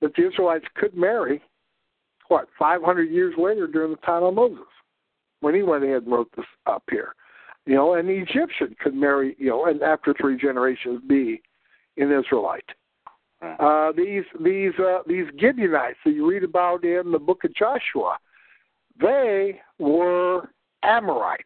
that 0.00 0.14
the 0.14 0.28
Israelites 0.28 0.64
could 0.74 0.94
marry. 0.94 1.42
What 2.28 2.48
500 2.58 3.04
years 3.04 3.34
later, 3.38 3.68
during 3.68 3.92
the 3.92 3.98
time 3.98 4.24
of 4.24 4.34
Moses, 4.34 4.64
when 5.40 5.54
he 5.54 5.62
went 5.62 5.84
ahead 5.84 6.02
and 6.02 6.12
wrote 6.12 6.30
this 6.36 6.46
up 6.66 6.82
here, 6.90 7.14
you 7.66 7.74
know, 7.74 7.94
an 7.94 8.08
Egyptian 8.08 8.74
could 8.80 8.94
marry, 8.94 9.36
you 9.38 9.50
know, 9.50 9.66
and 9.66 9.82
after 9.82 10.14
three 10.18 10.36
generations 10.36 11.02
be 11.06 11.40
an 11.98 12.10
Israelite. 12.10 12.68
Uh, 13.42 13.92
these 13.92 14.24
these 14.42 14.72
uh, 14.78 15.00
these 15.06 15.26
Gibeonites 15.38 15.98
that 16.04 16.12
you 16.12 16.28
read 16.28 16.42
about 16.42 16.84
in 16.84 17.12
the 17.12 17.18
book 17.18 17.44
of 17.44 17.54
Joshua, 17.54 18.16
they 19.00 19.60
were 19.78 20.48
Amorites. 20.82 21.44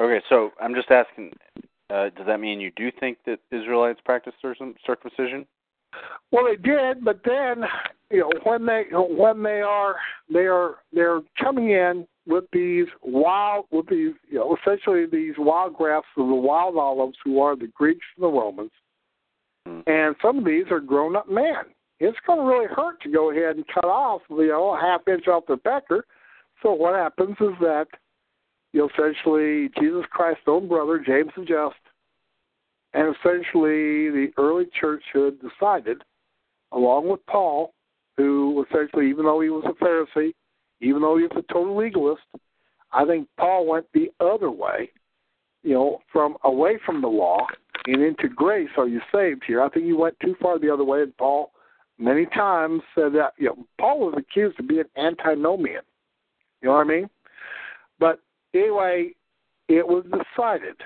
Okay, 0.00 0.24
so 0.28 0.50
I'm 0.60 0.74
just 0.74 0.90
asking. 0.90 1.32
Uh, 1.90 2.08
does 2.16 2.26
that 2.26 2.40
mean 2.40 2.60
you 2.60 2.70
do 2.76 2.90
think 2.98 3.18
that 3.26 3.40
Israelites 3.50 4.00
practice 4.04 4.32
circum- 4.40 4.74
circumcision? 4.86 5.46
Well, 6.30 6.46
they 6.46 6.56
did, 6.56 7.04
but 7.04 7.20
then 7.24 7.64
you 8.10 8.20
know 8.20 8.30
when 8.44 8.66
they 8.66 8.84
when 8.92 9.42
they 9.42 9.60
are 9.60 9.96
they 10.32 10.46
are 10.46 10.76
they're 10.92 11.20
coming 11.40 11.70
in 11.70 12.06
with 12.26 12.44
these 12.52 12.86
wild 13.02 13.66
with 13.70 13.88
these 13.88 14.14
you 14.28 14.38
know 14.38 14.56
essentially 14.56 15.06
these 15.06 15.34
wild 15.36 15.74
grafts 15.74 16.08
of 16.16 16.28
the 16.28 16.34
wild 16.34 16.76
olives 16.76 17.16
who 17.24 17.40
are 17.40 17.56
the 17.56 17.68
Greeks 17.68 18.06
and 18.16 18.24
the 18.24 18.28
Romans, 18.28 18.70
Mm-hmm. 19.66 19.90
and 19.90 20.14
some 20.20 20.38
of 20.38 20.44
these 20.44 20.66
are 20.70 20.80
grown 20.80 21.16
up 21.16 21.30
men. 21.30 21.64
It's 22.00 22.18
going 22.26 22.40
to 22.40 22.44
really 22.44 22.66
hurt 22.66 23.00
to 23.02 23.10
go 23.10 23.30
ahead 23.30 23.56
and 23.56 23.64
cut 23.72 23.86
off 23.86 24.20
you 24.28 24.48
know 24.48 24.76
a 24.76 24.80
half 24.80 25.06
inch 25.08 25.26
off 25.26 25.44
their 25.46 25.56
pecker. 25.56 26.04
So 26.62 26.72
what 26.72 26.94
happens 26.94 27.36
is 27.40 27.54
that 27.60 27.86
you 28.72 28.88
essentially 28.88 29.70
Jesus 29.80 30.04
Christ's 30.10 30.42
own 30.46 30.68
brother 30.68 31.02
James 31.04 31.30
the 31.36 31.44
Just 31.44 31.76
and 32.94 33.14
essentially, 33.16 34.08
the 34.10 34.28
early 34.38 34.66
church 34.80 35.02
had 35.12 35.40
decided, 35.40 36.02
along 36.70 37.08
with 37.08 37.26
Paul, 37.26 37.74
who 38.16 38.64
essentially, 38.70 39.10
even 39.10 39.24
though 39.24 39.40
he 39.40 39.50
was 39.50 39.64
a 39.66 39.84
Pharisee, 39.84 40.32
even 40.80 41.02
though 41.02 41.16
he 41.16 41.24
was 41.24 41.32
a 41.36 41.52
total 41.52 41.76
legalist, 41.76 42.22
I 42.92 43.04
think 43.04 43.28
Paul 43.36 43.66
went 43.66 43.86
the 43.92 44.12
other 44.20 44.50
way, 44.50 44.90
you 45.64 45.74
know, 45.74 45.98
from 46.12 46.36
away 46.44 46.78
from 46.86 47.00
the 47.00 47.08
law 47.08 47.48
and 47.86 48.02
into 48.02 48.28
grace 48.28 48.70
are 48.76 48.88
you 48.88 49.00
saved 49.12 49.42
here. 49.46 49.62
I 49.62 49.68
think 49.68 49.86
you 49.86 49.98
went 49.98 50.18
too 50.20 50.36
far 50.40 50.58
the 50.58 50.72
other 50.72 50.84
way, 50.84 51.02
and 51.02 51.16
Paul 51.16 51.52
many 51.98 52.26
times 52.26 52.82
said 52.94 53.12
that 53.14 53.32
you 53.38 53.46
know 53.46 53.66
Paul 53.78 54.00
was 54.00 54.14
accused 54.16 54.58
of 54.58 54.68
being 54.68 54.84
antinomian. 54.96 55.82
You 56.62 56.68
know 56.68 56.74
what 56.74 56.86
I 56.86 56.88
mean? 56.88 57.10
But 57.98 58.20
anyway, 58.54 59.10
it 59.68 59.86
was 59.86 60.04
decided 60.04 60.76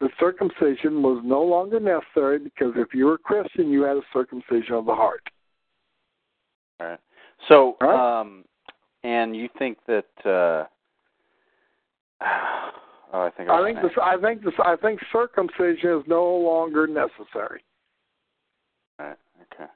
the 0.00 0.10
circumcision 0.18 1.02
was 1.02 1.20
no 1.24 1.42
longer 1.42 1.78
necessary 1.78 2.38
because 2.38 2.72
if 2.76 2.94
you 2.94 3.06
were 3.06 3.14
a 3.14 3.18
Christian, 3.18 3.70
you 3.70 3.82
had 3.82 3.96
a 3.96 4.02
circumcision 4.12 4.74
of 4.74 4.86
the 4.86 4.94
heart. 4.94 5.22
All 6.80 6.88
right. 6.88 7.00
So, 7.48 7.76
All 7.80 7.88
right. 7.88 8.20
um, 8.20 8.44
and 9.04 9.36
you 9.36 9.48
think 9.58 9.78
that? 9.86 10.06
Uh, 10.24 10.64
oh, 13.12 13.20
I 13.22 13.30
think 13.30 13.48
I, 13.48 13.60
I 13.60 13.64
think 13.64 13.82
this, 13.82 13.92
I 14.02 14.16
think 14.16 14.44
this, 14.44 14.54
I 14.64 14.76
think 14.76 15.00
circumcision 15.12 15.98
is 15.98 16.04
no 16.06 16.24
longer 16.24 16.86
necessary. 16.86 17.62
All 18.98 19.06
right. 19.06 19.18
Okay. 19.54 19.70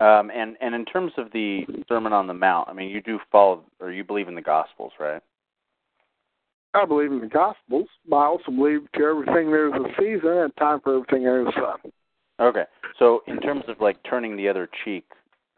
Um, 0.00 0.30
and 0.34 0.56
and 0.60 0.74
in 0.74 0.84
terms 0.84 1.12
of 1.16 1.30
the 1.32 1.62
Sermon 1.88 2.12
on 2.12 2.26
the 2.26 2.34
Mount, 2.34 2.68
I 2.68 2.72
mean, 2.72 2.90
you 2.90 3.00
do 3.00 3.18
follow 3.30 3.64
or 3.80 3.92
you 3.92 4.04
believe 4.04 4.28
in 4.28 4.34
the 4.34 4.42
Gospels, 4.42 4.92
right? 4.98 5.22
I 6.74 6.86
believe 6.86 7.12
in 7.12 7.20
the 7.20 7.26
Gospels, 7.26 7.88
but 8.08 8.16
I 8.16 8.26
also 8.26 8.50
believe 8.50 8.80
to 8.94 9.04
everything 9.04 9.50
there's 9.50 9.74
a 9.74 9.88
season 10.00 10.38
and 10.38 10.56
time 10.56 10.80
for 10.80 10.96
everything 10.96 11.26
a 11.26 11.44
sun. 11.52 11.92
Okay. 12.40 12.64
So, 12.98 13.22
in 13.26 13.40
terms 13.40 13.64
of 13.68 13.80
like 13.80 13.98
turning 14.08 14.36
the 14.36 14.48
other 14.48 14.68
cheek 14.84 15.04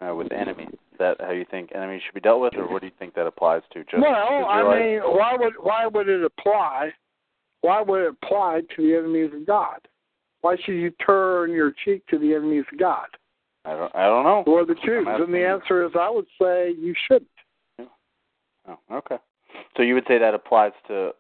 uh, 0.00 0.14
with 0.14 0.32
enemies, 0.32 0.70
is 0.72 0.98
that 0.98 1.16
how 1.20 1.30
you 1.30 1.46
think 1.50 1.70
enemies 1.74 2.02
should 2.04 2.14
be 2.14 2.20
dealt 2.20 2.40
with, 2.40 2.54
or 2.56 2.70
what 2.70 2.80
do 2.80 2.88
you 2.88 2.92
think 2.98 3.14
that 3.14 3.26
applies 3.26 3.62
to? 3.72 3.84
Just 3.84 4.02
well, 4.02 4.46
I 4.48 4.78
mean, 4.78 5.00
why 5.00 5.36
would 5.38 5.54
why 5.60 5.86
would 5.86 6.08
it 6.08 6.24
apply? 6.24 6.90
Why 7.64 7.80
would 7.80 8.02
it 8.02 8.14
apply 8.22 8.60
to 8.76 8.82
the 8.82 8.94
enemies 8.94 9.30
of 9.34 9.46
God? 9.46 9.78
Why 10.42 10.54
should 10.62 10.74
you 10.74 10.90
turn 10.90 11.50
your 11.50 11.72
cheek 11.82 12.06
to 12.08 12.18
the 12.18 12.34
enemies 12.34 12.66
of 12.70 12.78
God 12.78 13.06
I 13.64 13.70
don't. 13.70 13.96
I 13.96 14.04
don't 14.04 14.24
know. 14.24 14.44
or 14.46 14.66
the 14.66 14.74
Jews? 14.84 15.06
And 15.08 15.32
the 15.32 15.48
answer 15.48 15.86
is, 15.86 15.92
I 15.98 16.10
would 16.10 16.26
say 16.38 16.74
you 16.78 16.94
shouldn't. 17.08 17.30
Oh, 18.68 18.78
okay. 18.92 19.16
So 19.78 19.82
you 19.82 19.94
would 19.94 20.04
say 20.06 20.18
that 20.18 20.34
applies 20.34 20.72
to 20.88 21.12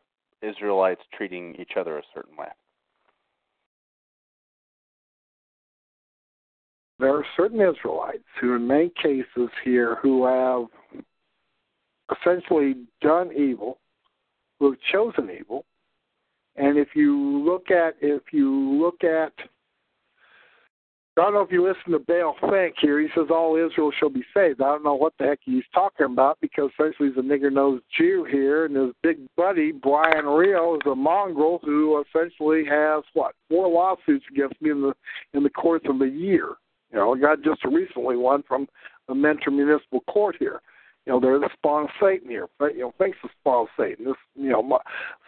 Israelites 0.42 1.00
treating 1.16 1.54
each 1.58 1.78
other 1.78 1.96
a 1.96 2.02
certain 2.14 2.36
way. 2.36 2.48
there 6.98 7.14
are 7.14 7.24
certain 7.38 7.60
Israelites 7.60 8.22
who, 8.38 8.54
in 8.54 8.66
many 8.66 8.92
cases 9.02 9.48
here, 9.64 9.96
who 10.02 10.26
have 10.26 10.66
essentially 12.18 12.74
done 13.00 13.30
evil, 13.32 13.78
who 14.58 14.72
have 14.72 14.80
chosen 14.92 15.30
evil, 15.30 15.64
and 16.56 16.78
if 16.78 16.88
you 16.94 17.44
look 17.44 17.70
at 17.70 17.94
if 18.00 18.22
you 18.32 18.50
look 18.80 19.04
at 19.04 19.32
I 21.16 21.22
don't 21.22 21.34
know 21.34 21.42
if 21.42 21.52
you 21.52 21.62
listen 21.62 21.92
to 21.92 22.00
Bill 22.00 22.34
Fink 22.40 22.74
here. 22.80 23.00
He 23.00 23.06
says 23.14 23.26
all 23.30 23.54
Israel 23.54 23.92
shall 23.96 24.08
be 24.08 24.24
saved. 24.34 24.60
I 24.60 24.64
don't 24.64 24.82
know 24.82 24.96
what 24.96 25.12
the 25.16 25.26
heck 25.26 25.38
he's 25.44 25.62
talking 25.72 26.06
about 26.06 26.38
because 26.40 26.70
essentially 26.72 27.10
he's 27.10 27.18
a 27.18 27.20
nigger 27.20 27.52
nosed 27.52 27.84
Jew 27.96 28.26
here, 28.28 28.64
and 28.64 28.74
his 28.74 28.90
big 29.00 29.18
buddy 29.36 29.70
Bryan 29.70 30.26
Reo 30.26 30.74
is 30.74 30.80
a 30.90 30.94
mongrel 30.94 31.60
who 31.62 32.02
essentially 32.02 32.64
has 32.64 33.04
what 33.12 33.36
four 33.48 33.68
lawsuits 33.68 34.24
against 34.28 34.60
me 34.60 34.70
in 34.70 34.80
the 34.80 34.92
in 35.34 35.44
the 35.44 35.50
course 35.50 35.82
of 35.88 36.00
a 36.02 36.08
year. 36.08 36.54
You 36.92 36.98
know, 36.98 37.14
I 37.14 37.18
got 37.20 37.42
just 37.42 37.64
recently 37.64 38.16
one 38.16 38.42
from 38.48 38.66
the 39.06 39.14
Mentor 39.14 39.52
Municipal 39.52 40.00
Court 40.08 40.34
here. 40.40 40.62
You 41.06 41.12
know, 41.12 41.20
they're 41.20 41.38
the 41.38 41.50
spawn 41.52 41.84
of 41.84 41.90
Satan 42.00 42.28
here. 42.28 42.48
But, 42.58 42.74
you 42.74 42.80
know, 42.80 42.94
thanks 42.98 43.18
to 43.22 43.28
spawn 43.40 43.62
of 43.62 43.68
Satan. 43.78 44.06
This, 44.06 44.14
you 44.34 44.50
know, 44.50 44.62
my, 44.62 44.78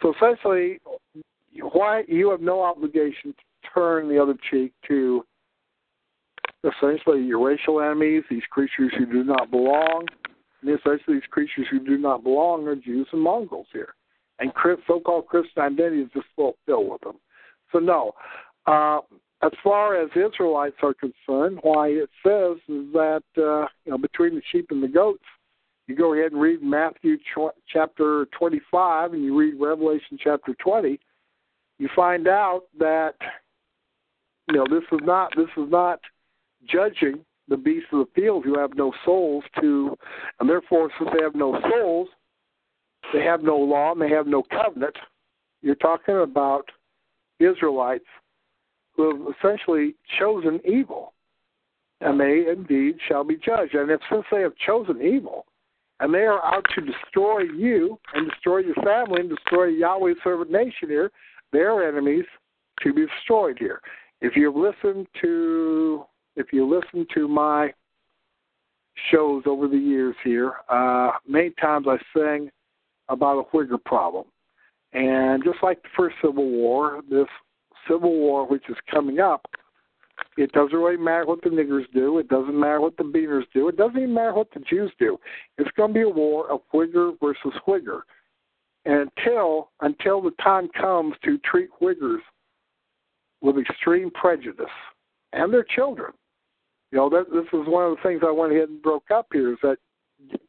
so 0.01 0.13
essentially, 0.15 0.79
why 1.61 2.03
you 2.07 2.31
have 2.31 2.41
no 2.41 2.63
obligation 2.63 3.33
to 3.33 3.69
turn 3.73 4.09
the 4.09 4.21
other 4.21 4.35
cheek 4.49 4.73
to 4.87 5.23
essentially 6.63 7.21
your 7.21 7.43
racial 7.45 7.81
enemies, 7.81 8.23
these 8.29 8.43
creatures 8.49 8.91
who 8.97 9.05
do 9.05 9.23
not 9.23 9.51
belong, 9.51 10.05
and 10.61 10.71
essentially 10.71 11.17
these 11.17 11.29
creatures 11.29 11.67
who 11.69 11.79
do 11.79 11.97
not 11.97 12.23
belong 12.23 12.67
are 12.67 12.75
Jews 12.75 13.07
and 13.11 13.21
Mongols 13.21 13.67
here. 13.71 13.93
And 14.39 14.51
so-called 14.87 15.27
Christian 15.27 15.63
identity 15.63 16.01
is 16.01 16.09
just 16.13 16.27
full 16.35 16.55
filled 16.65 16.91
with 16.91 17.01
them. 17.01 17.17
So 17.71 17.79
no. 17.79 18.11
Uh, 18.65 18.99
as 19.43 19.51
far 19.63 19.95
as 20.01 20.09
Israelites 20.15 20.75
are 20.81 20.93
concerned, 20.93 21.59
why 21.61 21.89
it 21.89 22.09
says 22.25 22.57
is 22.67 22.91
that 22.93 23.23
uh, 23.37 23.67
you 23.85 23.91
know 23.91 23.97
between 23.97 24.35
the 24.35 24.41
sheep 24.51 24.67
and 24.71 24.81
the 24.81 24.87
goats, 24.87 25.23
you 25.87 25.95
go 25.95 26.13
ahead 26.13 26.33
and 26.33 26.41
read 26.41 26.61
Matthew 26.61 27.17
chapter 27.71 28.27
25 28.37 29.13
and 29.13 29.23
you 29.23 29.37
read 29.37 29.59
Revelation 29.59 30.17
chapter 30.21 30.53
20, 30.61 30.99
you 31.79 31.89
find 31.95 32.27
out 32.27 32.63
that 32.77 33.15
you 34.49 34.55
know 34.55 34.65
this 34.69 34.83
is 34.91 34.99
not 35.03 35.33
this 35.35 35.49
is 35.57 35.69
not 35.69 35.99
judging 36.67 37.23
the 37.47 37.57
beasts 37.57 37.87
of 37.93 37.99
the 37.99 38.21
field 38.21 38.43
who 38.43 38.59
have 38.59 38.75
no 38.75 38.91
souls 39.05 39.43
to, 39.61 39.97
and 40.39 40.49
therefore 40.49 40.89
since 40.99 41.09
they 41.15 41.23
have 41.23 41.35
no 41.35 41.59
souls, 41.69 42.09
they 43.13 43.23
have 43.23 43.41
no 43.41 43.55
law 43.55 43.93
and 43.93 44.01
they 44.01 44.09
have 44.09 44.27
no 44.27 44.43
covenant. 44.43 44.95
You're 45.61 45.75
talking 45.75 46.17
about 46.17 46.65
Israelites 47.39 48.05
who 48.95 49.11
have 49.11 49.35
essentially 49.35 49.95
chosen 50.19 50.59
evil, 50.65 51.13
and 52.01 52.19
they 52.19 52.45
indeed 52.49 52.97
shall 53.07 53.23
be 53.23 53.37
judged. 53.37 53.75
And 53.75 53.89
if 53.89 54.01
since 54.11 54.25
they 54.31 54.41
have 54.41 54.55
chosen 54.65 55.01
evil, 55.01 55.45
and 55.99 56.13
they 56.13 56.25
are 56.25 56.43
out 56.45 56.65
to 56.75 56.81
destroy 56.81 57.41
you 57.41 57.99
and 58.13 58.29
destroy 58.29 58.59
your 58.59 58.75
family 58.75 59.21
and 59.21 59.29
destroy 59.29 59.65
Yahweh's 59.65 60.17
servant 60.23 60.51
nation 60.51 60.89
here, 60.89 61.11
they 61.51 61.59
are 61.59 61.87
enemies 61.87 62.25
to 62.83 62.93
be 62.93 63.05
destroyed 63.05 63.57
here. 63.59 63.81
If 64.21 64.35
you 64.35 64.51
listen 64.51 65.07
to 65.21 66.05
if 66.35 66.53
you 66.53 66.67
listen 66.67 67.07
to 67.15 67.27
my 67.27 67.73
shows 69.11 69.43
over 69.45 69.67
the 69.67 69.77
years 69.77 70.15
here, 70.23 70.53
uh, 70.69 71.11
many 71.27 71.51
times 71.59 71.87
I 71.89 71.97
sing 72.15 72.49
about 73.09 73.39
a 73.39 73.43
Whigger 73.55 73.77
problem. 73.83 74.25
And 74.93 75.43
just 75.43 75.57
like 75.63 75.81
the 75.81 75.89
first 75.95 76.15
Civil 76.21 76.49
War, 76.49 77.01
this 77.09 77.27
Civil 77.87 78.11
War, 78.11 78.47
which 78.47 78.63
is 78.69 78.75
coming 78.89 79.19
up, 79.19 79.47
it 80.37 80.51
doesn't 80.51 80.77
really 80.77 80.97
matter 80.97 81.25
what 81.25 81.41
the 81.41 81.49
niggers 81.49 81.91
do. 81.93 82.19
It 82.19 82.27
doesn't 82.27 82.57
matter 82.57 82.79
what 82.79 82.95
the 82.97 83.03
beaners 83.03 83.45
do. 83.53 83.67
It 83.67 83.75
doesn't 83.75 83.97
even 83.97 84.13
matter 84.13 84.33
what 84.33 84.51
the 84.53 84.59
Jews 84.61 84.91
do. 84.99 85.17
It's 85.57 85.71
going 85.71 85.89
to 85.89 85.93
be 85.93 86.03
a 86.03 86.09
war 86.09 86.49
of 86.51 86.61
Whigger 86.73 87.13
versus 87.19 87.53
Whigger. 87.67 88.01
And 88.85 89.09
until 89.17 89.71
until 89.81 90.21
the 90.21 90.31
time 90.41 90.69
comes 90.79 91.15
to 91.25 91.39
treat 91.39 91.69
Whiggers 91.81 92.21
with 93.41 93.57
extreme 93.57 94.11
prejudice 94.11 94.65
and 95.33 95.51
their 95.51 95.65
children, 95.75 96.13
you 96.91 96.99
know, 96.99 97.09
that, 97.09 97.25
this 97.31 97.45
is 97.59 97.67
one 97.67 97.85
of 97.85 97.97
the 97.97 98.03
things 98.03 98.21
I 98.25 98.31
went 98.31 98.53
ahead 98.53 98.69
and 98.69 98.81
broke 98.81 99.11
up 99.11 99.27
here. 99.33 99.51
Is 99.51 99.59
that 99.63 99.77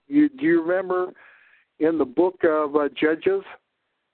you 0.06 0.28
do 0.28 0.44
you 0.44 0.62
remember 0.62 1.12
in 1.80 1.96
the 1.96 2.04
book 2.04 2.36
of 2.44 2.76
uh, 2.76 2.88
Judges, 3.00 3.42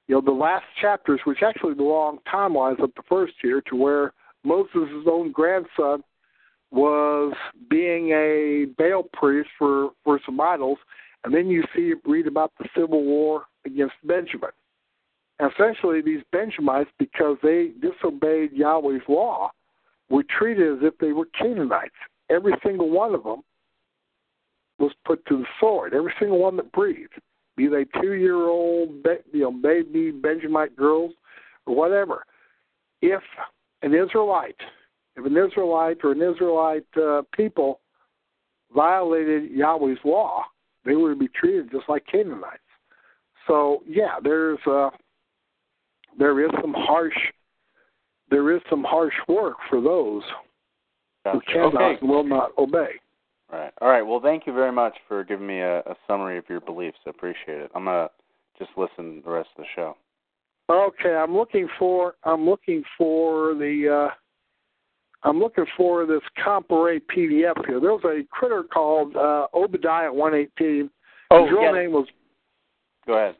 you 0.07 0.15
know, 0.15 0.21
the 0.21 0.31
last 0.31 0.65
chapters, 0.81 1.21
which 1.25 1.43
actually 1.43 1.75
belong 1.75 2.19
time 2.31 2.55
wise 2.55 2.77
up 2.83 2.95
the 2.95 3.03
first 3.09 3.35
here, 3.43 3.61
to 3.63 3.77
where 3.77 4.13
Moses' 4.45 5.07
own 5.07 5.33
grandson 5.33 6.05
was 6.71 7.35
being 7.71 8.11
a 8.11 8.67
Baal 8.77 9.05
priest 9.13 9.49
for 9.59 9.91
for 10.05 10.21
some 10.25 10.41
idols, 10.41 10.79
and 11.25 11.35
then 11.35 11.49
you 11.49 11.65
see 11.75 11.95
read 12.05 12.27
about 12.27 12.53
the 12.59 12.69
civil 12.77 13.03
war 13.03 13.45
against 13.65 13.95
Benjamin. 14.05 14.51
And 15.39 15.51
essentially, 15.53 16.01
these 16.01 16.23
Benjamites, 16.31 16.91
because 16.99 17.37
they 17.43 17.73
disobeyed 17.81 18.53
Yahweh's 18.53 19.03
law, 19.09 19.51
were 20.09 20.25
treated 20.39 20.79
as 20.79 20.79
if 20.83 20.97
they 20.99 21.13
were 21.13 21.27
Canaanites. 21.37 21.95
Every 22.31 22.55
single 22.65 22.91
one 22.91 23.15
of 23.15 23.25
them 23.25 23.43
was 24.79 24.93
put 25.05 25.25
to 25.27 25.39
the 25.39 25.47
sword. 25.61 25.95
Every 25.95 26.13
single 26.19 26.39
one 26.39 26.57
that 26.57 26.73
breathed, 26.73 27.15
be 27.57 27.67
they 27.67 27.85
two-year-old, 28.01 29.05
you 29.33 29.41
know, 29.41 29.51
baby 29.51 30.11
Benjamite 30.11 30.77
girls 30.77 31.13
or 31.67 31.75
whatever. 31.75 32.25
If 33.03 33.23
an 33.85 33.95
Israelite, 33.95 34.57
if 35.17 35.25
an 35.25 35.37
Israelite 35.37 35.99
or 36.03 36.13
an 36.13 36.23
Israelite 36.23 36.87
uh, 37.01 37.23
people 37.33 37.81
violated 38.75 39.51
Yahweh's 39.51 39.99
law, 40.05 40.43
they 40.85 40.97
were 40.97 41.13
to 41.15 41.19
be 41.19 41.29
treated 41.29 41.71
just 41.71 41.89
like 41.89 42.05
Canaanites. 42.11 42.59
So 43.47 43.83
yeah, 43.87 44.17
there's 44.23 44.59
uh, 44.67 44.91
there 46.19 46.45
is 46.45 46.51
some 46.61 46.75
harsh 46.77 47.17
there 48.31 48.55
is 48.55 48.63
some 48.71 48.83
harsh 48.83 49.15
work 49.29 49.57
for 49.69 49.81
those 49.81 50.23
who 51.25 51.33
Gotcha. 51.33 51.53
cannot 51.53 51.75
Okay. 51.75 51.99
and 52.01 52.09
will 52.09 52.25
not 52.25 52.51
obey. 52.59 52.93
Right. 53.53 53.73
All 53.81 53.89
right. 53.89 54.03
Well, 54.03 54.21
thank 54.21 54.47
you 54.47 54.53
very 54.53 54.73
much 54.73 54.95
for 55.07 55.23
giving 55.23 55.47
me 55.47 55.61
a, 55.61 55.81
a 55.81 55.95
summary 56.09 56.39
of 56.39 56.45
your 56.49 56.61
beliefs. 56.61 56.97
I 57.07 57.11
appreciate 57.11 57.61
it. 57.61 57.71
I'm 57.75 57.85
gonna 57.85 58.09
just 58.59 58.71
listen 58.77 59.23
the 59.25 59.31
rest 59.31 59.51
of 59.57 59.65
the 59.65 59.69
show. 59.77 59.97
Okay, 60.71 61.15
I'm 61.15 61.37
looking 61.37 61.69
for 61.79 62.15
I'm 62.25 62.49
looking 62.49 62.83
for 62.97 63.55
the 63.55 64.09
uh, 64.09 64.15
I'm 65.29 65.39
looking 65.39 65.67
for 65.77 66.07
this 66.07 66.23
Comparet 66.43 67.03
PDF 67.09 67.67
here. 67.67 67.81
There 67.81 67.93
was 67.93 68.05
a 68.05 68.23
critter 68.31 68.63
called 68.63 69.15
uh, 69.17 69.47
Obadiah 69.55 70.13
118. 70.13 70.91
Oh, 71.31 71.45
his 71.45 71.53
real 71.53 71.73
name 71.73 71.93
was 71.93 72.07
Go 73.07 73.15
ahead. 73.15 73.37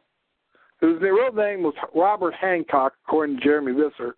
His 0.81 1.01
real 1.01 1.31
name 1.31 1.63
was 1.63 1.73
Robert 1.95 2.33
Hancock, 2.35 2.93
according 3.07 3.37
to 3.37 3.43
Jeremy 3.43 3.71
Visser. 3.71 4.15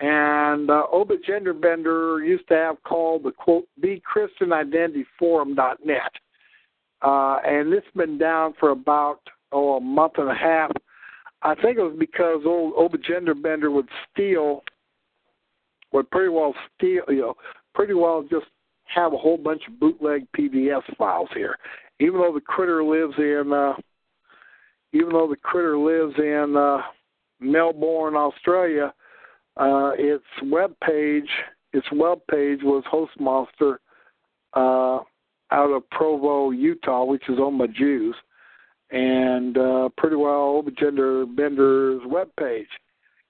And 0.00 0.70
uh, 0.70 0.82
Obit 0.92 1.24
Genderbender 1.24 2.26
used 2.26 2.48
to 2.48 2.54
have 2.54 2.82
called 2.82 3.22
the 3.22 3.30
quote 3.30 3.66
Be 3.80 4.02
Christian 4.04 4.52
Identity 4.52 5.06
Forum.net. 5.18 6.12
Uh, 7.00 7.38
and 7.46 7.72
this 7.72 7.82
has 7.84 7.94
been 7.94 8.18
down 8.18 8.54
for 8.58 8.70
about 8.70 9.20
oh 9.52 9.76
a 9.76 9.80
month 9.80 10.14
and 10.18 10.28
a 10.28 10.34
half. 10.34 10.72
I 11.44 11.54
think 11.54 11.76
it 11.76 11.82
was 11.82 11.96
because 11.98 12.40
old 12.46 12.72
Obit 12.76 13.02
Genderbender 13.04 13.70
would 13.70 13.88
steal, 14.10 14.64
would 15.92 16.10
pretty 16.10 16.30
well 16.30 16.54
steal, 16.76 17.02
you 17.08 17.20
know, 17.20 17.34
pretty 17.74 17.92
well 17.92 18.22
just 18.22 18.46
have 18.86 19.12
a 19.12 19.18
whole 19.18 19.36
bunch 19.36 19.62
of 19.68 19.78
bootleg 19.78 20.26
PDF 20.36 20.82
files 20.96 21.28
here. 21.34 21.58
Even 22.00 22.20
though 22.20 22.32
the 22.32 22.40
critter 22.40 22.82
lives 22.82 23.14
in, 23.18 23.52
uh, 23.52 23.74
even 24.92 25.10
though 25.10 25.28
the 25.28 25.36
critter 25.36 25.76
lives 25.76 26.14
in 26.18 26.56
uh, 26.56 26.78
Melbourne, 27.40 28.16
Australia, 28.16 28.94
uh, 29.58 29.92
its 29.98 30.24
web 30.44 30.74
page, 30.82 31.28
its 31.74 31.86
web 31.92 32.20
page 32.30 32.60
was 32.62 32.84
Hostmonster 32.90 33.76
uh, 34.54 35.02
out 35.50 35.70
of 35.70 35.88
Provo, 35.90 36.50
Utah, 36.50 37.04
which 37.04 37.28
is 37.28 37.38
owned 37.38 37.58
by 37.58 37.66
Jews, 37.66 38.14
and 38.90 39.56
uh, 39.58 39.88
pretty 39.96 40.16
well 40.16 40.62
the 40.62 40.70
Gender 40.70 41.26
Bender's 41.26 42.02
web 42.06 42.28
page 42.38 42.68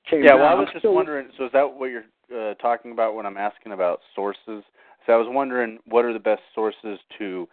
came 0.08 0.22
Yeah, 0.22 0.30
down. 0.32 0.40
well, 0.40 0.48
I 0.48 0.54
was 0.54 0.68
just 0.72 0.84
wondering. 0.84 1.28
So 1.38 1.46
is 1.46 1.52
that 1.52 1.64
what 1.64 1.90
you're 1.90 2.04
uh, 2.34 2.54
talking 2.54 2.92
about 2.92 3.14
when 3.14 3.26
I'm 3.26 3.36
asking 3.36 3.72
about 3.72 4.00
sources? 4.14 4.62
So 5.06 5.12
I 5.12 5.16
was 5.16 5.26
wondering 5.30 5.78
what 5.86 6.04
are 6.04 6.12
the 6.12 6.18
best 6.18 6.42
sources 6.54 6.98
to 7.18 7.48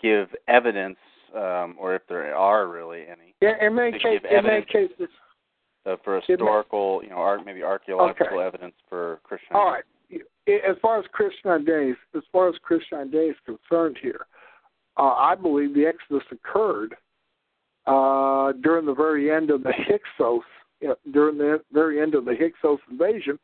give 0.00 0.28
evidence, 0.48 0.96
um, 1.34 1.76
or 1.78 1.94
if 1.94 2.02
there 2.08 2.34
are 2.34 2.68
really 2.68 3.02
any, 3.02 3.34
Yeah, 3.40 3.52
in 3.64 3.74
many 3.74 3.92
cases, 3.92 4.20
in 4.30 4.44
many 4.44 4.64
cases, 4.64 5.08
uh, 5.86 5.96
for 6.02 6.16
It 6.16 6.24
may- 6.28 6.34
historical, 6.34 7.00
you 7.02 7.10
know, 7.10 7.16
art, 7.16 7.44
maybe 7.44 7.62
archaeological 7.62 8.38
Okay. 8.38 8.46
evidence 8.46 8.74
for 8.88 9.20
Christian. 9.24 9.54
All 9.56 9.70
right. 9.70 9.84
As 10.46 10.76
far 10.82 10.98
as 10.98 11.06
Christian 11.12 11.50
identity, 11.50 11.94
as 12.14 12.22
far 12.32 12.48
as 12.48 12.54
Christian 12.58 12.98
identity 12.98 13.30
is 13.30 13.36
concerned 13.40 13.98
here, 14.00 14.26
uh, 14.96 15.14
I 15.14 15.34
believe 15.34 15.74
the 15.74 15.86
Exodus 15.86 16.24
occurred 16.30 16.96
uh, 17.86 18.52
during 18.62 18.86
the 18.86 18.94
very 18.94 19.30
end 19.30 19.50
of 19.50 19.62
the 19.62 19.72
Hyksos, 19.72 20.42
you 20.80 20.88
know, 20.88 20.96
during 21.12 21.38
the 21.38 21.60
very 21.72 22.00
end 22.00 22.14
of 22.14 22.24
the 22.24 22.34
Hyksos 22.34 22.80
invasion, 22.90 23.38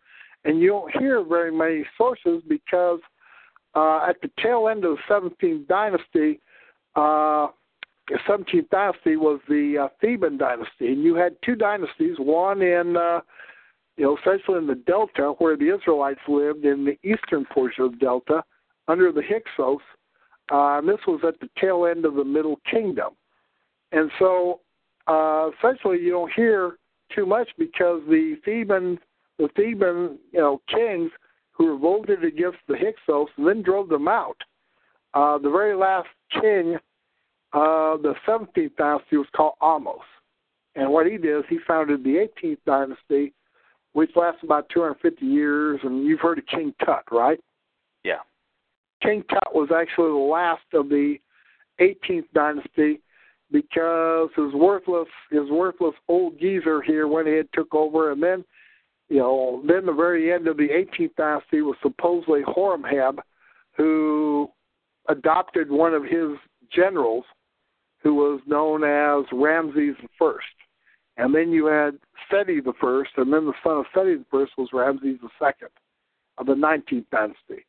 and 0.45 0.61
you 0.61 0.69
don't 0.69 0.99
hear 0.99 1.23
very 1.23 1.53
many 1.53 1.85
sources 1.97 2.43
because 2.49 3.01
uh, 3.75 4.07
at 4.09 4.21
the 4.23 4.31
tail 4.43 4.69
end 4.69 4.85
of 4.85 4.97
the 5.09 5.31
17th 5.43 5.67
dynasty, 5.69 6.41
uh, 6.97 7.49
the 8.09 8.19
17th 8.29 8.69
dynasty 8.71 9.17
was 9.17 9.41
the 9.49 9.85
uh, 9.85 9.89
Theban 10.01 10.37
dynasty, 10.39 10.89
and 10.89 11.03
you 11.03 11.15
had 11.15 11.37
two 11.45 11.55
dynasties, 11.55 12.17
one 12.19 12.63
in 12.63 12.97
uh, 12.97 13.21
you 14.01 14.07
know, 14.07 14.17
especially 14.17 14.57
in 14.57 14.67
the 14.67 14.77
Delta 14.87 15.35
where 15.39 15.59
the 15.59 15.75
Israelites 15.75 16.21
lived 16.27 16.65
in 16.65 16.87
the 16.87 16.99
eastern 17.07 17.45
portion 17.53 17.85
of 17.85 17.93
the 17.93 17.99
Delta 17.99 18.43
under 18.89 19.13
the 19.13 19.23
Hyksos. 19.23 19.83
Uh, 20.51 20.79
and 20.79 20.89
this 20.89 20.99
was 21.07 21.21
at 21.27 21.39
the 21.41 21.51
tail 21.61 21.85
end 21.85 22.07
of 22.07 22.15
the 22.15 22.25
Middle 22.25 22.59
Kingdom. 22.71 23.11
And 23.93 24.11
so 24.19 24.61
uh, 25.07 25.51
essentially 25.59 25.99
you 25.99 26.11
don't 26.11 26.33
hear 26.33 26.77
too 27.15 27.27
much 27.27 27.49
because 27.59 28.03
the 28.09 28.37
Theban, 28.45 28.99
the 29.39 29.49
Theban, 29.57 30.19
you 30.33 30.41
know, 30.41 30.61
kings 30.69 31.11
who 31.53 31.73
revolted 31.73 32.25
against 32.25 32.59
the 32.69 32.77
Hyksos 32.77 33.29
and 33.37 33.47
then 33.47 33.63
drove 33.63 33.89
them 33.89 34.09
out. 34.09 34.37
Uh, 35.13 35.39
the 35.39 35.51
very 35.51 35.77
last 35.77 36.09
king, 36.33 36.77
uh, 37.53 37.97
the 37.99 38.15
17th 38.27 38.77
dynasty, 38.77 39.17
was 39.17 39.27
called 39.35 39.55
Amos. 39.63 39.99
And 40.77 40.91
what 40.91 41.07
he 41.07 41.19
did 41.19 41.39
is 41.39 41.45
he 41.49 41.59
founded 41.67 42.05
the 42.05 42.29
18th 42.43 42.59
dynasty, 42.65 43.35
which 43.93 44.11
lasted 44.15 44.45
about 44.45 44.69
250 44.73 45.27
years. 45.27 45.81
And 45.83 46.05
you've 46.05 46.21
heard 46.21 46.39
of 46.39 46.47
King 46.47 46.73
Tut, 46.85 47.03
right? 47.11 47.41
Yeah. 48.05 48.21
King 49.03 49.25
Tut 49.29 49.53
was 49.53 49.71
actually 49.75 50.11
the 50.11 50.31
last 50.31 50.63
of 50.73 50.89
the 50.89 51.17
18th 51.81 52.27
dynasty 52.33 53.01
because 53.51 54.31
his 54.37 54.53
worthless 54.55 55.09
his 55.31 55.49
worthless 55.51 55.95
old 56.09 56.39
geezer 56.39 56.83
here 56.83 57.07
went 57.07 57.29
ahead 57.29 57.49
took 57.53 57.75
over, 57.75 58.13
and 58.13 58.23
then 58.23 58.45
you 59.09 59.19
know 59.19 59.63
then 59.67 59.87
the 59.87 59.93
very 59.93 60.33
end 60.33 60.47
of 60.47 60.57
the 60.57 60.69
18th 60.69 61.15
dynasty 61.17 61.63
was 61.63 61.77
supposedly 61.83 62.43
Horemheb, 62.43 63.19
who 63.77 64.49
adopted 65.09 65.71
one 65.71 65.95
of 65.95 66.05
his 66.05 66.37
generals, 66.75 67.25
who 68.03 68.15
was 68.15 68.41
known 68.47 68.85
as 68.85 69.27
Ramses 69.33 69.97
First, 70.19 70.47
and 71.17 71.35
then 71.35 71.51
you 71.51 71.67
had 71.67 71.99
Seti 72.31 72.61
the 72.61 72.75
First, 72.81 73.11
and 73.17 73.33
then 73.33 73.47
the 73.47 73.55
son 73.65 73.79
of 73.79 73.87
Seti 73.95 74.17
the 74.17 74.27
First 74.31 74.53
was 74.57 74.69
Ramses 74.73 75.19
the 75.23 75.31
Second 75.39 75.71
of 76.39 76.47
the 76.47 76.55
19th 76.55 77.07
dynasty 77.11 77.67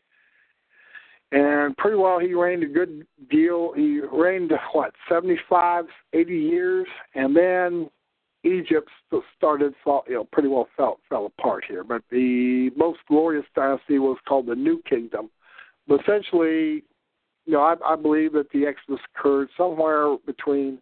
and 1.32 1.76
pretty 1.78 1.98
well 1.98 2.20
he 2.20 2.34
reigned 2.34 2.64
a 2.64 2.68
good 2.68 3.06
deal. 3.30 3.74
He 3.74 4.02
reigned 4.12 4.52
what 4.74 4.94
seventy 5.10 5.40
five, 5.50 5.86
eighty 6.14 6.38
years, 6.38 6.88
and 7.16 7.36
then 7.36 7.90
Egypt 8.44 8.90
started 9.38 9.74
fall, 9.84 10.04
you 10.08 10.16
know 10.16 10.28
pretty 10.32 10.50
well 10.50 10.68
fell 10.76 11.00
fell 11.10 11.28
apart 11.28 11.64
here. 11.68 11.84
But 11.84 12.04
the 12.10 12.72
most 12.76 13.00
glorious 13.08 13.46
dynasty 13.56 14.00
was 14.00 14.18
called 14.28 14.48
the 14.48 14.56
New 14.56 14.82
Kingdom. 14.90 15.30
But 15.88 16.02
essentially, 16.02 16.84
you 17.46 17.54
know, 17.54 17.62
I, 17.62 17.76
I 17.86 17.96
believe 17.96 18.34
that 18.34 18.52
the 18.52 18.66
Exodus 18.66 19.00
occurred 19.16 19.50
somewhere 19.58 20.18
between 20.26 20.80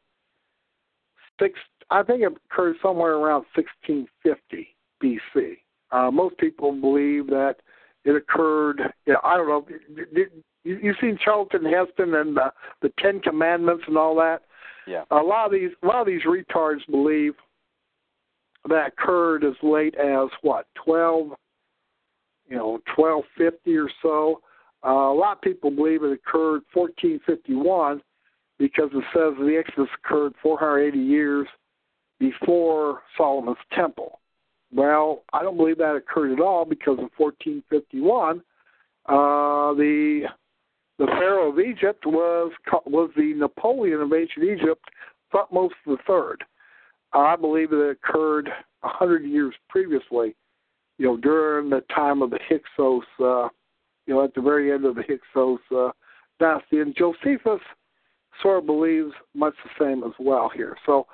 six. 1.39 1.59
I 1.89 2.03
think 2.03 2.21
it 2.21 2.33
occurred 2.51 2.75
somewhere 2.81 3.13
around 3.13 3.45
1650 3.55 4.75
BC. 5.03 5.57
Uh, 5.91 6.11
most 6.11 6.37
people 6.37 6.71
believe 6.71 7.27
that 7.27 7.55
it 8.05 8.15
occurred. 8.15 8.81
Know, 9.07 9.17
I 9.23 9.37
don't 9.37 9.47
know. 9.47 9.65
Did, 9.95 10.13
did, 10.13 10.27
you, 10.63 10.79
you've 10.81 10.97
seen 11.01 11.17
Charlton 11.23 11.63
Heston 11.65 12.13
and 12.15 12.35
the, 12.35 12.51
the 12.81 12.91
Ten 12.99 13.19
Commandments 13.19 13.83
and 13.87 13.97
all 13.97 14.15
that. 14.15 14.41
Yeah. 14.87 15.03
A 15.11 15.15
lot 15.17 15.45
of 15.45 15.51
these, 15.51 15.71
a 15.83 15.85
lot 15.85 16.01
of 16.01 16.07
these 16.07 16.23
retards 16.23 16.85
believe 16.89 17.33
that 18.67 18.87
occurred 18.87 19.43
as 19.43 19.53
late 19.63 19.95
as 19.95 20.29
what 20.41 20.67
twelve, 20.83 21.31
you 22.47 22.57
know, 22.57 22.79
twelve 22.95 23.23
fifty 23.37 23.77
or 23.77 23.89
so. 24.01 24.41
Uh, 24.85 25.11
a 25.11 25.13
lot 25.13 25.37
of 25.37 25.41
people 25.41 25.69
believe 25.71 26.03
it 26.03 26.11
occurred 26.11 26.61
fourteen 26.73 27.19
fifty 27.25 27.53
one 27.53 28.01
because 28.59 28.89
it 28.93 29.03
says 29.13 29.33
the 29.39 29.55
Exodus 29.57 29.89
occurred 30.03 30.33
480 30.43 30.99
years 30.99 31.47
before 32.19 33.01
Solomon's 33.17 33.57
temple. 33.73 34.19
Well, 34.73 35.23
I 35.33 35.41
don't 35.41 35.57
believe 35.57 35.77
that 35.79 35.95
occurred 35.95 36.31
at 36.31 36.39
all 36.39 36.65
because 36.65 36.99
in 36.99 37.09
1451, 37.17 38.41
uh, 39.07 39.73
the 39.73 40.27
the 40.99 41.05
Pharaoh 41.05 41.51
of 41.51 41.59
Egypt 41.59 42.05
was 42.05 42.51
was 42.85 43.09
the 43.15 43.33
Napoleon 43.35 44.01
of 44.01 44.13
ancient 44.13 44.45
Egypt, 44.45 44.83
Thutmose 45.33 45.69
the 45.85 45.97
Third. 46.05 46.43
I 47.13 47.35
believe 47.35 47.73
it 47.73 47.89
occurred 47.89 48.49
a 48.83 48.87
hundred 48.87 49.23
years 49.23 49.55
previously, 49.69 50.35
you 50.97 51.05
know, 51.05 51.17
during 51.17 51.69
the 51.69 51.83
time 51.93 52.21
of 52.21 52.29
the 52.29 52.39
Hyksos, 52.47 53.03
uh, 53.19 53.49
you 54.05 54.13
know, 54.13 54.23
at 54.23 54.33
the 54.35 54.41
very 54.41 54.71
end 54.71 54.85
of 54.85 54.95
the 54.95 55.03
Hyksos 55.03 55.59
uh, 55.75 55.91
dynasty. 56.39 56.79
And 56.81 56.95
Josephus 56.95 57.61
sort 58.41 58.59
of 58.59 58.65
believes 58.67 59.11
much 59.33 59.55
the 59.63 59.83
same 59.83 60.03
as 60.03 60.13
well 60.19 60.51
here. 60.53 60.77
So, 60.85 61.07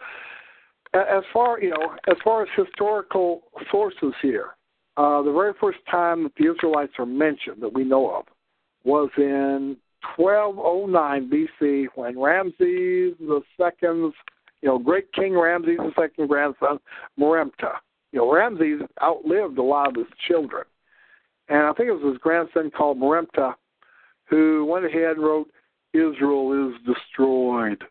as 0.96 1.24
far 1.34 1.62
you 1.62 1.70
know, 1.70 1.96
as 2.08 2.18
far 2.24 2.44
as 2.44 2.50
historical 2.56 3.44
sources 3.72 4.14
here, 4.22 4.56
uh, 4.98 5.22
the 5.22 5.32
very 5.32 5.54
first 5.60 5.80
time 5.90 6.24
that 6.24 6.34
the 6.38 6.52
Israelites 6.52 6.94
are 6.98 7.06
mentioned 7.06 7.62
that 7.62 7.74
we 7.74 7.84
know 7.84 8.10
of 8.10 8.26
was 8.84 9.10
in 9.18 9.78
1209 10.16 11.30
BC 11.30 11.88
when 11.96 12.20
Ramses 12.20 13.16
the 13.20 13.42
second's, 13.60 14.16
you 14.62 14.70
know, 14.70 14.78
great 14.78 15.12
King 15.14 15.38
Ramses 15.38 15.78
the 15.78 15.92
second 16.00 16.28
grandson, 16.28 16.80
Meremta. 17.20 17.76
You 18.12 18.20
know, 18.20 18.32
Ramses 18.32 18.82
outlived 19.02 19.58
a 19.58 19.64
lot 19.64 19.90
of 19.90 19.96
his 19.96 20.18
children, 20.28 20.64
and 21.50 21.64
I 21.64 21.74
think 21.74 21.90
it 21.90 21.94
was 21.94 22.14
his 22.14 22.22
grandson 22.22 22.72
called 22.72 22.98
Meremta 22.98 23.56
who 24.28 24.66
went 24.66 24.86
ahead 24.86 25.18
and 25.18 25.24
wrote, 25.24 25.50
"Israel 25.94 26.70
is 26.70 26.82
destroyed." 26.84 27.84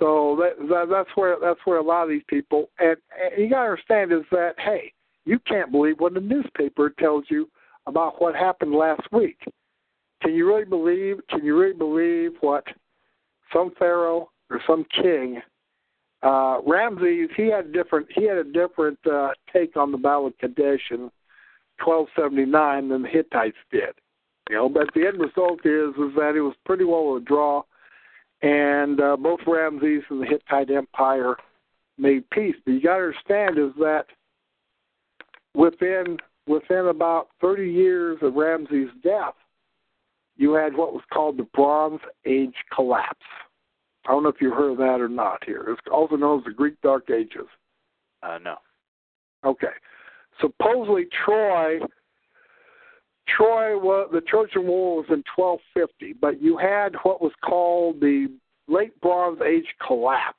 So 0.00 0.36
that, 0.40 0.66
that 0.68 0.86
that's 0.90 1.10
where 1.14 1.36
that's 1.40 1.60
where 1.64 1.78
a 1.78 1.82
lot 1.82 2.04
of 2.04 2.08
these 2.08 2.22
people 2.26 2.70
and, 2.78 2.96
and 3.22 3.42
you 3.42 3.50
got 3.50 3.64
to 3.64 3.70
understand 3.70 4.12
is 4.12 4.24
that 4.32 4.54
hey, 4.58 4.92
you 5.26 5.38
can't 5.40 5.70
believe 5.70 6.00
what 6.00 6.14
the 6.14 6.20
newspaper 6.20 6.90
tells 6.98 7.24
you 7.28 7.48
about 7.86 8.20
what 8.20 8.34
happened 8.34 8.74
last 8.74 9.02
week. 9.12 9.38
Can 10.22 10.34
you 10.34 10.46
really 10.46 10.64
believe? 10.64 11.18
Can 11.28 11.44
you 11.44 11.58
really 11.58 11.76
believe 11.76 12.32
what 12.40 12.64
some 13.52 13.72
pharaoh 13.78 14.30
or 14.50 14.60
some 14.66 14.86
king? 15.02 15.40
Uh, 16.22 16.60
Ramses 16.66 17.30
he 17.36 17.48
had 17.48 17.66
a 17.66 17.72
different 17.72 18.06
he 18.14 18.24
had 18.24 18.38
a 18.38 18.44
different 18.44 18.98
uh, 19.10 19.30
take 19.52 19.76
on 19.76 19.92
the 19.92 19.98
Battle 19.98 20.28
of 20.28 20.38
Kadesh 20.38 20.90
in 20.90 21.10
1279 21.84 22.88
than 22.88 23.02
the 23.02 23.08
Hittites 23.08 23.56
did. 23.70 23.94
You 24.48 24.56
know, 24.56 24.68
but 24.68 24.92
the 24.94 25.06
end 25.06 25.20
result 25.20 25.60
is 25.64 25.90
is 25.94 26.14
that 26.16 26.34
it 26.36 26.40
was 26.40 26.54
pretty 26.64 26.84
well 26.84 27.16
a 27.16 27.20
draw, 27.20 27.62
and 28.42 29.00
uh, 29.00 29.16
both 29.16 29.40
Ramses 29.46 30.02
and 30.08 30.22
the 30.22 30.26
Hittite 30.26 30.70
Empire 30.70 31.36
made 31.98 32.28
peace. 32.30 32.54
But 32.64 32.72
you 32.72 32.82
got 32.82 32.96
to 32.96 33.04
understand 33.04 33.58
is 33.58 33.72
that 33.78 34.06
within 35.54 36.18
within 36.46 36.86
about 36.86 37.28
30 37.40 37.70
years 37.70 38.18
of 38.22 38.34
Ramses' 38.34 38.90
death, 39.02 39.34
you 40.36 40.52
had 40.54 40.74
what 40.74 40.92
was 40.92 41.02
called 41.12 41.36
the 41.36 41.46
Bronze 41.54 42.00
Age 42.24 42.54
collapse. 42.74 43.26
I 44.06 44.12
don't 44.12 44.22
know 44.22 44.30
if 44.30 44.40
you 44.40 44.50
heard 44.50 44.72
of 44.72 44.78
that 44.78 45.00
or 45.00 45.08
not. 45.08 45.44
Here, 45.44 45.64
it's 45.68 45.80
also 45.92 46.16
known 46.16 46.38
as 46.38 46.44
the 46.44 46.52
Greek 46.52 46.80
Dark 46.82 47.10
Ages. 47.10 47.46
Uh, 48.22 48.38
no. 48.42 48.56
Okay, 49.44 49.68
supposedly 50.40 51.06
Troy. 51.24 51.78
Troy 53.36 53.78
was 53.78 54.08
the 54.12 54.20
Trojan 54.20 54.66
War 54.66 54.96
was 54.98 55.06
in 55.08 55.22
1250, 55.36 56.14
but 56.20 56.40
you 56.40 56.56
had 56.56 56.94
what 57.02 57.20
was 57.20 57.32
called 57.44 58.00
the 58.00 58.28
late 58.68 58.98
Bronze 59.00 59.40
Age 59.46 59.66
collapse, 59.86 60.38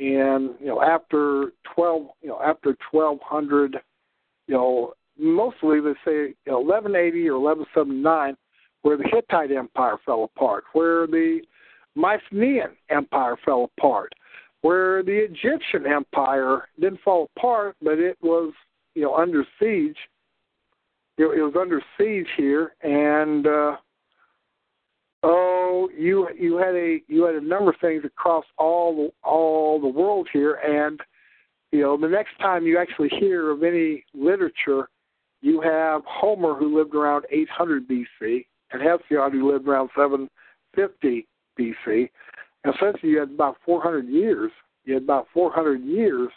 and 0.00 0.50
you 0.60 0.66
know 0.66 0.82
after 0.82 1.52
12, 1.74 2.06
you 2.22 2.28
know 2.28 2.40
after 2.42 2.76
1200, 2.90 3.76
you 4.46 4.54
know 4.54 4.92
mostly 5.18 5.80
they 5.80 5.94
say 6.04 6.34
1180 6.46 7.28
or 7.28 7.38
1179, 7.38 8.36
where 8.82 8.96
the 8.96 9.08
Hittite 9.10 9.52
Empire 9.52 9.96
fell 10.04 10.24
apart, 10.24 10.64
where 10.72 11.06
the 11.06 11.40
Mycenaean 11.94 12.76
Empire 12.90 13.36
fell 13.44 13.70
apart, 13.76 14.12
where 14.62 15.02
the 15.02 15.24
Egyptian 15.24 15.86
Empire 15.86 16.68
didn't 16.80 17.00
fall 17.00 17.28
apart, 17.36 17.76
but 17.82 17.98
it 17.98 18.16
was 18.22 18.52
you 18.94 19.02
know 19.02 19.14
under 19.14 19.44
siege. 19.60 19.96
It, 21.18 21.24
it 21.24 21.42
was 21.42 21.54
under 21.58 21.82
siege 21.98 22.28
here, 22.36 22.74
and 22.82 23.46
uh, 23.46 23.76
oh, 25.22 25.90
you 25.96 26.28
you 26.38 26.56
had 26.56 26.74
a 26.74 27.00
you 27.08 27.24
had 27.24 27.34
a 27.34 27.40
number 27.40 27.70
of 27.70 27.76
things 27.80 28.04
across 28.04 28.44
all 28.58 28.96
the, 28.96 29.28
all 29.28 29.80
the 29.80 29.88
world 29.88 30.28
here, 30.32 30.54
and 30.54 31.00
you 31.70 31.80
know 31.80 31.96
the 31.96 32.08
next 32.08 32.38
time 32.40 32.66
you 32.66 32.78
actually 32.78 33.10
hear 33.20 33.50
of 33.50 33.62
any 33.62 34.04
literature, 34.14 34.88
you 35.42 35.60
have 35.60 36.02
Homer 36.06 36.54
who 36.54 36.78
lived 36.78 36.94
around 36.94 37.26
800 37.30 37.88
BC 37.88 38.46
and 38.72 38.80
Hesiod 38.80 39.32
who 39.32 39.52
lived 39.52 39.68
around 39.68 39.90
750 39.94 41.26
BC. 41.58 42.08
And 42.64 42.74
essentially, 42.74 43.12
you 43.12 43.18
had 43.18 43.30
about 43.30 43.56
400 43.64 44.06
years. 44.06 44.50
You 44.84 44.94
had 44.94 45.02
about 45.02 45.26
400 45.34 45.82
years 45.82 46.30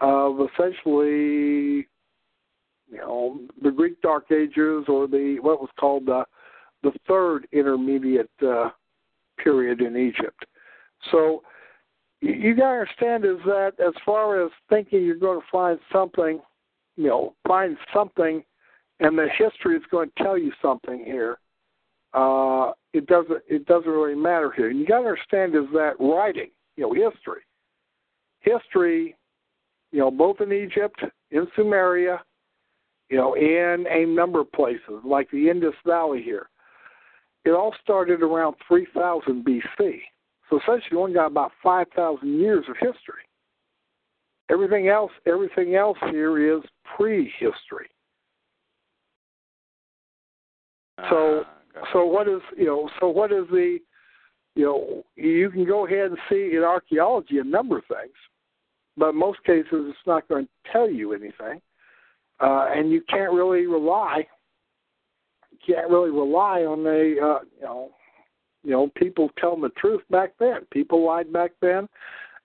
of 0.00 0.40
essentially, 0.40 1.86
you 2.90 2.98
know, 2.98 3.40
the 3.62 3.70
Greek 3.70 4.00
Dark 4.02 4.30
Ages 4.30 4.84
or 4.88 5.06
the 5.06 5.38
what 5.40 5.60
was 5.60 5.70
called 5.78 6.06
the 6.06 6.24
the 6.82 6.92
third 7.08 7.46
intermediate 7.52 8.30
uh, 8.46 8.70
period 9.42 9.80
in 9.80 9.96
Egypt. 9.96 10.44
So 11.10 11.42
you, 12.20 12.54
got 12.54 12.72
to 12.72 12.78
understand 12.80 13.24
is 13.24 13.38
that 13.46 13.72
as 13.84 13.92
far 14.04 14.44
as 14.44 14.50
thinking 14.68 15.04
you're 15.04 15.16
going 15.16 15.40
to 15.40 15.46
find 15.50 15.78
something, 15.92 16.40
you 16.96 17.08
know, 17.08 17.34
find 17.46 17.76
something, 17.92 18.42
and 19.00 19.18
the 19.18 19.28
history 19.36 19.76
is 19.76 19.82
going 19.90 20.10
to 20.16 20.22
tell 20.22 20.38
you 20.38 20.52
something 20.62 21.04
here. 21.04 21.38
Uh, 22.12 22.70
it 22.92 23.06
doesn't. 23.06 23.42
It 23.48 23.66
doesn't 23.66 23.90
really 23.90 24.14
matter 24.14 24.52
here. 24.52 24.70
You 24.70 24.86
got 24.86 25.00
to 25.00 25.08
understand 25.08 25.56
is 25.56 25.64
that 25.72 25.94
writing, 25.98 26.50
you 26.76 26.84
know, 26.84 26.92
history, 26.92 27.42
history, 28.40 29.16
you 29.90 29.98
know, 29.98 30.10
both 30.10 30.40
in 30.40 30.52
Egypt, 30.52 31.00
in 31.32 31.46
Sumeria, 31.58 32.20
you 33.14 33.20
know, 33.20 33.34
in 33.34 33.86
a 33.88 34.04
number 34.04 34.40
of 34.40 34.50
places 34.50 35.04
like 35.04 35.30
the 35.30 35.48
Indus 35.48 35.74
Valley 35.86 36.20
here 36.20 36.48
it 37.44 37.50
all 37.50 37.74
started 37.82 38.22
around 38.22 38.56
3000 38.66 39.44
BC. 39.44 40.00
So 40.48 40.58
essentially, 40.58 40.82
you 40.92 41.00
only 41.00 41.14
got 41.14 41.26
about 41.26 41.52
5,000 41.62 42.40
years 42.40 42.64
of 42.68 42.74
history. 42.76 43.22
Everything 44.50 44.88
else, 44.88 45.12
everything 45.26 45.76
else 45.76 45.98
here 46.10 46.56
is 46.56 46.62
prehistory. 46.96 47.88
So, 51.08 51.40
Uh, 51.40 51.84
so 51.92 52.04
what 52.04 52.28
is 52.28 52.42
you 52.56 52.66
know? 52.66 52.90
So 53.00 53.08
what 53.08 53.32
is 53.32 53.46
the 53.50 53.78
you 54.54 54.64
know? 54.64 55.04
You 55.16 55.50
can 55.50 55.64
go 55.64 55.86
ahead 55.86 56.10
and 56.10 56.18
see 56.28 56.56
in 56.56 56.62
archaeology 56.62 57.38
a 57.38 57.44
number 57.44 57.78
of 57.78 57.84
things, 57.86 58.16
but 58.96 59.10
in 59.10 59.16
most 59.16 59.42
cases 59.44 59.86
it's 59.90 60.06
not 60.06 60.28
going 60.28 60.46
to 60.46 60.72
tell 60.72 60.90
you 60.90 61.12
anything, 61.12 61.60
uh, 62.40 62.68
and 62.74 62.90
you 62.90 63.02
can't 63.08 63.32
really 63.32 63.66
rely 63.66 64.26
can't 65.66 65.88
really 65.90 66.10
rely 66.10 66.60
on 66.60 66.82
the 66.82 67.16
uh, 67.22 67.44
you 67.56 67.62
know 67.62 67.90
you 68.62 68.70
know 68.70 68.90
people 68.96 69.30
telling 69.38 69.60
the 69.60 69.70
truth 69.70 70.02
back 70.10 70.32
then. 70.38 70.60
People 70.70 71.04
lied 71.04 71.32
back 71.32 71.52
then, 71.60 71.88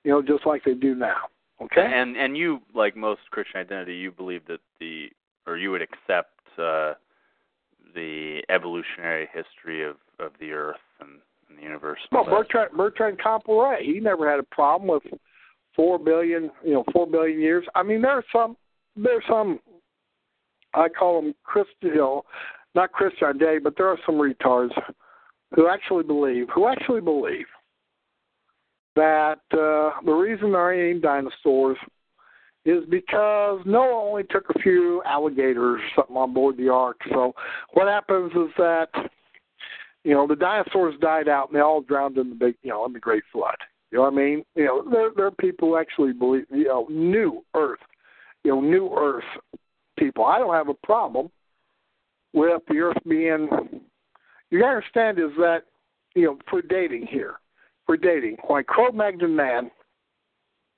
you 0.04 0.12
know, 0.12 0.22
just 0.22 0.46
like 0.46 0.64
they 0.64 0.74
do 0.74 0.96
now. 0.96 1.28
Okay. 1.62 1.86
And 1.86 2.16
and 2.16 2.38
you 2.38 2.60
like 2.74 2.96
most 2.96 3.22
Christian 3.32 3.60
identity, 3.60 3.96
you 3.96 4.12
believe 4.12 4.46
that 4.48 4.62
the 4.80 5.08
or 5.46 5.58
you 5.58 5.72
would 5.72 5.82
accept 5.82 6.40
uh, 6.58 6.94
the 7.96 8.42
evolutionary 8.50 9.28
history 9.34 9.84
of 9.84 9.98
of 10.20 10.32
the 10.40 10.52
Earth 10.52 10.78
and, 11.00 11.20
and 11.50 11.58
the 11.58 11.64
universe. 11.64 12.00
and 12.12 12.28
Well. 12.28 12.42
Bertrand 12.42 12.72
Bertrand 12.76 13.20
Comparet, 13.20 13.82
he 13.84 14.00
never 14.00 14.30
had 14.30 14.40
a 14.40 14.44
problem 14.44 14.90
with 14.90 15.04
four 15.76 15.98
billion, 15.98 16.52
you 16.64 16.74
know, 16.74 16.84
four 16.92 17.08
billion 17.08 17.40
years. 17.40 17.66
I 17.76 17.84
mean, 17.84 18.02
there 18.02 18.12
are 18.12 18.26
some, 18.34 18.58
there's 18.98 19.24
some, 19.30 19.60
I 20.74 20.88
call 20.90 21.22
them 21.22 21.34
Christian, 21.44 21.94
you 21.96 22.22
not 22.76 22.92
Christian 22.92 23.38
Day, 23.38 23.58
but 23.58 23.76
there 23.78 23.88
are 23.88 23.98
some 24.06 24.16
retards 24.16 24.72
who 25.56 25.68
actually 25.68 26.04
believe, 26.04 26.48
who 26.54 26.68
actually 26.68 27.02
believe 27.02 27.48
that 28.96 29.40
uh, 29.52 30.00
the 30.06 30.12
reason 30.12 30.52
there 30.52 30.92
ain't 30.92 31.02
dinosaurs 31.02 31.78
is 32.66 32.84
because 32.90 33.62
Noah 33.66 34.10
only 34.10 34.24
took 34.30 34.50
a 34.50 34.60
few 34.60 35.02
alligators 35.06 35.82
or 35.82 35.90
something 35.96 36.18
on 36.18 36.34
board 36.34 36.58
the 36.58 36.70
ark. 36.70 36.98
So 37.10 37.34
what 37.74 37.88
happens 37.88 38.32
is 38.34 38.54
that 38.58 38.90
you 40.04 40.14
know 40.14 40.28
the 40.28 40.36
dinosaurs 40.36 40.96
died 41.02 41.30
out 41.30 41.50
and 41.50 41.56
they 41.56 41.62
all 41.62 41.82
drowned 41.82 42.18
in 42.18 42.30
the 42.30 42.36
big 42.36 42.56
you 42.62 42.70
know 42.70 42.86
in 42.86 42.94
the 42.94 43.00
Great 43.00 43.24
Flood. 43.32 43.58
You 43.92 43.98
know 43.98 44.04
what 44.04 44.14
I 44.14 44.18
mean? 44.18 44.44
You 44.56 44.66
know 44.66 44.84
there 44.90 45.10
there 45.16 45.26
are 45.28 45.32
people 45.32 45.70
who 45.70 45.78
actually 45.78 46.14
believe 46.14 46.46
you 46.52 46.66
know 46.66 46.86
new 46.90 47.44
Earth, 47.56 47.80
you 48.44 48.52
know 48.52 48.62
new 48.62 48.94
Earth 48.96 49.24
people. 50.00 50.26
I 50.26 50.40
don't 50.40 50.54
have 50.54 50.70
a 50.70 50.74
problem 50.74 51.30
with 52.34 52.62
the 52.68 52.80
Earth 52.80 52.98
being. 53.08 53.50
You 54.50 54.66
understand 54.66 55.20
is 55.20 55.32
that 55.38 55.64
you 56.16 56.26
know 56.26 56.40
for 56.50 56.62
dating 56.62 57.08
here, 57.08 57.36
for 57.86 57.98
dating, 57.98 58.38
why 58.48 58.64
Cro-Magnon 58.64 59.36
man 59.36 59.70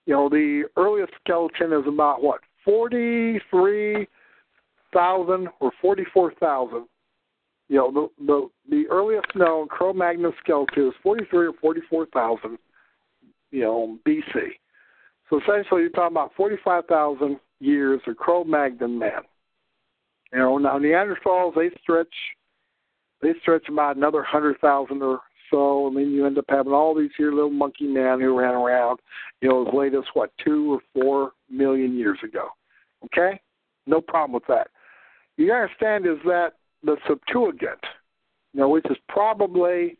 you 0.06 0.14
know, 0.14 0.30
the 0.30 0.66
earliest 0.78 1.12
skeleton 1.24 1.74
is 1.74 1.84
about 1.88 2.22
what, 2.24 2.42
43,000 2.66 5.48
or 5.60 5.72
44,000. 5.82 6.86
You 7.70 7.78
know, 7.78 7.92
the, 7.92 8.10
the 8.26 8.50
the 8.70 8.86
earliest 8.90 9.28
known 9.36 9.68
Cro-Magnon 9.70 10.34
skeleton 10.44 10.90
is 10.90 10.94
43 11.02 11.48
or 11.48 11.54
44,000, 11.62 12.60
you 13.52 13.62
know, 13.62 13.98
BC. 14.06 14.58
So 15.30 15.40
essentially, 15.40 15.84
you're 15.84 15.92
talking 15.92 16.14
about 16.14 16.34
45,000 16.36 17.40
years 17.62 18.02
of 18.08 18.18
Cro-Magnon 18.18 18.98
man. 19.00 19.22
You 20.34 20.40
know, 20.40 20.58
now 20.58 20.78
Neanderthals 20.80 21.56
they 21.56 21.70
stretch, 21.82 22.14
they 23.22 23.34
stretch 23.42 23.68
about 23.70 23.98
another 23.98 24.20
100,000 24.20 25.02
or 25.02 25.20
so, 25.50 25.88
and 25.88 25.98
then 25.98 26.12
you 26.12 26.26
end 26.26 26.38
up 26.38 26.46
having 26.50 26.74
all 26.74 26.96
these 26.96 27.12
here 27.18 27.34
little 27.34 27.50
monkey 27.50 27.86
men 27.86 28.22
who 28.22 28.38
ran 28.38 28.54
around, 28.54 29.00
you 29.42 29.50
know, 29.50 29.68
as 29.68 29.74
late 29.74 29.94
as 29.94 30.04
what 30.14 30.32
two 30.44 30.74
or 30.74 30.80
four 30.94 31.32
million 31.50 31.98
years 31.98 32.18
ago. 32.24 32.48
Okay, 33.06 33.40
no 33.86 34.00
problem 34.00 34.34
with 34.34 34.48
that. 34.48 34.68
You 35.38 35.52
understand 35.52 36.06
is 36.06 36.18
that 36.26 36.54
the 36.84 36.98
Septuagint, 37.08 37.84
you 38.54 38.62
know, 38.62 38.70
which 38.70 38.86
is 38.90 38.98
probably, 39.10 39.98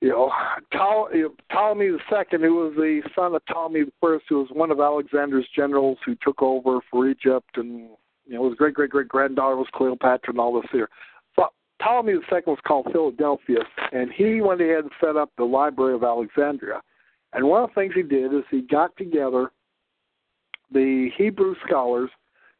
you 0.00 0.10
know, 0.10 0.30
Ptol- 0.72 1.08
Ptolemy 1.50 1.88
the 1.88 1.98
second, 2.10 2.42
who 2.42 2.54
was 2.54 2.74
the 2.76 3.02
son 3.16 3.34
of 3.34 3.44
Ptolemy 3.46 3.84
the 3.84 3.92
first, 4.00 4.26
who 4.28 4.38
was 4.38 4.48
one 4.52 4.70
of 4.70 4.80
Alexander's 4.80 5.48
generals 5.54 5.98
who 6.04 6.14
took 6.22 6.40
over 6.42 6.80
for 6.90 7.08
Egypt, 7.08 7.50
and 7.56 7.90
you 8.26 8.34
know, 8.34 8.48
his 8.48 8.56
great 8.56 8.74
great 8.74 8.90
great 8.90 9.08
granddaughter 9.08 9.56
was 9.56 9.66
Cleopatra, 9.74 10.30
and 10.30 10.40
all 10.40 10.60
this 10.60 10.70
here. 10.70 10.88
But 11.34 11.52
Ptolemy 11.82 12.12
II 12.12 12.40
was 12.46 12.58
called 12.66 12.88
Philadelphus, 12.92 13.66
and 13.92 14.12
he 14.12 14.40
went 14.40 14.60
ahead 14.60 14.84
and 14.84 14.92
set 15.00 15.16
up 15.16 15.30
the 15.36 15.44
Library 15.44 15.94
of 15.94 16.04
Alexandria. 16.04 16.80
And 17.32 17.48
one 17.48 17.64
of 17.64 17.70
the 17.70 17.74
things 17.74 17.94
he 17.94 18.02
did 18.02 18.32
is 18.32 18.44
he 18.50 18.62
got 18.62 18.96
together 18.96 19.50
the 20.72 21.10
Hebrew 21.16 21.54
scholars 21.66 22.10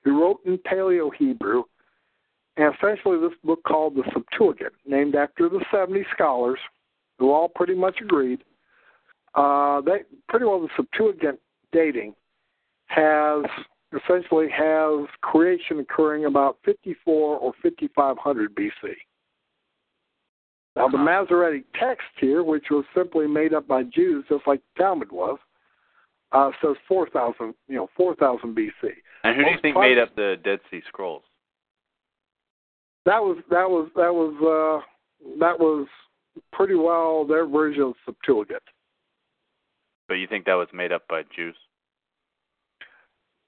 who 0.02 0.20
wrote 0.20 0.40
in 0.44 0.59
Paleo 0.59 1.10
Hebrew, 1.16 1.65
and 2.56 2.74
essentially 2.74 3.19
this 3.20 3.36
book 3.44 3.62
called 3.65 3.94
the 3.94 4.02
Septuagint, 4.12 4.73
named 4.86 5.15
after 5.15 5.48
the 5.48 5.65
70 5.70 6.05
scholars 6.12 6.59
who 7.19 7.32
all 7.32 7.49
pretty 7.49 7.74
much 7.74 8.01
agreed. 8.01 8.43
Uh, 9.35 9.81
they 9.82 9.99
pretty 10.28 10.47
well 10.47 10.61
the 10.61 10.69
Septuagint 10.77 11.39
dating 11.73 12.15
has 12.86 13.45
essentially 13.93 14.49
has 14.51 15.07
creation 15.20 15.81
occurring 15.81 16.24
about 16.24 16.59
54 16.65 17.39
or 17.39 17.53
5500 17.62 18.55
BC. 18.55 18.70
Now, 20.77 20.89
the 20.89 20.99
Masoretic 20.99 21.65
text 21.74 22.07
here, 22.20 22.45
which 22.45 22.66
was 22.70 22.85
simply 22.95 23.27
made 23.27 23.53
up 23.53 23.66
by 23.66 23.82
Jews, 23.82 24.24
just 24.28 24.47
like 24.47 24.61
the 24.77 24.82
Talmud 24.82 25.11
was, 25.11 25.39
uh, 26.31 26.51
says 26.62 26.77
4,000, 26.86 27.55
you 27.66 27.77
know, 27.77 27.89
4,000 27.97 28.55
BC. 28.55 28.70
And 29.24 29.36
who 29.36 29.45
do 29.45 29.51
you 29.51 29.57
think 29.61 29.77
made 29.77 29.99
up 29.99 30.15
the 30.15 30.36
Dead 30.45 30.61
Sea 30.70 30.82
Scrolls? 30.86 31.24
That 33.07 33.20
was 33.20 33.39
that 33.49 33.69
was 33.69 33.89
that 33.97 34.12
was 34.12 34.35
uh, 34.36 35.39
that 35.40 35.59
was 35.59 35.86
pretty 36.52 36.74
well 36.74 37.24
their 37.24 37.47
version 37.47 37.82
of 37.82 37.94
the 38.06 38.12
Septuagint. 38.12 38.62
But 40.09 40.15
you 40.15 40.27
think 40.27 40.47
that 40.47 40.55
was 40.55 40.69
made 40.73 40.93
up 40.93 41.06
by 41.09 41.23
Jews? 41.35 41.56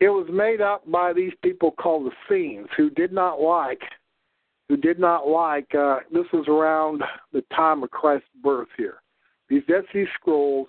It 0.01 0.09
was 0.09 0.29
made 0.33 0.61
up 0.61 0.91
by 0.91 1.13
these 1.13 1.33
people 1.43 1.73
called 1.73 2.07
the 2.07 2.35
Essenes, 2.35 2.69
who 2.77 2.91
did 2.91 3.13
not 3.13 3.41
like, 3.41 3.83
who 4.69 4.77
did 4.77 4.99
not 4.99 5.29
like. 5.29 5.75
Uh, 5.75 5.99
this 6.11 6.27
was 6.33 6.47
around 6.49 7.03
the 7.33 7.43
time 7.55 7.83
of 7.83 7.91
Christ's 7.91 8.29
birth 8.43 8.69
here. 8.77 9.03
These 9.49 9.63
Dead 9.69 9.85
Sea 9.93 10.07
Scrolls 10.15 10.69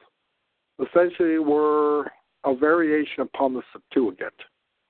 essentially 0.79 1.39
were 1.39 2.11
a 2.43 2.55
variation 2.55 3.21
upon 3.21 3.53
the 3.53 3.61
Septuagint. 3.71 4.33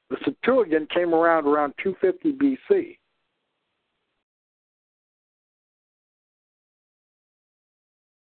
The 0.10 0.18
Septuagint 0.26 0.90
came 0.90 1.14
around 1.14 1.45
around 1.45 1.74
250 1.84 2.34
BC. 2.72 2.98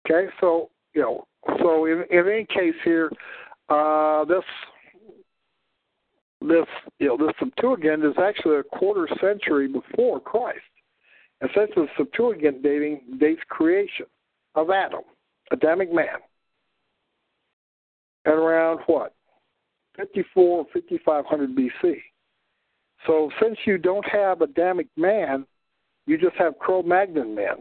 Okay, 0.06 0.28
so 0.40 0.70
you 0.94 1.02
know, 1.02 1.26
so 1.60 1.86
in, 1.86 2.04
in 2.12 2.28
any 2.28 2.46
case 2.46 2.76
here, 2.84 3.12
uh, 3.70 4.24
this 4.26 4.44
this 6.42 6.66
you 7.00 7.08
know 7.08 7.18
the 7.18 7.34
Septuagint 7.40 8.06
is 8.06 8.14
actually 8.22 8.58
a 8.58 8.64
quarter 8.64 9.08
century 9.22 9.68
before 9.68 10.20
Christ. 10.20 10.60
Essentially, 11.42 11.88
the 11.88 12.04
Septuagint 12.04 12.64
dating 12.64 13.02
dates 13.20 13.42
creation 13.50 14.06
of 14.54 14.70
Adam, 14.70 15.02
Adamic 15.52 15.94
man, 15.94 16.20
at 18.26 18.34
around 18.34 18.80
what 18.86 19.14
54 19.98 20.66
5500 20.72 21.56
BC. 21.56 21.96
So 23.08 23.30
since 23.42 23.58
you 23.66 23.78
don't 23.78 24.06
have 24.10 24.42
Adamic 24.42 24.88
man, 24.98 25.46
you 26.06 26.18
just 26.18 26.36
have 26.38 26.58
Cro-Magnon 26.60 27.36
man. 27.36 27.58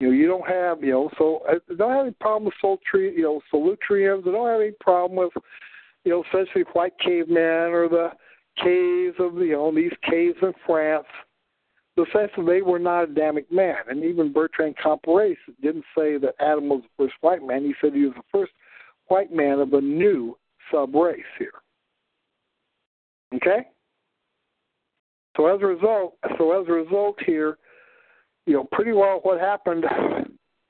You 0.00 0.08
know, 0.08 0.12
you 0.12 0.28
don't 0.28 0.46
have, 0.46 0.82
you 0.82 0.92
know, 0.92 1.10
so 1.18 1.42
uh, 1.48 1.54
I 1.70 1.74
don't 1.74 1.90
have 1.90 2.06
any 2.06 2.14
problem 2.20 2.44
with 2.44 2.54
Solutri, 2.62 3.16
you 3.16 3.22
know, 3.22 3.40
Solutrians. 3.52 4.26
I 4.28 4.30
don't 4.30 4.48
have 4.48 4.60
any 4.60 4.72
problem 4.80 5.18
with, 5.18 5.32
you 6.04 6.12
know, 6.12 6.22
essentially 6.28 6.64
white 6.72 6.92
cavemen 7.04 7.72
or 7.72 7.88
the 7.88 8.10
caves 8.62 9.16
of, 9.18 9.36
you 9.38 9.52
know, 9.52 9.74
these 9.74 9.92
caves 10.08 10.36
in 10.40 10.52
France. 10.64 11.06
The 11.96 12.06
sense 12.12 12.30
that 12.36 12.46
they 12.46 12.62
were 12.62 12.78
not 12.78 13.10
Adamic 13.10 13.50
man. 13.50 13.78
And 13.88 14.04
even 14.04 14.32
Bertrand 14.32 14.76
Comparet 14.80 15.36
didn't 15.60 15.84
say 15.96 16.16
that 16.18 16.36
Adam 16.38 16.68
was 16.68 16.82
the 16.82 17.04
first 17.04 17.14
white 17.22 17.44
man. 17.44 17.64
He 17.64 17.74
said 17.80 17.92
he 17.92 18.04
was 18.04 18.14
the 18.14 18.22
first 18.30 18.52
white 19.08 19.32
man 19.32 19.58
of 19.58 19.72
a 19.72 19.80
new 19.80 20.38
sub 20.70 20.94
race 20.94 21.22
here. 21.40 21.50
Okay? 23.34 23.66
So 25.36 25.46
as 25.46 25.60
a 25.60 25.66
result, 25.66 26.14
so 26.38 26.60
as 26.60 26.68
a 26.68 26.72
result 26.72 27.16
here, 27.26 27.58
you 28.48 28.54
know, 28.54 28.66
pretty 28.72 28.92
well 28.92 29.20
what 29.22 29.38
happened, 29.38 29.84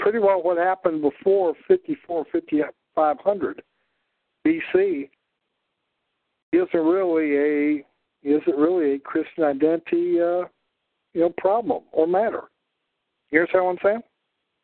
pretty 0.00 0.18
well 0.18 0.42
what 0.42 0.58
happened 0.58 1.00
before 1.00 1.54
54, 1.68 2.26
5500 2.32 3.62
BC 4.44 5.08
isn't 6.52 6.74
really 6.74 7.36
a 7.36 7.84
isn't 8.24 8.56
really 8.56 8.94
a 8.94 8.98
Christian 8.98 9.44
identity, 9.44 10.20
uh, 10.20 10.42
you 11.14 11.20
know, 11.20 11.32
problem 11.38 11.84
or 11.92 12.08
matter. 12.08 12.44
You 13.30 13.40
understand 13.40 13.64
what 13.64 13.70
I'm 13.70 13.78
saying? 13.84 14.02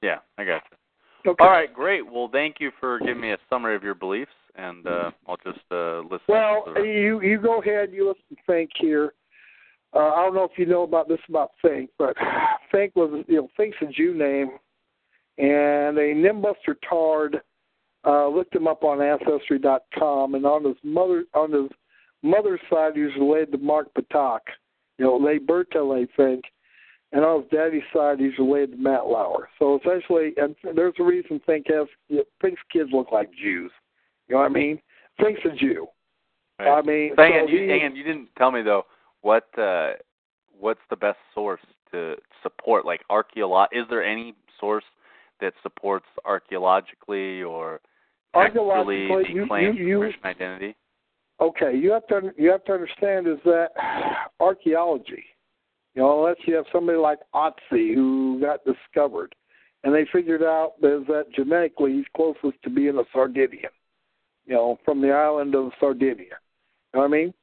Yeah, 0.02 0.18
I 0.36 0.44
got 0.44 0.62
you. 0.70 1.30
Okay. 1.30 1.44
All 1.44 1.50
right, 1.50 1.72
great. 1.72 2.04
Well, 2.04 2.28
thank 2.32 2.56
you 2.58 2.72
for 2.80 2.98
giving 2.98 3.20
me 3.20 3.30
a 3.30 3.38
summary 3.48 3.76
of 3.76 3.84
your 3.84 3.94
beliefs, 3.94 4.32
and 4.56 4.84
uh, 4.86 5.12
I'll 5.28 5.36
just 5.36 5.60
uh, 5.70 6.00
listen. 6.00 6.20
Well, 6.26 6.64
to 6.66 6.72
the 6.74 6.80
rest. 6.80 6.86
you 6.86 7.22
you 7.22 7.38
go 7.38 7.62
ahead. 7.62 7.92
You 7.92 8.08
listen 8.08 8.36
Fink 8.44 8.70
here. 8.76 9.12
Uh, 9.94 10.10
I 10.12 10.24
don't 10.24 10.34
know 10.34 10.44
if 10.44 10.58
you 10.58 10.66
know 10.66 10.82
about 10.82 11.08
this 11.08 11.20
about 11.28 11.52
Fink, 11.62 11.90
but 11.98 12.16
Fink 12.72 12.96
was 12.96 13.24
you 13.28 13.36
know 13.36 13.48
Fink's 13.56 13.76
a 13.80 13.86
Jew 13.86 14.14
name, 14.14 14.50
and 15.38 15.96
a 15.96 16.14
Nimbuster 16.14 16.74
Tard 16.88 17.40
uh, 18.04 18.28
looked 18.28 18.54
him 18.54 18.66
up 18.66 18.82
on 18.82 19.00
Ancestry.com, 19.00 20.34
and 20.34 20.44
on 20.44 20.64
his 20.64 20.76
mother 20.82 21.24
on 21.34 21.52
his 21.52 21.70
mother's 22.22 22.60
side 22.70 22.92
he 22.94 23.02
was 23.02 23.12
related 23.18 23.52
to 23.52 23.58
Mark 23.58 23.88
Patak, 23.94 24.40
you 24.98 25.04
know, 25.04 25.14
Le 25.14 25.38
Bertel, 25.38 26.02
I 26.02 26.08
think, 26.16 26.44
and 27.12 27.24
on 27.24 27.42
his 27.42 27.50
daddy's 27.50 27.82
side 27.94 28.18
he's 28.18 28.36
related 28.38 28.72
to 28.72 28.76
Matt 28.78 29.06
Lauer. 29.06 29.48
So 29.58 29.78
essentially, 29.78 30.32
and 30.36 30.56
there's 30.74 30.94
a 30.98 31.04
reason 31.04 31.40
Fink 31.46 31.66
has 31.68 31.86
you 32.08 32.16
know, 32.16 32.24
Fink's 32.40 32.60
kids 32.72 32.90
look 32.92 33.12
like 33.12 33.30
Jews. 33.30 33.70
You 34.26 34.34
know 34.34 34.40
what 34.40 34.50
I 34.50 34.54
mean? 34.54 34.80
Fink's 35.20 35.42
a 35.44 35.54
Jew. 35.54 35.86
I 36.58 36.82
mean, 36.82 37.10
on, 37.18 37.46
so 37.46 37.52
you, 37.52 37.62
he- 37.62 37.68
hang 37.68 37.94
you 37.94 38.02
didn't 38.02 38.28
tell 38.36 38.50
me 38.50 38.62
though 38.62 38.86
what 39.24 39.48
uh, 39.58 39.92
what's 40.60 40.84
the 40.90 40.96
best 40.96 41.18
source 41.34 41.60
to 41.90 42.14
support 42.42 42.84
like 42.84 43.00
archeolo- 43.10 43.66
Is 43.72 43.84
there 43.88 44.04
any 44.04 44.34
source 44.60 44.84
that 45.40 45.54
supports 45.62 46.06
archaeologically 46.24 47.42
or 47.42 47.80
Archaeologically, 48.34 49.24
the 49.24 49.32
you- 49.32 49.46
claim 49.46 49.74
you- 49.74 49.86
you- 49.86 49.98
Christian 50.00 50.26
identity? 50.26 50.76
okay, 51.40 51.74
you 51.74 51.90
have 51.92 52.06
to 52.08 52.32
you 52.36 52.50
have 52.50 52.64
to 52.66 52.72
understand 52.72 53.26
is 53.26 53.38
that 53.44 53.70
archaeology, 54.40 55.24
you 55.94 56.02
know, 56.02 56.18
unless 56.18 56.36
you 56.46 56.54
have 56.54 56.66
somebody 56.72 56.98
like 56.98 57.20
Otzi 57.34 57.94
who 57.94 58.38
got 58.40 58.60
discovered, 58.64 59.34
and 59.84 59.94
they 59.94 60.04
figured 60.12 60.42
out 60.42 60.74
is 60.82 61.06
that 61.06 61.26
genetically 61.34 61.92
he's 61.94 62.10
closest 62.14 62.62
to 62.64 62.70
being 62.70 62.98
a 62.98 63.04
Sardinian, 63.12 63.72
you 64.46 64.54
know, 64.54 64.78
from 64.84 65.00
the 65.00 65.12
island 65.12 65.54
of 65.54 65.72
Sardinia. 65.80 66.36
You 66.92 66.94
know 66.94 67.00
what 67.00 67.04
I 67.06 67.08
mean? 67.08 67.34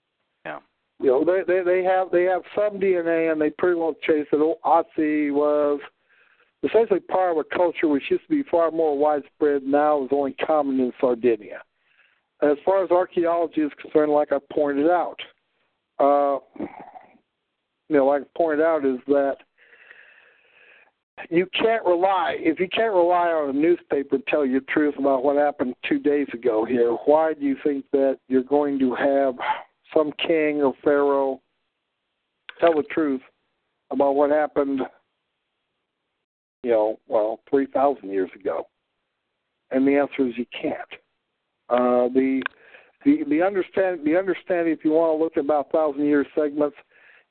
You 1.02 1.08
know, 1.08 1.26
they 1.26 1.42
they 1.48 1.64
they 1.64 1.84
have 1.84 2.12
they 2.12 2.24
have 2.24 2.42
some 2.56 2.80
DNA, 2.80 3.32
and 3.32 3.42
they 3.42 3.50
pretty 3.50 3.80
well 3.80 3.96
chase 4.04 4.28
oh, 4.34 4.56
Otzi 4.66 5.32
was 5.32 5.80
essentially 6.64 7.00
part 7.00 7.32
of 7.32 7.38
a 7.38 7.56
culture 7.56 7.88
which 7.88 8.04
used 8.10 8.24
to 8.24 8.30
be 8.30 8.44
far 8.50 8.72
more 8.72 8.98
widespread. 8.98 9.64
Now 9.64 10.04
is 10.04 10.10
only 10.12 10.34
common 10.34 10.80
in 10.80 10.94
Sardinia 11.02 11.62
as 12.42 12.58
far 12.66 12.84
as 12.84 12.92
archaeology 12.92 13.62
is 13.62 13.72
concerned, 13.82 14.12
like 14.12 14.32
I 14.32 14.40
pointed 14.52 14.90
out, 14.90 15.20
uh, 16.00 16.40
you 16.60 17.98
know, 17.98 18.08
like 18.08 18.24
I 18.24 18.38
pointed 18.38 18.64
out, 18.64 18.86
is 18.86 19.00
that 19.08 19.38
you 21.30 21.46
can't 21.54 21.86
rely 21.86 22.38
if 22.40 22.60
you 22.60 22.68
can't 22.68 22.94
rely 22.94 23.28
on 23.28 23.50
a 23.52 23.54
newspaper 23.54 24.18
to 24.18 24.24
tell 24.28 24.44
you 24.44 24.60
the 24.60 24.66
truth 24.68 24.96
about 24.98 25.24
what 25.24 25.38
happened 25.38 25.76
two 25.88 26.00
days 26.00 26.28
ago 26.34 26.66
here. 26.66 26.92
Why 27.06 27.34
do 27.34 27.46
you 27.46 27.56
think 27.64 27.86
that 27.92 28.18
you're 28.28 28.44
going 28.44 28.80
to 28.80 28.96
have 28.96 29.36
some 29.94 30.12
king 30.26 30.62
or 30.62 30.74
pharaoh 30.84 31.42
tell 32.60 32.74
the 32.76 32.84
truth 32.84 33.22
about 33.92 34.16
what 34.16 34.30
happened? 34.30 34.82
You 36.64 36.72
know, 36.72 37.00
well, 37.08 37.40
three 37.50 37.66
thousand 37.66 38.12
years 38.12 38.30
ago, 38.40 38.68
and 39.72 39.88
the 39.88 39.96
answer 39.98 40.28
is 40.28 40.38
you 40.38 40.46
can't. 40.60 40.78
Uh, 41.70 42.08
the 42.14 42.42
the 43.04 43.24
the 43.30 43.42
understand 43.42 44.02
the 44.06 44.18
understanding, 44.18 44.74
if 44.74 44.86
you 44.86 44.92
want 44.92 45.18
to 45.18 45.24
look 45.24 45.38
at 45.38 45.44
about 45.44 45.72
thousand 45.72 46.06
year 46.06 46.26
segments, 46.36 46.78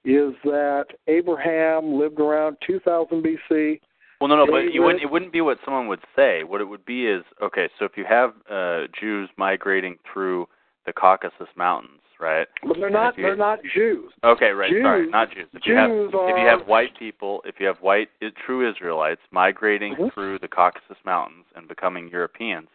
is 0.04 0.32
that 0.44 0.86
Abraham 1.06 1.94
lived 1.94 2.20
around 2.20 2.56
2000 2.66 3.22
BC. 3.22 3.80
Well, 4.20 4.28
no, 4.28 4.36
no, 4.36 4.46
but 4.46 4.72
you 4.74 4.82
wouldn't, 4.82 5.02
it 5.02 5.10
wouldn't 5.10 5.32
be 5.32 5.40
what 5.40 5.58
someone 5.64 5.88
would 5.88 6.04
say. 6.14 6.44
What 6.44 6.60
it 6.60 6.64
would 6.64 6.84
be 6.84 7.06
is 7.06 7.22
okay. 7.42 7.68
So 7.78 7.84
if 7.86 7.92
you 7.96 8.04
have 8.06 8.34
uh, 8.50 8.86
Jews 8.98 9.30
migrating 9.38 9.96
through 10.12 10.46
the 10.84 10.92
Caucasus 10.92 11.48
Mountains, 11.56 12.00
right? 12.20 12.46
But 12.62 12.78
they're 12.78 12.90
not 12.90 13.16
you- 13.16 13.24
they're 13.24 13.36
not 13.36 13.62
Jews. 13.64 14.12
Okay, 14.22 14.50
right. 14.50 14.70
Sorry, 14.82 15.08
not 15.08 15.30
Jews. 15.30 15.48
If 15.52 15.66
you 15.66 15.74
have 15.74 15.90
Jews 15.90 16.10
if 16.14 16.38
you 16.38 16.46
have 16.46 16.66
white 16.66 16.96
people, 16.98 17.42
if 17.44 17.58
you 17.58 17.66
have 17.66 17.80
white 17.80 18.10
true 18.44 18.68
Israelites 18.68 19.22
migrating 19.30 19.96
Mhm. 19.96 20.12
through 20.12 20.38
the 20.38 20.48
Caucasus 20.48 20.98
Mountains 21.04 21.46
and 21.54 21.66
becoming 21.66 22.08
Europeans, 22.08 22.68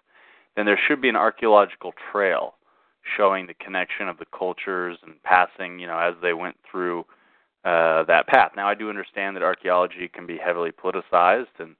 then 0.56 0.66
there 0.66 0.78
should 0.78 1.02
be 1.02 1.10
an 1.10 1.16
archaeological 1.16 1.94
trail 2.12 2.56
showing 3.04 3.46
the 3.46 3.54
connection 3.56 4.08
of 4.08 4.18
the 4.18 4.26
cultures 4.26 4.98
and 5.04 5.22
passing, 5.24 5.80
you 5.80 5.86
know, 5.86 6.00
as 6.00 6.16
they 6.22 6.34
went 6.34 6.58
through 6.64 7.06
uh, 7.64 8.04
that 8.04 8.28
path. 8.28 8.56
Now, 8.56 8.68
I 8.70 8.76
do 8.76 8.90
understand 8.90 9.36
that 9.36 9.42
archaeology 9.42 10.08
can 10.08 10.28
be 10.28 10.38
heavily 10.38 10.72
politicized, 10.72 11.60
and 11.60 11.76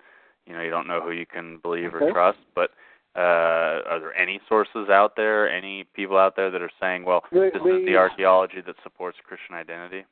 you 0.48 0.54
know, 0.54 0.62
you 0.62 0.72
don't 0.72 0.88
know 0.88 1.00
who 1.00 1.12
you 1.12 1.28
can 1.28 1.58
believe 1.58 1.94
or 1.94 2.12
trust. 2.12 2.40
But 2.56 2.72
uh, 3.16 3.82
are 3.90 4.00
there 4.00 4.16
any 4.16 4.42
sources 4.50 4.90
out 4.90 5.16
there, 5.16 5.50
any 5.50 5.86
people 5.94 6.18
out 6.18 6.36
there 6.36 6.52
that 6.52 6.62
are 6.62 6.72
saying, 6.82 7.06
well, 7.06 7.24
The- 7.32 7.52
this 7.54 7.56
is 7.56 7.86
the- 7.86 7.96
archaeology 7.98 8.62
that 8.62 8.76
supports 8.84 9.18
Christian 9.22 9.56
identity? 9.56 10.06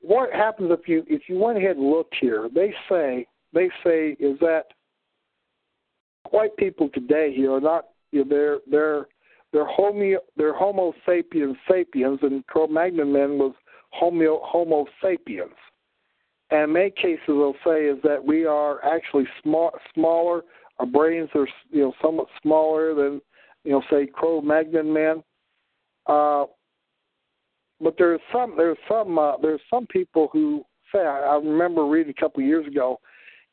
What 0.00 0.32
happens 0.32 0.70
if 0.70 0.86
you 0.86 1.04
if 1.08 1.28
you 1.28 1.38
went 1.38 1.58
ahead 1.58 1.76
and 1.76 1.90
looked 1.90 2.14
here? 2.16 2.48
They 2.48 2.74
say 2.88 3.26
they 3.52 3.70
say 3.82 4.16
is 4.20 4.38
that 4.40 4.66
white 6.30 6.56
people 6.56 6.88
today 6.90 7.32
here 7.34 7.52
are 7.54 7.60
not 7.60 7.86
you 8.12 8.24
know, 8.24 8.28
they're 8.28 8.58
they're 8.70 9.06
they're 9.52 9.66
homo 9.66 10.18
they're 10.36 10.54
Homo 10.54 10.94
sapiens 11.06 11.56
sapiens, 11.68 12.20
and 12.22 12.46
Cro-Magnon 12.46 13.12
man 13.12 13.38
was 13.38 13.54
Homo 13.90 14.40
Homo 14.42 14.86
sapiens. 15.02 15.56
And 16.50 16.64
in 16.64 16.72
many 16.74 16.90
cases, 16.90 17.20
they'll 17.26 17.54
say 17.64 17.86
is 17.86 17.98
that 18.02 18.22
we 18.22 18.44
are 18.44 18.84
actually 18.84 19.26
small, 19.42 19.72
smaller 19.94 20.42
Our 20.82 20.86
brains 20.86 21.28
are 21.36 21.46
you 21.70 21.82
know 21.82 21.92
somewhat 22.02 22.26
smaller 22.42 22.92
than 22.92 23.20
you 23.62 23.70
know 23.70 23.82
say 23.88 24.08
Cro-Magnon 24.12 24.92
men. 24.92 25.22
Uh, 26.06 26.46
but 27.80 27.94
there's 27.96 28.20
some 28.32 28.54
there's 28.56 28.76
some 28.88 29.16
uh, 29.16 29.36
there's 29.40 29.60
some 29.70 29.86
people 29.86 30.28
who 30.32 30.64
say 30.92 30.98
I, 30.98 31.20
I 31.20 31.36
remember 31.36 31.86
reading 31.86 32.12
a 32.16 32.20
couple 32.20 32.42
of 32.42 32.48
years 32.48 32.66
ago 32.66 32.98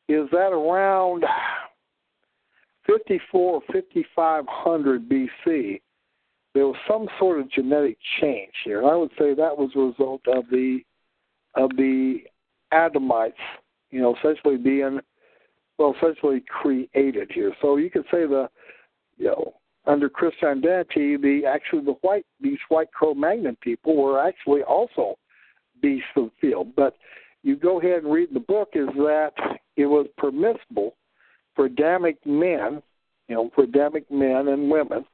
is 0.08 0.28
that 0.32 0.50
around 0.52 1.24
54 2.88 3.62
5500 3.72 5.08
BC 5.08 5.82
there 6.56 6.66
was 6.66 6.78
some 6.88 7.08
sort 7.20 7.40
of 7.40 7.52
genetic 7.52 7.96
change 8.20 8.54
here. 8.66 8.82
And 8.82 8.90
I 8.90 8.96
would 8.96 9.12
say 9.20 9.36
that 9.36 9.56
was 9.56 9.70
a 9.76 9.80
result 9.80 10.22
of 10.28 10.46
the 10.50 10.80
of 11.54 11.70
the 11.78 12.22
Adamites, 12.74 13.34
you 13.92 14.02
know, 14.02 14.16
essentially 14.16 14.58
being 14.58 15.00
well, 15.80 15.96
essentially 15.98 16.44
created 16.48 17.32
here. 17.34 17.54
So 17.62 17.78
you 17.78 17.90
could 17.90 18.06
say 18.12 18.28
the 18.28 18.50
you 19.18 19.26
know 19.26 19.54
under 19.88 20.10
Christian 20.10 20.50
identity, 20.50 21.18
the 21.18 21.46
actually 21.48 21.86
the 21.86 21.96
white 22.02 22.26
these 22.40 22.60
white 22.68 22.92
Cro-Magnon 22.92 23.58
people 23.62 23.96
were 23.96 24.20
actually 24.22 24.62
also 24.62 25.18
beasts 25.82 26.10
of 26.16 26.26
the 26.26 26.32
field. 26.50 26.76
But 26.76 26.98
you 27.42 27.56
go 27.56 27.80
ahead 27.80 28.04
and 28.04 28.12
read 28.12 28.30
the 28.34 28.40
book 28.40 28.70
is 28.74 28.90
that 28.98 29.32
it 29.78 29.86
was 29.86 30.08
permissible 30.18 30.96
for 31.56 31.66
Adamic 31.66 32.18
men, 32.26 32.82
you 33.28 33.36
know, 33.36 33.50
for 33.56 33.64
Adamic 33.64 34.12
men 34.12 34.50
and 34.50 34.70
women 34.70 35.06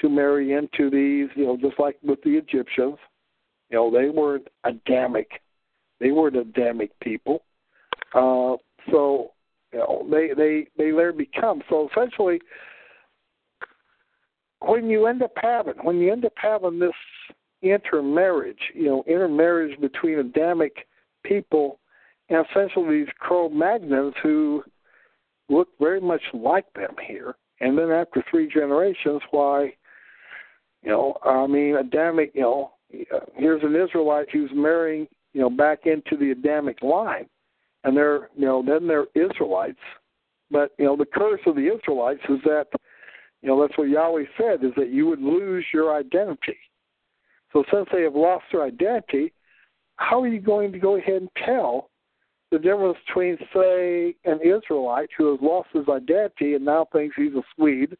to 0.00 0.08
marry 0.08 0.52
into 0.52 0.90
these, 0.90 1.30
you 1.36 1.46
know, 1.46 1.56
just 1.56 1.78
like 1.78 1.96
with 2.02 2.20
the 2.22 2.30
Egyptians. 2.30 2.98
You 3.70 3.78
know, 3.78 3.90
they 3.90 4.08
weren't 4.08 4.48
Adamic. 4.64 5.40
They 6.00 6.10
weren't 6.10 6.36
Adamic 6.36 6.90
people. 7.00 7.44
Uh, 8.12 8.56
so, 8.90 9.32
they 10.10 10.30
they 10.36 10.66
they 10.76 10.92
later 10.92 11.12
become. 11.12 11.62
So 11.68 11.88
essentially, 11.90 12.40
when 14.60 14.88
you 14.88 15.06
end 15.06 15.22
up 15.22 15.32
having 15.36 15.74
when 15.82 15.98
you 15.98 16.12
end 16.12 16.24
up 16.24 16.32
having 16.36 16.78
this 16.78 16.92
intermarriage, 17.62 18.58
you 18.74 18.86
know, 18.86 19.04
intermarriage 19.06 19.78
between 19.80 20.18
Adamic 20.18 20.86
people 21.24 21.80
and 22.28 22.44
essentially 22.50 23.00
these 23.00 23.12
Cro-Magnons 23.18 24.12
who 24.22 24.62
look 25.48 25.68
very 25.80 26.00
much 26.00 26.22
like 26.32 26.70
them 26.74 26.94
here. 27.06 27.36
And 27.60 27.76
then 27.78 27.90
after 27.90 28.24
three 28.30 28.48
generations, 28.48 29.22
why 29.30 29.74
you 30.84 30.90
know, 30.90 31.16
I 31.24 31.46
mean, 31.46 31.76
Adamic, 31.76 32.32
you 32.34 32.42
know, 32.42 32.72
here's 33.34 33.62
an 33.62 33.74
Israelite 33.74 34.28
who's 34.30 34.50
marrying, 34.54 35.08
you 35.32 35.40
know, 35.40 35.48
back 35.48 35.86
into 35.86 36.16
the 36.16 36.30
Adamic 36.30 36.82
line. 36.82 37.26
And 37.84 37.96
they're, 37.96 38.30
you 38.36 38.46
know, 38.46 38.62
then 38.66 38.86
they're 38.88 39.06
Israelites. 39.14 39.78
But, 40.50 40.72
you 40.78 40.84
know, 40.84 40.96
the 40.96 41.06
curse 41.06 41.40
of 41.46 41.54
the 41.54 41.74
Israelites 41.74 42.22
is 42.28 42.40
that, 42.44 42.66
you 43.42 43.48
know, 43.48 43.60
that's 43.60 43.76
what 43.76 43.88
Yahweh 43.88 44.24
said, 44.38 44.64
is 44.64 44.72
that 44.76 44.90
you 44.90 45.06
would 45.06 45.20
lose 45.20 45.64
your 45.72 45.94
identity. 45.94 46.56
So 47.52 47.62
since 47.72 47.86
they 47.92 48.02
have 48.02 48.14
lost 48.14 48.44
their 48.50 48.64
identity, 48.64 49.32
how 49.96 50.22
are 50.22 50.28
you 50.28 50.40
going 50.40 50.72
to 50.72 50.78
go 50.78 50.96
ahead 50.96 51.22
and 51.22 51.30
tell 51.44 51.90
the 52.50 52.58
difference 52.58 52.98
between, 53.06 53.36
say, 53.52 54.14
an 54.24 54.40
Israelite 54.42 55.10
who 55.16 55.30
has 55.32 55.40
lost 55.42 55.68
his 55.72 55.88
identity 55.88 56.54
and 56.54 56.64
now 56.64 56.86
thinks 56.92 57.16
he's 57.16 57.34
a 57.34 57.42
Swede 57.54 57.96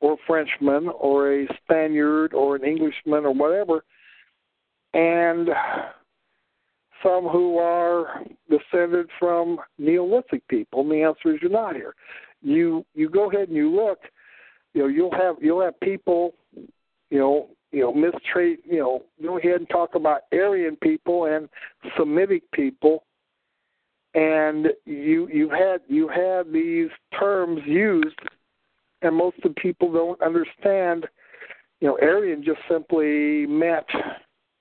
or 0.00 0.14
a 0.14 0.16
Frenchman 0.26 0.88
or 0.88 1.32
a 1.32 1.46
Spaniard 1.62 2.34
or 2.34 2.56
an 2.56 2.64
Englishman 2.64 3.24
or 3.24 3.32
whatever, 3.32 3.84
and 4.92 5.48
some 7.04 7.24
who 7.24 7.58
are 7.58 8.24
descended 8.50 9.08
from 9.18 9.58
Neolithic 9.78 10.46
people. 10.48 10.80
And 10.80 10.90
the 10.90 11.02
answer 11.02 11.34
is 11.34 11.40
you're 11.40 11.50
not 11.50 11.76
here. 11.76 11.94
You 12.42 12.84
you 12.94 13.08
go 13.08 13.30
ahead 13.30 13.48
and 13.48 13.56
you 13.56 13.70
look, 13.70 14.00
you 14.72 14.82
know, 14.82 14.88
you'll 14.88 15.12
have 15.12 15.36
you'll 15.40 15.62
have 15.62 15.78
people, 15.80 16.34
you 17.10 17.18
know, 17.18 17.50
you 17.70 17.80
know, 17.80 17.92
mistreat, 17.92 18.60
you 18.64 18.78
know, 18.78 19.02
go 19.22 19.38
ahead 19.38 19.60
and 19.60 19.68
talk 19.68 19.94
about 19.94 20.22
Aryan 20.32 20.76
people 20.82 21.26
and 21.26 21.48
Semitic 21.96 22.42
people 22.52 23.04
and 24.14 24.68
you 24.84 25.28
you 25.28 25.48
had 25.48 25.80
you 25.88 26.08
had 26.08 26.52
these 26.52 26.88
terms 27.18 27.60
used 27.66 28.18
and 29.04 29.14
most 29.14 29.36
of 29.44 29.54
the 29.54 29.60
people 29.60 29.92
don't 29.92 30.20
understand. 30.22 31.06
You 31.80 31.88
know, 31.88 31.98
Aryan 32.00 32.42
just 32.42 32.60
simply 32.70 33.46
meant, 33.46 33.84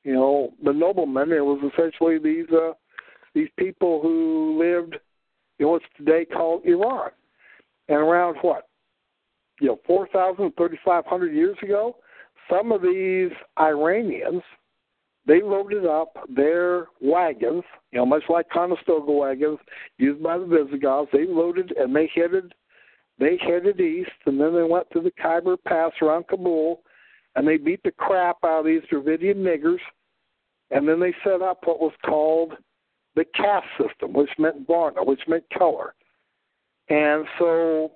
you 0.03 0.13
know, 0.13 0.53
the 0.63 0.73
noblemen. 0.73 1.31
It 1.31 1.43
was 1.43 1.59
essentially 1.73 2.17
these 2.17 2.49
uh, 2.51 2.73
these 3.33 3.49
people 3.57 4.01
who 4.01 4.59
lived, 4.59 4.95
know, 5.59 5.69
what's 5.69 5.85
today 5.97 6.25
called 6.25 6.65
Iran, 6.65 7.09
and 7.87 7.97
around 7.97 8.37
what, 8.41 8.67
you 9.59 9.67
know, 9.67 9.79
four 9.85 10.07
thousand, 10.09 10.53
thirty-five 10.57 11.05
hundred 11.05 11.33
years 11.33 11.57
ago, 11.63 11.97
some 12.49 12.71
of 12.71 12.81
these 12.81 13.31
Iranians 13.59 14.43
they 15.25 15.41
loaded 15.41 15.85
up 15.85 16.17
their 16.35 16.87
wagons, 17.01 17.63
you 17.91 17.99
know, 17.99 18.05
much 18.05 18.23
like 18.27 18.49
Conestoga 18.49 19.11
wagons 19.11 19.59
used 19.97 20.21
by 20.21 20.37
the 20.37 20.45
Visigoths. 20.45 21.11
They 21.13 21.25
loaded 21.25 21.71
and 21.77 21.95
they 21.95 22.09
headed 22.13 22.53
they 23.19 23.37
headed 23.41 23.79
east, 23.79 24.11
and 24.25 24.39
then 24.39 24.53
they 24.53 24.63
went 24.63 24.89
to 24.91 24.99
the 24.99 25.11
Khyber 25.11 25.55
Pass 25.55 25.91
around 26.01 26.27
Kabul, 26.27 26.81
and 27.35 27.47
they 27.47 27.57
beat 27.57 27.81
the 27.83 27.91
crap 27.91 28.37
out 28.43 28.59
of 28.59 28.65
these 28.65 28.81
Dravidian 28.89 29.37
niggers, 29.37 29.79
and 30.71 30.87
then 30.87 30.99
they 30.99 31.13
set 31.23 31.41
up 31.41 31.59
what 31.65 31.79
was 31.79 31.93
called 32.05 32.53
the 33.15 33.25
caste 33.35 33.67
system, 33.79 34.13
which 34.13 34.29
meant 34.37 34.65
Varna, 34.67 35.03
which 35.03 35.21
meant 35.27 35.43
color. 35.57 35.93
And 36.89 37.25
so, 37.39 37.91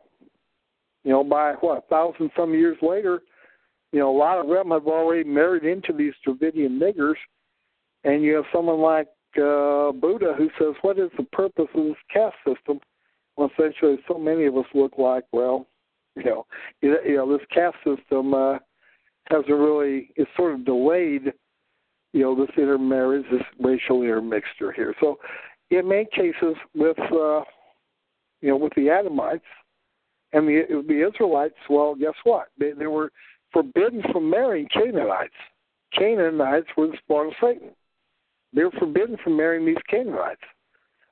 you 1.04 1.12
know, 1.12 1.24
by 1.24 1.54
what, 1.60 1.80
a 1.80 1.82
thousand 1.90 2.32
some 2.36 2.54
years 2.54 2.78
later, 2.82 3.22
you 3.92 4.00
know, 4.00 4.16
a 4.16 4.18
lot 4.18 4.40
of 4.40 4.48
them 4.48 4.72
have 4.72 4.88
already 4.88 5.28
married 5.28 5.64
into 5.64 5.94
these 5.94 6.14
Dravidian 6.26 6.80
niggers, 6.80 7.16
and 8.04 8.24
you 8.24 8.36
have 8.36 8.46
someone 8.54 8.80
like 8.80 9.08
uh, 9.38 9.92
Buddha 9.92 10.34
who 10.38 10.50
says, 10.60 10.76
What 10.82 11.00
is 11.00 11.10
the 11.18 11.24
purpose 11.32 11.68
of 11.74 11.86
this 11.86 11.96
caste 12.14 12.36
system? 12.46 12.80
well, 13.38 13.52
essentially, 13.58 13.98
so 14.08 14.18
many 14.18 14.46
of 14.46 14.58
us 14.58 14.66
look 14.74 14.94
like, 14.98 15.24
well, 15.32 15.68
you 16.16 16.24
know, 16.24 16.46
you, 16.82 17.16
know, 17.16 17.38
this 17.38 17.46
caste 17.54 17.78
system 17.86 18.34
uh, 18.34 18.58
hasn't 19.30 19.50
really, 19.50 20.12
it's 20.16 20.30
sort 20.36 20.54
of 20.54 20.66
delayed, 20.66 21.34
you 22.14 22.22
know, 22.22 22.36
this 22.36 22.56
intermarriage, 22.58 23.26
this 23.32 23.42
racial 23.60 24.04
intermixture 24.04 24.72
here. 24.72 24.94
So, 25.00 25.18
in 25.70 25.88
many 25.88 26.06
cases, 26.16 26.56
with, 26.74 26.98
uh, 27.00 27.42
you 28.42 28.50
know, 28.50 28.58
with 28.58 28.74
the 28.76 28.90
Adamites 28.90 29.42
and 30.34 30.48
the 30.48 30.84
the 30.88 31.08
Israelites, 31.08 31.56
well, 31.70 31.96
guess 31.96 32.14
what? 32.24 32.48
They, 32.58 32.72
they 32.72 32.88
were 32.88 33.12
forbidden 33.52 34.02
from 34.12 34.30
marrying 34.30 34.68
Canaanites. 34.72 35.34
Canaanites 35.94 36.68
were 36.78 36.88
the 36.88 36.98
spawn 37.04 37.28
of 37.28 37.34
Satan. 37.42 37.70
They 38.54 38.64
were 38.64 38.72
forbidden 38.72 39.18
from 39.24 39.36
marrying 39.36 39.66
these 39.66 39.76
Canaanites 39.90 40.42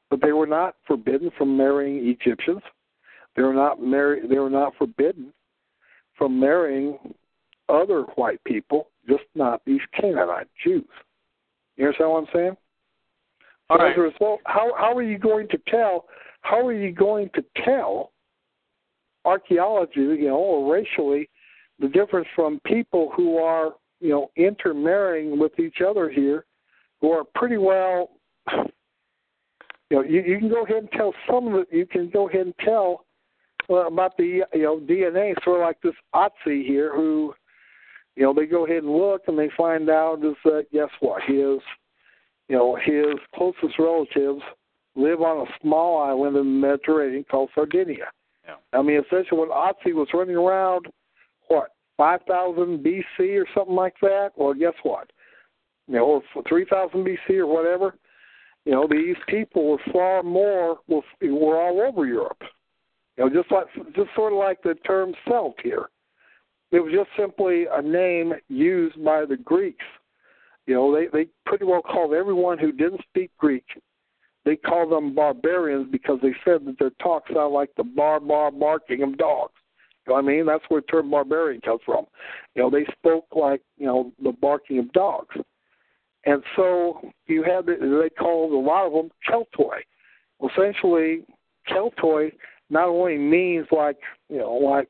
but 0.09 0.21
they 0.21 0.31
were 0.31 0.47
not 0.47 0.75
forbidden 0.87 1.31
from 1.37 1.57
marrying 1.57 2.07
Egyptians. 2.07 2.61
They 3.35 3.41
were 3.41 3.53
not 3.53 3.81
married. 3.81 4.29
They 4.29 4.39
were 4.39 4.49
not 4.49 4.73
forbidden 4.77 5.33
from 6.17 6.39
marrying 6.39 6.97
other 7.69 8.03
white 8.15 8.43
people, 8.43 8.89
just 9.07 9.23
not 9.35 9.61
these 9.65 9.81
Canaanite 9.99 10.47
Jews. 10.63 10.83
You 11.77 11.85
understand 11.85 12.11
what 12.11 12.19
I'm 12.19 12.27
saying? 12.33 12.57
All 13.69 13.77
so 13.77 13.83
right. 13.83 13.91
as 13.91 13.97
a 13.97 14.01
result, 14.01 14.41
how 14.45 14.71
how 14.77 14.95
are 14.95 15.03
you 15.03 15.17
going 15.17 15.47
to 15.49 15.57
tell? 15.67 16.05
How 16.41 16.65
are 16.65 16.73
you 16.73 16.91
going 16.91 17.29
to 17.33 17.43
tell 17.63 18.11
archaeology, 19.25 20.01
you 20.01 20.27
know, 20.27 20.37
or 20.37 20.71
racially, 20.71 21.29
the 21.79 21.87
difference 21.87 22.27
from 22.35 22.61
people 22.65 23.11
who 23.15 23.37
are, 23.37 23.71
you 23.99 24.09
know, 24.09 24.29
intermarrying 24.35 25.39
with 25.39 25.59
each 25.59 25.77
other 25.85 26.09
here, 26.09 26.45
who 27.01 27.11
are 27.11 27.23
pretty 27.33 27.57
well 27.57 28.11
you 29.89 29.97
know, 29.97 30.03
you, 30.03 30.21
you 30.21 30.39
can 30.39 30.49
go 30.49 30.63
ahead 30.63 30.77
and 30.77 30.91
tell 30.91 31.13
some 31.29 31.47
of 31.47 31.55
it. 31.61 31.67
You 31.71 31.85
can 31.85 32.09
go 32.09 32.27
ahead 32.29 32.41
and 32.41 32.55
tell 32.63 33.05
well, 33.67 33.87
about 33.87 34.17
the 34.17 34.43
you 34.53 34.63
know 34.63 34.79
DNA, 34.79 35.33
sort 35.43 35.61
of 35.61 35.65
like 35.65 35.81
this 35.81 35.93
Otzi 36.13 36.65
here, 36.65 36.95
who 36.95 37.33
you 38.15 38.23
know 38.23 38.33
they 38.33 38.45
go 38.45 38.65
ahead 38.65 38.83
and 38.83 38.95
look 38.95 39.23
and 39.27 39.37
they 39.37 39.49
find 39.57 39.89
out 39.89 40.23
is 40.23 40.35
that 40.43 40.67
guess 40.71 40.89
what 40.99 41.21
his 41.23 41.59
you 42.47 42.55
know 42.55 42.75
his 42.75 43.15
closest 43.35 43.77
relatives 43.79 44.41
live 44.95 45.21
on 45.21 45.45
a 45.45 45.51
small 45.61 46.01
island 46.01 46.37
in 46.37 46.61
the 46.61 46.67
Mediterranean 46.67 47.25
called 47.29 47.49
Sardinia. 47.53 48.05
Yeah. 48.45 48.55
I 48.71 48.81
mean, 48.81 49.01
essentially, 49.05 49.39
when 49.39 49.49
Otzi 49.49 49.93
was 49.93 50.07
running 50.13 50.35
around, 50.35 50.87
what 51.47 51.71
five 51.97 52.21
thousand 52.27 52.83
BC 52.83 53.41
or 53.41 53.45
something 53.53 53.75
like 53.75 53.95
that. 54.01 54.31
Well, 54.37 54.53
guess 54.53 54.73
what? 54.83 55.11
You 55.87 55.95
know, 55.95 56.05
or 56.35 56.43
three 56.47 56.65
thousand 56.69 57.05
BC 57.05 57.37
or 57.37 57.47
whatever 57.47 57.95
you 58.65 58.71
know, 58.71 58.87
these 58.89 59.15
people 59.27 59.69
were 59.69 59.93
far 59.93 60.23
more 60.23 60.79
were, 60.87 61.01
were 61.21 61.61
all 61.61 61.81
over 61.81 62.05
Europe. 62.05 62.41
You 63.17 63.25
know, 63.25 63.29
just 63.29 63.51
like 63.51 63.67
just 63.95 64.09
sort 64.15 64.33
of 64.33 64.39
like 64.39 64.61
the 64.63 64.73
term 64.85 65.13
Celt 65.27 65.55
here. 65.63 65.89
It 66.75 66.83
was 66.83 66.93
just 66.93 67.09
simply 67.17 67.67
a 67.71 67.81
name 67.81 68.33
used 68.49 69.01
by 69.01 69.23
the 69.23 69.37
Greeks. 69.37 69.85
You 70.67 70.73
know, 70.73 70.93
they 70.93 71.07
they 71.07 71.29
pretty 71.45 71.63
well 71.63 71.81
called 71.81 72.13
everyone 72.13 72.57
who 72.59 72.73
didn't 72.73 72.99
speak 73.09 73.31
Greek. 73.37 73.63
they 74.43 74.57
called 74.57 74.91
them 74.91 75.15
barbarians 75.15 75.87
because 75.89 76.19
they 76.21 76.33
said 76.43 76.65
that 76.65 76.77
their 76.77 76.91
talk 77.01 77.23
sounded 77.27 77.47
like 77.47 77.69
the 77.77 77.83
bar 77.83 78.19
bar 78.19 78.51
barking 78.51 79.03
of 79.03 79.17
dogs. 79.17 79.53
You 80.05 80.11
know 80.11 80.15
what 80.15 80.25
I 80.25 80.27
mean? 80.27 80.45
That's 80.45 80.63
where 80.67 80.81
the 80.81 80.87
term 80.87 81.09
barbarian 81.09 81.61
comes 81.61 81.81
from. 81.85 82.05
You 82.55 82.63
know, 82.63 82.69
they 82.69 82.85
spoke 82.97 83.25
like, 83.35 83.61
you 83.77 83.87
know, 83.87 84.11
the 84.21 84.33
barking 84.33 84.77
of 84.79 84.91
dogs. 84.91 85.35
And 86.25 86.43
so 86.55 87.01
you 87.27 87.43
had, 87.43 87.65
they 87.67 88.09
called 88.09 88.51
a 88.51 88.57
lot 88.57 88.87
of 88.87 88.93
them 88.93 89.09
Keltoi. 89.27 89.79
Essentially, 90.51 91.23
Keltoi 91.69 92.33
not 92.69 92.87
only 92.87 93.17
means 93.17 93.67
like, 93.71 93.97
you 94.29 94.39
know, 94.39 94.53
like, 94.53 94.89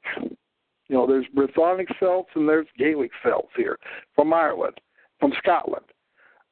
you 0.87 0.95
know, 0.95 1.07
there's 1.07 1.25
Brythonic 1.35 1.87
Celts 1.99 2.29
and 2.35 2.47
there's 2.47 2.67
Gaelic 2.77 3.11
Celts 3.23 3.51
here 3.55 3.77
from 4.15 4.33
Ireland, 4.33 4.79
from 5.19 5.33
Scotland. 5.37 5.85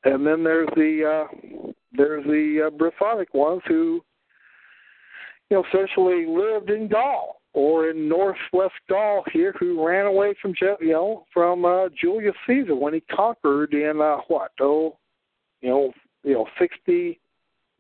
And 0.06 0.26
then 0.26 0.44
there's 0.44 0.70
the, 0.76 1.28
uh, 1.30 1.72
there's 1.92 2.26
the 2.26 2.68
uh, 2.68 2.70
Brythonic 2.72 3.28
ones 3.34 3.62
who, 3.68 4.04
you 5.50 5.58
know, 5.58 5.64
essentially 5.72 6.26
lived 6.26 6.70
in 6.70 6.88
Gaul 6.88 7.42
or 7.54 7.90
in 7.90 8.10
northwest 8.10 8.74
Gaul 8.90 9.24
here, 9.32 9.54
who 9.60 9.86
ran 9.86 10.06
away 10.06 10.34
from 10.42 10.54
you 10.60 10.92
know 10.92 11.26
from 11.34 11.66
uh, 11.66 11.90
Julius 12.00 12.36
Caesar 12.48 12.76
when 12.76 12.94
he 12.94 13.02
conquered 13.02 13.74
in 13.74 14.02
uh, 14.02 14.18
what 14.28 14.52
oh, 14.60 14.98
you 15.62 15.70
know 15.70 15.94
you 16.24 16.34
know 16.34 16.48
sixty 16.60 17.20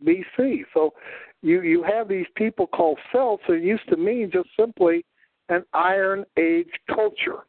B.C. 0.05 0.63
So 0.73 0.93
you 1.41 1.61
you 1.61 1.83
have 1.83 2.07
these 2.07 2.27
people 2.35 2.67
called 2.67 2.99
Celts 3.11 3.43
that 3.47 3.61
used 3.61 3.87
to 3.89 3.97
mean 3.97 4.29
just 4.31 4.49
simply 4.57 5.03
an 5.49 5.63
Iron 5.73 6.25
Age 6.37 6.71
culture. 6.87 7.45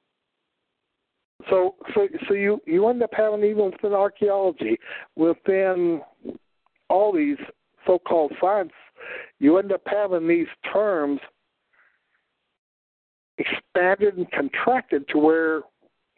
So 1.51 1.75
so 1.95 2.09
so 2.29 2.35
you 2.35 2.61
you 2.67 2.89
end 2.89 3.03
up 3.03 3.11
having 3.13 3.45
even 3.45 3.71
within 3.71 3.93
archaeology, 3.93 4.79
within 5.17 6.01
all 6.89 7.13
these 7.13 7.39
so-called 7.87 8.33
science, 8.41 8.73
you 9.41 9.59
end 9.59 9.73
up 9.73 9.83
having 9.87 10.27
these 10.27 10.47
terms 10.73 11.21
expanded 13.39 14.17
and 14.17 14.31
contracted 14.31 15.07
to 15.09 15.19
where 15.19 15.63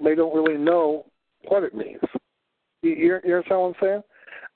they 0.03 0.15
don't 0.15 0.35
really 0.35 0.59
know 0.59 1.07
what 1.48 1.62
it 1.62 1.74
means. 1.74 2.01
You, 2.82 2.90
you, 2.90 3.19
you 3.24 3.36
understand 3.36 3.61
what 3.61 3.69
I'm 3.69 3.74
saying? 3.81 4.03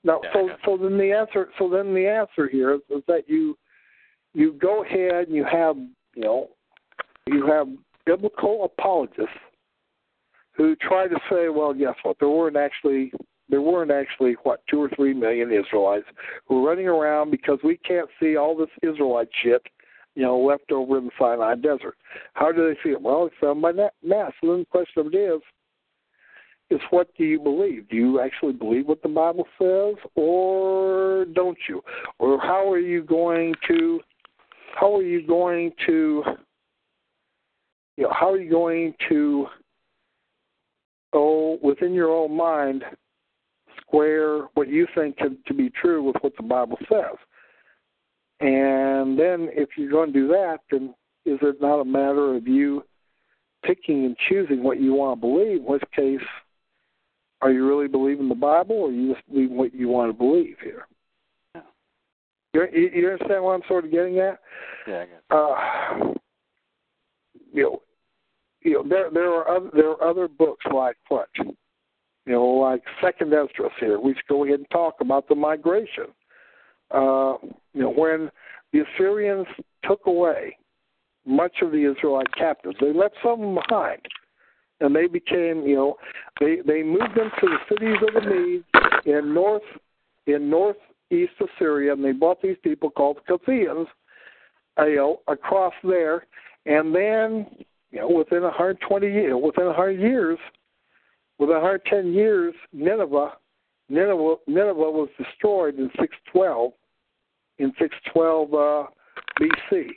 Now, 0.03 0.19
Yeah, 0.23 0.29
so 0.33 0.49
so 0.65 0.77
then 0.77 0.97
the 0.97 1.11
answer 1.11 1.49
so 1.59 1.69
then 1.69 1.93
the 1.93 2.07
answer 2.07 2.47
here 2.47 2.73
is, 2.75 2.81
is 2.89 3.03
that 3.07 3.23
you 3.27 3.57
you 4.33 4.53
go 4.53 4.83
ahead 4.83 5.27
and 5.27 5.35
you 5.35 5.45
have 5.51 5.75
you 6.15 6.23
know 6.23 6.49
you 7.27 7.45
have 7.47 7.67
biblical 8.05 8.65
apologists 8.65 9.29
who 10.53 10.75
try 10.75 11.07
to 11.07 11.15
say, 11.29 11.49
well, 11.49 11.73
guess 11.73 11.95
what? 12.03 12.17
There 12.19 12.29
weren't 12.29 12.57
actually 12.57 13.11
there 13.49 13.61
weren't 13.61 13.91
actually 13.91 14.35
what 14.43 14.61
two 14.69 14.81
or 14.81 14.89
three 14.95 15.13
million 15.13 15.51
Israelites 15.51 16.05
who 16.45 16.61
were 16.61 16.69
running 16.69 16.87
around 16.87 17.31
because 17.31 17.59
we 17.63 17.77
can't 17.77 18.09
see 18.19 18.37
all 18.37 18.55
this 18.55 18.69
Israelite 18.81 19.27
shit, 19.43 19.61
you 20.15 20.23
know, 20.23 20.39
left 20.39 20.71
over 20.71 20.97
in 20.97 21.05
the 21.05 21.11
Sinai 21.19 21.55
Desert. 21.55 21.95
How 22.33 22.51
do 22.51 22.67
they 22.67 22.79
see 22.81 22.93
it? 22.93 23.01
Well, 23.01 23.25
it's 23.25 23.35
uh, 23.41 23.47
found 23.47 23.61
by 23.61 23.71
na- 23.73 23.89
mass. 24.01 24.31
So 24.39 24.51
then 24.51 24.59
the 24.59 24.65
question 24.65 25.05
of 25.05 25.13
it 25.13 25.17
is, 25.17 25.41
is 26.69 26.79
what 26.91 27.09
do 27.17 27.25
you 27.25 27.39
believe? 27.41 27.89
Do 27.89 27.97
you 27.97 28.21
actually 28.21 28.53
believe 28.53 28.87
what 28.87 29.03
the 29.03 29.09
Bible 29.09 29.45
says, 29.61 29.95
or 30.15 31.25
don't 31.33 31.57
you? 31.67 31.81
Or 32.19 32.39
how 32.39 32.71
are 32.71 32.79
you 32.79 33.03
going 33.03 33.53
to, 33.67 33.99
how 34.79 34.95
are 34.95 35.03
you 35.03 35.27
going 35.27 35.73
to, 35.87 36.23
you 38.01 38.07
know, 38.07 38.13
how 38.19 38.31
are 38.31 38.39
you 38.39 38.49
going 38.49 38.95
to, 39.09 39.45
oh, 41.13 41.59
within 41.61 41.93
your 41.93 42.09
own 42.09 42.35
mind, 42.35 42.83
square 43.79 44.47
what 44.55 44.67
you 44.67 44.87
think 44.95 45.17
to, 45.17 45.37
to 45.45 45.53
be 45.53 45.69
true 45.69 46.01
with 46.01 46.15
what 46.21 46.35
the 46.35 46.41
Bible 46.41 46.79
says? 46.91 47.15
And 48.39 49.19
then, 49.19 49.49
if 49.51 49.69
you're 49.77 49.91
going 49.91 50.11
to 50.11 50.19
do 50.19 50.27
that, 50.29 50.61
then 50.71 50.95
is 51.27 51.37
it 51.43 51.61
not 51.61 51.79
a 51.79 51.85
matter 51.85 52.35
of 52.35 52.47
you 52.47 52.83
picking 53.63 54.05
and 54.05 54.17
choosing 54.27 54.63
what 54.63 54.81
you 54.81 54.95
want 54.95 55.21
to 55.21 55.27
believe? 55.27 55.59
In 55.59 55.65
which 55.65 55.83
case, 55.95 56.27
are 57.43 57.51
you 57.51 57.67
really 57.67 57.87
believing 57.87 58.29
the 58.29 58.33
Bible, 58.33 58.77
or 58.77 58.89
are 58.89 58.91
you 58.91 59.13
just 59.13 59.27
believing 59.29 59.57
what 59.57 59.75
you 59.75 59.89
want 59.89 60.09
to 60.09 60.17
believe 60.17 60.57
here? 60.63 60.87
Yeah. 61.53 61.61
You, 62.73 62.89
you 62.95 63.11
understand 63.11 63.43
what 63.43 63.51
I'm 63.51 63.67
sort 63.67 63.85
of 63.85 63.91
getting 63.91 64.17
at? 64.17 64.39
Yeah, 64.87 65.01
I 65.01 65.05
guess. 65.05 65.21
Uh, 65.29 66.13
you 67.53 67.63
know, 67.63 67.81
you 68.61 68.73
know, 68.73 68.83
there 68.87 69.09
there 69.11 69.33
are 69.33 69.57
other, 69.57 69.69
there 69.73 69.89
are 69.89 70.03
other 70.03 70.27
books 70.27 70.65
like 70.73 70.97
what, 71.09 71.29
you 71.37 71.53
know, 72.27 72.45
like 72.45 72.81
Second 73.01 73.33
Esdras 73.33 73.71
here. 73.79 73.99
We 73.99 74.15
go 74.29 74.45
ahead 74.45 74.59
and 74.59 74.69
talk 74.71 74.95
about 75.01 75.27
the 75.27 75.35
migration. 75.35 76.05
Uh, 76.91 77.35
you 77.73 77.81
know, 77.81 77.93
when 77.95 78.29
the 78.73 78.83
Assyrians 78.95 79.47
took 79.83 80.05
away 80.05 80.57
much 81.25 81.53
of 81.61 81.71
the 81.71 81.91
Israelite 81.91 82.33
captives, 82.35 82.75
they 82.81 82.93
left 82.93 83.15
some 83.23 83.33
of 83.33 83.39
them 83.39 83.55
behind 83.55 84.01
and 84.81 84.95
they 84.95 85.07
became, 85.07 85.63
you 85.65 85.75
know, 85.75 85.95
they 86.39 86.57
they 86.65 86.83
moved 86.83 87.15
them 87.15 87.31
to 87.39 87.47
the 87.47 87.57
cities 87.69 87.97
of 88.07 88.21
the 88.21 88.29
Medes 88.29 88.65
in 89.05 89.33
north 89.33 89.61
in 90.27 90.49
northeast 90.49 91.33
of 91.39 91.47
Syria, 91.57 91.93
and 91.93 92.03
they 92.03 92.11
brought 92.11 92.41
these 92.41 92.57
people 92.63 92.89
called 92.89 93.19
Chaldeans, 93.27 93.87
you 94.79 94.95
know, 94.95 95.21
across 95.27 95.73
there, 95.83 96.25
and 96.65 96.93
then 96.93 97.47
you 97.91 97.99
know 97.99 98.09
within 98.09 98.39
a 98.39 98.51
120 98.51 99.07
years, 99.07 99.33
within 99.43 99.65
a 99.65 99.67
100 99.67 99.99
years, 99.99 100.39
within 101.39 101.57
a 101.57 101.59
110 101.59 102.13
years, 102.13 102.53
Nineveh, 102.73 103.33
Nineveh, 103.89 104.35
Nineveh 104.47 104.73
was 104.91 105.09
destroyed 105.17 105.77
in 105.77 105.89
612, 105.99 106.71
in 107.59 107.73
612 107.79 108.53
uh, 108.53 108.87
BC. 109.39 109.87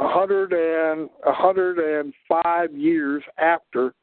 A 0.00 0.08
hundred 0.08 0.52
and 0.52 1.08
a 1.24 1.32
hundred 1.32 1.78
and 1.78 2.12
five 2.28 2.74
years 2.74 3.22
after 3.38 3.94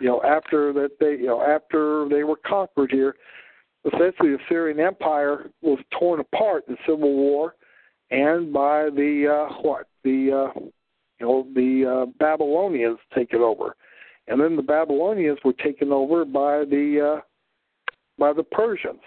you 0.00 0.08
know, 0.08 0.22
after 0.22 0.72
that 0.74 0.90
they, 1.00 1.12
you 1.12 1.26
know, 1.26 1.42
after 1.42 2.08
they 2.08 2.24
were 2.24 2.38
conquered 2.46 2.90
here, 2.90 3.16
essentially 3.86 4.32
the 4.32 4.38
Syrian 4.48 4.80
Empire 4.80 5.50
was 5.62 5.78
torn 5.98 6.20
apart 6.20 6.64
in 6.68 6.76
civil 6.86 7.14
war, 7.14 7.54
and 8.10 8.52
by 8.52 8.90
the 8.90 9.48
uh, 9.48 9.54
what 9.62 9.86
the 10.04 10.50
uh, 10.54 10.60
you 11.18 11.26
know 11.26 11.46
the 11.54 12.02
uh, 12.02 12.06
Babylonians 12.18 12.98
take 13.14 13.32
it 13.32 13.40
over, 13.40 13.76
and 14.28 14.40
then 14.40 14.56
the 14.56 14.62
Babylonians 14.62 15.38
were 15.44 15.52
taken 15.52 15.92
over 15.92 16.24
by 16.24 16.64
the 16.64 17.16
uh, 17.16 17.20
by 18.18 18.32
the 18.32 18.42
Persians. 18.42 19.00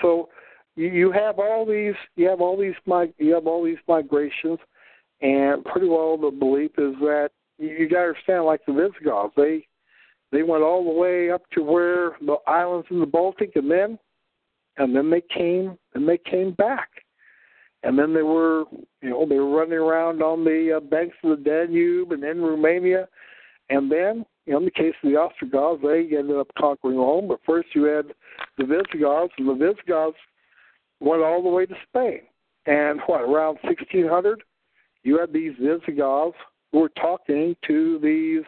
So 0.00 0.28
you, 0.76 0.88
you 0.88 1.12
have 1.12 1.38
all 1.38 1.66
these 1.66 1.94
you 2.16 2.28
have 2.28 2.40
all 2.40 2.58
these 2.58 2.74
you 3.18 3.34
have 3.34 3.46
all 3.46 3.64
these 3.64 3.78
migrations, 3.88 4.58
and 5.20 5.64
pretty 5.64 5.88
well 5.88 6.16
the 6.16 6.30
belief 6.30 6.72
is 6.78 6.94
that 7.00 7.30
you, 7.58 7.68
you 7.68 7.88
got 7.88 8.02
to 8.02 8.08
understand 8.08 8.44
like 8.44 8.60
the 8.66 8.72
Visigoths 8.72 9.34
they 9.36 9.66
they 10.32 10.42
went 10.42 10.62
all 10.62 10.82
the 10.82 10.98
way 10.98 11.30
up 11.30 11.42
to 11.52 11.62
where 11.62 12.16
the 12.22 12.36
islands 12.46 12.86
in 12.90 13.00
the 13.00 13.06
Baltic, 13.06 13.52
and 13.54 13.70
then, 13.70 13.98
and 14.78 14.96
then 14.96 15.10
they 15.10 15.20
came, 15.20 15.78
and 15.94 16.08
they 16.08 16.18
came 16.18 16.52
back, 16.52 16.88
and 17.82 17.98
then 17.98 18.14
they 18.14 18.22
were, 18.22 18.64
you 19.00 19.10
know, 19.10 19.26
they 19.26 19.38
were 19.38 19.56
running 19.56 19.78
around 19.78 20.22
on 20.22 20.44
the 20.44 20.76
uh, 20.76 20.80
banks 20.80 21.16
of 21.22 21.30
the 21.30 21.44
Danube 21.44 22.12
and 22.12 22.22
in 22.22 22.40
Romania, 22.40 23.08
and 23.70 23.90
then, 23.90 24.24
you 24.46 24.52
know, 24.52 24.58
in 24.58 24.64
the 24.64 24.70
case 24.70 24.94
of 25.02 25.10
the 25.10 25.16
Ostrogoths, 25.16 25.82
they 25.82 26.16
ended 26.16 26.36
up 26.36 26.48
conquering 26.58 26.98
Rome. 26.98 27.28
But 27.28 27.40
first, 27.46 27.68
you 27.74 27.84
had 27.84 28.06
the 28.58 28.64
Visigoths, 28.64 29.34
and 29.38 29.48
the 29.48 29.54
Visigoths 29.54 30.18
went 31.00 31.22
all 31.22 31.42
the 31.42 31.48
way 31.48 31.66
to 31.66 31.74
Spain, 31.88 32.20
and 32.66 33.00
what 33.06 33.22
around 33.22 33.58
1600, 33.62 34.42
you 35.02 35.18
had 35.18 35.32
these 35.32 35.54
Visigoths 35.60 36.36
who 36.70 36.80
were 36.80 36.90
talking 36.90 37.56
to 37.66 37.98
these 38.00 38.44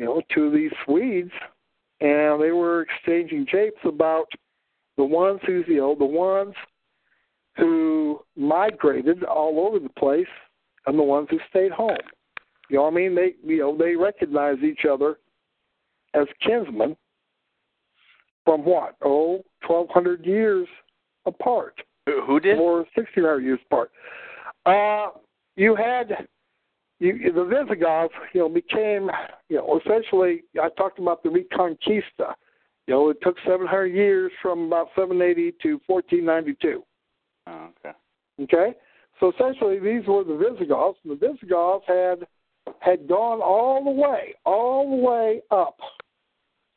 you 0.00 0.06
know, 0.06 0.22
to 0.34 0.50
these 0.50 0.70
Swedes, 0.86 1.30
and 2.00 2.42
they 2.42 2.52
were 2.52 2.80
exchanging 2.80 3.46
japes 3.46 3.80
about 3.84 4.24
the 4.96 5.04
ones 5.04 5.40
who, 5.46 5.62
you 5.68 5.76
know, 5.76 5.94
the 5.94 6.06
ones 6.06 6.54
who 7.60 8.20
migrated 8.36 9.22
all 9.24 9.60
over 9.66 9.78
the 9.78 9.88
place 9.90 10.26
and 10.86 10.98
the 10.98 11.02
ones 11.02 11.28
who 11.30 11.38
stayed 11.48 11.72
home. 11.72 11.96
You 12.68 12.76
know 12.76 12.82
what 12.84 12.92
I 12.92 12.96
mean? 12.96 13.14
They, 13.14 13.34
you 13.44 13.58
know, 13.58 13.76
they 13.76 13.96
recognize 13.96 14.58
each 14.62 14.84
other 14.90 15.18
as 16.14 16.26
kinsmen 16.44 16.96
from 18.44 18.64
what? 18.64 18.96
Oh, 19.04 19.44
1,200 19.66 20.24
years 20.24 20.66
apart. 21.26 21.80
Who 22.06 22.40
did? 22.40 22.58
Or 22.58 22.78
1,600 22.94 23.40
years 23.40 23.60
apart. 23.66 23.90
Uh, 24.66 25.18
you 25.56 25.76
had 25.76 26.26
you, 27.00 27.32
the 27.32 27.44
Visigoths, 27.44 28.14
you 28.34 28.40
know, 28.40 28.48
became, 28.48 29.10
you 29.48 29.56
know, 29.56 29.80
essentially. 29.84 30.44
I 30.62 30.68
talked 30.76 30.98
about 30.98 31.22
the 31.22 31.30
Reconquista. 31.30 32.34
You 32.86 32.94
know, 32.94 33.08
it 33.10 33.18
took 33.22 33.36
700 33.46 33.86
years 33.86 34.30
from 34.42 34.66
about 34.66 34.88
780 34.94 35.52
to 35.62 35.80
1492. 35.86 36.82
Oh, 37.46 37.70
okay. 37.84 37.96
Okay, 38.42 38.74
so 39.18 39.32
essentially 39.32 39.78
these 39.78 40.06
were 40.06 40.24
the 40.24 40.36
Visigoths, 40.36 40.98
and 41.04 41.12
the 41.12 41.28
Visigoths 41.28 41.84
had 41.86 42.26
had 42.80 43.06
gone 43.08 43.40
all 43.40 43.84
the 43.84 43.90
way, 43.90 44.34
all 44.44 44.88
the 44.88 44.96
way 44.96 45.42
up. 45.50 45.78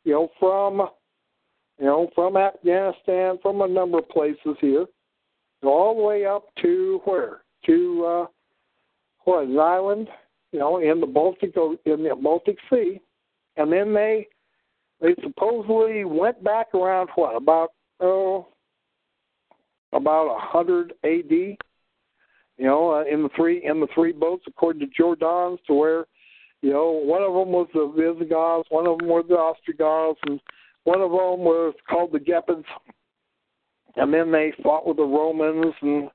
You 0.04 0.14
know, 0.14 0.30
from 0.40 0.90
you 1.80 1.86
know 1.86 2.10
from 2.14 2.36
Afghanistan, 2.36 3.38
from 3.42 3.62
a 3.62 3.68
number 3.68 4.00
of 4.00 4.10
places 4.10 4.58
here, 4.60 4.86
all 5.64 5.96
the 5.96 6.04
way 6.04 6.26
up 6.26 6.46
to 6.62 7.02
where? 7.06 7.44
To 7.66 8.06
uh, 8.06 8.26
what? 9.24 9.46
An 9.46 9.60
island, 9.60 10.10
you 10.52 10.60
know, 10.60 10.80
in 10.80 11.00
the 11.00 11.08
Baltic 11.08 11.56
in 11.86 12.04
the 12.04 12.16
Baltic 12.22 12.58
Sea, 12.70 13.00
and 13.56 13.72
then 13.72 13.94
they 13.94 14.28
they 15.00 15.16
supposedly 15.24 16.04
went 16.04 16.44
back 16.44 16.74
around 16.74 17.10
what 17.16 17.36
about 17.36 17.70
oh 18.02 18.48
about 19.94 20.40
hundred 20.40 20.94
A.D. 21.04 21.58
You 22.58 22.66
know, 22.66 22.94
uh, 22.94 23.04
in 23.12 23.24
the 23.24 23.30
three 23.36 23.64
in 23.66 23.80
the 23.80 23.88
three 23.94 24.12
boats, 24.12 24.44
according 24.48 24.82
to 24.82 25.02
Jordanes, 25.02 25.58
to 25.68 25.74
where 25.74 26.06
you 26.62 26.72
know 26.72 26.92
one 26.92 27.22
of 27.22 27.34
them 27.34 27.52
was 27.52 27.68
the 27.74 27.92
Visigoths, 27.96 28.70
one 28.70 28.88
of 28.88 29.00
them 29.00 29.08
were 29.08 29.24
the 29.24 29.36
Ostrogoths, 29.36 30.20
and 30.28 30.40
one 30.84 31.02
of 31.02 31.12
them 31.12 31.44
was 31.44 31.74
called 31.90 32.12
the 32.12 32.20
Gepids. 32.20 32.66
And 33.96 34.14
then 34.14 34.32
they 34.32 34.54
fought 34.64 34.88
with 34.88 34.98
the 34.98 35.04
Romans, 35.04 35.74
and 35.82 36.10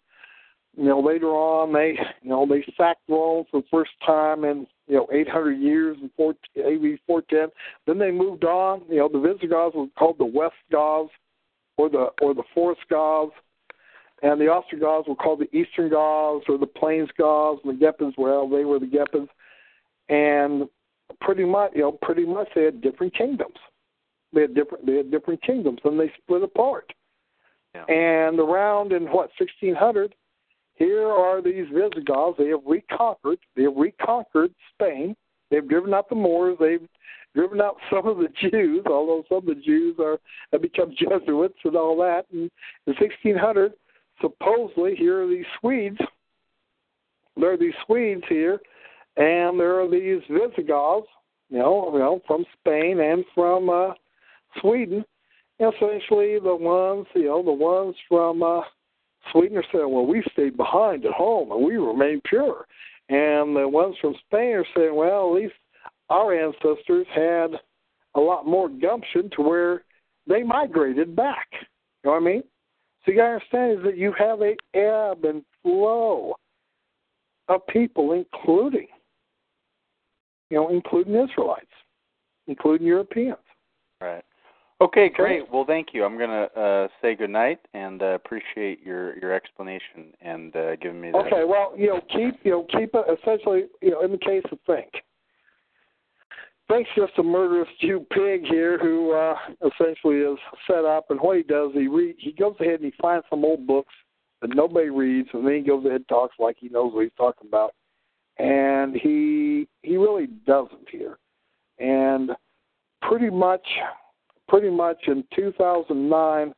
you 0.77 0.85
know 0.85 1.01
later 1.01 1.29
on 1.29 1.73
they 1.73 1.99
you 2.23 2.31
know 2.31 2.47
they 2.47 2.65
sacked 2.77 3.03
Rome 3.09 3.45
for 3.51 3.61
the 3.61 3.67
first 3.71 3.91
time 4.07 4.45
in 4.45 4.67
you 4.87 4.97
know 4.97 5.09
800 5.13 5.53
years 5.55 5.97
in 6.01 6.11
4, 6.17 6.31
AD 6.31 6.99
410. 7.07 7.49
Then 7.87 7.99
they 7.99 8.13
moved 8.13 8.45
on. 8.45 8.83
You 8.89 8.99
know 8.99 9.09
the 9.09 9.21
Visigoths 9.21 9.75
were 9.75 9.87
called 9.99 10.19
the 10.19 10.25
West 10.25 10.55
Goths, 10.71 11.11
or 11.77 11.89
the 11.89 12.09
or 12.23 12.35
the 12.35 12.45
Forest 12.55 12.83
Goths 12.89 13.35
and 14.23 14.41
the 14.41 14.49
Ostrogoths 14.49 15.09
were 15.09 15.15
called 15.15 15.41
the 15.41 15.57
Eastern 15.57 15.91
Goths 15.91 16.47
or 16.49 16.59
the 16.59 16.67
Plains 16.67 17.09
Goths, 17.17 17.61
and 17.65 17.79
the 17.79 17.85
Gepids, 17.85 18.15
well, 18.19 18.49
they 18.49 18.65
were 18.65 18.79
the 18.79 18.87
Gepids, 18.87 19.29
and 20.09 20.69
pretty 21.21 21.45
much, 21.45 21.73
you 21.75 21.83
know, 21.83 21.93
pretty 21.93 22.25
much 22.25 22.49
they 22.55 22.65
had 22.65 22.81
different 22.81 23.15
kingdoms. 23.15 23.57
They 24.33 24.43
had 24.43 24.55
different, 24.55 24.87
they 24.87 24.97
had 24.97 25.11
different 25.11 25.43
kingdoms, 25.43 25.79
and 25.85 25.99
they 25.99 26.13
split 26.23 26.43
apart. 26.43 26.93
Yeah. 27.75 27.85
And 27.85 28.41
around 28.41 28.93
in 28.93 29.05
what 29.05 29.31
1600, 29.39 30.15
here 30.75 31.07
are 31.07 31.43
these 31.43 31.67
Visigoths. 31.73 32.39
They 32.39 32.49
have 32.49 32.61
reconquered. 32.67 33.39
They 33.57 33.65
have 33.65 33.77
reconquered 33.77 34.55
Spain. 34.75 35.17
They've 35.51 35.67
driven 35.67 35.95
out 35.95 36.09
the 36.09 36.15
Moors. 36.15 36.57
They've 36.61 36.87
driven 37.35 37.61
out 37.61 37.77
some 37.91 38.07
of 38.07 38.19
the 38.19 38.29
Jews, 38.51 38.85
although 38.87 39.25
some 39.29 39.39
of 39.39 39.47
the 39.47 39.63
Jews 39.63 39.97
are 39.99 40.19
have 40.53 40.63
become 40.63 40.95
Jesuits 40.99 41.59
and 41.65 41.77
all 41.77 41.97
that. 41.99 42.27
And 42.33 42.51
in 42.87 42.95
1600 42.95 43.73
supposedly 44.21 44.95
here 44.97 45.23
are 45.23 45.29
these 45.29 45.47
Swedes. 45.61 45.99
There 47.37 47.53
are 47.53 47.57
these 47.57 47.75
Swedes 47.87 48.25
here, 48.29 48.61
and 49.17 49.59
there 49.59 49.81
are 49.81 49.91
these 49.91 50.23
Visigoths, 50.29 51.09
you 51.51 51.59
know, 51.59 51.91
you 51.93 51.99
know, 51.99 52.21
from 52.27 52.45
Spain 52.61 53.01
and 53.01 53.25
from 53.35 53.71
uh, 53.71 53.95
Sweden. 54.61 55.05
Essentially, 55.61 56.39
the 56.39 56.55
ones, 56.55 57.07
you 57.15 57.25
know, 57.25 57.43
the 57.43 57.53
ones 57.53 57.95
from 58.09 58.43
uh, 58.43 58.61
Sweden 59.33 59.59
are 59.59 59.65
saying, 59.73 59.91
"Well, 59.91 60.07
we 60.07 60.23
stayed 60.33 60.57
behind 60.57 61.05
at 61.05 61.13
home 61.13 61.51
and 61.51 61.65
we 61.65 61.77
remained 61.77 62.23
pure," 62.25 62.67
and 63.09 63.57
the 63.57 63.69
ones 63.69 63.97
from 64.01 64.15
Spain 64.27 64.55
are 64.55 64.67
saying, 64.77 64.95
"Well, 64.95 65.29
at 65.29 65.43
least 65.43 65.55
our 66.11 66.33
ancestors 66.33 67.07
had 67.15 67.61
a 68.15 68.21
lot 68.21 68.47
more 68.47 68.69
gumption 68.69 69.31
to 69.37 69.43
where 69.43 69.83
they 70.27 70.43
migrated 70.43 71.17
back." 71.17 71.49
You 71.53 71.59
know 72.05 72.11
what 72.13 72.23
I 72.23 72.25
mean? 72.25 72.43
So 73.09 73.13
you 73.13 73.23
understand 73.23 73.79
is 73.79 73.85
that 73.85 73.97
you 73.97 74.13
have 74.19 74.43
a 74.43 74.55
ebb 74.77 75.25
and 75.25 75.43
flow 75.63 76.35
of 77.49 77.67
people, 77.69 78.13
including, 78.13 78.89
you 80.51 80.59
know, 80.59 80.69
including 80.69 81.15
Israelites, 81.15 81.73
including 82.49 82.87
Europeans. 82.87 83.39
Right. 84.03 84.23
Okay, 84.83 85.09
great. 85.09 85.51
Well, 85.51 85.65
thank 85.67 85.89
you. 85.95 86.05
I'm 86.05 86.19
going 86.19 86.29
to 86.29 86.61
uh, 86.61 86.89
say 87.01 87.15
good 87.15 87.31
night 87.31 87.61
and 87.73 88.03
uh, 88.03 88.09
appreciate 88.09 88.85
your 88.85 89.19
your 89.19 89.33
explanation 89.33 90.13
and 90.21 90.55
uh, 90.55 90.77
giving 90.77 91.01
me 91.01 91.11
that. 91.11 91.17
Okay. 91.17 91.45
Well, 91.45 91.73
you 91.79 91.87
know, 91.87 92.01
keep 92.13 92.39
you 92.45 92.51
know 92.51 92.67
keep 92.71 92.91
it 92.93 93.19
essentially 93.21 93.65
you 93.81 93.93
know 93.93 94.03
in 94.03 94.13
the 94.13 94.19
case 94.19 94.45
of 94.53 94.59
Fink 94.67 95.03
Fink's 96.69 96.91
just 96.95 97.19
a 97.19 97.23
murderous 97.23 97.69
Jew 97.81 98.05
pig 98.13 98.45
here 98.45 98.79
who 98.79 99.13
uh, 99.13 99.35
essentially 99.67 100.17
is 100.17 100.39
set 100.67 100.85
up, 100.85 101.07
and 101.11 101.19
what 101.21 101.39
he 101.39 101.43
does, 101.43 101.71
he 101.73 101.89
read, 101.89 102.17
he 102.19 102.33
goes 102.33 102.57
ahead 102.61 102.81
and 102.81 102.85
he 102.85 102.93
finds 103.01 103.25
some 103.31 103.45
old 103.45 103.67
books 103.67 103.95
that 104.43 104.55
nobody 104.55 104.91
reads, 104.91 105.29
and 105.33 105.47
then 105.47 105.55
he 105.55 105.61
goes 105.61 105.85
ahead 105.85 105.97
and 105.97 106.09
talks 106.09 106.35
like 106.39 106.57
he 106.59 106.69
knows 106.69 106.93
what 106.93 107.05
he's 107.05 107.13
talking 107.17 107.49
about, 107.49 107.75
and 108.39 108.95
he 108.95 109.67
he 109.83 109.97
really 109.97 110.27
doesn't 110.47 110.89
here, 110.91 111.19
and 111.79 112.33
pretty 113.03 113.31
much, 113.31 113.67
pretty 114.49 114.71
much 114.71 114.99
in 115.07 115.25
2009, 115.35 116.53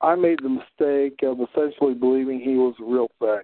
I 0.00 0.14
made 0.14 0.38
the 0.42 0.48
mistake 0.48 1.20
of 1.22 1.38
essentially 1.40 1.94
believing 1.94 2.40
he 2.40 2.56
was 2.56 2.74
a 2.80 2.84
real 2.84 3.08
thing. 3.18 3.42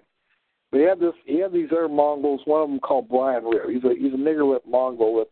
But 0.71 0.77
he 0.79 0.83
had 0.83 0.99
this, 0.99 1.13
he 1.25 1.39
had 1.39 1.53
these 1.53 1.69
other 1.71 1.89
Mongols, 1.89 2.41
one 2.45 2.61
of 2.61 2.69
them 2.69 2.79
called 2.79 3.09
Bryan 3.09 3.43
Reo. 3.43 3.67
He's 3.67 3.83
a 3.83 3.93
he's 3.97 4.13
a 4.13 4.17
nigger 4.17 4.51
lip 4.51 4.63
Mongol 4.67 5.17
that's 5.17 5.29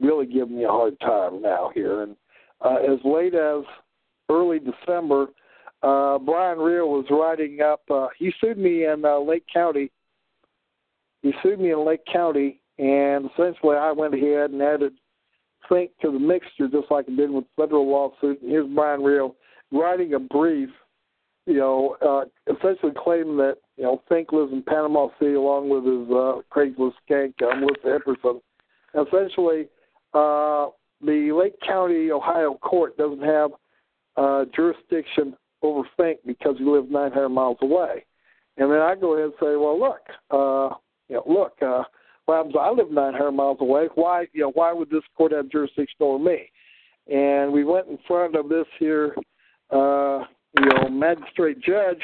really 0.00 0.26
giving 0.26 0.56
me 0.56 0.64
a 0.64 0.68
hard 0.68 0.98
time 1.00 1.42
now 1.42 1.70
here. 1.74 2.02
And 2.02 2.16
uh, 2.60 2.76
as 2.76 2.98
late 3.04 3.34
as 3.34 3.64
early 4.28 4.58
December, 4.58 5.28
uh, 5.82 6.18
Bryan 6.18 6.58
Reo 6.58 6.86
was 6.86 7.06
writing 7.10 7.60
up. 7.60 7.82
Uh, 7.90 8.08
he 8.18 8.32
sued 8.40 8.58
me 8.58 8.86
in 8.86 9.04
uh, 9.04 9.18
Lake 9.18 9.44
County. 9.52 9.90
He 11.22 11.32
sued 11.42 11.60
me 11.60 11.72
in 11.72 11.86
Lake 11.86 12.04
County, 12.10 12.60
and 12.78 13.30
essentially 13.30 13.76
I 13.76 13.92
went 13.92 14.14
ahead 14.14 14.50
and 14.50 14.62
added 14.62 14.92
Fink 15.68 15.90
to 16.02 16.10
the 16.10 16.18
mixture, 16.18 16.68
just 16.68 16.90
like 16.90 17.06
I 17.10 17.14
did 17.14 17.30
with 17.30 17.44
federal 17.56 17.90
lawsuit. 17.90 18.42
And 18.42 18.50
here's 18.50 18.68
Bryan 18.68 19.02
Reo 19.02 19.34
writing 19.72 20.14
a 20.14 20.18
brief, 20.18 20.68
you 21.46 21.58
know, 21.58 21.96
uh, 22.06 22.52
essentially 22.52 22.92
claiming 22.96 23.36
that 23.38 23.56
you 23.76 23.84
know 23.84 24.02
Fink 24.08 24.32
lives 24.32 24.52
in 24.52 24.62
Panama 24.62 25.08
City 25.18 25.34
along 25.34 25.68
with 25.68 25.84
his 25.84 26.08
uh, 26.10 26.40
Craigslist 26.54 26.94
skank, 27.08 27.34
uh, 27.42 27.56
Melissa 27.56 27.98
Epperson. 27.98 28.40
Essentially, 28.94 29.66
uh, 30.14 30.68
the 31.00 31.32
Lake 31.32 31.54
County, 31.66 32.10
Ohio 32.10 32.54
court 32.54 32.96
doesn't 32.96 33.22
have 33.22 33.50
uh, 34.16 34.44
jurisdiction 34.54 35.36
over 35.62 35.82
Fink 35.96 36.20
because 36.26 36.56
he 36.58 36.64
lives 36.64 36.88
900 36.90 37.28
miles 37.28 37.58
away. 37.62 38.04
And 38.56 38.70
then 38.70 38.78
I 38.78 38.94
go 38.94 39.14
ahead 39.14 39.24
and 39.24 39.34
say, 39.40 39.56
well, 39.56 39.78
look, 39.78 40.00
uh, 40.30 40.76
you 41.08 41.16
know, 41.16 41.24
look, 41.26 41.54
uh, 41.60 41.82
happens? 42.28 42.54
I 42.58 42.70
live 42.70 42.90
900 42.90 43.32
miles 43.32 43.58
away. 43.60 43.88
Why, 43.94 44.26
you 44.32 44.42
know, 44.42 44.52
why 44.52 44.72
would 44.72 44.90
this 44.90 45.02
court 45.16 45.32
have 45.32 45.50
jurisdiction 45.50 45.96
over 46.00 46.22
me? 46.22 46.50
And 47.12 47.52
we 47.52 47.64
went 47.64 47.88
in 47.88 47.98
front 48.06 48.34
of 48.36 48.48
this 48.48 48.66
here, 48.78 49.14
uh, 49.70 50.20
you 50.58 50.66
know, 50.66 50.88
magistrate 50.88 51.60
judge, 51.60 52.00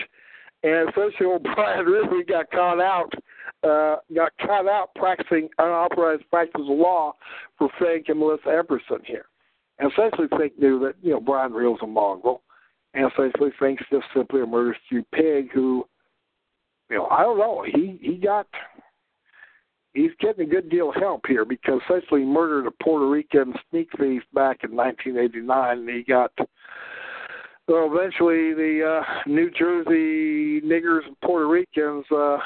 and 0.62 0.91
old 1.24 1.43
Bryan 1.55 1.87
Reo 1.87 2.23
got 2.28 2.51
caught 2.51 2.81
out 2.81 3.12
uh, 3.62 3.97
got 4.15 4.32
caught 4.41 4.66
out 4.66 4.91
practicing 4.95 5.49
unauthorized 5.59 6.28
practice 6.31 6.62
of 6.62 6.77
law 6.77 7.15
for 7.59 7.69
Fink 7.78 8.07
and 8.09 8.19
Melissa 8.19 8.47
Epperson 8.47 9.05
here. 9.05 9.27
And 9.78 9.91
essentially, 9.93 10.28
Fink 10.39 10.59
knew 10.59 10.78
that, 10.81 10.95
you 11.03 11.12
know, 11.12 11.20
Bryan 11.20 11.53
Reo's 11.53 11.78
a 11.82 11.87
mongrel. 11.87 12.43
And 12.95 13.11
essentially, 13.11 13.51
Fink's 13.59 13.85
just 13.91 14.07
simply 14.15 14.43
a 14.43 14.47
murderous 14.47 14.78
Jew 14.91 15.05
pig 15.15 15.51
who, 15.53 15.85
you 16.91 16.97
know, 16.97 17.07
I 17.07 17.23
don't 17.23 17.39
know. 17.39 17.65
He, 17.65 17.99
he 18.03 18.16
got, 18.16 18.47
he's 19.95 20.11
getting 20.20 20.47
a 20.47 20.51
good 20.51 20.69
deal 20.70 20.91
of 20.91 20.97
help 20.97 21.23
here 21.27 21.45
because 21.45 21.81
essentially 21.89 22.23
he 22.23 22.27
murdered 22.27 22.66
a 22.66 22.82
Puerto 22.82 23.09
Rican 23.09 23.55
sneak 23.70 23.89
thief 23.99 24.23
back 24.35 24.65
in 24.65 24.74
1989 24.74 25.78
and 25.78 25.89
he 25.89 26.03
got, 26.03 26.32
well, 27.69 27.89
eventually 27.93 28.53
the 28.55 29.01
uh, 29.01 29.28
New 29.28 29.51
Jersey 29.51 30.61
niggers 30.66 31.07
and 31.07 31.19
Puerto 31.20 31.47
Ricans, 31.47 32.05
uh, 32.11 32.39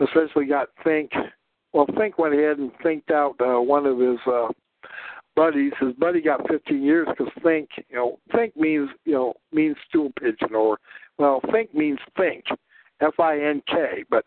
essentially 0.00 0.46
got 0.46 0.68
Fink. 0.84 1.10
Well, 1.72 1.86
Fink 1.98 2.18
went 2.18 2.34
ahead 2.34 2.58
and 2.58 2.72
thinked 2.82 3.10
out 3.10 3.36
uh, 3.40 3.60
one 3.60 3.86
of 3.86 3.98
his 3.98 4.18
uh, 4.26 4.48
buddies. 5.36 5.72
His 5.80 5.92
buddy 5.94 6.20
got 6.20 6.48
15 6.48 6.82
years 6.82 7.08
because 7.10 7.32
Fink, 7.42 7.68
you 7.88 7.96
know, 7.96 8.18
Fink 8.32 8.56
means 8.56 8.90
you 9.04 9.12
know 9.12 9.34
means 9.52 9.76
stool 9.88 10.10
pigeon 10.18 10.54
or 10.54 10.78
well, 11.18 11.40
Fink 11.52 11.74
means 11.74 11.98
think, 12.16 12.44
F-I-N-K. 13.00 14.04
But 14.08 14.24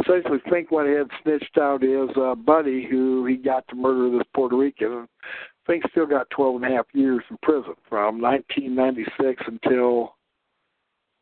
essentially, 0.00 0.38
Fink 0.48 0.70
went 0.70 0.88
ahead 0.88 1.02
and 1.02 1.10
snitched 1.22 1.58
out 1.58 1.82
his 1.82 2.10
uh, 2.16 2.34
buddy 2.34 2.86
who 2.88 3.26
he 3.26 3.36
got 3.36 3.66
to 3.68 3.76
murder 3.76 4.16
this 4.16 4.26
Puerto 4.34 4.56
Rican. 4.56 5.08
Fink 5.66 5.84
still 5.90 6.06
got 6.06 6.30
12 6.30 6.56
and 6.56 6.72
a 6.72 6.76
half 6.76 6.86
years 6.92 7.22
in 7.30 7.36
prison 7.42 7.74
from 7.88 8.20
1996 8.20 9.42
until 9.46 10.16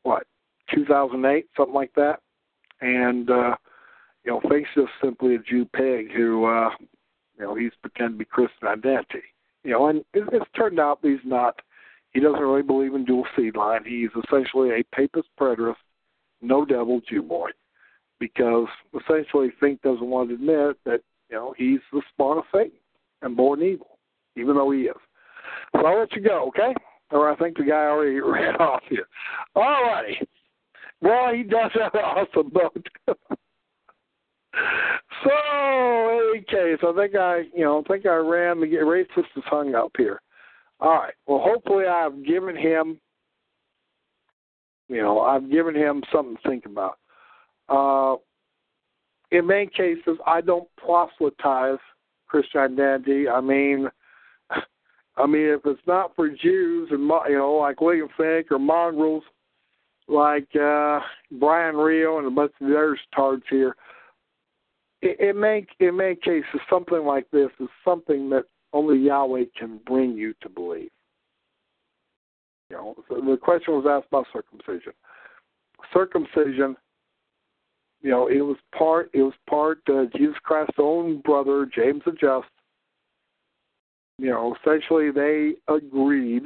what 0.03 0.27
2008, 0.75 1.47
something 1.57 1.75
like 1.75 1.93
that. 1.95 2.21
And 2.81 3.31
uh, 3.31 3.57
you 4.25 4.33
know, 4.33 4.41
Fink's 4.49 4.71
just 4.75 4.91
simply 5.03 5.35
a 5.35 5.39
Jew 5.39 5.65
pig 5.65 6.13
who, 6.15 6.45
uh, 6.45 6.71
you 7.39 7.45
know, 7.45 7.55
he's 7.55 7.73
pretending 7.81 8.19
to 8.19 8.19
be 8.19 8.25
Christian 8.27 8.69
identity. 8.69 9.23
You 9.65 9.73
know, 9.73 9.87
and 9.89 10.01
it, 10.13 10.29
it's 10.33 10.51
turned 10.57 10.79
out 10.79 11.01
he's 11.03 11.19
not. 11.25 11.61
He 12.13 12.21
doesn't 12.21 12.41
really 12.41 12.63
believe 12.63 12.95
in 12.95 13.05
dual 13.05 13.27
seed 13.37 13.57
line. 13.57 13.85
He's 13.85 14.11
essentially 14.25 14.71
a 14.71 14.97
papist 14.97 15.29
preterist, 15.39 15.77
no 16.43 16.65
devil 16.65 17.01
Jew 17.09 17.23
boy, 17.23 17.51
because 18.19 18.67
essentially 19.01 19.53
Fink 19.61 19.81
doesn't 19.83 20.05
want 20.05 20.31
to 20.31 20.35
admit 20.35 20.77
that 20.85 21.01
you 21.31 21.37
know 21.37 21.55
he's 21.57 21.81
the 21.93 22.03
spawn 22.13 22.39
of 22.39 22.45
Satan 22.53 22.79
and 23.23 23.37
born 23.37 23.63
evil, 23.63 23.99
even 24.37 24.57
though 24.57 24.71
he 24.71 24.83
is. 24.83 24.97
So 25.73 25.87
I'll 25.87 26.01
let 26.01 26.13
you 26.13 26.23
go, 26.23 26.49
okay? 26.49 26.75
Or 27.11 27.31
I 27.31 27.37
think 27.37 27.57
the 27.57 27.65
guy 27.65 27.87
already 27.87 28.21
ran 28.21 28.57
off 28.57 28.83
here. 28.89 29.07
All 29.55 29.85
righty. 29.85 30.19
Well, 31.01 31.33
he 31.33 31.43
does 31.43 31.71
have 31.75 31.95
an 31.95 32.01
awesome 32.01 32.51
boat. 32.51 32.87
so, 35.25 36.31
any 36.33 36.43
case, 36.43 36.79
I 36.83 36.93
think 36.97 37.15
I, 37.15 37.43
you 37.55 37.65
know, 37.65 37.83
I 37.85 37.89
think 37.89 38.07
I 38.07 38.17
ran 38.17 38.61
the 38.61 38.67
racist 38.67 39.37
is 39.37 39.45
hung 39.47 39.75
up 39.75 39.93
here. 39.97 40.21
All 40.81 40.95
right. 40.95 41.15
Well, 41.27 41.43
hopefully, 41.45 41.85
I've 41.87 42.25
given 42.25 42.57
him, 42.57 42.99
you 44.89 45.03
know, 45.03 45.21
I've 45.21 45.51
given 45.51 45.75
him 45.75 46.03
something 46.13 46.37
to 46.43 46.49
think 46.49 46.67
about. 46.67 46.99
Uh, 47.69 48.17
in 49.31 49.47
many 49.47 49.67
cases, 49.67 50.19
I 50.27 50.41
don't 50.41 50.69
proselytize 50.77 51.79
Christianity. 52.27 53.29
I 53.29 53.41
mean, 53.41 53.89
I 55.17 55.27
mean, 55.27 55.47
if 55.47 55.61
it's 55.65 55.87
not 55.87 56.17
for 56.17 56.29
Jews 56.29 56.89
and 56.91 57.03
you 57.29 57.37
know, 57.37 57.59
like 57.61 57.81
William 57.81 58.09
Fink 58.17 58.51
or 58.51 58.59
mongrels 58.59 59.23
like 60.09 60.49
uh, 60.57 61.01
Bryan 61.39 61.77
Reo 61.77 62.19
and 62.19 62.27
a 62.27 62.31
bunch 62.31 62.53
of 62.61 62.69
the 62.69 62.75
other 62.75 62.99
tards 63.15 63.45
here, 63.49 63.77
it, 65.03 65.17
it 65.21 65.37
may 65.37 65.67
in 65.79 65.97
many 65.97 66.17
cases 66.17 66.61
something 66.69 67.05
like 67.05 67.31
this 67.31 67.51
is 67.59 67.69
something 67.85 68.31
that 68.31 68.45
only 68.73 68.99
Yahweh 68.99 69.45
can 69.59 69.81
bring 69.87 70.13
you 70.13 70.35
to 70.43 70.49
believe. 70.49 70.91
You 72.71 72.77
know, 72.77 72.95
so 73.09 73.17
the 73.17 73.37
question 73.37 73.75
was 73.75 73.87
asked 73.89 74.09
about 74.09 74.27
circumcision. 74.33 74.93
Circumcision, 75.93 76.77
you 78.03 78.11
know, 78.11 78.29
it 78.29 78.41
was 78.41 78.57
part 78.77 79.11
it 79.13 79.23
was 79.23 79.35
part 79.49 79.81
uh, 79.89 80.05
Jesus 80.17 80.37
Christ's 80.43 80.77
own 80.79 81.21
brother 81.23 81.67
James 81.75 82.03
the 82.05 82.13
Just. 82.13 82.49
You 84.19 84.31
know, 84.31 84.55
essentially 84.61 85.11
they 85.11 85.55
agreed. 85.73 86.45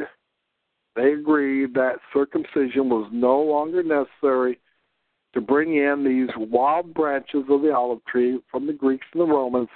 They 0.97 1.13
agreed 1.13 1.75
that 1.75 1.97
circumcision 2.13 2.89
was 2.89 3.11
no 3.13 3.41
longer 3.41 3.83
necessary 3.83 4.61
to 5.35 5.41
bring 5.41 5.77
in 5.77 6.05
these 6.05 6.31
wild 6.51 6.95
branches 6.95 7.45
of 7.51 7.63
the 7.63 7.75
olive 7.75 8.05
tree 8.07 8.41
from 8.51 8.67
the 8.67 8.73
Greeks 8.73 9.07
and 9.13 9.21
the 9.21 9.27
Romans 9.27 9.69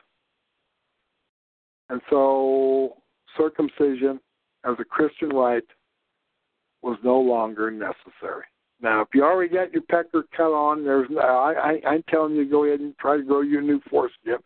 and 1.90 2.01
so 2.10 2.97
circumcision 3.36 4.20
as 4.64 4.76
a 4.78 4.85
Christian 4.85 5.30
rite 5.30 5.64
was 6.82 6.98
no 7.02 7.18
longer 7.18 7.70
necessary. 7.70 8.44
Now, 8.80 9.01
if 9.01 9.09
you 9.12 9.24
already 9.24 9.52
got 9.52 9.72
your 9.72 9.82
pecker 9.82 10.24
cut 10.36 10.52
on, 10.52 10.85
there's 10.85 11.09
I, 11.20 11.80
I 11.85 11.89
I'm 11.89 12.05
telling 12.09 12.35
you 12.36 12.48
go 12.48 12.64
ahead 12.64 12.80
and 12.80 12.97
try 12.98 13.16
to 13.16 13.22
grow 13.22 13.40
your 13.40 13.62
new 13.62 13.80
foreskin 13.90 14.36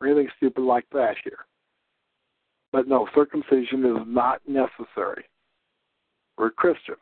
or 0.00 0.06
anything 0.06 0.28
stupid 0.36 0.62
like 0.62 0.84
that 0.92 1.16
here. 1.24 1.38
But 2.72 2.88
no, 2.88 3.08
circumcision 3.14 3.84
is 3.84 4.02
not 4.06 4.42
necessary 4.46 5.24
for 6.36 6.46
a 6.46 6.50
Christian. 6.50 6.96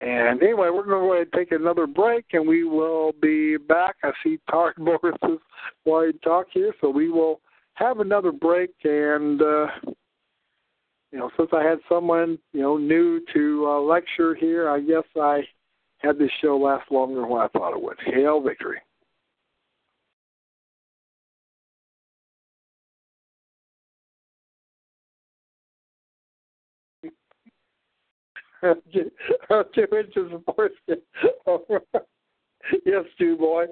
And 0.00 0.40
anyway, 0.42 0.68
we're 0.70 0.84
going 0.84 1.02
to 1.02 1.06
go 1.06 1.12
ahead 1.14 1.28
and 1.32 1.32
take 1.32 1.52
another 1.52 1.86
break, 1.86 2.26
and 2.32 2.46
we 2.46 2.62
will 2.62 3.12
be 3.20 3.56
back. 3.56 3.96
I 4.04 4.12
see 4.22 4.38
Tart 4.48 4.78
Morris's 4.78 5.40
while 5.84 6.10
talk 6.22 6.46
here, 6.52 6.72
so 6.80 6.88
we 6.88 7.10
will 7.10 7.40
have 7.74 7.98
another 8.00 8.30
break. 8.30 8.70
And 8.84 9.42
uh, 9.42 9.66
you 11.10 11.18
know, 11.18 11.30
since 11.36 11.50
I 11.52 11.64
had 11.64 11.78
someone 11.88 12.38
you 12.52 12.62
know 12.62 12.76
new 12.76 13.20
to 13.34 13.66
uh, 13.66 13.80
lecture 13.80 14.36
here, 14.36 14.70
I 14.70 14.80
guess 14.80 15.04
I 15.20 15.40
had 15.98 16.16
this 16.16 16.30
show 16.40 16.56
last 16.56 16.90
longer 16.92 17.22
than 17.22 17.32
I 17.32 17.48
thought 17.48 17.76
it 17.76 17.82
would. 17.82 17.96
Hail 18.04 18.40
victory! 18.40 18.78
Inches 28.62 30.32
of 30.32 30.44
foreskin. 30.54 31.00
yes, 32.84 33.04
Jew 33.18 33.36
boy. 33.36 33.66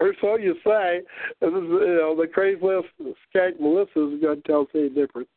or 0.00 0.14
so 0.20 0.36
you 0.36 0.54
say. 0.64 1.02
This 1.40 1.48
is, 1.48 1.54
you 1.54 1.98
know, 2.00 2.16
the 2.16 2.26
Craigslist 2.26 2.84
skank 3.34 3.60
Melissa 3.60 4.14
is 4.14 4.20
going 4.20 4.42
to 4.42 4.42
tell 4.46 4.62
us 4.62 4.68
any 4.74 4.88
different. 4.88 5.28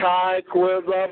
Kike 0.00 0.54
with 0.54 0.84
a 0.88 1.08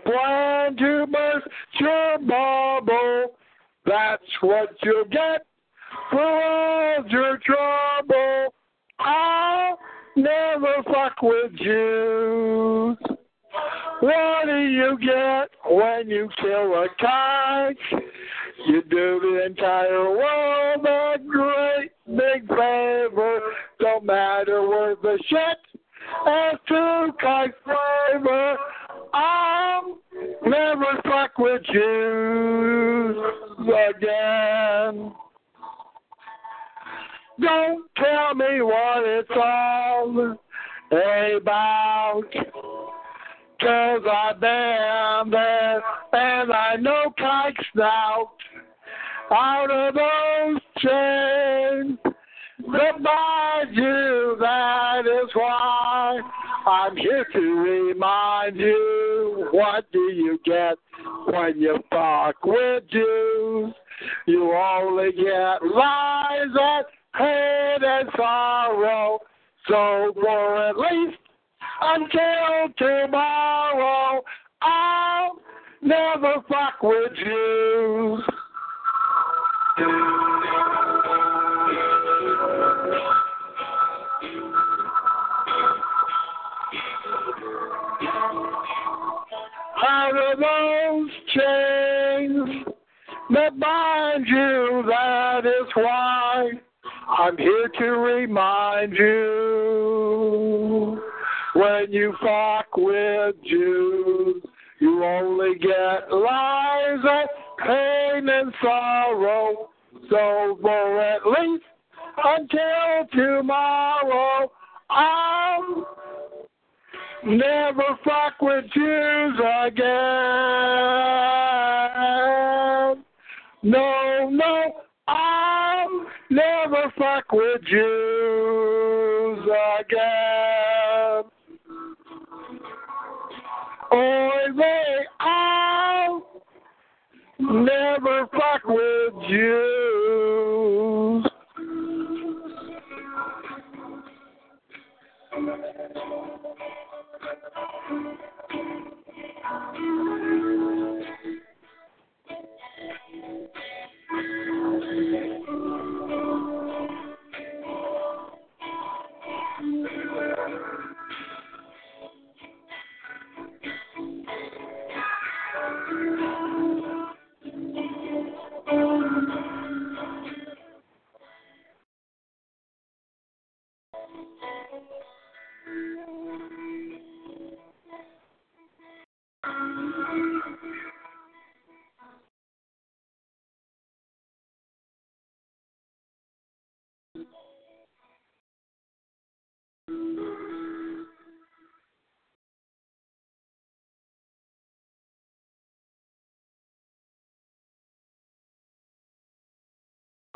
kikes 47.78 48.17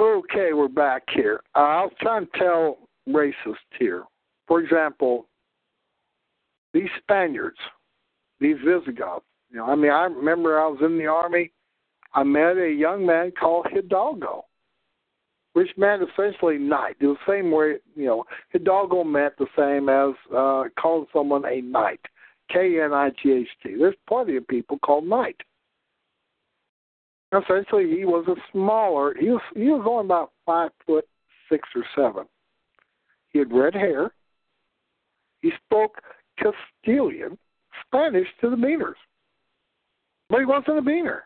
Okay, 0.03 0.53
we're 0.53 0.67
back 0.67 1.05
here. 1.15 1.43
Uh, 1.55 1.61
I'll 1.61 1.91
try 2.01 2.19
and 2.19 2.27
tell 2.37 2.77
racist 3.09 3.55
here. 3.79 4.03
For 4.49 4.61
example, 4.61 5.29
these 6.75 6.89
Spaniards, 6.99 7.59
these 8.41 8.57
Visigoths. 8.65 9.25
You 9.49 9.59
know, 9.59 9.67
I 9.67 9.77
mean, 9.77 9.93
I 9.93 10.07
remember 10.07 10.61
I 10.61 10.67
was 10.67 10.81
in 10.85 10.99
the 10.99 11.07
army. 11.07 11.53
I 12.15 12.25
met 12.25 12.57
a 12.57 12.69
young 12.69 13.07
man 13.07 13.31
called 13.39 13.69
Hidalgo, 13.71 14.45
which 15.53 15.71
meant 15.77 16.03
essentially 16.03 16.59
knight. 16.59 16.97
The 16.99 17.15
same 17.29 17.53
way, 17.53 17.75
you 17.95 18.07
know, 18.07 18.25
Hidalgo 18.51 19.05
meant 19.05 19.35
the 19.39 19.47
same 19.57 19.89
as 19.89 20.17
uh, 20.37 20.65
calling 20.81 21.07
someone 21.13 21.45
a 21.45 21.61
knight. 21.61 22.01
K 22.53 22.81
N 22.83 22.93
I 22.93 23.11
G 23.23 23.31
H 23.31 23.49
T. 23.63 23.77
There's 23.79 23.95
plenty 24.09 24.35
of 24.37 24.49
people 24.49 24.81
called 24.81 25.07
knight 25.07 25.37
essentially 27.33 27.97
he 27.97 28.05
was 28.05 28.27
a 28.29 28.37
smaller 28.53 29.15
he 29.19 29.31
was 29.31 29.41
he 29.55 29.69
was 29.69 29.85
only 29.89 30.05
about 30.05 30.33
five 30.45 30.71
foot 30.87 31.07
six 31.51 31.69
or 31.75 31.85
seven. 31.97 32.27
He 33.31 33.39
had 33.39 33.53
red 33.53 33.75
hair. 33.75 34.13
He 35.41 35.51
spoke 35.65 36.01
castilian 36.39 37.39
spanish 37.87 38.29
to 38.41 38.51
the 38.51 38.57
beaners. 38.57 38.95
But 40.29 40.41
he 40.41 40.45
wasn't 40.45 40.79
a 40.79 40.83
beaner. 40.83 41.21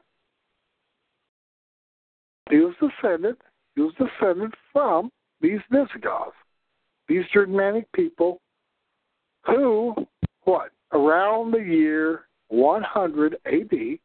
He 2.51 2.59
was 2.59 2.75
descended 2.81 3.37
he 3.77 3.83
was 3.83 3.93
descended 3.95 4.53
from 4.73 5.13
these 5.41 5.61
visigoths 5.71 6.37
these 7.09 7.25
germanic 7.33 7.91
people 7.93 8.41
who 9.45 9.95
what 10.45 10.71
around 10.93 11.53
the 11.53 11.59
year 11.59 12.27
100 12.49 13.37
ad 13.47 13.99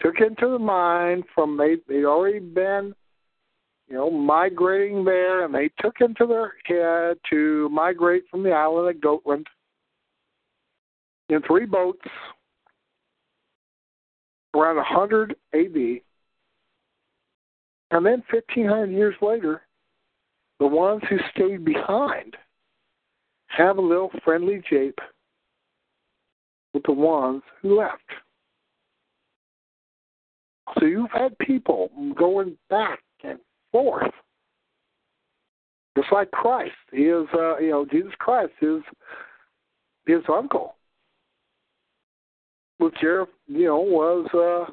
took 0.00 0.20
into 0.20 0.48
the 0.48 0.58
mine 0.58 1.22
from 1.34 1.56
they 1.56 1.76
they'd 1.88 2.04
already 2.04 2.38
been 2.38 2.94
you 3.88 3.94
know 3.94 4.10
migrating 4.10 5.04
there 5.04 5.44
and 5.44 5.54
they 5.54 5.70
took 5.80 5.96
into 6.00 6.26
their 6.26 6.54
head 6.64 7.18
to 7.28 7.68
migrate 7.70 8.24
from 8.30 8.42
the 8.42 8.50
island 8.50 8.88
of 8.88 9.00
Gotland 9.00 9.46
in 11.28 11.40
three 11.42 11.66
boats 11.66 12.06
around 14.54 14.76
100 14.76 15.36
AD 15.54 16.00
and 17.92 18.06
then 18.06 18.22
1500 18.30 18.90
years 18.90 19.14
later 19.20 19.62
the 20.58 20.66
ones 20.66 21.02
who 21.08 21.18
stayed 21.34 21.64
behind 21.64 22.36
have 23.48 23.78
a 23.78 23.82
little 23.82 24.10
friendly 24.24 24.62
jape 24.68 24.98
with 26.72 26.82
the 26.84 26.92
ones 26.92 27.42
who 27.60 27.78
left 27.78 28.02
so 30.78 30.86
you've 30.86 31.10
had 31.10 31.36
people 31.38 31.90
going 32.16 32.56
back 32.68 33.00
and 33.24 33.38
forth. 33.72 34.12
Just 35.96 36.12
like 36.12 36.30
Christ. 36.30 36.72
He 36.92 37.02
is 37.02 37.26
uh 37.34 37.58
you 37.58 37.70
know, 37.70 37.86
Jesus 37.90 38.12
Christ 38.18 38.52
is 38.62 38.82
his 40.06 40.22
uncle. 40.32 40.76
Which 42.78 42.96
you 43.02 43.26
know, 43.48 43.80
was 43.80 44.26
uh 44.32 44.72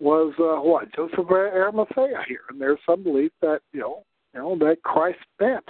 was 0.00 0.34
uh 0.38 0.60
what, 0.60 0.94
Joseph 0.94 1.30
Arimathea 1.30 2.24
here. 2.28 2.40
And 2.50 2.60
there's 2.60 2.78
some 2.84 3.02
belief 3.02 3.32
that, 3.40 3.60
you 3.72 3.80
know, 3.80 4.02
you 4.34 4.40
know, 4.40 4.58
that 4.58 4.82
Christ 4.82 5.18
spent 5.34 5.64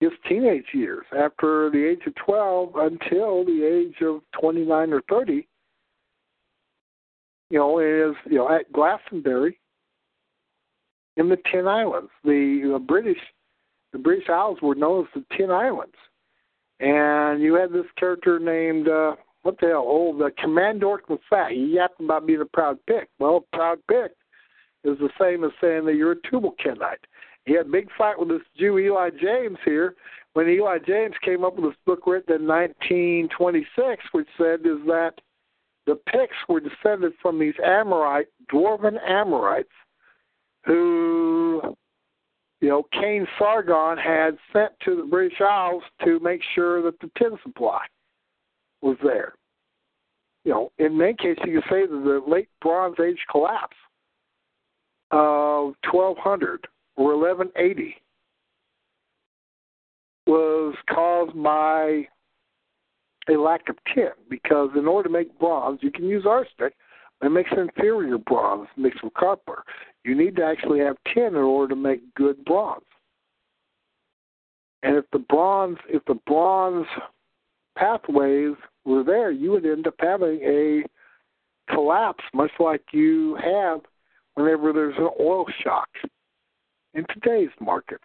his 0.00 0.12
teenage 0.28 0.66
years 0.72 1.04
after 1.18 1.70
the 1.70 1.84
age 1.84 2.06
of 2.06 2.14
twelve 2.14 2.76
until 2.76 3.44
the 3.44 3.64
age 3.64 4.02
of 4.02 4.20
twenty 4.38 4.64
nine 4.64 4.92
or 4.92 5.02
thirty 5.08 5.48
you 7.50 7.58
know, 7.58 7.78
is 7.78 8.14
you 8.26 8.36
know 8.36 8.48
at 8.48 8.72
Glastonbury 8.72 9.58
in 11.16 11.28
the 11.28 11.38
Tin 11.50 11.66
Islands. 11.66 12.10
The, 12.24 12.70
the 12.72 12.78
British 12.78 13.18
the 13.92 13.98
British 13.98 14.28
Isles 14.28 14.58
were 14.62 14.74
known 14.74 15.04
as 15.04 15.22
the 15.22 15.36
Tin 15.36 15.50
Islands, 15.50 15.96
and 16.80 17.42
you 17.42 17.54
had 17.54 17.72
this 17.72 17.86
character 17.98 18.38
named 18.38 18.88
uh, 18.88 19.16
what 19.42 19.58
the 19.60 19.68
hell? 19.68 19.84
Oh, 19.86 20.16
the 20.16 20.30
Commandor 20.42 20.98
Fat. 21.30 21.52
He 21.52 21.74
yapped 21.76 22.00
about 22.00 22.26
being 22.26 22.40
a 22.40 22.46
proud 22.46 22.78
pick. 22.86 23.08
Well, 23.18 23.46
proud 23.52 23.78
pick 23.88 24.12
is 24.84 24.98
the 24.98 25.10
same 25.20 25.44
as 25.44 25.52
saying 25.60 25.84
that 25.86 25.94
you're 25.94 26.12
a 26.12 26.30
Tubal 26.30 26.54
Kenite. 26.62 27.04
He 27.44 27.52
had 27.52 27.66
a 27.66 27.70
big 27.70 27.88
fight 27.96 28.18
with 28.18 28.28
this 28.28 28.42
Jew 28.58 28.78
Eli 28.78 29.10
James 29.10 29.58
here 29.64 29.94
when 30.32 30.48
Eli 30.48 30.78
James 30.84 31.14
came 31.24 31.44
up 31.44 31.56
with 31.56 31.70
this 31.70 31.78
book 31.86 32.06
written 32.06 32.42
in 32.42 32.46
1926, 32.46 34.02
which 34.12 34.26
said 34.36 34.60
is 34.66 34.84
that 34.86 35.12
the 35.86 35.94
Picts 35.94 36.36
were 36.48 36.60
descended 36.60 37.12
from 37.22 37.38
these 37.38 37.54
Amorite, 37.64 38.26
dwarven 38.52 38.98
Amorites, 39.08 39.68
who, 40.64 41.76
you 42.60 42.68
know, 42.68 42.82
Cain 42.92 43.26
Sargon 43.38 43.96
had 43.96 44.36
sent 44.52 44.72
to 44.84 44.96
the 44.96 45.04
British 45.04 45.40
Isles 45.40 45.84
to 46.04 46.18
make 46.20 46.40
sure 46.54 46.82
that 46.82 46.98
the 47.00 47.10
tin 47.18 47.38
supply 47.42 47.86
was 48.82 48.96
there. 49.02 49.34
You 50.44 50.52
know, 50.52 50.72
in 50.78 50.96
many 50.96 51.14
cases, 51.14 51.42
you 51.46 51.60
could 51.60 51.70
say 51.70 51.86
that 51.86 51.88
the 51.88 52.22
late 52.28 52.48
Bronze 52.60 52.96
Age 53.00 53.18
collapse 53.30 53.76
of 55.12 55.74
1200 55.90 56.66
or 56.96 57.16
1180 57.16 57.96
was 60.26 60.74
caused 60.90 61.40
by 61.40 62.08
a 63.28 63.40
lack 63.40 63.68
of 63.68 63.76
tin 63.94 64.10
because 64.30 64.70
in 64.76 64.86
order 64.86 65.08
to 65.08 65.12
make 65.12 65.38
bronze, 65.38 65.80
you 65.82 65.90
can 65.90 66.04
use 66.04 66.24
arsenic, 66.26 66.74
it 67.22 67.30
makes 67.30 67.50
inferior 67.56 68.18
bronze 68.18 68.68
mixed 68.76 69.02
with 69.02 69.14
copper. 69.14 69.62
You 70.04 70.14
need 70.14 70.36
to 70.36 70.44
actually 70.44 70.80
have 70.80 70.96
tin 71.12 71.28
in 71.28 71.36
order 71.36 71.74
to 71.74 71.80
make 71.80 72.14
good 72.14 72.44
bronze. 72.44 72.84
And 74.82 74.96
if 74.96 75.04
the 75.12 75.18
bronze, 75.18 75.78
if 75.88 76.04
the 76.04 76.18
bronze 76.26 76.86
pathways 77.76 78.54
were 78.84 79.02
there, 79.02 79.30
you 79.30 79.50
would 79.52 79.66
end 79.66 79.86
up 79.86 79.94
having 79.98 80.40
a 80.42 80.84
collapse, 81.72 82.24
much 82.34 82.52
like 82.60 82.82
you 82.92 83.36
have 83.42 83.80
whenever 84.34 84.72
there's 84.72 84.96
an 84.98 85.10
oil 85.18 85.46
shock 85.62 85.88
in 86.94 87.04
today's 87.12 87.50
markets. 87.60 88.04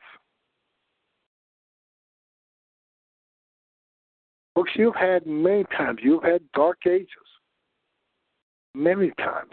Folks, 4.55 4.71
you've 4.75 4.95
had 4.95 5.25
many 5.25 5.63
times, 5.77 5.99
you've 6.03 6.23
had 6.23 6.41
dark 6.53 6.79
ages. 6.85 7.07
Many 8.73 9.11
times. 9.17 9.51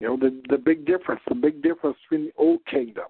You 0.00 0.08
know, 0.08 0.16
the 0.16 0.42
the 0.48 0.58
big 0.58 0.84
difference, 0.84 1.20
the 1.28 1.34
big 1.36 1.62
difference 1.62 1.96
between 2.02 2.26
the 2.26 2.32
old 2.36 2.58
kingdom, 2.68 3.04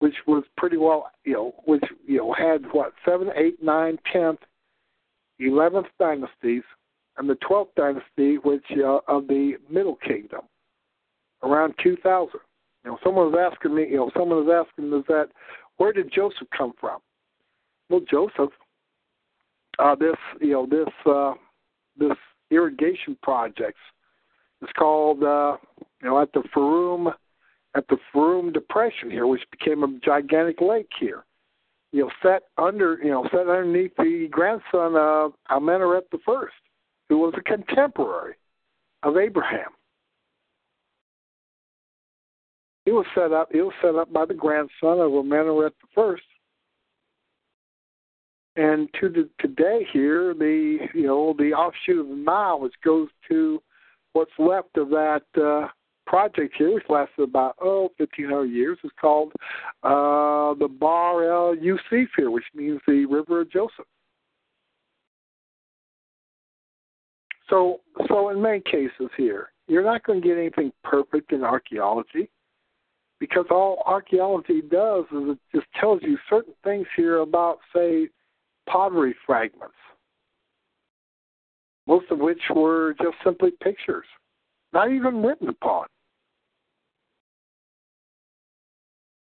which 0.00 0.16
was 0.26 0.42
pretty 0.56 0.76
well, 0.76 1.12
you 1.24 1.34
know, 1.34 1.54
which 1.64 1.84
you 2.04 2.18
know 2.18 2.32
had 2.32 2.64
what 2.72 2.92
seven, 3.04 3.30
eight, 3.36 3.62
nine, 3.62 3.98
tenth, 4.12 4.40
eleventh 5.38 5.86
dynasties, 6.00 6.64
and 7.18 7.30
the 7.30 7.36
twelfth 7.36 7.70
dynasty, 7.76 8.38
which 8.38 8.64
uh, 8.84 8.98
of 9.06 9.28
the 9.28 9.52
Middle 9.70 9.96
Kingdom, 10.04 10.40
around 11.44 11.74
two 11.80 11.96
thousand. 12.02 12.40
You 12.84 12.92
know, 12.92 12.98
someone 13.04 13.30
was 13.30 13.50
asking 13.52 13.74
me, 13.74 13.86
you 13.88 13.96
know, 13.96 14.10
someone 14.16 14.44
was 14.44 14.66
asking 14.66 14.92
is 14.92 15.04
that 15.08 15.28
where 15.76 15.92
did 15.92 16.12
Joseph 16.12 16.48
come 16.56 16.72
from? 16.80 17.00
Well, 17.88 18.00
Joseph, 18.10 18.50
uh, 19.78 19.94
this 19.94 20.16
you 20.40 20.52
know 20.52 20.66
this 20.66 20.92
uh, 21.06 21.34
this 21.96 22.16
irrigation 22.50 23.16
projects 23.22 23.80
is 24.62 24.68
called 24.78 25.22
uh, 25.22 25.56
you 26.02 26.08
know 26.08 26.20
at 26.20 26.32
the 26.32 26.42
Fayoum 26.54 27.12
at 27.74 27.86
the 27.88 27.96
Fayoum 28.14 28.52
Depression 28.52 29.10
here, 29.10 29.26
which 29.26 29.42
became 29.50 29.82
a 29.82 29.98
gigantic 30.04 30.60
lake 30.60 30.90
here. 30.98 31.24
You 31.92 32.02
know, 32.02 32.10
set 32.22 32.44
under 32.58 32.98
you 33.02 33.10
know 33.10 33.24
set 33.30 33.48
underneath 33.48 33.92
the 33.96 34.28
grandson 34.30 34.96
of 34.96 35.32
Amenhotep 35.50 36.10
the 36.10 36.18
First, 36.24 36.54
who 37.08 37.18
was 37.18 37.34
a 37.36 37.42
contemporary 37.42 38.34
of 39.02 39.16
Abraham. 39.16 39.70
He 42.84 42.90
was 42.90 43.06
set 43.14 43.32
up. 43.32 43.48
He 43.52 43.60
was 43.60 43.72
set 43.80 43.94
up 43.94 44.12
by 44.12 44.24
the 44.24 44.34
grandson 44.34 44.98
of 44.98 45.12
Amenhotep 45.12 45.74
the 45.80 45.88
First. 45.94 46.24
And 48.56 48.88
to 49.00 49.08
the 49.08 49.28
today 49.40 49.86
here, 49.92 50.34
the 50.34 50.78
you 50.94 51.06
know 51.06 51.34
the 51.38 51.52
offshoot 51.52 52.00
of 52.00 52.08
the 52.08 52.16
Nile, 52.16 52.60
which 52.60 52.74
goes 52.84 53.08
to 53.28 53.62
what's 54.12 54.32
left 54.38 54.76
of 54.76 54.90
that 54.90 55.22
uh, 55.36 55.68
project 56.06 56.54
here, 56.58 56.74
which 56.74 56.84
lasted 56.88 57.22
about 57.22 57.56
oh 57.62 57.92
1500 57.96 58.44
years, 58.46 58.78
is 58.84 58.90
called 59.00 59.32
uh, 59.84 60.52
the 60.58 60.68
Bar 60.68 61.30
el 61.30 61.54
Yusuf 61.54 62.08
here, 62.16 62.30
which 62.30 62.44
means 62.54 62.80
the 62.86 63.06
River 63.06 63.42
of 63.42 63.50
Joseph. 63.50 63.86
So, 67.48 67.80
so 68.08 68.30
in 68.30 68.40
many 68.40 68.60
cases 68.60 69.10
here, 69.16 69.50
you're 69.68 69.84
not 69.84 70.04
going 70.04 70.22
to 70.22 70.26
get 70.26 70.38
anything 70.38 70.72
perfect 70.84 71.32
in 71.32 71.44
archaeology 71.44 72.30
because 73.22 73.46
all 73.52 73.84
archaeology 73.86 74.60
does 74.62 75.04
is 75.12 75.28
it 75.28 75.38
just 75.54 75.68
tells 75.78 76.02
you 76.02 76.18
certain 76.28 76.54
things 76.64 76.88
here 76.96 77.20
about, 77.20 77.58
say, 77.72 78.08
pottery 78.68 79.14
fragments, 79.24 79.76
most 81.86 82.10
of 82.10 82.18
which 82.18 82.40
were 82.52 82.96
just 83.00 83.14
simply 83.22 83.52
pictures, 83.62 84.06
not 84.72 84.90
even 84.90 85.22
written 85.22 85.48
upon. 85.48 85.86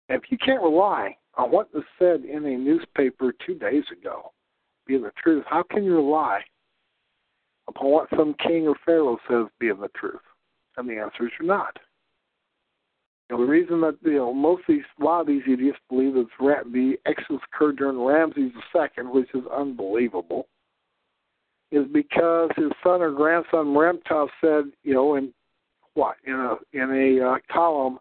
If 0.08 0.22
you 0.30 0.38
can't 0.38 0.62
rely 0.62 1.14
on 1.36 1.50
what 1.50 1.74
was 1.74 1.84
said 1.98 2.24
in 2.24 2.46
a 2.46 2.56
newspaper 2.56 3.34
two 3.46 3.56
days 3.56 3.84
ago 3.92 4.32
being 4.86 5.02
the 5.02 5.12
truth, 5.22 5.44
how 5.46 5.64
can 5.64 5.84
you 5.84 5.96
rely 5.96 6.40
upon 7.68 7.90
what 7.90 8.08
some 8.16 8.34
king 8.42 8.66
or 8.66 8.76
pharaoh 8.86 9.18
says 9.28 9.48
being 9.60 9.82
the 9.82 9.90
truth? 9.94 10.22
And 10.78 10.88
the 10.88 10.96
answer 10.96 11.26
is 11.26 11.32
you're 11.38 11.46
not. 11.46 11.76
Know, 13.32 13.38
the 13.38 13.50
reason 13.50 13.80
that 13.80 13.96
you 14.02 14.16
know 14.16 14.34
most 14.34 14.60
of 14.68 14.74
these, 14.74 14.84
a 15.00 15.04
lot 15.04 15.22
of 15.22 15.26
these 15.26 15.42
idiots 15.50 15.78
believe 15.88 16.12
that 16.14 16.26
the 16.38 16.96
Exodus 17.06 17.40
occurred 17.50 17.78
during 17.78 17.98
Ramses 17.98 18.52
II, 18.74 19.04
which 19.06 19.28
is 19.32 19.44
unbelievable, 19.50 20.48
is 21.70 21.86
because 21.90 22.50
his 22.56 22.70
son 22.84 23.00
or 23.00 23.10
grandson 23.10 23.68
Ramtov 23.68 24.28
said, 24.38 24.64
you 24.82 24.92
know, 24.92 25.14
in 25.14 25.32
what 25.94 26.16
in 26.26 26.34
a 26.34 26.56
in 26.74 26.90
a 26.90 27.26
uh, 27.26 27.38
column 27.50 27.98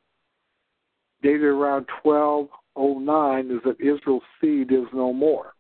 dated 1.24 1.44
around 1.44 1.86
1209 2.04 3.56
is 3.56 3.62
that 3.64 3.80
Israel's 3.80 4.24
seed 4.42 4.74
is 4.74 4.88
no 4.94 5.14
more. 5.14 5.54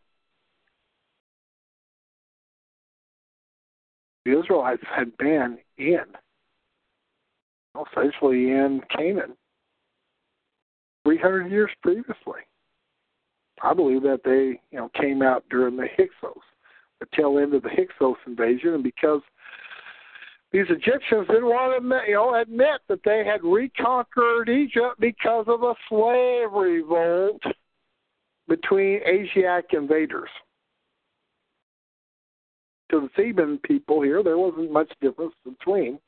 The 4.26 4.38
Israelites 4.38 4.84
had 4.93 5.15
been 5.15 5.60
in, 5.77 6.03
essentially 7.73 8.52
in 8.52 8.81
Canaan, 8.93 9.38
300 11.03 11.52
years 11.52 11.72
previously. 11.82 12.41
I 13.64 13.73
believe 13.73 14.02
that 14.03 14.22
they, 14.23 14.60
you 14.72 14.80
know, 14.80 14.90
came 14.99 15.22
out 15.22 15.44
during 15.49 15.78
the 15.78 15.88
Hyksos, 15.95 16.41
the 16.99 17.06
tail 17.15 17.38
end 17.40 17.53
of 17.53 17.64
the 17.64 17.69
Hyksos 17.69 18.18
invasion, 18.26 18.73
and 18.73 18.84
because 18.84 19.22
these 20.52 20.65
Egyptians 20.69 21.28
didn't 21.28 21.45
want 21.45 21.72
to 21.72 21.78
admit, 21.78 22.10
you 22.10 22.15
know, 22.15 22.36
admit 22.36 22.82
that 22.90 23.03
they 23.06 23.23
had 23.26 23.44
reconquered 23.44 24.49
Egypt 24.49 24.99
because 24.99 25.45
of 25.48 25.64
a 25.64 25.73
slave 25.88 26.52
revolt 26.52 27.41
between 28.48 28.99
Asiatic 29.07 29.72
invaders. 29.73 30.30
To 32.90 32.99
the 32.99 33.10
Theban 33.15 33.60
people 33.60 34.02
here, 34.02 34.22
there 34.22 34.38
wasn't 34.38 34.72
much 34.72 34.91
difference 34.99 35.34
between 35.45 35.99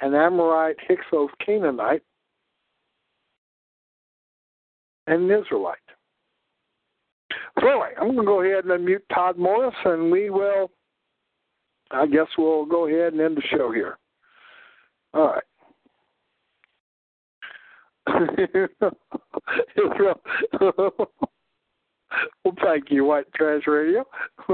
an 0.00 0.14
Amorite, 0.14 0.76
Hyksos, 0.86 1.30
Canaanite, 1.44 2.04
and 5.12 5.30
an 5.30 5.42
Israelite. 5.42 5.76
So 7.60 7.68
anyway, 7.68 7.90
I'm 8.00 8.14
going 8.14 8.18
to 8.18 8.24
go 8.24 8.42
ahead 8.42 8.64
and 8.64 8.72
unmute 8.86 9.02
Todd 9.12 9.36
Morris, 9.38 9.74
and 9.84 10.10
we 10.10 10.30
will, 10.30 10.70
I 11.90 12.06
guess 12.06 12.26
we'll 12.38 12.64
go 12.64 12.86
ahead 12.86 13.12
and 13.12 13.20
end 13.20 13.36
the 13.36 13.42
show 13.50 13.70
here. 13.72 13.98
All 15.14 15.26
right. 15.26 15.42
Israel. 19.76 20.20
well, 22.44 22.54
thank 22.64 22.90
you, 22.90 23.04
White 23.04 23.32
Trash 23.34 23.62
Radio. 23.66 24.04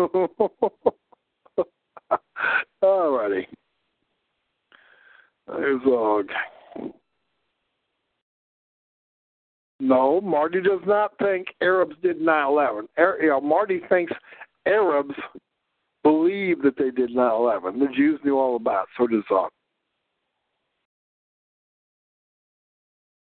All 2.83 3.11
righty. 3.17 3.47
There's 5.47 5.81
Og. 5.87 6.27
No, 9.81 10.21
Marty 10.21 10.61
does 10.61 10.81
not 10.87 11.17
think 11.19 11.49
Arabs 11.61 11.95
did 12.03 12.21
9/11. 12.21 12.89
Ar- 12.97 13.19
you 13.21 13.29
know, 13.29 13.41
Marty 13.41 13.81
thinks 13.89 14.13
Arabs 14.67 15.15
believe 16.03 16.63
that 16.63 16.77
they 16.77 16.91
did 16.91 17.11
9/11. 17.11 17.79
The 17.79 17.87
Jews 17.95 18.21
knew 18.25 18.39
all 18.39 18.57
about. 18.57 18.85
It, 18.85 18.89
so 18.97 19.07
does 19.07 19.25
Zog. 19.29 19.51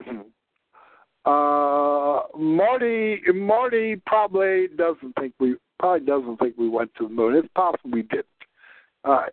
Uh, 1.27 2.21
Marty 2.37 3.23
Marty 3.33 3.97
probably 4.07 4.69
doesn't 4.77 5.15
think 5.19 5.33
we 5.41 5.57
probably 5.79 6.05
doesn't 6.05 6.37
think 6.37 6.55
we 6.59 6.69
went 6.69 6.95
to 6.97 7.09
the 7.09 7.15
moon. 7.15 7.35
It's 7.35 7.49
possible 7.55 7.91
we 7.93 8.03
didn't. 8.03 8.27
All 9.05 9.15
right. 9.15 9.33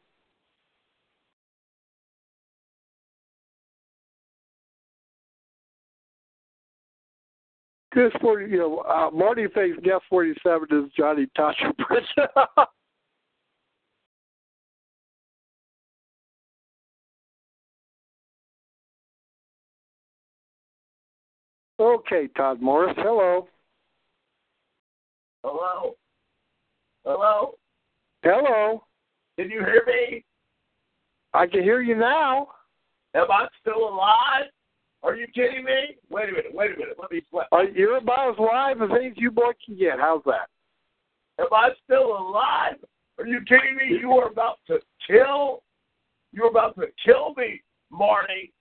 Guess 7.94 8.12
forty, 8.22 8.50
you 8.50 8.58
know, 8.58 8.80
uh, 8.80 9.10
Marty 9.12 9.48
thinks 9.54 9.78
guess 9.84 10.00
forty-seven 10.10 10.68
is 10.72 10.92
Johnny 10.98 11.28
Tasha 11.38 11.74
okay, 21.80 22.30
Todd 22.38 22.62
Morris. 22.62 22.96
Hello. 22.98 23.50
Hello. 25.44 25.96
Hello. 27.04 27.56
Hello. 28.24 28.84
Can 29.38 29.50
you 29.50 29.60
hear 29.60 29.84
me? 29.86 30.24
I 31.34 31.48
can 31.48 31.64
hear 31.64 31.82
you 31.82 31.96
now. 31.96 32.48
Am 33.16 33.30
I 33.30 33.48
still 33.60 33.90
alive? 33.90 34.46
Are 35.04 35.16
you 35.16 35.28
kidding 35.28 35.64
me? 35.64 35.98
Wait 36.10 36.30
a 36.30 36.32
minute, 36.32 36.54
wait 36.54 36.72
a 36.76 36.78
minute. 36.78 36.96
Let 37.00 37.12
me 37.12 37.22
flip. 37.30 37.48
Uh, 37.52 37.64
you're 37.74 37.98
about 37.98 38.32
as 38.32 38.40
live 38.40 38.82
as 38.82 38.90
any 38.96 39.14
you 39.16 39.32
boy 39.32 39.52
can 39.66 39.78
get. 39.78 40.00
How's 40.00 40.24
that? 40.26 40.48
Am 41.40 41.48
I 41.52 41.70
still 41.84 42.18
alive? 42.18 42.76
Are 43.18 43.26
you 43.26 43.40
kidding 43.48 43.76
me? 43.76 43.98
You 44.00 44.12
are 44.14 44.28
about 44.28 44.58
to 44.68 44.80
kill. 45.08 45.64
You're 46.32 46.50
about 46.50 46.76
to 46.76 46.88
kill 47.04 47.34
me, 47.36 47.62
Marty. 47.90 48.54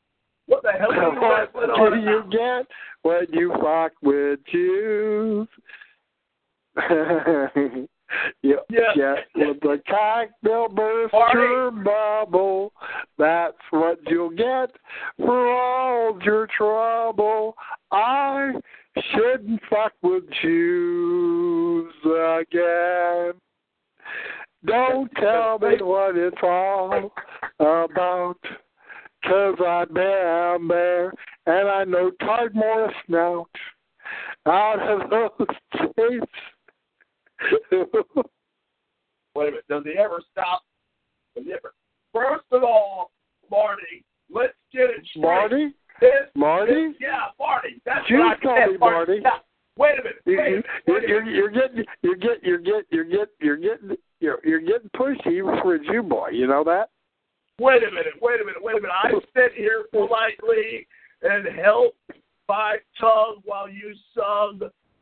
What 0.47 0.63
the 0.63 0.73
hell 0.73 0.91
are 0.93 1.45
you 1.45 1.51
what 1.53 1.93
do 1.95 2.01
you 2.01 2.25
get 2.31 2.67
when 3.03 3.27
you 3.33 3.53
fuck 3.63 3.93
with 4.03 4.41
Jews? 4.51 5.47
you 8.43 8.59
Yeah. 8.71 8.95
get 8.95 9.27
with 9.35 9.61
the 9.61 9.81
cocktail 9.89 10.69
burst 10.69 11.13
Marty. 11.13 11.83
bubble. 11.85 12.73
That's 13.19 13.57
what 13.71 13.99
you'll 14.07 14.31
get 14.31 14.71
for 15.19 15.53
all 15.53 16.19
your 16.23 16.47
trouble. 16.57 17.55
I 17.93 18.53
shouldn't 19.13 19.61
fuck 19.69 19.93
with 20.03 20.25
Jews 20.43 21.93
again. 22.05 23.33
Don't 24.67 25.11
tell 25.17 25.59
me 25.59 25.77
what 25.81 26.17
it's 26.17 26.37
all 26.43 27.13
about. 27.59 28.37
Cause 29.25 29.57
I 29.61 29.85
am 30.55 30.67
there, 30.69 31.13
and 31.45 31.69
I 31.69 31.85
know 31.85 32.11
Todd 32.21 32.55
Morris 32.55 32.95
now. 33.07 33.47
Out 34.47 34.81
of 34.81 35.11
those 35.11 35.47
tapes. 35.97 36.27
Wait 39.35 39.49
a 39.49 39.51
minute. 39.51 39.65
Does 39.69 39.85
he 39.85 39.99
ever 39.99 40.21
stop? 40.33 40.63
Does 41.37 41.45
he 41.47 41.53
ever? 41.53 41.75
First 42.13 42.45
of 42.53 42.63
all, 42.65 43.13
Marty, 43.51 44.05
let's 44.33 44.55
get 44.73 44.91
it 44.91 45.07
straight. 45.07 45.23
Marty? 45.23 45.75
This, 46.01 46.11
Marty? 46.35 46.89
this- 46.89 46.97
yeah, 47.01 47.27
Marty. 47.39 47.81
That's 47.85 48.09
You 48.09 48.19
what 48.19 48.39
I 48.39 48.41
call 48.41 48.57
said, 48.59 48.73
me 48.73 48.79
Marty. 48.79 49.19
Yeah. 49.23 49.31
Wait 49.79 49.93
a 49.99 50.03
minute. 50.03 50.19
You, 50.27 50.37
Wait 50.37 50.47
a 50.47 50.51
you, 50.51 50.57
minute. 50.57 50.67
you're, 50.87 50.99
Wait 51.01 51.09
you're, 51.09 51.25
you're 51.25 51.51
getting 51.51 51.85
you're 52.03 52.17
getting 52.17 52.41
you're 52.43 52.59
getting 52.59 52.85
you're 52.91 53.05
getting 53.05 53.27
you're 53.41 53.57
getting 53.57 53.57
you're 53.57 53.57
getting 53.57 53.97
you're 54.21 54.39
you're 54.45 54.61
getting 54.61 54.91
pushy 54.97 55.27
even 55.39 55.59
for 55.63 55.75
a 55.77 55.85
Jew 55.85 56.03
boy. 56.03 56.31
You 56.33 56.47
know 56.47 56.65
that? 56.65 56.91
Wait 57.59 57.83
a 57.83 57.91
minute. 57.91 58.15
Wait 58.21 58.41
a 58.41 58.45
minute. 58.45 58.63
Wait 58.63 58.77
a 58.77 58.81
minute. 58.81 58.91
I 59.03 59.11
sit 59.35 59.53
here 59.57 59.85
politely 59.93 60.87
and 61.23 61.47
help 61.59 61.95
my 62.49 62.77
tongue 62.99 63.41
while 63.45 63.69
you 63.69 63.95
sung 64.15 64.61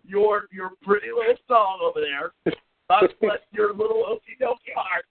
your 0.09 0.45
your 0.51 0.71
pretty 0.83 1.09
little 1.15 1.37
song 1.47 1.79
over 1.83 2.01
there. 2.01 2.57
God 2.91 3.09
bless 3.21 3.39
your 3.53 3.73
little 3.73 4.05
okie 4.09 4.43
dokie 4.43 4.75
heart. 4.75 5.05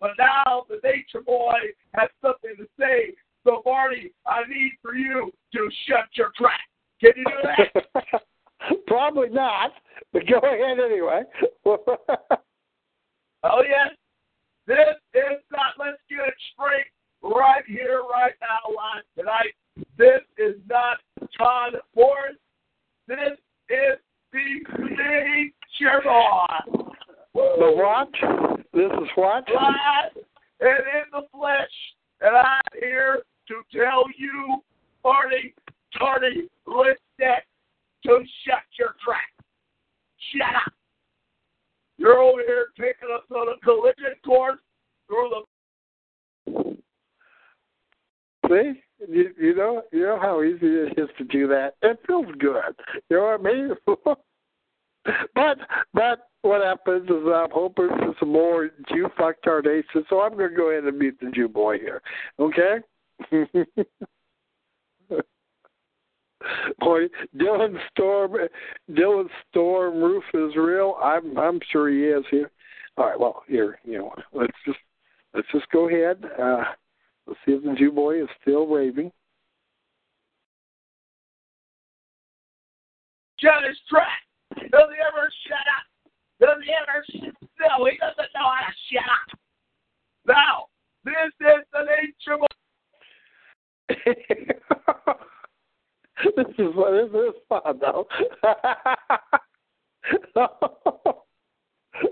But 0.00 0.10
now 0.18 0.64
the 0.68 0.78
nature 0.84 1.22
boy 1.24 1.54
has 1.94 2.08
something 2.22 2.54
to 2.58 2.66
say. 2.78 3.14
So 3.44 3.62
Marty, 3.64 4.12
I 4.26 4.42
need 4.48 4.72
for 4.82 4.94
you 4.94 5.32
to 5.54 5.70
shut 5.88 6.06
your 6.14 6.30
trap. 6.36 6.60
Can 7.00 7.12
you 7.16 7.24
do 7.24 7.82
that? 7.94 8.22
Probably 8.86 9.28
not, 9.28 9.70
but 10.12 10.22
go 10.26 10.38
ahead 10.38 10.78
anyway. 10.78 11.22
Oh 13.44 13.62
yes. 13.62 13.94
This 14.66 14.98
is 15.14 15.38
not 15.50 15.78
let's 15.78 16.02
get 16.10 16.26
it 16.26 16.34
straight 16.52 16.90
right 17.22 17.64
here, 17.66 18.02
right 18.10 18.34
now, 18.40 18.74
live 18.74 19.04
tonight. 19.16 19.54
This 19.96 20.20
is 20.36 20.56
not 20.68 20.98
Todd 21.36 21.74
Morris. 21.94 22.36
This 23.06 23.38
is 23.70 23.98
the 24.32 24.38
nature 24.80 26.00
boy. 26.04 26.82
the 27.34 27.72
what? 27.76 28.08
This 28.72 28.90
is 29.02 29.08
what? 29.14 29.44
Live 29.48 30.24
and 30.60 30.70
in 30.70 31.04
the 31.12 31.22
flesh. 31.32 31.70
And 32.20 32.36
I'm 32.36 32.60
here 32.80 33.22
to 33.48 33.54
tell 33.72 34.04
you, 34.16 34.58
Marty, 35.04 35.54
Tardy, 35.96 36.48
Lipstick, 36.66 37.46
to 38.04 38.20
shut 38.44 38.62
your 38.78 38.94
trap. 39.04 39.20
Shut 40.32 40.54
up. 40.66 40.72
You're 41.96 42.18
over 42.18 42.42
here 42.46 42.66
taking 42.76 43.08
us 43.14 43.24
on 43.34 43.48
a 43.48 43.58
collision 43.64 44.14
course 44.24 44.58
through 45.06 45.30
the 45.30 45.42
See, 48.48 48.80
you, 49.06 49.30
you 49.38 49.54
know, 49.54 49.82
you 49.92 50.02
know 50.02 50.18
how 50.20 50.42
easy 50.42 50.66
it 50.66 50.98
is 50.98 51.08
to 51.18 51.24
do 51.24 51.46
that. 51.48 51.74
It 51.82 51.98
feels 52.06 52.26
good. 52.38 52.74
You 53.08 53.18
know 53.18 53.38
what 53.38 53.40
I 53.40 53.52
mean? 53.52 53.70
but 55.34 55.58
but 55.94 56.28
what 56.42 56.62
happens 56.62 57.08
is 57.08 57.26
I'm 57.26 57.50
hoping 57.50 57.88
for 57.88 58.14
some 58.18 58.32
more 58.32 58.70
Jew 58.88 59.08
fucktardation, 59.18 60.04
so 60.08 60.20
I'm 60.20 60.36
to 60.38 60.48
go 60.48 60.70
ahead 60.70 60.84
and 60.84 60.98
meet 60.98 61.20
the 61.20 61.30
Jew 61.30 61.48
boy 61.48 61.78
here. 61.78 62.02
Okay. 62.38 62.78
Boy, 66.78 67.08
Dylan 67.36 67.76
Storm, 67.90 68.36
Dylann 68.90 69.28
Storm 69.50 70.00
Roof 70.00 70.22
is 70.34 70.54
real. 70.56 70.96
I'm 71.02 71.36
I'm 71.36 71.58
sure 71.72 71.88
he 71.88 72.04
is 72.04 72.24
here. 72.30 72.50
All 72.96 73.06
right, 73.06 73.18
well 73.18 73.42
here, 73.48 73.80
you 73.84 73.98
know, 73.98 74.14
let's 74.32 74.56
just 74.64 74.78
let's 75.34 75.48
just 75.52 75.68
go 75.70 75.88
ahead. 75.88 76.24
Uh, 76.40 76.62
let's 77.28 77.38
see 77.46 77.52
if 77.52 77.62
the 77.62 77.74
Jew 77.74 77.92
boy 77.92 78.22
is 78.22 78.28
still 78.42 78.66
raving. 78.66 79.12
shut 83.40 83.64
his 83.66 83.78
trap. 83.88 84.06
Does 84.56 84.66
he 84.70 85.00
ever 85.00 85.30
shut 85.46 85.66
up? 85.76 85.86
Does 86.40 86.58
he 86.64 86.72
ever 86.72 87.04
No, 87.60 87.84
he 87.86 87.96
doesn't 87.98 88.32
know 88.34 88.46
how 88.46 88.66
to 88.66 88.72
shut 88.90 89.04
up. 89.04 89.28
Now, 90.26 90.66
this 91.04 91.32
is 91.40 91.64
the 91.72 91.82
nature 91.84 92.34
of 92.34 92.40
this 96.36 96.46
is 96.58 96.74
this 96.74 97.12
is 97.14 97.34
fun 97.48 97.78
though. 97.80 98.06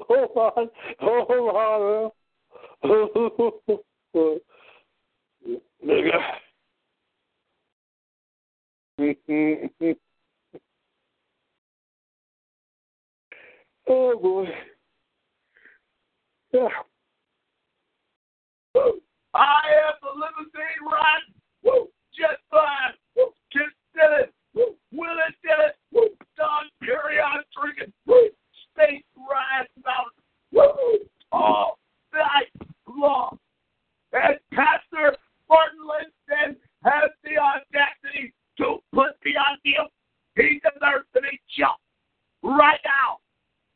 hold 0.09 0.37
on, 0.37 0.71
hold 1.01 1.49
on. 1.55 2.11
Nigga. 5.85 6.21
oh 13.89 14.19
boy. 14.19 14.47
Yeah. 16.53 16.69
I 19.35 19.61
am 19.87 19.95
the 20.03 20.09
limousine 20.15 20.83
ride. 20.91 21.27
Woo, 21.63 21.89
jet 22.17 22.39
fine. 22.51 22.95
Woo, 23.17 23.33
did 23.53 24.11
it. 24.21 24.33
Woo, 24.55 24.75
Willis 24.93 25.37
it. 25.45 25.77
Woo, 25.93 26.09
Don 26.37 26.65
Period 26.81 27.45
drinking. 27.55 27.93
Woo, 28.07 28.29
Space 28.73 29.05
Ride 29.17 29.69
Mountain. 29.85 30.23
Woo, 30.53 30.99
all 31.33 31.79
night 32.15 32.69
long. 32.89 33.39
And 34.13 34.39
Pastor 34.53 35.17
Martin 35.49 35.81
Linston 35.81 36.57
has 36.85 37.11
the 37.25 37.39
audacity 37.39 38.33
to 38.59 38.79
put 38.93 39.17
on 39.27 39.59
him. 39.65 39.87
He 40.37 40.61
deserves 40.61 41.07
to 41.15 41.21
be 41.21 41.41
jumped 41.59 41.81
right 42.43 42.81
now. 42.85 43.19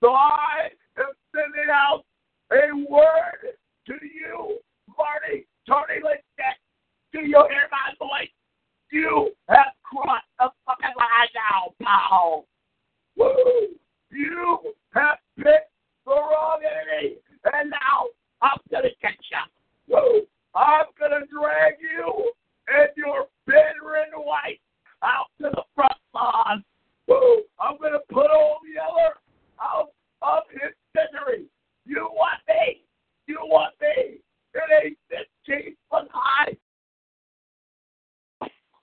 So 0.00 0.12
I 0.12 0.70
am 0.98 1.12
sending 1.34 1.70
out 1.72 2.04
a 2.52 2.74
word 2.90 3.54
to 3.86 3.94
you, 4.02 4.58
Marty, 4.96 5.46
Tony 5.66 6.00
Linston. 6.02 6.56
Do 7.12 7.20
you 7.20 7.46
hear 7.48 7.68
my 7.70 7.94
voice? 7.98 8.30
You 8.90 9.30
have 9.48 9.72
crossed 9.82 10.26
the 10.38 10.50
fucking 10.66 10.94
line 10.96 11.28
now, 11.34 11.72
pal. 11.82 12.46
Woo! 13.16 13.68
You 14.10 14.58
have 14.94 15.18
picked 15.36 15.70
the 16.04 16.12
wrong 16.12 16.60
enemy, 16.64 17.16
and 17.52 17.70
now 17.70 18.08
I'm 18.42 18.58
gonna 18.70 18.88
get 19.00 19.14
you. 19.30 19.94
Woo! 19.94 20.26
I'm 20.54 20.86
gonna 20.98 21.26
drag 21.26 21.74
you 21.80 22.32
and 22.68 22.88
your 22.96 23.26
bedridden 23.46 24.14
wife 24.16 24.58
out 25.02 25.26
to 25.40 25.50
the 25.54 25.62
front 25.74 25.92
lawn. 26.14 26.64
Woo! 27.08 27.42
I'm 27.58 27.76
gonna 27.80 27.98
put 28.10 28.30
old 28.30 28.58
Yeller 28.72 29.14
out 29.60 29.92
of 30.22 30.42
his 30.50 30.72
misery. 30.94 31.46
You 31.86 32.08
want 32.12 32.40
me? 32.48 32.82
You 33.26 33.38
want 33.42 33.74
me? 33.80 34.20
It 34.54 34.62
ain't 34.84 34.98
15 35.46 35.76
foot 35.90 36.08
high. 36.12 36.56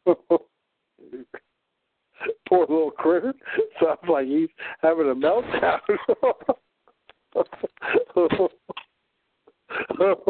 Poor 2.47 2.61
little 2.61 2.91
critter. 2.91 3.33
Sounds 3.81 3.99
like 4.09 4.27
he's 4.27 4.49
having 4.81 5.09
a 5.09 5.15
meltdown. 5.15 5.79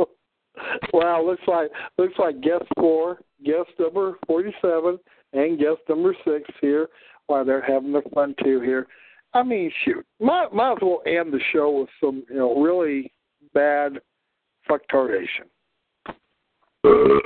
wow, 0.93 1.23
looks 1.25 1.43
like 1.47 1.69
looks 1.97 2.17
like 2.17 2.41
guest 2.41 2.65
four, 2.77 3.19
guest 3.43 3.69
number 3.79 4.17
forty 4.25 4.53
seven, 4.61 4.99
and 5.33 5.59
guest 5.59 5.79
number 5.89 6.15
six 6.25 6.49
here. 6.61 6.87
Wow, 7.27 7.43
they're 7.43 7.61
having 7.61 7.91
their 7.91 8.01
fun 8.13 8.35
too 8.43 8.61
here. 8.61 8.87
I 9.33 9.43
mean, 9.43 9.71
shoot, 9.83 10.05
might 10.19 10.53
might 10.53 10.73
as 10.73 10.77
well 10.81 11.01
end 11.05 11.33
the 11.33 11.39
show 11.53 11.71
with 11.71 11.89
some 12.01 12.23
you 12.29 12.37
know 12.37 12.59
really 12.61 13.11
bad 13.53 13.99
fucktardation. 14.69 15.47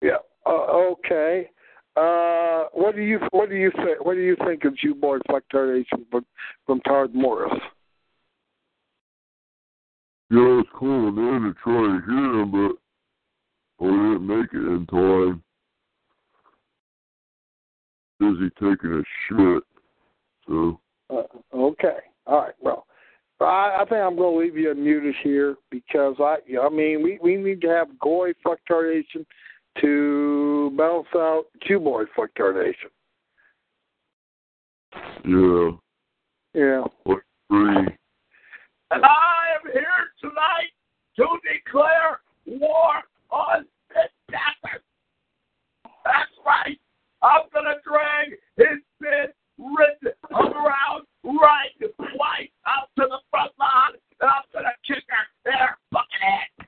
Yeah. 0.00 0.18
Uh, 0.46 0.92
okay. 0.92 1.50
Uh, 1.96 2.66
what 2.72 2.94
do 2.94 3.02
you 3.02 3.18
what 3.32 3.48
do 3.48 3.56
you 3.56 3.72
think? 3.74 4.04
What 4.04 4.14
do 4.14 4.20
you 4.20 4.36
think 4.46 4.64
of 4.64 4.76
Jew 4.76 4.94
boy 4.94 5.18
fucktardation 5.28 6.08
from 6.10 6.24
from 6.66 6.80
Tard 6.82 7.14
Morris? 7.14 7.58
Yeah, 10.30 10.40
I 10.40 10.56
was 10.56 10.66
calling 10.78 11.16
in 11.16 11.42
to 11.42 11.54
try 11.62 11.72
to 11.72 12.02
hear 12.06 12.40
him, 12.40 12.50
but 12.50 13.84
I 13.84 13.88
didn't 13.88 14.26
make 14.26 14.52
it 14.52 14.56
in 14.56 14.86
time. 14.86 15.42
Busy 18.20 18.50
taking 18.60 18.92
a 18.92 19.02
shit. 19.28 19.62
So, 20.46 20.80
Uh, 21.08 21.22
okay. 21.54 21.98
All 22.26 22.42
right. 22.42 22.54
Well, 22.60 22.86
I, 23.40 23.78
I 23.80 23.84
think 23.88 24.00
I'm 24.02 24.16
going 24.16 24.34
to 24.34 24.40
leave 24.40 24.56
you 24.56 24.74
unmuted 24.74 25.14
here 25.22 25.56
because 25.70 26.16
I, 26.18 26.38
I 26.60 26.68
mean, 26.68 27.02
we 27.02 27.18
we 27.22 27.36
need 27.36 27.60
to 27.62 27.68
have 27.68 27.98
goy 27.98 28.32
fluctuation 28.42 29.24
to 29.80 30.72
balance 30.76 31.06
out 31.14 31.44
Jew 31.66 31.78
boy 31.78 32.04
fucktardation. 32.16 32.90
yeah, 35.24 35.70
Yeah. 36.52 36.84
like 37.06 37.22
three. 37.48 37.96
And 38.90 39.04
I 39.04 39.54
am 39.54 39.72
here 39.72 40.07
tonight 40.20 40.72
to 41.16 41.26
declare 41.42 42.20
war 42.46 43.02
on 43.30 43.64
this 43.90 44.12
devil. 44.30 44.80
That's 46.04 46.30
right. 46.44 46.78
I'm 47.22 47.50
going 47.52 47.66
to 47.66 47.78
drag 47.82 48.38
his 48.56 48.78
sin 49.00 49.26
written 49.58 50.14
around 50.32 51.04
right 51.24 51.74
white 52.14 52.52
up 52.66 52.90
to 52.96 53.04
the 53.08 53.18
front 53.30 53.52
line, 53.58 53.98
and 54.20 54.30
I'm 54.30 54.46
going 54.52 54.64
to 54.64 54.74
kick 54.86 55.04
her 55.08 55.50
in 55.50 55.68
fucking 55.92 56.22
head. 56.22 56.66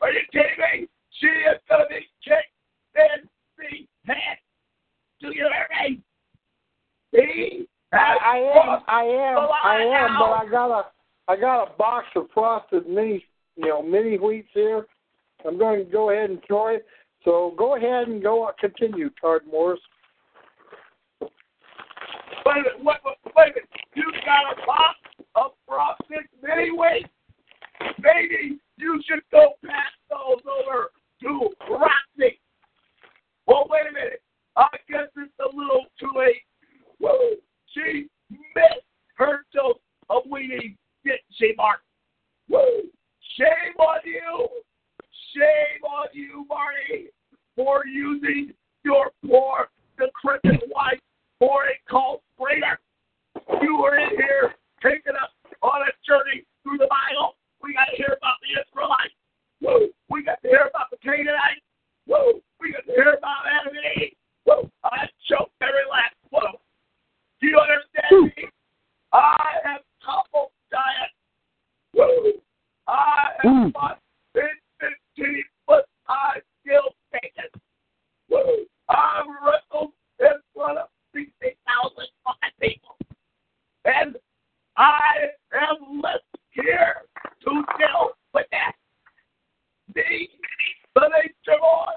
Are 0.00 0.12
you 0.12 0.20
kidding 0.32 0.58
me? 0.58 0.88
She 1.20 1.26
is 1.26 1.58
going 1.68 1.82
to 1.82 1.88
be 1.90 2.06
kicked 2.22 2.54
in 2.94 3.28
the 3.58 4.12
head. 4.12 4.38
Do 5.20 5.28
you 5.28 5.48
hear 5.50 5.66
me? 5.88 6.00
He 7.12 7.68
I, 7.94 8.16
I 8.24 8.36
am, 8.36 8.82
I 8.88 9.02
am, 9.02 9.48
I 9.62 9.76
am, 9.82 10.18
but 10.18 10.32
I 10.32 10.46
gotta, 10.50 10.88
I 11.26 11.36
got 11.36 11.64
a 11.64 11.76
box 11.76 12.06
of 12.16 12.26
frosted 12.34 12.86
mini, 12.86 13.24
you 13.56 13.68
know, 13.68 13.82
mini 13.82 14.16
wheats 14.16 14.48
here. 14.52 14.86
I'm 15.46 15.58
going 15.58 15.84
to 15.84 15.90
go 15.90 16.10
ahead 16.10 16.30
and 16.30 16.40
throw 16.46 16.68
it. 16.68 16.86
So 17.24 17.54
go 17.56 17.76
ahead 17.76 18.08
and 18.08 18.22
go 18.22 18.50
continue, 18.60 19.10
Tard 19.20 19.42
Morris. 19.50 19.80
Wait 21.20 21.30
a 22.46 22.56
minute, 22.56 22.84
wait, 22.84 22.96
wait, 23.04 23.16
wait 23.36 23.46
a 23.46 23.54
minute. 23.54 23.68
You 23.94 24.04
got 24.26 24.52
a 24.52 24.66
box 24.66 24.98
of 25.34 25.52
frosted 25.66 26.28
mini 26.42 26.70
wheats? 26.70 27.08
Maybe 27.98 28.58
you 28.76 29.00
should 29.08 29.22
go 29.30 29.54
pass 29.64 29.92
those 30.10 30.42
over 30.44 30.90
to 31.22 31.48
Roxy. 31.70 32.38
Well, 33.46 33.66
wait 33.70 33.86
a 33.88 33.92
minute. 33.92 34.22
I 34.56 34.68
guess 34.88 35.08
it's 35.16 35.32
a 35.40 35.56
little 35.56 35.86
too 35.98 36.12
late. 36.16 36.42
Whoa, 36.98 37.36
she 37.72 38.08
missed 38.30 38.84
her 39.16 39.44
dose 39.52 39.76
of 40.10 40.22
weenie, 40.30 40.76
Mark? 41.56 41.80
Whoa, 42.48 42.82
shame 43.36 43.76
on 43.78 44.00
you. 44.04 44.48
Shame 45.34 45.82
on 45.82 46.06
you, 46.12 46.46
Marty, 46.48 47.10
for 47.56 47.86
using 47.86 48.52
your 48.84 49.10
poor, 49.26 49.68
decrepit 49.98 50.62
wife 50.68 51.00
for 51.38 51.64
a 51.64 51.76
cult 51.90 52.22
breeder. 52.38 52.78
You 53.62 53.76
were 53.78 53.98
in 53.98 54.10
here 54.10 54.54
taking 54.82 55.14
us 55.14 55.30
on 55.62 55.82
a 55.82 55.92
journey 56.06 56.44
through 56.62 56.78
the 56.78 56.88
Bible. 56.88 57.36
We 57.62 57.74
got 57.74 57.90
to 57.90 57.96
hear 57.96 58.16
about 58.16 58.38
the 58.44 58.60
Israelites. 58.60 59.16
Woo! 59.60 59.90
We 60.10 60.22
got 60.22 60.40
to 60.42 60.48
hear 60.48 60.70
about 60.70 60.90
the 60.90 60.98
Canaanites. 61.02 61.64
Woo! 62.06 62.40
We 62.60 62.72
got 62.72 62.86
to 62.86 62.92
hear 62.92 63.18
about 63.18 63.48
Adam 63.50 63.74
and 63.74 64.02
Eve. 64.04 64.16
Woo! 64.46 64.70
I 64.84 65.08
choked 65.26 65.56
every 65.62 65.88
last 65.90 66.14
one. 66.30 66.54
Do 67.40 67.48
you 67.48 67.58
understand 67.58 68.32
me? 68.36 68.48
I 69.12 69.58
have 69.64 69.80
couple 70.04 70.52
Woo! 71.94 72.32
I 72.88 73.30
have 73.42 73.72
fought 73.72 74.00
in 74.34 74.42
15, 75.16 75.44
but 75.66 75.86
I 76.08 76.40
still 76.60 76.94
take. 77.12 77.32
Woo! 78.28 78.66
I 78.88 79.22
wrestled 79.44 79.92
in 80.20 80.40
front 80.54 80.78
of 80.78 80.88
60,000 81.14 82.08
fucking 82.24 82.50
people. 82.60 82.96
And 83.84 84.16
I 84.76 85.28
am 85.52 86.02
here 86.50 87.02
to 87.44 87.50
deal 87.78 88.10
with 88.32 88.46
that. 88.50 88.72
The 89.94 90.28
nature 91.00 91.60
boy, 91.60 91.92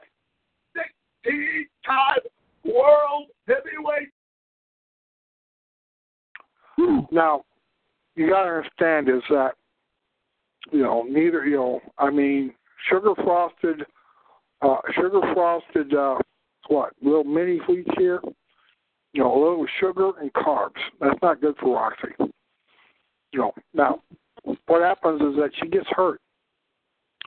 16 1.23 1.67
time 1.85 2.23
world 2.65 3.27
heavyweight. 3.47 4.09
Now, 7.11 7.43
you 8.17 8.29
got 8.29 8.43
to 8.43 8.49
understand 8.49 9.09
is 9.09 9.23
that, 9.29 9.51
you 10.71 10.81
know, 10.81 11.03
neither, 11.07 11.45
you 11.45 11.55
know, 11.55 11.79
I 11.97 12.09
mean, 12.09 12.53
sugar 12.89 13.13
frosted, 13.15 13.83
uh, 14.61 14.77
sugar 14.93 15.21
frosted, 15.33 15.93
uh, 15.93 16.17
what, 16.67 16.93
little 17.01 17.23
mini 17.23 17.59
wheats 17.67 17.87
here, 17.97 18.19
you 19.13 19.23
know, 19.23 19.31
a 19.31 19.39
little 19.39 19.67
sugar 19.79 20.11
and 20.19 20.33
carbs. 20.33 20.81
That's 20.99 21.19
not 21.21 21.41
good 21.41 21.55
for 21.59 21.75
Roxy. 21.75 22.13
You 23.31 23.39
know, 23.39 23.51
now, 23.73 24.01
what 24.65 24.81
happens 24.81 25.21
is 25.21 25.37
that 25.37 25.51
she 25.61 25.69
gets 25.69 25.87
hurt 25.91 26.19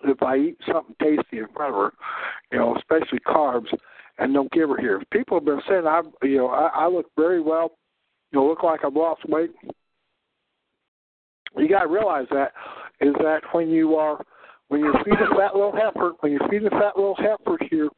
if 0.05 0.23
I 0.23 0.37
eat 0.37 0.59
something 0.67 0.97
tasty 1.01 1.39
in 1.39 1.49
front 1.55 1.75
of 1.75 1.81
her, 1.81 1.93
you 2.51 2.59
know, 2.59 2.77
especially 2.77 3.21
carbs, 3.21 3.69
and 4.19 4.35
don't 4.35 4.51
give 4.53 4.69
her 4.71 4.77
here. 4.77 5.03
People 5.13 5.39
have 5.39 5.45
been 5.45 5.63
saying 5.69 5.87
I, 5.87 6.03
you 6.23 6.39
know, 6.39 6.49
I, 6.49 6.69
I 6.75 6.89
look 6.89 7.07
very 7.17 7.41
well, 7.41 7.73
you 8.33 8.39
know, 8.39 8.47
look 8.47 8.63
like 8.63 8.85
I've 8.85 8.95
lost 8.95 9.29
weight. 9.29 9.51
You 11.57 11.69
got 11.69 11.83
to 11.83 11.89
realize 11.89 12.27
that 12.31 12.53
is 13.01 13.15
that 13.19 13.41
when 13.53 13.71
you 13.71 13.97
are 13.97 14.21
when 14.69 14.81
you 14.81 14.93
feed 15.05 15.15
a 15.15 15.35
fat 15.37 15.55
little 15.55 15.73
heifer, 15.73 16.13
when 16.21 16.33
you 16.33 16.39
feed 16.49 16.65
a 16.65 16.71
fat 16.71 16.97
little 16.97 17.17
heifer 17.17 17.59
here, 17.71 17.89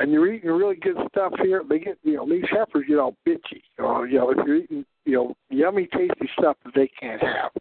and 0.00 0.10
you're 0.10 0.32
eating 0.32 0.50
really 0.50 0.76
good 0.76 0.96
stuff 1.10 1.32
here, 1.42 1.62
they 1.68 1.78
get 1.78 1.98
you 2.02 2.16
know 2.16 2.28
these 2.28 2.44
heifers 2.50 2.86
get 2.88 2.98
all 2.98 3.16
bitchy. 3.26 3.62
Know, 3.78 4.04
you 4.04 4.18
know 4.18 4.30
if 4.30 4.38
you're 4.46 4.56
eating 4.56 4.84
you 5.04 5.14
know 5.14 5.34
yummy, 5.50 5.88
tasty 5.92 6.28
stuff 6.38 6.56
that 6.64 6.74
they 6.74 6.90
can't 6.98 7.22
have. 7.22 7.52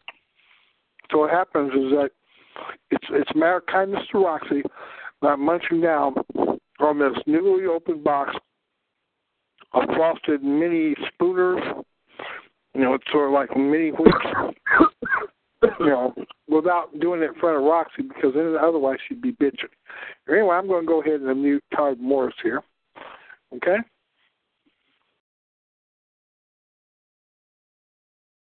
So 1.12 1.20
what 1.20 1.32
happens 1.32 1.72
is 1.74 1.92
that 1.92 2.10
it's 2.92 3.06
it's 3.12 3.36
matter 3.36 3.58
of 3.58 3.66
kindness 3.66 4.04
to 4.12 4.20
Roxy, 4.20 4.64
not 5.22 5.40
munching 5.40 5.82
down 5.82 6.16
on 6.80 7.00
this 7.00 7.18
newly 7.28 7.66
opened 7.66 8.04
box 8.04 8.36
of 9.74 9.84
frosted 9.96 10.44
mini 10.44 10.96
spooners. 11.14 11.62
You 12.74 12.82
know, 12.82 12.94
it's 12.94 13.12
sort 13.12 13.28
of 13.28 13.34
like 13.34 13.56
mini 13.56 13.90
wheats. 13.90 14.56
You 15.80 15.86
know, 15.86 16.14
without 16.48 16.98
doing 17.00 17.22
it 17.22 17.32
in 17.34 17.40
front 17.40 17.58
of 17.58 17.64
Roxy 17.64 18.02
because 18.04 18.34
then 18.36 18.56
otherwise 18.60 18.98
she'd 19.08 19.22
be 19.22 19.34
bitching. 19.34 19.70
Anyway, 20.30 20.56
I'm 20.56 20.68
going 20.68 20.82
to 20.82 20.88
go 20.88 21.02
ahead 21.02 21.22
and 21.22 21.42
mute 21.42 21.64
Todd 21.76 22.00
Morris 22.00 22.34
here. 22.42 22.62
Okay? 23.56 23.78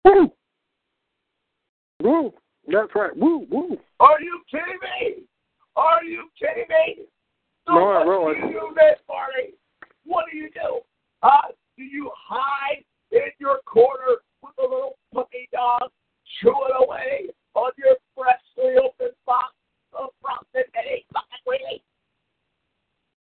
Woo! 0.04 0.30
Woo! 2.02 2.32
That's 2.68 2.94
right. 2.94 3.16
Woo! 3.16 3.46
Woo! 3.50 3.78
Are 4.00 4.20
you 4.20 4.40
kidding 4.50 4.78
me? 4.82 5.22
Are 5.76 6.04
you 6.04 6.28
kidding 6.38 6.66
me? 6.68 7.04
So 7.66 7.74
No, 7.74 7.84
what 7.84 8.06
really. 8.06 8.34
do 8.34 8.46
you 8.46 8.52
do 8.52 8.74
this, 8.74 8.98
Marty? 9.08 9.54
What 10.04 10.26
do 10.30 10.36
you 10.36 10.50
do? 10.50 10.80
Uh, 11.22 11.48
do 11.76 11.84
you 11.84 12.10
hide 12.16 12.84
in 13.12 13.30
your 13.38 13.58
corner 13.66 14.16
with 14.42 14.52
a 14.58 14.62
little 14.62 14.98
puppy 15.14 15.48
dog, 15.52 15.90
chewing 16.40 16.76
away 16.80 17.28
on 17.54 17.70
your 17.76 17.96
freshly 18.14 18.76
opened 18.78 19.16
box 19.26 19.54
of 19.92 20.10
frosted 20.20 20.66
wheaties? 21.46 21.82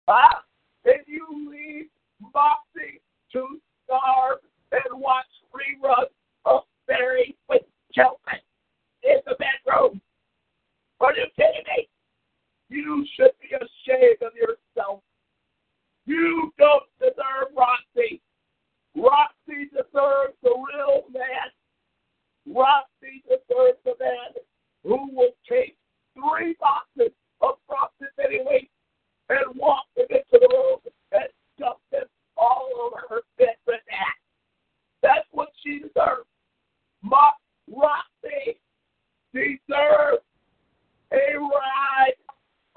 Huh? 0.08 0.40
And 0.84 1.04
you 1.06 1.50
leave 1.50 1.86
Moxie 2.20 3.00
to 3.32 3.60
starve 3.84 4.38
and 4.72 5.00
watch 5.00 5.26
reruns 5.52 6.12
of 6.44 6.62
Barry 6.86 7.36
with 7.48 7.62
Chelsea 7.92 8.42
in 9.02 9.18
the 9.26 9.36
bedroom? 9.38 10.00
Are 11.00 11.14
you 11.14 11.26
kidding 11.36 11.64
me? 11.76 11.88
You 12.68 13.06
should 13.16 13.32
be 13.40 13.54
ashamed 13.54 14.22
of 14.22 14.32
yourself. 14.34 15.00
You 16.06 16.52
don't 16.58 16.84
deserve 16.98 17.54
Roxy. 17.56 18.20
Roxy 18.96 19.66
deserves 19.70 20.34
the 20.42 20.50
real 20.50 21.04
man. 21.12 21.52
Roxy 22.54 23.22
deserves 23.28 23.78
the 23.84 23.94
man 24.00 24.32
who 24.84 25.14
will 25.14 25.32
take 25.48 25.76
three 26.14 26.56
boxes 26.60 27.12
of 27.40 27.54
mini 28.18 28.38
wheats 28.44 28.70
and 29.28 29.54
walk 29.56 29.84
them 29.96 30.06
into 30.10 30.24
the 30.32 30.48
room 30.52 30.78
and 31.12 31.28
dump 31.58 31.78
them 31.92 32.06
all 32.36 32.68
over 32.80 33.02
her 33.08 33.20
bed 33.38 33.56
with 33.66 33.80
that. 33.88 34.16
That's 35.02 35.26
what 35.32 35.48
she 35.62 35.80
deserves. 35.80 36.26
Ma- 37.02 37.32
Roxy 37.70 38.58
deserves 39.32 40.24
a 41.12 41.38
ride 41.38 42.16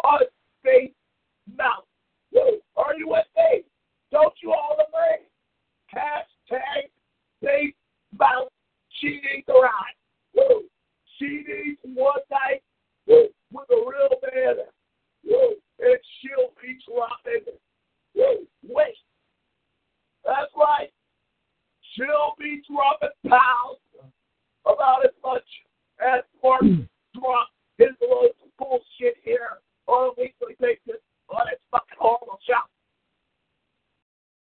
on 0.03 0.19
Space 0.59 0.93
Mountain. 1.57 1.85
Woo. 2.33 2.59
Are 2.77 2.95
you 2.97 3.07
with 3.09 3.25
me? 3.35 3.63
Don't 4.11 4.33
you 4.43 4.51
all 4.53 4.75
agree? 4.75 5.25
Hashtag 5.93 6.89
Space 7.41 7.73
Mountain. 8.17 8.49
She 9.01 9.19
needs 9.19 9.47
a 9.49 9.53
ride. 9.53 9.97
Woo. 10.35 10.63
She 11.17 11.43
needs 11.47 11.79
one 11.83 12.21
night 12.29 12.61
woo, 13.07 13.27
with 13.51 13.65
a 13.71 13.75
real 13.75 14.09
man. 14.21 14.55
Woo. 15.25 15.55
And 15.79 15.99
she'll 16.21 16.53
be 16.61 16.77
dropping. 16.87 17.53
Woo. 18.15 18.47
Wait. 18.63 18.95
That's 20.23 20.51
right. 20.55 20.91
She'll 21.95 22.35
be 22.37 22.61
dropping 22.69 23.09
pounds 23.27 23.81
about 24.65 25.03
as 25.03 25.11
much 25.23 25.47
as 25.99 26.21
Mark 26.43 26.61
hmm. 26.61 26.81
dropped 27.19 27.53
his 27.77 27.89
loads 28.01 28.37
of 28.45 28.51
bullshit 28.59 29.17
here 29.23 29.57
on 29.87 30.09
a 30.09 30.21
weekly 30.21 30.55
basis 30.59 31.01
on 31.29 31.47
his 31.49 31.59
fucking 31.71 31.97
horrible 31.99 32.39
show. 32.47 32.61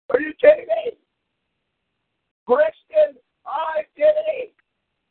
Are 0.09 0.19
you 0.19 0.33
kidding 0.41 0.65
me? 0.65 0.97
Christian 2.47 3.21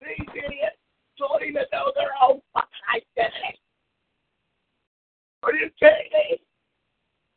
these 0.00 0.28
idiots 0.34 0.76
don't 1.18 1.42
even 1.42 1.64
know 1.72 1.92
their 1.94 2.12
own. 2.22 2.40
Are 5.42 5.52
you 5.54 5.70
kidding 5.78 6.10
me? 6.12 6.40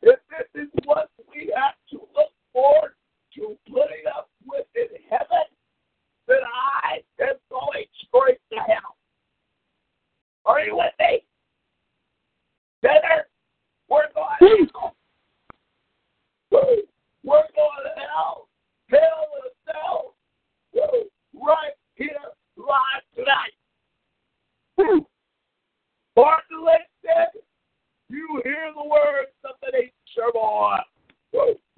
If 0.01 0.19
this 0.29 0.63
is 0.63 0.69
what 0.85 1.09
we 1.33 1.51
have 1.55 1.75
to 1.91 1.97
look 2.15 2.31
forward 2.53 2.95
to 3.35 3.57
putting 3.67 4.05
up 4.15 4.29
with 4.45 4.65
in 4.75 4.87
heaven, 5.09 5.45
then 6.27 6.39
I 6.83 7.01
am 7.21 7.35
going 7.49 7.85
straight 8.07 8.39
to 8.51 8.57
hell. 8.59 8.95
Are 10.45 10.61
you 10.61 10.75
with 10.75 10.93
me? 10.99 11.23
We're 13.89 14.07
going 14.13 14.27
to 14.39 14.55
hell. 14.69 14.95
We're 17.23 17.47
going 17.55 17.83
to 17.83 17.91
hell. 17.99 18.47
Hell 18.89 19.27
is 19.45 19.53
hell. 19.67 20.15
Right 20.73 21.73
here, 21.95 22.09
live 22.57 23.03
tonight. 23.15 23.53
Said, 27.01 27.41
you 28.09 28.41
hear 28.43 28.72
the 28.75 28.83
words 28.83 29.31
of 29.43 29.56
the 29.61 29.72
nature 29.73 30.31
boy. 30.33 30.77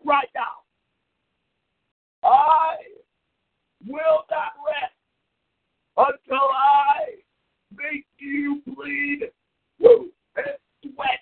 Right 0.03 0.29
now. 0.35 0.63
I 2.23 2.75
will 3.87 4.25
not 4.29 4.53
rest 4.65 4.93
until 5.97 6.47
I 6.49 7.21
make 7.75 8.05
you 8.17 8.61
bleed. 8.67 9.31
And 9.79 10.57
sweat. 10.83 11.19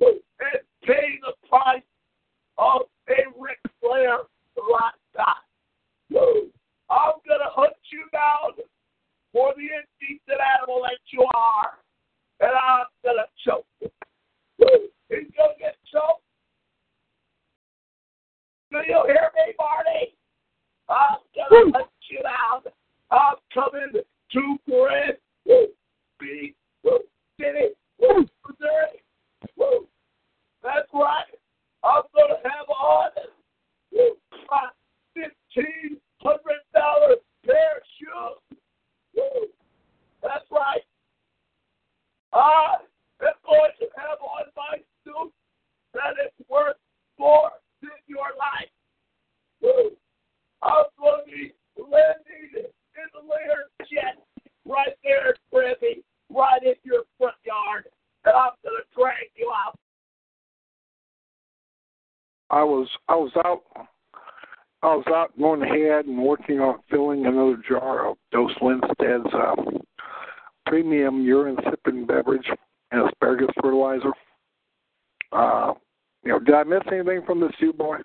And 0.00 0.60
pay 0.84 1.18
the 1.22 1.48
price 1.48 1.82
of 2.58 2.82
a 3.08 3.12
Ric 3.38 3.58
Flair. 3.80 4.18
I'm 6.90 7.18
gonna 7.26 7.50
hunt 7.50 7.74
you 7.92 8.04
down 8.12 8.52
for 9.32 9.52
the 9.56 9.62
indecent 9.62 10.40
animal 10.58 10.82
that 10.82 10.98
you 11.10 11.26
are, 11.34 11.78
and 12.40 12.52
I'm 12.56 12.86
gonna 13.04 13.26
choke 13.44 13.66
you. 13.80 13.90
He's 15.08 15.30
gonna 15.36 15.54
get 15.58 15.76
choked. 15.92 16.22
Do 18.70 18.78
you 18.86 19.02
hear 19.06 19.30
me, 19.34 19.54
Marty? 19.58 20.16
I'm 20.88 21.18
gonna 21.34 21.72
hunt 21.72 21.90
you 22.10 22.22
down. 22.22 22.72
I'm 23.10 23.36
coming 23.52 24.02
to 24.32 24.58
Corinth. 24.68 25.18
Big. 25.44 26.54
City. 27.38 27.74
Missouri. 28.00 29.02
Woo. 29.56 29.86
That's 30.62 30.88
right. 30.92 31.24
I'm 31.84 32.02
gonna 32.14 32.38
have 32.42 32.68
on 32.68 33.10
my 34.50 34.68
fifteen 35.14 35.98
hundred 36.26 36.62
dollar 36.74 37.16
pair 37.44 37.78
of 37.78 37.86
shoes. 37.98 39.48
That's 40.22 40.44
right. 40.50 40.82
I 42.32 42.76
am 43.22 43.32
going 43.46 43.70
to 43.78 43.86
have 43.96 44.18
on 44.20 44.50
my 44.56 44.78
suit 45.04 45.32
that 45.94 46.18
is 46.24 46.32
worth 46.50 46.76
more 47.18 47.50
than 47.80 47.90
your 48.06 48.34
life. 48.36 48.70
I'm 50.62 50.84
going 50.98 51.20
to 51.24 51.30
be 51.30 51.52
landing 51.78 52.50
in 52.54 53.06
the 53.14 53.22
Lear 53.22 53.70
jet 53.90 54.18
right 54.64 54.96
there, 55.04 55.34
Griffey, 55.52 56.02
right 56.28 56.62
in 56.62 56.74
your 56.82 57.02
front 57.18 57.36
yard, 57.44 57.86
and 58.24 58.34
I'm 58.34 58.52
going 58.64 58.76
to 58.76 59.00
drag 59.00 59.30
you 59.36 59.52
out. 59.54 59.78
I 62.50 62.62
was 62.62 62.88
I 63.08 63.14
was 63.16 63.32
out 63.44 63.62
I 64.86 64.94
was 64.94 65.04
out 65.08 65.36
going 65.36 65.62
ahead 65.62 66.06
and 66.06 66.16
working 66.16 66.60
on 66.60 66.78
filling 66.88 67.26
another 67.26 67.60
jar 67.68 68.08
of 68.08 68.18
Dose 68.30 68.52
Lindstedt's 68.62 69.34
uh, 69.34 69.56
premium 70.64 71.24
urine 71.24 71.56
sipping 71.68 72.06
beverage 72.06 72.48
and 72.92 73.08
asparagus 73.08 73.48
fertilizer. 73.60 74.12
Uh, 75.32 75.72
you 76.22 76.30
know, 76.30 76.38
did 76.38 76.54
I 76.54 76.62
miss 76.62 76.82
anything 76.92 77.22
from 77.26 77.40
this 77.40 77.50
you 77.58 77.72
boy? 77.72 77.96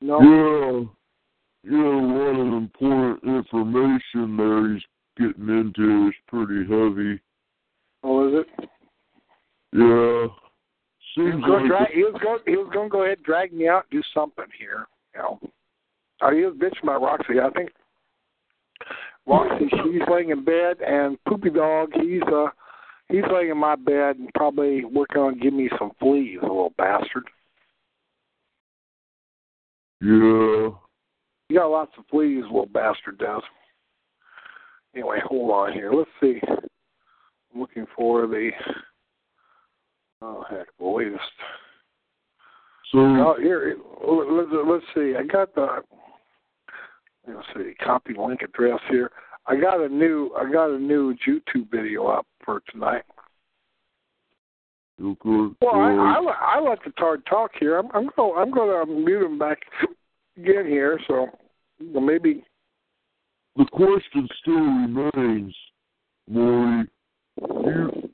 No. 0.00 0.20
Yeah, 0.20 1.72
yeah, 1.72 1.78
a 1.78 2.06
lot 2.06 2.40
of 2.40 2.52
important 2.52 3.24
information 3.24 4.36
there 4.36 4.74
he's 4.74 4.82
getting 5.18 5.48
into 5.48 6.06
is 6.06 6.14
pretty 6.28 6.62
heavy. 6.70 7.20
Oh, 8.04 8.28
is 8.28 8.44
it? 8.44 8.68
Yeah. 9.72 10.45
He 11.16 11.22
was, 11.22 11.42
going 11.46 11.62
to 11.62 11.68
drag, 11.68 11.90
he 11.92 12.02
was 12.02 12.20
going. 12.22 12.40
He 12.46 12.56
was 12.56 12.68
going 12.74 12.90
to 12.90 12.92
go 12.92 13.04
ahead 13.04 13.16
and 13.18 13.26
drag 13.26 13.52
me 13.52 13.68
out 13.68 13.86
and 13.90 14.02
do 14.02 14.08
something 14.12 14.44
here. 14.58 14.86
You 15.14 15.22
know. 15.22 15.40
Oh, 16.20 16.34
he 16.34 16.44
was 16.44 16.54
bitching 16.54 16.82
about 16.82 17.00
Roxy. 17.00 17.40
I 17.40 17.50
think 17.50 17.70
Roxy, 19.26 19.66
she's 19.70 20.02
laying 20.10 20.28
in 20.28 20.44
bed, 20.44 20.76
and 20.86 21.16
Poopy 21.24 21.50
Dog, 21.50 21.90
he's 21.94 22.22
uh, 22.30 22.48
he's 23.08 23.24
laying 23.32 23.50
in 23.50 23.56
my 23.56 23.76
bed 23.76 24.16
and 24.16 24.28
probably 24.34 24.84
working 24.84 25.22
on 25.22 25.38
giving 25.38 25.58
me 25.58 25.70
some 25.78 25.92
fleas, 25.98 26.38
a 26.42 26.46
little 26.46 26.74
bastard. 26.76 27.24
yeah. 30.02 30.68
He 31.48 31.54
got 31.54 31.70
lots 31.70 31.92
of 31.96 32.04
fleas, 32.10 32.42
little 32.44 32.66
bastard 32.66 33.18
does. 33.18 33.42
Anyway, 34.94 35.18
hold 35.24 35.50
on 35.50 35.72
here. 35.72 35.92
Let's 35.92 36.10
see. 36.20 36.40
I'm 36.48 37.60
looking 37.60 37.86
for 37.96 38.26
the. 38.26 38.50
Oh 40.22 40.44
heck, 40.48 40.68
latest. 40.80 41.20
So 42.92 42.98
Oh, 42.98 43.36
here, 43.40 43.76
let's, 44.06 44.48
let's 44.66 44.84
see. 44.94 45.14
I 45.18 45.24
got 45.24 45.54
the. 45.54 45.82
Let's 47.26 47.46
see. 47.56 47.74
Copy 47.84 48.14
link 48.16 48.42
address 48.42 48.80
here. 48.88 49.10
I 49.46 49.56
got 49.56 49.80
a 49.80 49.88
new. 49.88 50.30
I 50.38 50.50
got 50.50 50.70
a 50.70 50.78
new 50.78 51.14
YouTube 51.26 51.70
video 51.70 52.06
up 52.06 52.26
for 52.44 52.62
tonight. 52.70 53.02
Well, 54.98 55.74
I, 55.74 55.92
I, 55.92 56.56
I 56.56 56.60
let 56.60 56.78
the 56.84 56.90
tard 56.92 57.26
talk 57.26 57.50
here. 57.58 57.78
I'm, 57.78 57.88
I'm 57.92 58.08
going. 58.16 58.40
I'm 58.40 58.50
going 58.54 58.86
to 58.86 58.92
mute 58.92 59.26
him 59.26 59.38
back 59.38 59.58
again 60.38 60.66
here. 60.66 60.98
So 61.06 61.28
well, 61.80 62.02
maybe. 62.02 62.44
the 63.56 63.66
question 63.66 64.28
still 64.40 64.54
remains, 64.54 65.54
Maury. 66.28 66.88
You, 67.38 68.08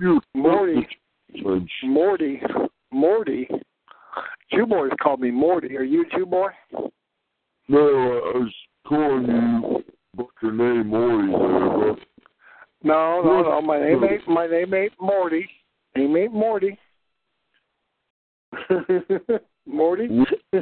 you 0.00 0.20
Morty. 0.34 0.86
Morty. 1.84 2.40
Morty. 2.90 3.48
Jew 4.52 4.66
boys 4.66 4.90
called 5.02 5.20
me 5.20 5.30
Morty. 5.30 5.76
Are 5.76 5.82
you 5.82 6.02
a 6.02 6.16
Jew 6.16 6.26
boy? 6.26 6.48
No, 7.68 7.78
I 7.78 8.38
was 8.38 8.54
calling 8.86 9.26
you 9.26 9.84
by 10.16 10.24
your 10.42 10.52
name, 10.52 10.88
Morty 10.88 11.28
There, 11.28 11.94
but 11.94 11.98
No, 12.82 13.20
no, 13.22 13.42
no. 13.42 13.60
My 13.60 13.78
name 13.78 14.02
ain't. 14.04 14.26
My 14.28 14.46
name 14.46 14.72
ain't 14.72 14.92
Morty. 15.00 15.48
Name 15.94 16.16
ain't 16.16 16.32
Morty. 16.32 16.78
Morty. 19.66 20.08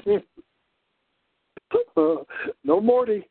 no 1.96 2.80
Morty. 2.80 3.28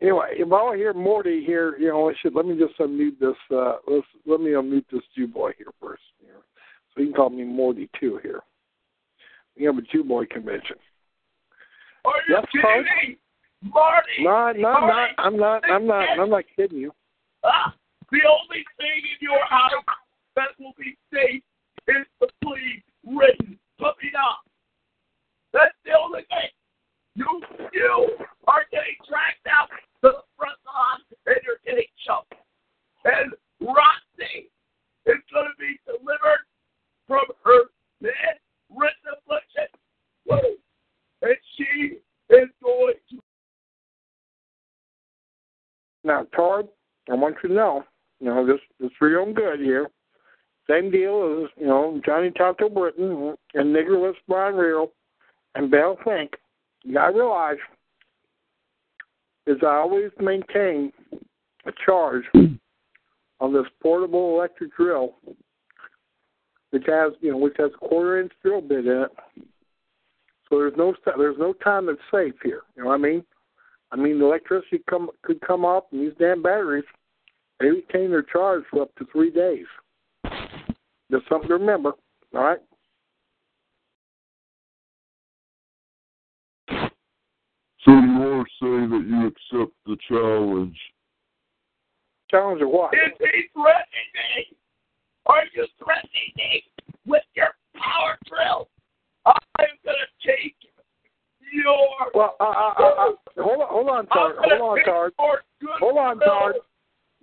Anyway, 0.00 0.26
if 0.32 0.52
I 0.52 0.76
hear 0.76 0.92
Morty 0.92 1.44
here, 1.44 1.76
you 1.78 1.88
know, 1.88 2.10
I 2.10 2.14
should 2.20 2.34
let 2.34 2.46
me 2.46 2.58
just 2.58 2.78
unmute 2.78 3.18
this. 3.20 3.36
Uh, 3.50 3.76
let's 3.86 4.06
let 4.26 4.40
me 4.40 4.50
unmute 4.50 4.84
this 4.92 5.02
Jew 5.16 5.26
boy 5.28 5.52
here 5.56 5.68
first. 5.80 6.02
So 6.94 7.00
you 7.00 7.06
can 7.08 7.14
call 7.14 7.30
me 7.30 7.44
Morty 7.44 7.88
too 7.98 8.18
here. 8.22 8.40
We 9.58 9.64
have 9.64 9.78
a 9.78 9.82
Jew 9.82 10.04
boy 10.04 10.26
convention. 10.26 10.76
Are 12.04 12.12
you 12.28 12.36
Yes, 12.36 12.44
kidding 12.52 12.62
Carl? 12.62 12.82
me? 12.82 13.16
Marty! 13.62 14.24
No, 14.24 14.52
no, 14.52 14.68
I'm 14.68 14.86
not. 14.88 15.10
I'm 15.18 15.36
not. 15.36 15.70
I'm 15.70 15.86
not. 15.86 16.08
I'm 16.18 16.30
not 16.30 16.44
kidding 16.56 16.78
you. 16.78 16.92
Ah, 17.44 17.74
the 18.10 18.18
only 18.26 18.64
thing 18.76 18.98
in 18.98 19.18
your 19.20 19.44
house 19.48 19.72
that 20.36 20.48
will 20.58 20.74
be 20.78 20.96
safe 21.12 21.42
is 21.88 22.06
the 22.20 22.28
plea 22.42 22.82
written 23.06 23.58
puppy 23.78 24.10
dog. 24.12 24.42
That's 25.52 25.74
the 25.84 25.92
only 25.98 26.22
thing. 26.28 26.50
You, 27.14 27.26
you 27.72 28.16
are 28.48 28.64
getting 28.70 28.96
dragged 29.06 29.46
out 29.46 29.68
to 30.00 30.16
the 30.16 30.24
front 30.36 30.56
lawn 30.66 31.00
and 31.26 31.36
you're 31.44 31.60
getting 31.64 31.88
choked. 32.06 32.34
And 33.04 33.32
Roxy 33.60 34.48
is 35.06 35.20
going 35.32 35.50
to 35.50 35.56
be 35.60 35.76
delivered 35.84 36.46
from 37.12 37.36
her 37.44 37.64
bed 38.00 38.38
written 38.70 39.12
affliction. 39.12 39.66
Woo. 40.26 40.56
And 41.20 41.36
she 41.56 41.98
is 42.34 42.48
going 42.62 42.94
to 43.10 43.18
Now, 46.04 46.26
Todd, 46.34 46.68
I 47.10 47.14
want 47.14 47.36
you 47.42 47.50
to 47.50 47.54
know, 47.54 47.84
you 48.18 48.28
know, 48.28 48.46
this 48.46 48.60
this 48.80 48.90
for 48.98 49.10
your 49.10 49.20
own 49.20 49.34
good 49.34 49.60
here. 49.60 49.88
Same 50.70 50.90
deal 50.90 51.42
as, 51.44 51.50
you 51.60 51.66
know, 51.66 52.00
Johnny 52.06 52.30
Tonto 52.30 52.70
Britain 52.70 53.34
and 53.54 53.76
Niggerless 53.76 54.14
Bryan 54.26 54.54
Reo 54.54 54.90
and 55.54 55.70
Bill 55.70 55.98
Fink. 56.04 56.30
You 56.82 56.94
gotta 56.94 57.14
realize 57.14 57.58
is 59.46 59.58
I 59.62 59.74
always 59.76 60.10
maintain 60.18 60.92
a 61.66 61.72
charge 61.84 62.24
on 63.40 63.52
this 63.52 63.66
portable 63.82 64.36
electric 64.36 64.74
drill 64.74 65.16
which 66.72 66.84
has 66.86 67.12
you 67.20 67.30
know, 67.30 67.36
which 67.36 67.56
has 67.58 67.70
a 67.74 67.86
quarter 67.86 68.20
inch 68.20 68.32
drill 68.42 68.60
bit 68.60 68.86
in 68.86 69.02
it. 69.02 69.10
So 70.48 70.58
there's 70.58 70.74
no 70.76 70.94
there's 71.16 71.38
no 71.38 71.52
time 71.52 71.86
that's 71.86 71.98
safe 72.10 72.34
here. 72.42 72.62
You 72.76 72.82
know 72.82 72.88
what 72.88 72.94
I 72.94 72.98
mean? 72.98 73.24
I 73.92 73.96
mean, 73.96 74.18
the 74.18 74.24
electricity 74.24 74.82
come 74.88 75.10
could 75.22 75.40
come 75.40 75.64
off, 75.64 75.84
and 75.92 76.00
these 76.00 76.16
damn 76.18 76.42
batteries 76.42 76.84
they 77.60 77.68
retain 77.68 78.10
their 78.10 78.22
charge 78.22 78.64
for 78.70 78.82
up 78.82 78.94
to 78.96 79.06
three 79.12 79.30
days. 79.30 79.66
Just 81.10 81.28
something 81.28 81.48
to 81.48 81.54
remember. 81.54 81.92
All 82.34 82.42
right. 82.42 82.58
So 87.84 87.90
you 87.90 88.22
are 88.22 88.46
saying 88.60 88.90
that 88.90 89.04
you 89.06 89.26
accept 89.26 89.76
the 89.86 89.96
challenge? 90.08 90.78
challenge 92.32 92.62
or 92.62 92.68
what? 92.68 92.94
Is 92.94 93.12
he 93.18 93.42
threatening 93.52 94.08
me? 94.14 94.56
Are 95.26 95.44
you 95.54 95.66
threatening 95.78 96.32
me 96.36 96.64
with 97.06 97.22
your 97.34 97.48
power 97.74 98.18
drill? 98.26 98.68
I'm 99.26 99.68
gonna 99.84 99.98
take 100.24 100.56
your. 101.52 102.10
Well, 102.14 102.36
uh, 102.40 102.44
uh, 102.44 102.74
uh, 102.78 102.82
uh, 102.82 103.42
hold 103.42 103.60
on, 103.60 103.68
hold 103.68 103.88
on, 103.88 104.06
Tard. 104.06 104.36
Hold 104.38 104.78
on, 104.78 104.84
Tard. 104.84 105.12
Hold 105.78 105.98
on, 105.98 106.18
Tard. 106.18 106.54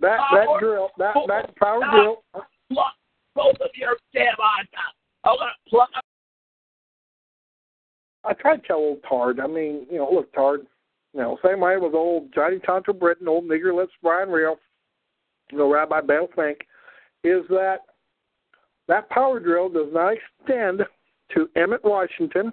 That 0.00 0.18
that 0.32 0.46
drill, 0.58 0.90
that 0.98 1.14
that 1.28 1.56
power 1.56 1.80
drill. 1.92 2.22
Pluck 2.72 2.94
both 3.34 3.56
of 3.60 3.70
your 3.74 3.96
damn 4.14 4.28
eyes 4.28 4.66
out. 4.76 4.94
I'm 5.24 5.36
gonna 5.38 5.50
pluck. 5.68 5.90
I 8.24 8.32
tried 8.34 8.62
to 8.62 8.66
tell 8.66 8.76
old 8.76 9.02
Tard. 9.08 9.40
I 9.40 9.46
mean, 9.46 9.86
you 9.90 9.98
know, 9.98 10.10
look, 10.10 10.32
Tard. 10.32 10.66
You 11.12 11.20
know, 11.20 11.38
same 11.44 11.58
way 11.58 11.76
with 11.76 11.94
old 11.94 12.32
Johnny 12.32 12.60
Tonto 12.60 12.92
Britton, 12.92 13.26
old 13.26 13.44
nigger 13.44 13.74
lips 13.74 13.92
Bryan 14.00 14.28
Reo, 14.28 14.56
you 15.50 15.58
know, 15.58 15.72
Rabbi 15.72 16.02
Bill 16.02 16.28
Fink, 16.36 16.58
is 17.24 17.42
that 17.48 17.78
that 18.90 19.08
power 19.10 19.40
drill 19.40 19.68
does 19.68 19.92
not 19.92 20.14
extend 20.14 20.82
to 21.34 21.48
Emmett, 21.56 21.84
Washington, 21.84 22.52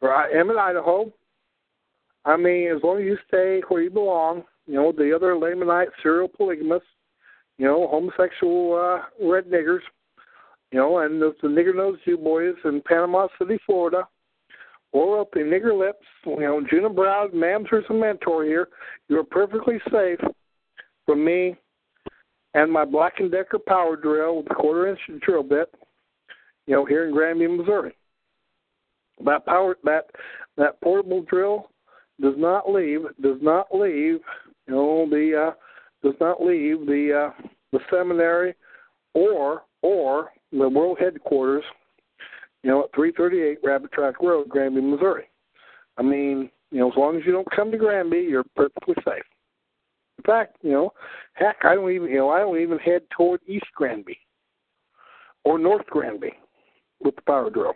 or 0.00 0.14
uh, 0.14 0.28
Emmett, 0.38 0.56
Idaho. 0.56 1.12
I 2.24 2.36
mean, 2.36 2.70
as 2.74 2.82
long 2.82 2.98
as 2.98 3.04
you 3.04 3.18
stay 3.28 3.62
where 3.68 3.82
you 3.82 3.90
belong, 3.90 4.44
you 4.66 4.74
know, 4.74 4.92
the 4.92 5.14
other 5.14 5.34
Lamanite 5.34 5.88
serial 6.02 6.28
polygamists, 6.28 6.88
you 7.58 7.66
know, 7.66 7.86
homosexual 7.86 8.74
uh, 8.74 9.24
red 9.24 9.44
niggers, 9.44 9.80
you 10.72 10.78
know, 10.78 10.98
and 10.98 11.20
the, 11.20 11.34
the 11.42 11.48
nigger 11.48 11.76
nosed 11.76 12.00
Jew 12.04 12.16
boys 12.16 12.54
in 12.64 12.82
Panama 12.86 13.28
City, 13.38 13.58
Florida, 13.64 14.08
or 14.92 15.20
up 15.20 15.36
in 15.36 15.42
nigger 15.42 15.78
lips, 15.78 16.06
you 16.26 16.40
know, 16.40 16.64
Juna 16.68 16.88
Browd, 16.88 17.32
Mamsers 17.32 17.88
and 17.88 18.00
Mentor 18.00 18.44
here, 18.44 18.68
you 19.08 19.18
are 19.18 19.24
perfectly 19.24 19.78
safe 19.92 20.18
from 21.06 21.24
me 21.24 21.56
and 22.54 22.70
my 22.70 22.84
Black 22.84 23.14
and 23.18 23.30
Decker 23.30 23.58
power 23.58 23.96
drill 23.96 24.38
with 24.38 24.50
a 24.50 24.54
quarter 24.54 24.88
inch 24.88 25.00
drill 25.22 25.42
bit, 25.42 25.72
you 26.66 26.74
know, 26.74 26.84
here 26.84 27.06
in 27.06 27.12
Granby, 27.12 27.46
Missouri. 27.48 27.94
That 29.24 29.46
power 29.46 29.76
that 29.84 30.06
that 30.56 30.80
portable 30.80 31.22
drill 31.22 31.70
does 32.20 32.34
not 32.36 32.70
leave 32.70 33.00
does 33.22 33.38
not 33.42 33.66
leave 33.74 34.20
you 34.66 34.74
know 34.74 35.06
the 35.08 35.48
uh 35.48 35.52
does 36.02 36.14
not 36.20 36.42
leave 36.42 36.86
the 36.86 37.32
uh 37.32 37.44
the 37.72 37.78
seminary 37.90 38.54
or 39.14 39.62
or 39.82 40.32
the 40.52 40.68
world 40.68 40.98
headquarters 41.00 41.64
you 42.64 42.70
know, 42.70 42.84
at 42.84 42.94
338 42.94 43.58
Rabbit 43.62 43.92
Track 43.92 44.20
Road, 44.22 44.48
Granby, 44.48 44.80
Missouri. 44.80 45.28
I 45.98 46.02
mean, 46.02 46.50
you 46.70 46.80
know, 46.80 46.90
as 46.90 46.96
long 46.96 47.16
as 47.16 47.22
you 47.26 47.30
don't 47.30 47.50
come 47.54 47.70
to 47.70 47.76
Granby, 47.76 48.26
you're 48.28 48.44
perfectly 48.56 48.94
safe. 49.04 49.22
In 50.24 50.32
fact, 50.32 50.56
you 50.62 50.72
know, 50.72 50.92
heck, 51.34 51.56
I 51.64 51.74
don't 51.74 51.90
even, 51.90 52.08
you 52.08 52.16
know, 52.16 52.30
I 52.30 52.38
don't 52.38 52.58
even 52.58 52.78
head 52.78 53.02
toward 53.14 53.40
East 53.46 53.66
Granby 53.74 54.18
or 55.44 55.58
North 55.58 55.86
Granby 55.86 56.32
with 57.00 57.14
the 57.16 57.22
power 57.22 57.50
drill. 57.50 57.74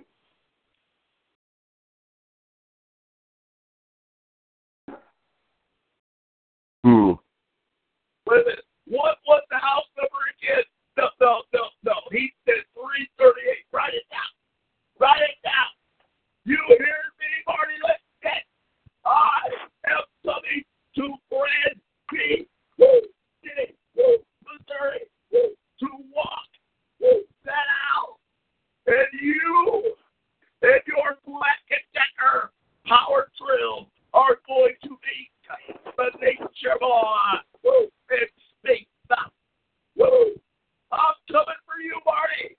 Hmm. 6.84 7.12
Wait 8.26 8.46
a. 8.46 8.62
What 8.86 9.18
was 9.26 9.42
the 9.50 9.58
house 9.58 9.84
number 9.98 10.24
again? 10.40 10.64
No, 10.96 11.08
no, 11.20 11.42
no, 11.52 11.68
no. 11.84 11.92
He 12.10 12.32
said 12.46 12.64
338. 12.72 13.68
Write 13.70 13.92
it 13.92 14.08
down. 14.08 14.32
Write 14.98 15.20
it 15.20 15.36
down. 15.44 15.68
You 16.46 16.56
hear 16.68 16.78
me, 17.20 17.30
Marty? 17.46 17.74
Let's 17.84 18.00
get. 18.22 18.48
I 19.04 19.92
am 19.92 20.04
coming 20.24 20.64
to 20.96 21.14
Woo, 22.78 23.00
City, 23.42 23.74
Missouri, 23.96 25.04
to 25.32 25.88
walk 26.14 26.48
that 27.44 27.68
out. 27.96 28.16
And 28.86 29.06
you 29.20 29.94
and 30.62 30.80
your 30.86 31.18
black 31.26 31.62
and 31.70 31.80
power 32.86 33.28
are 34.14 34.36
going 34.46 34.74
to 34.82 34.96
the 35.96 36.10
nature. 36.20 36.40
I'm 40.90 41.14
coming 41.30 41.60
for 41.66 41.78
you, 41.82 42.00
Marty. 42.06 42.56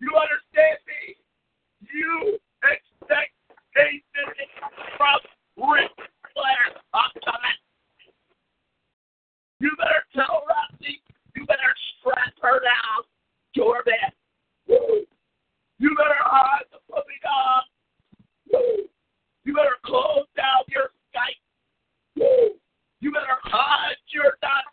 You 0.00 0.12
understand 0.14 0.78
me? 0.86 1.16
You 1.80 2.38
expect 2.62 3.32
from. 4.96 5.20
I'm 6.94 7.10
coming. 7.24 7.65
You 9.60 9.70
better 9.78 10.04
tell 10.14 10.44
Roxy. 10.48 11.00
You 11.34 11.46
better 11.46 11.74
strap 12.00 12.34
her 12.42 12.60
down 12.60 13.04
to 13.56 13.72
her 13.72 13.84
bed. 13.84 14.12
You 15.78 15.94
better 15.96 16.20
hide 16.20 16.64
the 16.72 16.78
puppy 16.92 17.18
dog. 17.22 17.64
You 19.44 19.54
better 19.54 19.78
close 19.84 20.26
down 20.36 20.64
your 20.68 20.90
Skype. 21.12 21.40
You 23.00 23.12
better 23.12 23.38
hide 23.42 23.96
your 24.08 24.36
Nazi. 24.42 24.66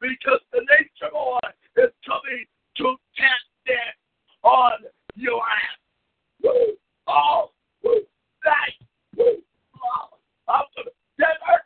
Because 0.00 0.40
the 0.52 0.60
nature 0.60 1.12
boy 1.12 1.38
is 1.76 1.92
coming 2.04 2.44
to 2.76 2.96
test 3.16 3.66
it 3.66 3.94
on 4.42 4.72
your 5.14 5.40
ass. 5.40 5.78
Woo. 6.42 6.74
Oh, 7.06 7.50
woo. 7.84 8.02
Nice. 8.44 8.88
Woo. 9.16 9.38
Oh, 9.76 10.16
I'm 10.48 10.64
gonna 10.76 10.90
Denver. 11.18 11.62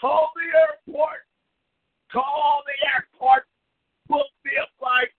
Call 0.00 0.30
the 0.36 0.46
airport. 0.56 1.26
Call 2.12 2.62
the 2.66 2.76
airport. 2.94 3.46
Book 4.08 4.26
me 4.44 4.52
a 4.60 4.66
flight. 4.78 5.10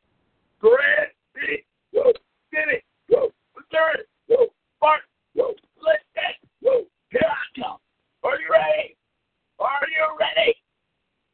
Grand 0.59 1.11
City. 1.33 1.65
Woo. 1.93 2.13
City. 2.53 2.83
Woo. 3.09 3.33
Missouri. 3.55 4.05
Woo. 4.29 4.47
Martin. 4.81 5.09
Woo. 5.35 5.55
Listen. 5.77 6.33
Woo. 6.61 6.85
Here 7.09 7.27
I 7.27 7.59
come. 7.59 7.79
Are 8.23 8.39
you 8.39 8.47
ready? 8.49 8.95
Are 9.59 9.87
you 9.91 10.17
ready? 10.19 10.55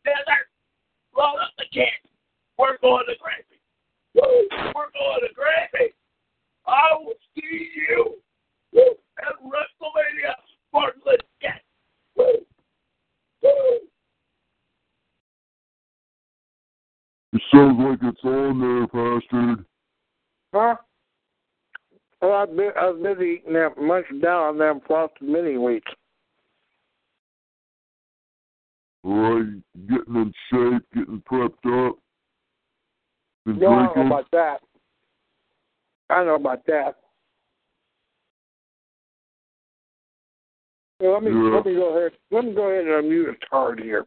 Desert. 0.03 0.49
Load 1.15 1.38
up 1.43 1.51
the 1.57 1.65
kids. 1.73 2.07
We're 2.57 2.77
going 2.81 3.06
to 3.07 3.15
Granby. 3.19 3.59
Woo. 4.15 4.48
We're 4.73 4.91
going 4.95 5.22
to 5.27 5.33
Granby. 5.35 5.93
I 6.67 6.95
will 6.98 7.14
see 7.35 7.69
you 7.75 8.15
woo, 8.72 8.95
at 9.19 9.35
WrestleMania 9.43 10.35
Bartlett 10.72 11.23
Get. 11.41 11.61
Woo. 12.15 12.45
Woo. 13.43 13.80
It 17.33 17.41
sounds 17.51 17.80
like 17.80 17.99
it's 18.03 18.23
on 18.23 18.59
there, 18.61 18.88
Pastor. 18.88 19.65
Huh? 20.53 20.75
Well, 22.22 22.33
I've 22.33 22.56
been, 22.56 22.72
I 22.80 22.90
was 22.90 23.01
busy 23.01 23.31
eating 23.41 23.53
that 23.53 23.77
munch 23.77 24.06
down 24.22 24.43
on 24.43 24.50
them 24.61 24.81
frosted 24.88 25.27
mini 25.27 25.56
wheats. 25.56 25.83
Right, 29.03 29.61
getting 29.90 30.15
in 30.15 30.33
shape, 30.51 30.83
getting 30.93 31.22
prepped 31.30 31.88
up. 31.90 31.98
Been 33.45 33.57
No, 33.57 33.67
I 33.67 33.69
don't 33.69 33.83
know 33.85 33.93
drinking. 33.93 34.07
about 34.07 34.31
that. 34.31 34.61
I 36.09 36.15
don't 36.17 36.27
know 36.27 36.35
about 36.35 36.65
that. 36.67 36.95
Well, 40.99 41.14
let 41.14 41.23
me 41.23 41.31
Yeah. 41.31 41.56
let 41.56 41.65
me 41.65 41.73
go 41.73 41.98
ahead. 41.98 42.17
Let 42.30 42.45
me 42.45 42.53
go 42.53 42.67
ahead 42.69 42.85
and 42.85 43.06
unmute 43.06 43.30
a 43.33 43.45
card 43.48 43.80
here. 43.80 44.06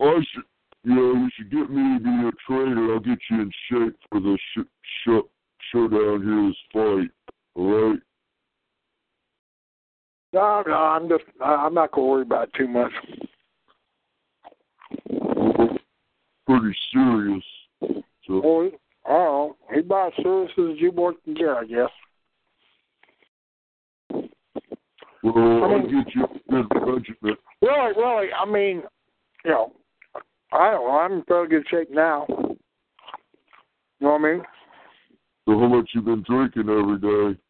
I 0.00 0.22
should, 0.30 0.44
yeah, 0.84 0.94
you 0.94 1.28
should 1.34 1.50
get 1.50 1.68
me 1.70 1.98
to 1.98 2.04
be 2.04 2.28
a 2.28 2.32
trainer. 2.46 2.92
I'll 2.92 3.00
get 3.00 3.18
you 3.30 3.40
in 3.40 3.50
shape 3.68 3.96
for 4.08 4.20
the 4.20 4.38
sh- 4.38 4.60
sh- 5.02 5.28
showdown 5.72 6.22
here, 6.22 6.46
this 6.48 6.56
fight. 6.72 7.10
All 7.56 7.90
right? 7.90 8.00
No, 10.32 10.62
no, 10.66 10.72
I'm 10.74 11.08
just 11.08 11.24
I- 11.40 11.57
I'm 11.68 11.74
not 11.74 11.92
gonna 11.92 12.06
worry 12.06 12.22
about 12.22 12.48
it 12.48 12.54
too 12.56 12.66
much. 12.66 12.90
Pretty 16.46 16.74
serious. 16.94 17.44
So, 18.26 18.40
Well, 18.40 18.70
I 19.04 19.10
don't 19.10 19.48
know. 19.50 19.56
He 19.74 19.82
buys 19.82 20.12
services 20.22 20.76
as 20.76 20.80
you 20.80 20.90
boys 20.92 21.16
can 21.24 21.34
get, 21.34 21.48
I 21.50 21.64
guess. 21.66 21.90
well, 25.22 25.62
I 25.62 25.74
I'll 25.74 25.82
get 25.82 26.14
you 26.14 26.24
a 26.24 26.38
good 26.50 26.66
regiment. 26.72 27.38
Really, 27.60 27.92
really, 27.98 28.28
I 28.32 28.46
mean, 28.50 28.82
you 29.44 29.50
know, 29.50 29.72
I 30.50 30.70
don't 30.70 30.86
know. 30.86 30.98
I'm 30.98 31.12
in 31.12 31.22
pretty 31.24 31.50
good 31.50 31.66
shape 31.70 31.90
now. 31.90 32.24
You 32.30 32.56
know 34.00 34.12
what 34.12 34.22
I 34.22 34.32
mean? 34.32 34.42
So, 35.46 35.58
how 35.58 35.66
much 35.66 35.90
you 35.94 36.00
been 36.00 36.24
drinking 36.26 36.70
every 36.70 36.98
day? 36.98 37.40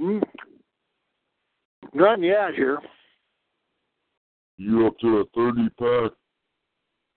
Mm. 0.00 0.22
Here. 2.54 2.78
You 4.56 4.86
up 4.86 4.98
to 5.00 5.18
a 5.18 5.24
30 5.34 5.68
pack 5.78 6.12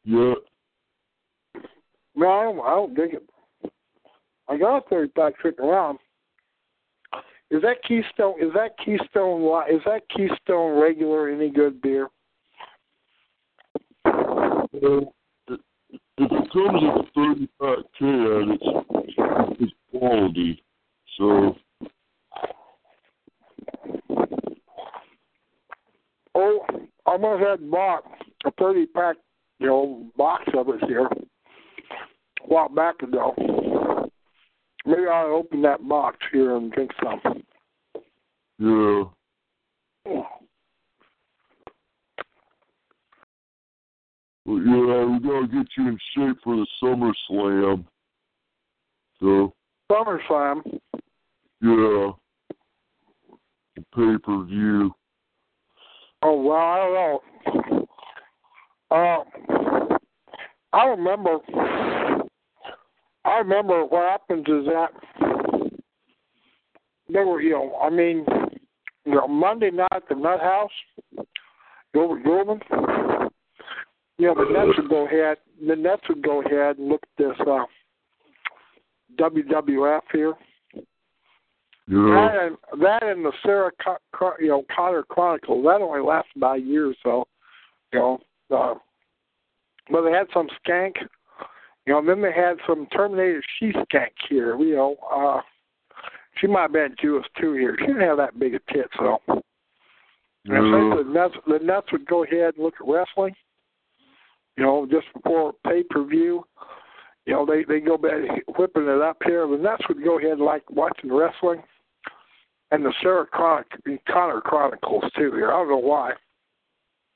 yet? 0.03 0.37
No, 2.15 2.31
I 2.31 2.43
don't, 2.43 2.59
I 2.59 2.69
don't 2.69 2.95
dig 2.95 3.13
it. 3.13 3.29
I 4.49 4.57
got 4.57 4.77
a 4.77 4.81
thirty 4.89 5.09
pack 5.09 5.33
sitting 5.43 5.63
around. 5.63 5.99
Is 7.51 7.61
that 7.61 7.83
Keystone? 7.87 8.41
Is 8.41 8.51
that 8.53 8.71
Keystone? 8.83 9.41
Is 9.69 9.81
that 9.85 10.01
Keystone 10.15 10.79
regular 10.79 11.29
any 11.29 11.49
good 11.49 11.81
beer? 11.81 12.07
Well, 14.05 15.13
if 15.49 15.59
it 16.17 16.51
comes 16.51 16.81
in 16.81 16.87
a 16.87 17.03
30 17.15 17.47
pack 17.59 17.77
can, 17.97 18.57
it's, 18.61 19.61
it's 19.61 19.73
quality. 19.91 20.63
So, 21.17 21.55
Oh, 26.35 26.59
I 27.07 27.17
must 27.17 27.43
have 27.43 27.71
bought 27.71 28.03
a 28.45 28.51
30 28.59 28.85
pack, 28.87 29.15
you 29.59 29.67
know, 29.67 30.05
box 30.15 30.43
of 30.55 30.69
it 30.69 30.83
here 30.87 31.07
a 31.07 32.47
while 32.47 32.69
back 32.69 33.01
ago. 33.01 33.33
Maybe 34.85 35.07
I'll 35.11 35.33
open 35.33 35.61
that 35.63 35.87
box 35.87 36.17
here 36.37 36.55
and 36.55 36.71
drink 36.71 36.91
some. 37.03 37.19
yeah. 38.59 39.03
But 44.45 44.53
yeah, 44.53 45.05
we 45.05 45.19
gotta 45.19 45.47
get 45.51 45.67
you 45.77 45.87
in 45.89 45.97
shape 46.15 46.37
for 46.43 46.55
the 46.55 46.67
Summer 46.79 47.11
Slam. 47.27 47.85
So, 49.19 49.53
SummerSlam. 49.91 50.79
yeah. 51.61 52.11
Pay 53.95 54.17
per 54.23 54.43
view. 54.45 54.91
Oh 56.21 56.41
well, 56.41 56.57
I 56.57 56.77
don't 56.77 56.93
know. 57.71 57.87
Uh, 58.91 59.23
I 60.73 60.85
remember. 60.85 61.39
I 63.25 63.39
remember 63.39 63.85
what 63.85 64.09
happens 64.09 64.45
is 64.47 64.65
that 64.67 64.91
they 67.09 67.23
were, 67.23 67.41
you 67.41 67.51
know, 67.51 67.76
I 67.87 67.89
mean, 67.89 68.25
you 69.05 69.15
know, 69.15 69.29
Monday 69.29 69.71
night 69.71 70.03
the 70.09 70.15
Nut 70.15 70.41
House, 70.41 70.71
at 71.17 71.23
Gilman. 71.93 72.59
You 74.17 74.27
know, 74.27 74.35
the 74.35 74.51
Nets 74.51 74.77
would 74.77 74.89
go 74.89 75.05
ahead. 75.05 75.37
The 75.65 75.75
Nets 75.75 76.01
would 76.09 76.21
go 76.21 76.41
ahead 76.41 76.77
and 76.79 76.89
look 76.89 77.01
at 77.03 77.09
this 77.17 77.47
uh, 77.47 77.63
WWF 79.17 80.01
here. 80.11 80.33
Yeah. 81.87 81.95
That 81.95 82.35
and, 82.41 82.81
that 82.81 83.03
and 83.03 83.23
the 83.23 83.31
Sarah, 83.41 83.71
Co- 83.81 83.97
Co- 84.13 84.33
you 84.41 84.49
know, 84.49 84.63
Connor 84.75 85.03
Chronicles. 85.03 85.63
That 85.63 85.81
only 85.81 86.05
lasted 86.05 86.35
about 86.35 86.57
a 86.57 86.61
year 86.61 86.89
or 86.89 86.95
so. 87.01 87.25
You 87.93 87.99
know, 87.99 88.19
uh, 88.53 88.73
but 89.89 90.01
they 90.01 90.11
had 90.11 90.27
some 90.33 90.47
skank. 90.59 90.95
You 91.85 91.93
know, 91.93 91.99
and 91.99 92.09
then 92.09 92.21
they 92.21 92.33
had 92.33 92.57
some 92.67 92.85
Terminator 92.87 93.41
she 93.57 93.71
skank 93.71 94.11
here. 94.27 94.57
You 94.57 94.75
know, 94.75 94.95
uh, 95.09 95.41
she 96.39 96.47
might 96.47 96.63
have 96.63 96.73
been 96.73 96.95
Jewish 97.01 97.25
too 97.39 97.53
here. 97.53 97.75
She 97.79 97.87
didn't 97.87 98.01
have 98.01 98.17
that 98.17 98.39
big 98.39 98.55
a 98.55 98.59
tits 98.71 98.93
though. 98.99 99.21
And 100.45 100.55
I 100.55 100.79
think 100.79 101.07
the 101.07 101.13
Nets, 101.13 101.35
the 101.45 101.59
Nets 101.65 101.91
would 101.91 102.05
go 102.05 102.23
ahead 102.23 102.55
and 102.55 102.63
look 102.63 102.75
at 102.79 102.87
wrestling. 102.87 103.35
You 104.55 104.63
know, 104.63 104.87
just 104.89 105.07
before 105.13 105.53
pay 105.65 105.83
per 105.83 106.03
view. 106.03 106.43
You 107.25 107.33
know, 107.33 107.45
they 107.45 107.63
they 107.65 107.81
go 107.81 107.97
back 107.97 108.13
whipping 108.57 108.87
it 108.87 109.01
up 109.01 109.17
here. 109.25 109.45
The 109.47 109.57
Nets 109.57 109.83
would 109.89 110.03
go 110.03 110.17
ahead 110.17 110.31
and 110.31 110.41
like 110.41 110.63
watching 110.69 111.13
wrestling, 111.13 111.61
and 112.71 112.85
the 112.85 112.93
Sarah 113.01 113.25
Chronic, 113.25 113.67
Connor 114.09 114.41
Chronicles 114.41 115.03
too. 115.17 115.33
Here, 115.33 115.51
I 115.51 115.57
don't 115.57 115.69
know 115.69 115.77
why. 115.77 116.13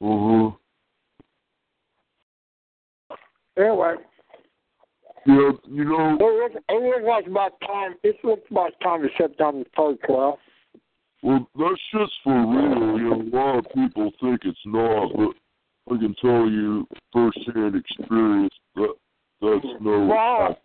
Uh-huh. 0.03 0.51
Anyway, 3.58 3.95
Yeah, 5.25 5.51
you 5.69 5.85
know, 5.85 6.17
it 6.19 7.00
looks, 7.11 7.27
it 7.27 7.31
looks 7.31 7.45
like 7.45 7.59
about 7.61 7.61
time. 7.61 7.95
It 8.03 8.15
looks 8.23 8.51
about 8.51 8.72
time 8.81 9.01
to 9.01 9.09
shut 9.17 9.38
down 9.38 9.59
the 9.59 9.65
third 9.77 9.98
twelve. 10.06 10.40
well, 11.22 11.48
that's 11.57 11.81
just 11.93 12.14
for 12.23 12.33
real. 12.33 12.98
You 12.99 13.09
know, 13.09 13.22
a 13.22 13.30
lot 13.35 13.59
of 13.59 13.65
people 13.73 14.11
think 14.22 14.41
it's 14.43 14.59
not, 14.65 15.11
but 15.15 15.93
I 15.93 15.98
can 15.98 16.15
tell 16.22 16.49
you 16.49 16.88
firsthand 17.11 17.75
experience 17.75 18.53
that 18.75 18.93
that's 19.41 19.65
no. 19.81 19.99
Wow. 20.06 20.57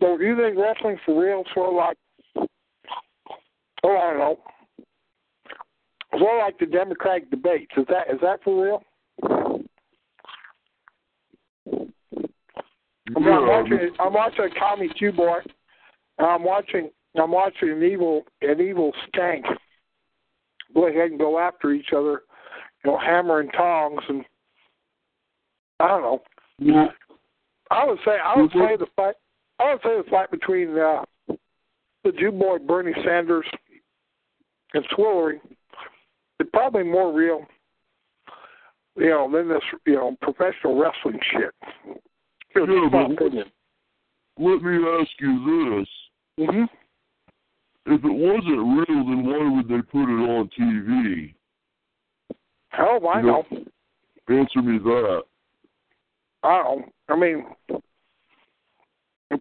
So 0.00 0.18
do 0.18 0.24
you 0.24 0.36
think 0.36 0.58
wrestling's 0.58 1.00
for 1.06 1.22
real? 1.22 1.44
Sort 1.54 1.70
of 1.70 1.74
like, 1.74 1.96
oh, 3.82 3.96
I 3.96 4.10
don't 4.10 4.18
know. 4.18 4.38
Sort 6.18 6.22
of 6.22 6.40
like 6.40 6.58
the 6.58 6.66
Democratic 6.66 7.30
debates. 7.30 7.72
Is 7.76 7.86
that 7.88 8.12
is 8.12 8.20
that 8.20 8.42
for 8.44 8.64
real? 8.64 8.82
I 9.22 9.28
mean, 11.72 11.92
I'm 13.14 13.22
Yeah, 13.22 13.40
watching. 13.40 13.90
I'm 14.00 14.12
watching 14.12 14.90
Jew 14.98 15.12
boy. 15.12 15.38
And 16.18 16.26
I'm 16.26 16.42
watching. 16.42 16.90
I'm 17.16 17.30
watching 17.30 17.70
an 17.70 17.82
evil 17.82 18.24
an 18.42 18.60
evil 18.60 18.92
skank 19.08 19.44
go 20.74 20.88
ahead 20.88 21.10
and 21.10 21.18
go 21.18 21.38
after 21.38 21.72
each 21.72 21.92
other. 21.92 22.22
You 22.84 22.92
know, 22.92 22.98
hammer 22.98 23.40
and 23.40 23.52
tongs, 23.52 24.02
and 24.08 24.24
I 25.80 25.88
don't 25.88 26.02
know. 26.02 26.22
well, 26.60 26.88
I 27.70 27.84
would 27.86 27.98
say 28.04 28.12
I 28.18 28.36
would 28.40 28.50
Mhm. 28.50 28.68
say 28.68 28.76
the 28.76 28.86
fight. 28.94 29.16
I 29.58 29.72
would 29.72 29.82
say 29.82 29.96
the 29.96 30.04
fight 30.10 30.30
between 30.30 30.78
uh, 30.78 31.04
the 32.04 32.12
Jew 32.12 32.32
boy 32.32 32.58
Bernie 32.58 32.94
Sanders 33.02 33.46
and 34.74 34.86
Swillery 34.90 35.40
is 36.38 36.48
probably 36.52 36.84
more 36.84 37.12
real, 37.12 37.46
you 38.96 39.08
know, 39.08 39.30
than 39.30 39.48
this 39.48 39.64
you 39.86 39.94
know 39.94 40.16
professional 40.20 40.78
wrestling 40.78 41.20
shit. 41.32 41.54
Yeah, 42.56 42.88
but- 42.90 43.12
opinion. 43.12 43.50
let 44.38 44.62
me 44.62 44.76
ask 45.00 45.10
you 45.20 45.78
this: 45.78 46.46
hmm 46.46 46.64
If 47.86 48.04
it 48.04 48.12
wasn't 48.12 48.88
real, 48.88 49.04
then 49.04 49.26
why 49.26 49.56
would 49.56 49.68
they 49.68 49.82
put 49.82 50.08
it 50.08 50.28
on 50.28 50.48
TV? 50.58 51.34
Oh, 52.78 53.06
I 53.06 53.20
You 53.20 53.26
know- 53.26 53.46
know. 53.50 53.64
Answer 54.28 54.60
me 54.62 54.78
that. 54.78 55.22
I 56.42 56.62
don't. 56.62 56.92
I 57.08 57.14
mean, 57.16 57.46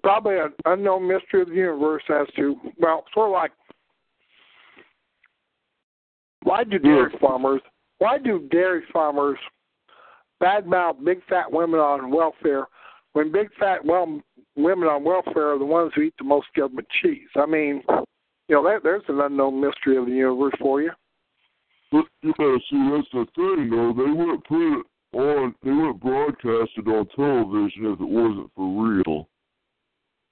probably 0.04 0.38
an 0.38 0.54
unknown 0.66 1.08
mystery 1.08 1.42
of 1.42 1.50
the 1.50 1.56
universe 1.56 2.04
as 2.10 2.28
to 2.36 2.60
well, 2.78 3.04
sort 3.14 3.30
of 3.30 3.34
like 3.34 3.52
why 6.44 6.64
do 6.64 6.78
dairy 6.78 7.12
farmers 7.20 7.62
why 7.98 8.18
do 8.20 8.40
dairy 8.52 8.84
farmers 8.94 9.40
badmouth 10.42 11.04
big 11.04 11.24
fat 11.26 11.52
women 11.52 11.80
on 11.80 12.12
welfare 12.12 12.68
when 13.16 13.32
big 13.32 13.48
fat 13.58 13.84
well 13.86 14.22
women 14.58 14.90
on 14.90 15.06
welfare 15.06 15.54
are 15.54 15.58
the 15.58 15.66
ones 15.66 15.94
who 15.96 16.02
eat 16.02 16.14
the 16.18 16.26
most 16.26 16.48
government 16.56 16.88
cheese? 17.02 17.30
I 17.38 17.46
mean, 17.46 17.82
you 18.50 18.56
know, 18.56 18.64
that, 18.66 18.84
there's 18.84 19.04
an 19.08 19.22
unknown 19.22 19.62
mystery 19.62 19.96
of 19.96 20.06
the 20.06 20.12
universe 20.12 20.54
for 20.60 20.82
you. 20.82 20.92
But 21.94 22.04
you 22.22 22.34
gotta 22.38 22.60
see 22.70 22.90
that's 22.92 23.08
the 23.14 23.26
thing 23.36 23.70
though. 23.70 23.94
They 23.96 24.12
wouldn't 24.12 24.44
put 24.46 24.80
it 24.80 24.86
on. 25.14 25.56
They 25.64 25.72
wouldn't 25.72 26.02
broadcast 26.02 26.72
it 26.76 26.88
on 26.88 27.08
television 27.16 27.86
if 27.86 28.02
it 28.02 28.06
wasn't 28.06 28.52
for 28.54 28.84
real. 28.84 29.30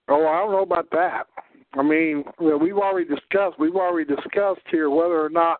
Oh, 0.09 0.27
I 0.27 0.39
don't 0.41 0.51
know 0.51 0.63
about 0.63 0.89
that. 0.91 1.27
I 1.75 1.83
mean, 1.83 2.25
we've 2.37 2.77
already 2.77 3.07
discussed. 3.07 3.57
We've 3.57 3.77
already 3.77 4.13
discussed 4.13 4.61
here 4.69 4.89
whether 4.89 5.23
or 5.23 5.29
not 5.29 5.59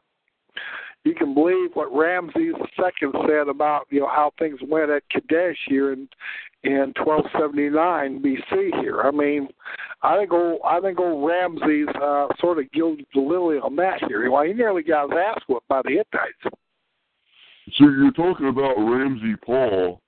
you 1.06 1.16
can 1.16 1.34
believe 1.34 1.70
what 1.74 1.96
Ramses 1.96 2.56
II 2.78 3.12
said 3.28 3.48
about 3.48 3.88
you 3.90 4.02
know 4.02 4.10
how 4.10 4.34
things 4.38 4.60
went 4.68 4.92
at 4.92 5.04
Kadesh 5.10 5.58
here 5.68 5.94
in 5.94 6.10
in 6.64 6.94
1279 7.04 8.22
BC. 8.22 8.82
Here, 8.82 9.02
I 9.02 9.12
mean, 9.12 9.50
I 10.02 10.18
think 10.18 10.32
old 10.32 10.62
I 10.66 10.80
think 10.80 11.00
old 11.00 11.28
Ramses 11.28 11.88
uh, 12.02 12.28
sort 12.40 12.60
of 12.60 12.72
gilded 12.72 13.06
the 13.14 13.22
lily 13.22 13.58
on 13.58 13.76
that 13.78 14.04
here. 14.08 14.32
Well, 14.32 14.44
he 14.44 14.54
nearly 14.54 14.84
got 14.84 15.10
his 15.10 15.18
ass 15.18 15.42
whooped 15.48 15.68
by 15.68 15.82
the 15.84 15.92
Hittites. 15.92 16.56
So 17.78 17.86
you're 17.86 18.12
talking 18.12 18.50
about 18.50 18.78
Ramsey 18.78 19.36
Paul, 19.46 20.02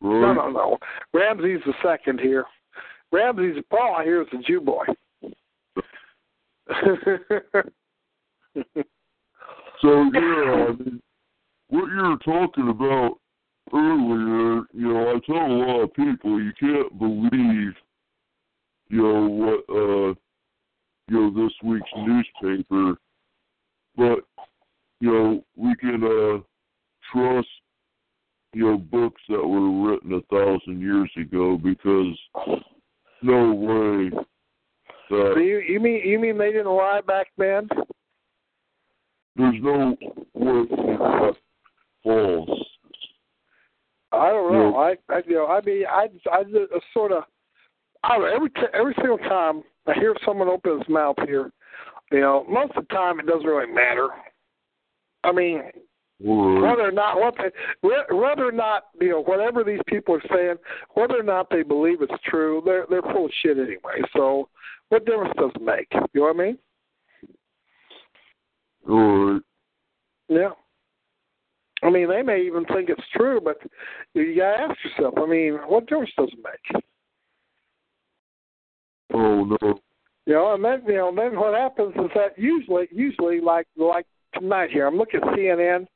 right? 0.00 0.20
No, 0.20 0.32
no, 0.32 0.50
no. 0.50 0.78
Ramses 1.12 1.60
the 1.66 1.74
second 1.82 2.20
here. 2.20 2.46
Ramses 3.12 3.62
Paul 3.70 4.00
here 4.02 4.22
is 4.22 4.28
a 4.32 4.38
Jew 4.42 4.60
boy. 4.60 4.84
So 9.80 10.10
yeah, 10.12 10.66
I 10.68 10.72
mean, 10.72 11.00
what 11.68 11.88
you're 11.88 12.18
talking 12.18 12.68
about 12.68 13.18
earlier, 13.74 14.62
you 14.72 14.92
know, 14.92 15.10
I 15.10 15.20
tell 15.26 15.46
a 15.46 15.58
lot 15.58 15.80
of 15.82 15.94
people 15.94 16.40
you 16.42 16.52
can't 16.58 16.98
believe, 16.98 17.74
you 18.88 19.02
know, 19.02 19.28
what 19.28 19.74
uh, 19.74 20.14
you 21.08 21.14
know, 21.32 21.44
this 21.44 21.52
week's 21.62 21.90
newspaper, 21.96 22.96
but 23.96 24.20
you 25.00 25.12
know, 25.12 25.44
we 25.56 25.74
can 25.76 26.02
uh 26.04 26.42
trust, 27.12 27.48
you 28.52 28.64
know, 28.64 28.78
books 28.78 29.22
that 29.28 29.46
were 29.46 29.90
written 29.90 30.12
a 30.12 30.20
thousand 30.34 30.80
years 30.80 31.10
ago 31.16 31.56
because 31.56 32.18
no 33.22 33.52
way 33.52 34.10
that 35.10 35.32
So 35.34 35.40
you 35.40 35.58
you 35.58 35.80
mean 35.80 36.02
you 36.04 36.18
mean 36.18 36.38
they 36.38 36.52
didn't 36.52 36.66
lie 36.74 37.00
back 37.06 37.28
then? 37.36 37.68
there's 39.36 39.62
no 39.62 39.96
way 40.34 41.32
false. 42.02 42.67
I 44.12 44.30
don't 44.30 44.52
know. 44.52 44.70
Yeah. 44.70 44.94
I, 45.10 45.14
I 45.14 45.22
you 45.26 45.34
know 45.34 45.46
I 45.46 45.60
mean 45.60 45.84
I 45.86 46.08
I 46.30 46.44
just 46.44 46.72
sort 46.94 47.12
of 47.12 47.24
I 48.04 48.16
don't 48.16 48.22
know, 48.22 48.34
every 48.34 48.50
t- 48.50 48.74
every 48.74 48.94
single 48.96 49.18
time 49.18 49.62
I 49.86 49.94
hear 49.94 50.14
someone 50.24 50.48
open 50.48 50.78
his 50.78 50.88
mouth 50.88 51.16
here, 51.26 51.50
you 52.10 52.20
know, 52.20 52.44
most 52.48 52.72
of 52.76 52.86
the 52.88 52.94
time 52.94 53.20
it 53.20 53.26
doesn't 53.26 53.46
really 53.46 53.72
matter. 53.72 54.08
I 55.24 55.32
mean, 55.32 55.56
right. 55.56 55.72
Whether 56.70 56.88
or 56.88 56.92
not 56.92 57.18
what 57.18 57.34
they, 57.36 57.50
whether 57.82 58.46
or 58.46 58.52
not 58.52 58.84
you 59.00 59.10
know 59.10 59.22
whatever 59.22 59.62
these 59.64 59.80
people 59.86 60.14
are 60.14 60.22
saying, 60.34 60.56
whether 60.94 61.18
or 61.18 61.22
not 61.22 61.48
they 61.50 61.62
believe 61.62 62.02
it's 62.02 62.22
true, 62.24 62.62
they're 62.64 62.86
they're 62.88 63.02
full 63.02 63.26
of 63.26 63.32
shit 63.42 63.58
anyway. 63.58 64.00
So 64.16 64.48
what 64.88 65.04
difference 65.04 65.34
does 65.38 65.50
it 65.54 65.62
make? 65.62 65.88
You 66.12 66.20
know 66.20 66.32
what 66.32 66.36
I 66.36 66.46
mean? 66.46 66.58
Yeah. 70.28 70.50
I 71.82 71.90
mean, 71.90 72.08
they 72.08 72.22
may 72.22 72.42
even 72.42 72.64
think 72.66 72.88
it's 72.88 73.00
true, 73.14 73.40
but 73.40 73.58
you 74.14 74.36
gotta 74.36 74.62
ask 74.62 74.76
yourself. 74.84 75.14
I 75.16 75.26
mean, 75.26 75.54
what 75.66 75.86
difference 75.86 76.10
does 76.16 76.30
it 76.32 76.38
make? 76.44 76.82
Oh 79.14 79.44
no. 79.44 79.80
You 80.26 80.34
know, 80.34 80.54
and 80.54 80.64
then 80.64 80.82
you 80.86 80.96
know, 80.96 81.12
then 81.14 81.38
what 81.38 81.54
happens 81.54 81.94
is 81.96 82.10
that 82.14 82.38
usually, 82.38 82.88
usually, 82.90 83.40
like 83.40 83.66
like 83.76 84.06
tonight 84.34 84.70
here, 84.70 84.86
I'm 84.86 84.96
looking 84.96 85.20
at 85.20 85.28
CNN, 85.28 85.86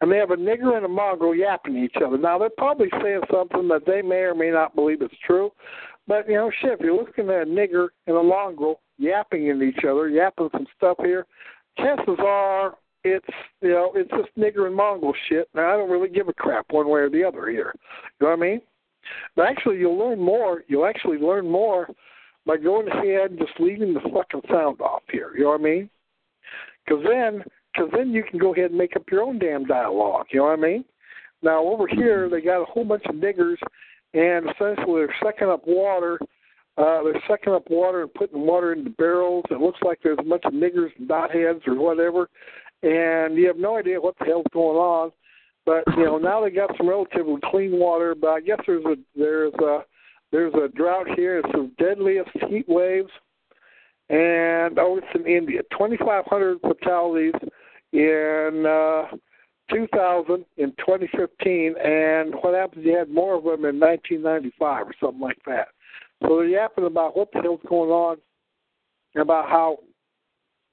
and 0.00 0.10
they 0.10 0.16
have 0.16 0.30
a 0.30 0.36
nigger 0.36 0.76
and 0.76 0.84
a 0.84 0.88
mongrel 0.88 1.34
yapping 1.34 1.74
to 1.74 1.80
each 1.80 1.96
other. 2.04 2.18
Now 2.18 2.38
they're 2.38 2.50
probably 2.58 2.88
saying 3.02 3.20
something 3.32 3.68
that 3.68 3.86
they 3.86 4.02
may 4.02 4.22
or 4.22 4.34
may 4.34 4.50
not 4.50 4.74
believe 4.74 5.02
is 5.02 5.10
true, 5.24 5.50
but 6.08 6.28
you 6.28 6.34
know, 6.34 6.50
shit, 6.60 6.72
if 6.72 6.80
you're 6.80 6.96
looking 6.96 7.28
at 7.28 7.42
a 7.42 7.46
nigger 7.46 7.88
and 8.06 8.16
a 8.16 8.22
mongrel 8.22 8.80
yapping 8.98 9.48
at 9.50 9.62
each 9.62 9.84
other, 9.88 10.08
yapping 10.08 10.48
some 10.52 10.66
stuff 10.76 10.96
here, 11.00 11.26
chances 11.78 12.18
are 12.18 12.74
it's 13.04 13.26
you 13.60 13.70
know 13.70 13.92
it's 13.94 14.10
just 14.10 14.36
nigger 14.38 14.66
and 14.66 14.76
mongrel 14.76 15.14
shit. 15.28 15.48
Now 15.54 15.74
I 15.74 15.76
don't 15.76 15.90
really 15.90 16.08
give 16.08 16.28
a 16.28 16.32
crap 16.32 16.66
one 16.70 16.88
way 16.88 17.00
or 17.00 17.10
the 17.10 17.24
other 17.24 17.48
here. 17.48 17.74
You 18.20 18.26
know 18.26 18.30
what 18.30 18.38
I 18.38 18.50
mean? 18.50 18.60
But 19.34 19.46
actually, 19.46 19.78
you'll 19.78 19.98
learn 19.98 20.20
more. 20.20 20.62
You'll 20.68 20.86
actually 20.86 21.18
learn 21.18 21.48
more 21.48 21.88
by 22.46 22.56
going 22.56 22.88
ahead 22.88 23.30
and 23.30 23.38
just 23.38 23.58
leaving 23.58 23.94
the 23.94 24.00
fucking 24.00 24.48
sound 24.50 24.80
off 24.80 25.02
here. 25.10 25.32
You 25.36 25.44
know 25.44 25.50
what 25.50 25.60
I 25.60 25.64
mean? 25.64 25.90
Because 26.84 27.04
then, 27.08 27.44
cause 27.76 27.88
then 27.96 28.10
you 28.10 28.24
can 28.28 28.38
go 28.38 28.52
ahead 28.52 28.70
and 28.70 28.78
make 28.78 28.96
up 28.96 29.04
your 29.10 29.22
own 29.22 29.38
damn 29.38 29.64
dialogue. 29.64 30.26
You 30.30 30.40
know 30.40 30.46
what 30.46 30.58
I 30.58 30.62
mean? 30.62 30.84
Now 31.42 31.62
over 31.64 31.86
here, 31.86 32.28
they 32.28 32.40
got 32.40 32.62
a 32.62 32.66
whole 32.66 32.84
bunch 32.84 33.04
of 33.06 33.16
niggers, 33.16 33.56
and 34.14 34.46
essentially 34.50 35.02
they're 35.06 35.14
sucking 35.22 35.48
up 35.48 35.62
water. 35.66 36.18
Uh, 36.78 37.02
they're 37.02 37.22
sucking 37.28 37.52
up 37.52 37.68
water 37.68 38.02
and 38.02 38.14
putting 38.14 38.40
water 38.40 38.72
into 38.72 38.90
barrels. 38.90 39.44
It 39.50 39.60
looks 39.60 39.80
like 39.84 39.98
there's 40.02 40.18
a 40.18 40.24
bunch 40.24 40.42
of 40.44 40.54
niggers 40.54 40.90
and 40.98 41.08
dotheads 41.08 41.66
or 41.68 41.74
whatever, 41.74 42.30
and 42.82 43.36
you 43.36 43.46
have 43.46 43.58
no 43.58 43.76
idea 43.76 44.00
what 44.00 44.18
the 44.18 44.24
hell's 44.24 44.46
going 44.52 44.76
on. 44.76 45.12
But 45.64 45.84
you 45.96 46.04
know 46.04 46.18
now 46.18 46.42
they 46.42 46.50
got 46.50 46.76
some 46.76 46.88
relatively 46.88 47.40
clean 47.44 47.78
water. 47.78 48.14
But 48.14 48.30
I 48.30 48.40
guess 48.40 48.58
there's 48.66 48.84
a 48.84 48.96
there's 49.16 49.54
a 49.54 49.80
there's 50.32 50.54
a 50.54 50.68
drought 50.68 51.06
here. 51.16 51.38
It's 51.38 51.52
the 51.52 51.70
deadliest 51.78 52.30
heat 52.48 52.68
waves, 52.68 53.10
and 54.08 54.78
oh, 54.78 54.98
it's 54.98 55.06
in 55.14 55.26
India. 55.26 55.60
2,500 55.78 56.58
fatalities 56.60 57.34
in 57.92 58.64
uh, 58.66 59.16
2000 59.72 60.44
in 60.56 60.70
2015, 60.78 61.74
and 61.78 62.34
what 62.34 62.54
happens? 62.54 62.84
You 62.84 62.96
had 62.96 63.10
more 63.10 63.36
of 63.36 63.44
them 63.44 63.64
in 63.64 63.78
1995 63.78 64.86
or 64.86 64.94
something 65.00 65.20
like 65.20 65.38
that. 65.46 65.68
So 66.22 66.36
they're 66.36 66.46
yapping 66.46 66.86
about 66.86 67.16
what 67.16 67.30
the 67.32 67.40
hell's 67.40 67.60
going 67.68 67.90
on, 67.90 68.16
about 69.16 69.48
how 69.48 69.78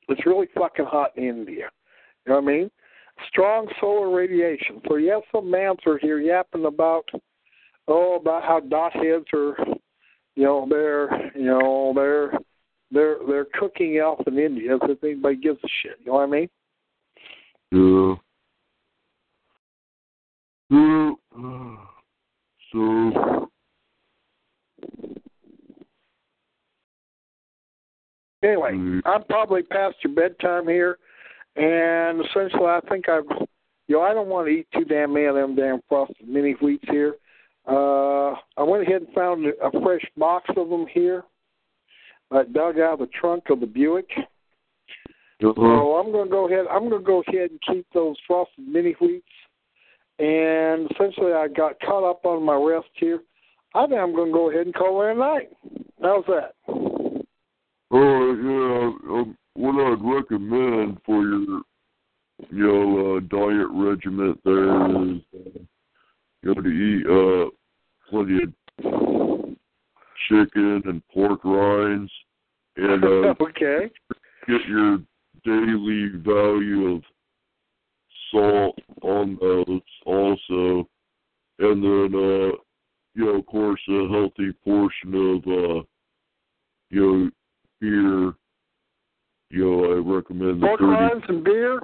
it's 0.07 0.25
really 0.25 0.47
fucking 0.55 0.85
hot 0.85 1.11
in 1.15 1.23
India. 1.23 1.69
You 2.25 2.33
know 2.33 2.41
what 2.41 2.49
I 2.49 2.57
mean? 2.57 2.72
Strong 3.27 3.67
solar 3.81 4.09
radiation. 4.15 4.81
So 4.88 4.95
you 4.95 5.11
have 5.11 5.23
some 5.31 5.45
manser 5.45 5.99
here 5.99 6.19
yapping 6.19 6.65
about 6.65 7.06
oh 7.88 8.15
about 8.15 8.43
how 8.43 8.59
dot 8.59 8.93
heads 8.93 9.25
are 9.33 9.57
you 10.35 10.43
know 10.43 10.67
they're 10.69 11.31
you 11.35 11.45
know 11.45 11.91
they're 11.95 12.31
they're 12.91 13.17
they're 13.27 13.48
cooking 13.59 13.99
out 13.99 14.23
in 14.27 14.38
India 14.38 14.77
if 14.81 15.03
anybody 15.03 15.35
gives 15.35 15.59
a 15.64 15.67
shit. 15.81 15.98
You 15.99 16.07
know 16.07 16.14
what 16.14 16.23
I 16.23 16.27
mean? 16.27 16.49
Yeah. 17.72 18.15
Yeah. 20.72 21.11
So. 22.72 23.49
Anyway, 28.41 28.72
Mm. 28.72 29.01
I'm 29.06 29.23
probably 29.25 29.64
past 29.64 29.98
your 30.03 30.14
bedtime 30.14 30.67
here, 30.67 30.98
and 31.59 32.21
essentially, 32.25 32.65
I 32.65 32.79
think 32.89 33.09
I've, 33.09 33.25
you 33.88 33.95
know, 33.97 34.01
I 34.01 34.13
don't 34.13 34.29
want 34.29 34.47
to 34.47 34.53
eat 34.53 34.67
too 34.73 34.85
damn 34.85 35.13
many 35.13 35.25
of 35.25 35.35
them 35.35 35.55
damn 35.55 35.81
frosted 35.89 36.27
mini 36.27 36.53
wheats 36.53 36.85
here. 36.89 37.15
Uh, 37.67 38.31
I 38.57 38.63
went 38.63 38.83
ahead 38.83 39.01
and 39.01 39.13
found 39.13 39.45
a 39.45 39.81
fresh 39.81 40.05
box 40.17 40.49
of 40.55 40.69
them 40.69 40.88
here. 40.91 41.23
I 42.31 42.43
dug 42.43 42.79
out 42.79 42.93
of 42.93 42.99
the 42.99 43.07
trunk 43.07 43.45
of 43.49 43.59
the 43.59 43.65
Buick. 43.65 44.09
Uh-huh. 45.41 45.53
So 45.55 45.95
I'm 45.95 46.11
going 46.11 46.27
to 46.27 46.31
go 46.31 46.47
ahead. 46.47 46.65
I'm 46.71 46.89
going 46.89 47.01
to 47.01 47.05
go 47.05 47.23
ahead 47.27 47.51
and 47.51 47.59
keep 47.67 47.85
those 47.93 48.15
frosted 48.25 48.67
mini 48.67 48.93
wheats. 48.99 49.23
And 50.19 50.89
essentially, 50.91 51.33
I 51.33 51.47
got 51.47 51.79
caught 51.81 52.09
up 52.09 52.25
on 52.25 52.43
my 52.43 52.55
rest 52.55 52.89
here. 52.93 53.19
I 53.75 53.85
think 53.85 53.99
I'm 53.99 54.15
going 54.15 54.29
to 54.29 54.33
go 54.33 54.49
ahead 54.49 54.65
and 54.65 54.75
call 54.75 55.01
it 55.03 55.11
a 55.11 55.15
night. 55.15 55.49
How's 56.01 56.25
that? 56.27 56.55
Uh, 57.91 57.97
yeah, 57.97 58.91
um, 59.11 59.38
what 59.59 59.75
I'd 59.75 60.01
recommend 60.01 60.99
for 61.05 61.21
your, 61.21 61.61
you 62.49 62.67
know, 62.67 63.17
uh, 63.17 63.19
diet 63.19 63.67
regiment 63.69 64.39
there 64.45 65.11
is, 65.11 65.19
uh, 65.35 65.59
you 66.41 66.53
know, 66.55 66.61
to 66.61 66.69
eat, 66.69 67.05
uh, 67.05 67.49
plenty 68.09 68.43
of 68.43 69.55
chicken 70.29 70.81
and 70.85 71.01
pork 71.13 71.43
rinds, 71.43 72.09
and, 72.77 73.03
uh, 73.03 73.35
okay. 73.41 73.91
get 74.47 74.65
your 74.65 74.99
daily 75.43 76.09
value 76.15 76.95
of 76.95 77.03
salt 78.31 78.79
on 79.01 79.38
those 79.41 79.81
also, 80.05 80.88
and 81.59 81.83
then, 81.83 82.15
uh, 82.15 82.55
you 83.13 83.25
know, 83.25 83.39
of 83.39 83.45
course, 83.45 83.81
a 83.89 84.07
healthy 84.07 84.53
portion 84.63 85.13
of, 85.13 85.47
uh, 85.47 85.83
you 86.91 87.01
know, 87.01 87.29
beer. 87.81 88.33
You 89.49 89.65
know, 89.65 89.91
I 89.91 90.17
recommend 90.17 90.61
the 90.61 90.67
Pork 90.67 90.79
30 90.79 90.91
rinds 90.91 91.25
and 91.27 91.43
beer. 91.43 91.81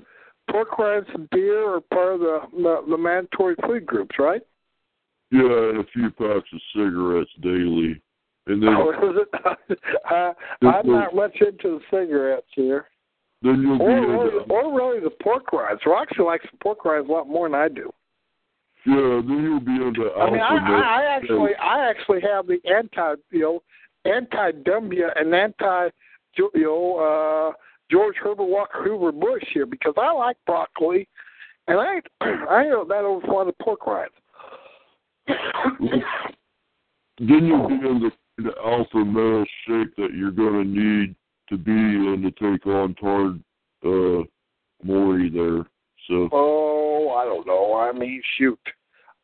Pork 0.51 0.77
rinds 0.77 1.07
and 1.13 1.29
beer 1.31 1.75
are 1.75 1.81
part 1.81 2.13
of 2.13 2.19
the 2.19 2.39
the, 2.53 2.81
the 2.89 2.97
mandatory 2.97 3.55
food 3.65 3.85
groups, 3.85 4.15
right? 4.19 4.41
Yeah, 5.31 5.41
and 5.41 5.79
a 5.79 5.83
few 5.91 6.11
packs 6.11 6.47
of 6.53 6.61
cigarettes 6.75 7.31
daily. 7.41 7.99
And 8.47 8.61
then 8.61 8.69
Oh, 8.69 8.91
is 9.09 9.25
it? 9.69 9.79
I, 10.05 10.33
I'm 10.61 10.87
not 10.87 11.15
much 11.15 11.35
into 11.41 11.79
the 11.79 11.81
cigarettes 11.89 12.45
here, 12.55 12.85
then 13.41 13.61
you'll 13.63 13.81
or 13.81 13.87
be 13.89 14.07
really, 14.07 14.37
into, 14.43 14.53
or 14.53 14.77
really 14.77 14.99
the 14.99 15.09
pork 15.09 15.51
rinds. 15.51 15.81
Roxy 15.87 16.21
likes 16.21 16.45
the 16.51 16.57
pork 16.59 16.85
rinds 16.85 17.09
a 17.09 17.11
lot 17.11 17.27
more 17.27 17.49
than 17.49 17.55
I 17.59 17.67
do. 17.69 17.91
yeah, 18.85 19.21
then 19.25 19.41
you'll 19.43 19.59
be 19.59 19.71
into 19.71 20.11
I 20.15 20.29
mean, 20.29 20.41
I, 20.41 20.57
I, 20.57 21.01
I 21.01 21.15
actually, 21.15 21.55
I 21.55 21.89
actually 21.89 22.21
have 22.21 22.45
the 22.45 22.59
anti, 22.71 23.15
you 23.31 23.39
know, 23.39 23.63
anti 24.05 24.51
Dumbia 24.51 25.09
and 25.19 25.33
anti, 25.33 25.89
you 26.37 26.51
know, 26.55 27.51
uh, 27.51 27.53
George 27.91 28.15
Herbert 28.21 28.45
Walker 28.45 28.83
Hoover 28.83 29.11
Bush 29.11 29.43
here 29.53 29.65
because 29.65 29.93
I 29.97 30.11
like 30.11 30.37
broccoli, 30.45 31.07
and 31.67 31.79
I, 31.79 32.01
I 32.21 32.63
ain't 32.63 32.87
that 32.89 33.03
over 33.05 33.25
fond 33.27 33.49
of 33.49 33.57
pork 33.59 33.85
rinds. 33.85 34.13
then 37.19 37.45
you'll 37.45 37.67
be 37.67 37.75
in 37.75 38.01
the, 38.01 38.11
the 38.43 38.51
alpha 38.63 38.97
male 39.05 39.45
shape 39.67 39.95
that 39.97 40.13
you're 40.13 40.31
gonna 40.31 40.63
need 40.63 41.15
to 41.49 41.57
be 41.57 41.71
in 41.71 42.21
to 42.23 42.31
take 42.31 42.65
on 42.67 42.95
Tard 42.95 43.41
uh 43.83 44.23
Maury 44.83 45.29
there. 45.29 45.65
So 46.07 46.29
Oh, 46.31 47.15
I 47.17 47.25
don't 47.25 47.47
know. 47.47 47.75
I 47.75 47.91
mean, 47.91 48.21
shoot. 48.37 48.59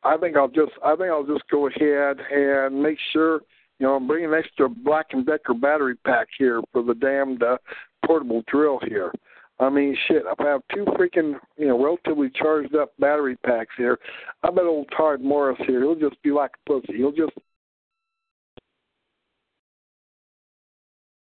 I 0.04 0.18
think 0.18 0.36
I'll 0.38 0.48
just 0.48 0.72
I 0.84 0.96
think 0.96 1.10
I'll 1.10 1.26
just 1.26 1.48
go 1.50 1.68
ahead 1.68 2.18
and 2.32 2.82
make 2.82 2.98
sure 3.12 3.42
you 3.82 3.88
know 3.88 3.96
I'm 3.96 4.06
bringing 4.06 4.32
an 4.32 4.38
extra 4.38 4.70
Black 4.70 5.08
and 5.12 5.26
Decker 5.26 5.56
battery 5.56 5.96
pack 6.06 6.28
here 6.38 6.62
for 6.72 6.84
the 6.84 6.94
damned 6.94 7.42
uh, 7.42 7.58
portable 8.06 8.44
drill 8.48 8.80
here. 8.88 9.12
I 9.60 9.70
mean, 9.70 9.98
shit. 10.08 10.24
I 10.40 10.44
have 10.44 10.62
two 10.74 10.86
freaking 10.86 11.34
you 11.58 11.68
know 11.68 11.84
relatively 11.84 12.30
charged 12.36 12.76
up 12.76 12.94
battery 13.00 13.38
packs 13.38 13.74
here, 13.76 13.98
I 14.44 14.52
bet 14.52 14.66
old 14.66 14.88
Tard 14.96 15.22
Morris 15.22 15.58
here 15.66 15.82
he'll 15.82 15.96
just 15.96 16.22
be 16.22 16.30
like 16.30 16.52
a 16.68 16.70
pussy. 16.70 16.98
He'll 16.98 17.12
just 17.12 17.34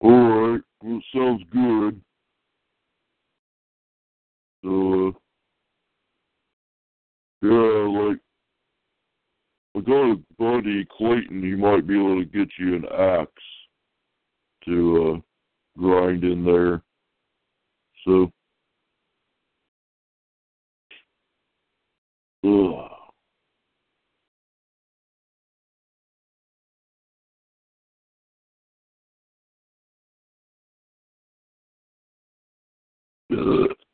all 0.00 0.10
right, 0.10 0.60
well 0.82 1.00
sounds 1.14 1.42
good. 1.52 2.00
Uh, 4.64 5.12
yeah, 7.42 8.08
like 8.08 8.18
I 9.78 9.80
got 9.80 10.10
a 10.10 10.16
buddy 10.38 10.84
Clayton, 10.96 11.40
he 11.40 11.54
might 11.54 11.86
be 11.86 11.94
able 11.94 12.18
to 12.18 12.24
get 12.24 12.48
you 12.58 12.74
an 12.74 12.84
axe 12.86 13.30
to 14.64 15.14
uh 15.14 15.80
grind 15.80 16.24
in 16.24 16.44
there. 16.44 16.82
So 18.04 18.32
ugh. 22.44 22.90
Ugh. 33.30 33.87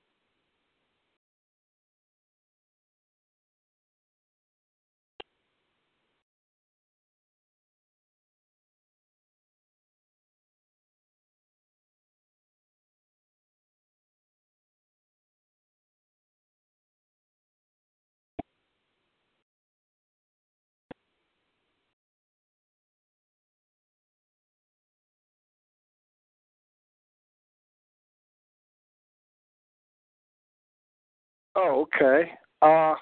Oh, 31.66 31.86
okay. 31.94 32.30
Uh, 32.60 32.94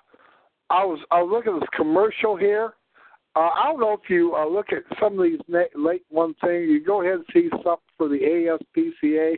I 0.70 0.84
was 0.84 1.00
I 1.10 1.20
was 1.22 1.30
looking 1.32 1.54
at 1.54 1.60
this 1.60 1.68
commercial 1.76 2.36
here. 2.36 2.74
Uh, 3.34 3.48
I 3.54 3.64
don't 3.64 3.80
know 3.80 3.92
if 3.92 4.08
you 4.08 4.34
uh, 4.36 4.46
look 4.46 4.66
at 4.72 4.82
some 5.00 5.18
of 5.18 5.24
these 5.24 5.40
na- 5.48 5.62
late 5.74 6.04
one 6.10 6.34
thing. 6.42 6.62
You 6.62 6.84
go 6.84 7.02
ahead 7.02 7.14
and 7.14 7.24
see 7.32 7.48
something 7.50 7.76
for 7.96 8.08
the 8.08 8.18
ASPCA, 8.18 9.36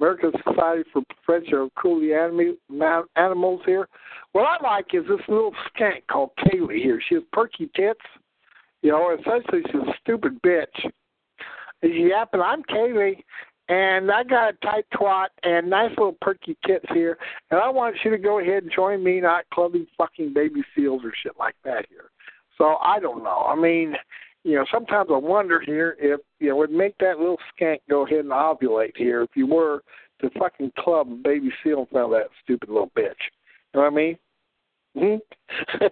American 0.00 0.32
Society 0.44 0.88
for 0.92 1.02
Prevention 1.24 1.58
of 1.58 1.74
Cruelty 1.74 2.08
to 2.08 2.14
Animi- 2.14 3.06
Animals 3.16 3.62
here. 3.66 3.88
What 4.32 4.44
I 4.44 4.62
like 4.62 4.86
is 4.94 5.02
this 5.08 5.26
little 5.28 5.52
skank 5.76 6.06
called 6.10 6.30
Kaylee 6.38 6.82
here. 6.82 7.00
She 7.08 7.16
has 7.16 7.24
perky 7.32 7.68
tits. 7.74 8.00
You 8.82 8.92
know, 8.92 9.16
essentially 9.18 9.62
she's 9.66 9.82
a 9.82 9.94
stupid 10.00 10.40
bitch. 10.42 10.90
And 11.82 11.92
she 11.92 12.08
yapping, 12.10 12.40
I'm 12.40 12.62
Kaylee, 12.64 13.22
and 13.68 14.10
I 14.10 14.24
got 14.24 14.54
a 14.54 14.56
tight 14.58 14.86
twat 14.94 15.28
and 15.42 15.70
nice 15.70 15.90
little 15.90 16.16
perky 16.20 16.56
tits 16.66 16.84
here, 16.92 17.18
and 17.50 17.60
I 17.60 17.68
want 17.68 17.96
you 18.04 18.10
to 18.10 18.18
go 18.18 18.40
ahead 18.40 18.64
and 18.64 18.72
join 18.72 19.02
me 19.02 19.20
not 19.20 19.44
clubbing 19.52 19.86
fucking 19.96 20.32
baby 20.34 20.62
seals 20.74 21.02
or 21.04 21.12
shit 21.22 21.32
like 21.38 21.56
that 21.64 21.86
here. 21.88 22.10
So 22.58 22.76
I 22.82 23.00
don't 23.00 23.22
know. 23.22 23.46
I 23.48 23.54
mean, 23.54 23.94
you 24.44 24.56
know, 24.56 24.64
sometimes 24.72 25.08
I 25.12 25.16
wonder 25.16 25.60
here 25.60 25.96
if 25.98 26.20
you 26.40 26.50
know 26.50 26.56
would 26.56 26.72
make 26.72 26.96
that 26.98 27.18
little 27.18 27.38
skank 27.52 27.78
go 27.88 28.04
ahead 28.06 28.20
and 28.20 28.30
ovulate 28.30 28.96
here 28.96 29.22
if 29.22 29.30
you 29.34 29.46
were 29.46 29.82
to 30.20 30.30
fucking 30.38 30.72
club 30.78 31.10
a 31.10 31.14
baby 31.14 31.50
seal 31.62 31.80
in 31.80 31.86
front 31.86 32.06
of 32.06 32.10
that 32.12 32.28
stupid 32.42 32.68
little 32.68 32.90
bitch. 32.96 33.14
You 33.74 33.80
know 33.80 33.82
what 33.82 33.92
I 33.92 33.96
mean? 33.96 34.18
Hmm? 34.96 35.16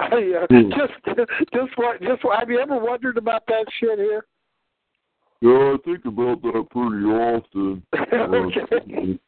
I, 0.00 0.42
uh, 0.42 0.46
Hmm. 0.50 0.70
Just, 0.70 1.18
just 1.52 1.76
what, 1.76 2.00
just 2.00 2.24
what, 2.24 2.38
have 2.38 2.50
you 2.50 2.58
ever 2.58 2.78
wondered 2.78 3.16
about 3.16 3.46
that 3.46 3.66
shit 3.78 3.98
here? 3.98 4.26
Yeah, 5.44 5.74
I 5.74 5.76
think 5.84 6.06
about 6.06 6.40
that 6.40 6.66
pretty 6.70 7.04
often. 7.04 7.82
okay. 7.94 9.18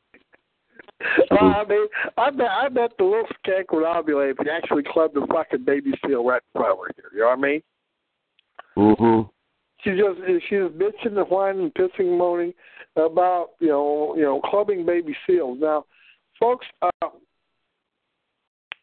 Well, 1.30 1.54
I 1.54 1.64
mean, 1.68 1.86
I 2.16 2.30
bet 2.30 2.46
I 2.46 2.68
bet 2.70 2.92
the 2.96 3.04
little 3.04 3.26
skank 3.44 3.64
would 3.70 3.84
ovulate 3.84 4.30
if 4.30 4.38
you 4.42 4.50
actually 4.50 4.84
clubbed 4.90 5.14
the 5.14 5.26
fucking 5.30 5.66
baby 5.66 5.92
seal 6.06 6.24
right 6.24 6.40
in 6.54 6.58
front 6.58 6.72
of 6.72 6.78
her 6.78 6.90
here. 6.96 7.10
You 7.12 7.18
know 7.20 7.26
what 7.26 7.38
I 7.38 7.42
mean? 7.42 7.62
Uh-huh. 8.78 9.24
She 9.84 9.90
just 9.90 10.18
she's 10.48 10.80
bitching 10.80 11.18
and 11.18 11.28
whining 11.28 11.64
and 11.64 11.74
pissing 11.74 12.08
and 12.08 12.18
moaning 12.18 12.54
about 12.96 13.50
you 13.60 13.68
know 13.68 14.14
you 14.16 14.22
know 14.22 14.40
clubbing 14.40 14.86
baby 14.86 15.14
seals. 15.26 15.58
Now, 15.60 15.84
folks, 16.40 16.64
uh, 16.80 17.08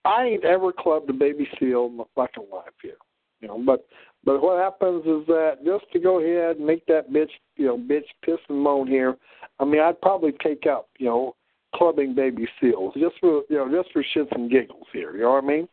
I 0.06 0.26
ain't 0.26 0.46
ever 0.46 0.72
clubbed 0.72 1.10
a 1.10 1.14
baby 1.14 1.48
seal 1.60 1.88
in 1.88 1.98
my 1.98 2.04
fucking 2.14 2.46
life 2.54 2.74
here. 2.80 2.94
You 3.42 3.48
know, 3.48 3.64
but 3.66 3.88
but 4.26 4.42
what 4.42 4.60
happens 4.60 5.04
is 5.06 5.26
that 5.28 5.58
just 5.66 5.86
to 5.92 6.00
go 6.00 6.20
ahead 6.20 6.58
and 6.58 6.66
make 6.66 6.86
that 6.88 7.12
bitch 7.12 7.32
you 7.56 7.66
know 7.66 7.78
bitch 7.78 8.08
piss 8.24 8.40
and 8.50 8.60
moan 8.60 8.88
here, 8.88 9.18
I 9.60 9.66
mean 9.66 9.82
I'd 9.82 10.02
probably 10.02 10.34
take 10.44 10.66
up 10.66 10.90
you 10.98 11.08
know 11.08 11.36
clubbing 11.76 12.16
baby 12.16 12.48
seals 12.60 12.94
just 12.96 13.16
for 13.20 13.44
you 13.50 13.58
know 13.58 13.70
just 13.70 13.92
for 13.92 14.04
shits 14.16 14.34
and 14.36 14.50
giggles 14.50 14.88
here. 14.92 15.16
You 15.16 15.24
know 15.24 15.32
what 15.32 15.44
I 15.44 15.48
mean? 15.48 15.68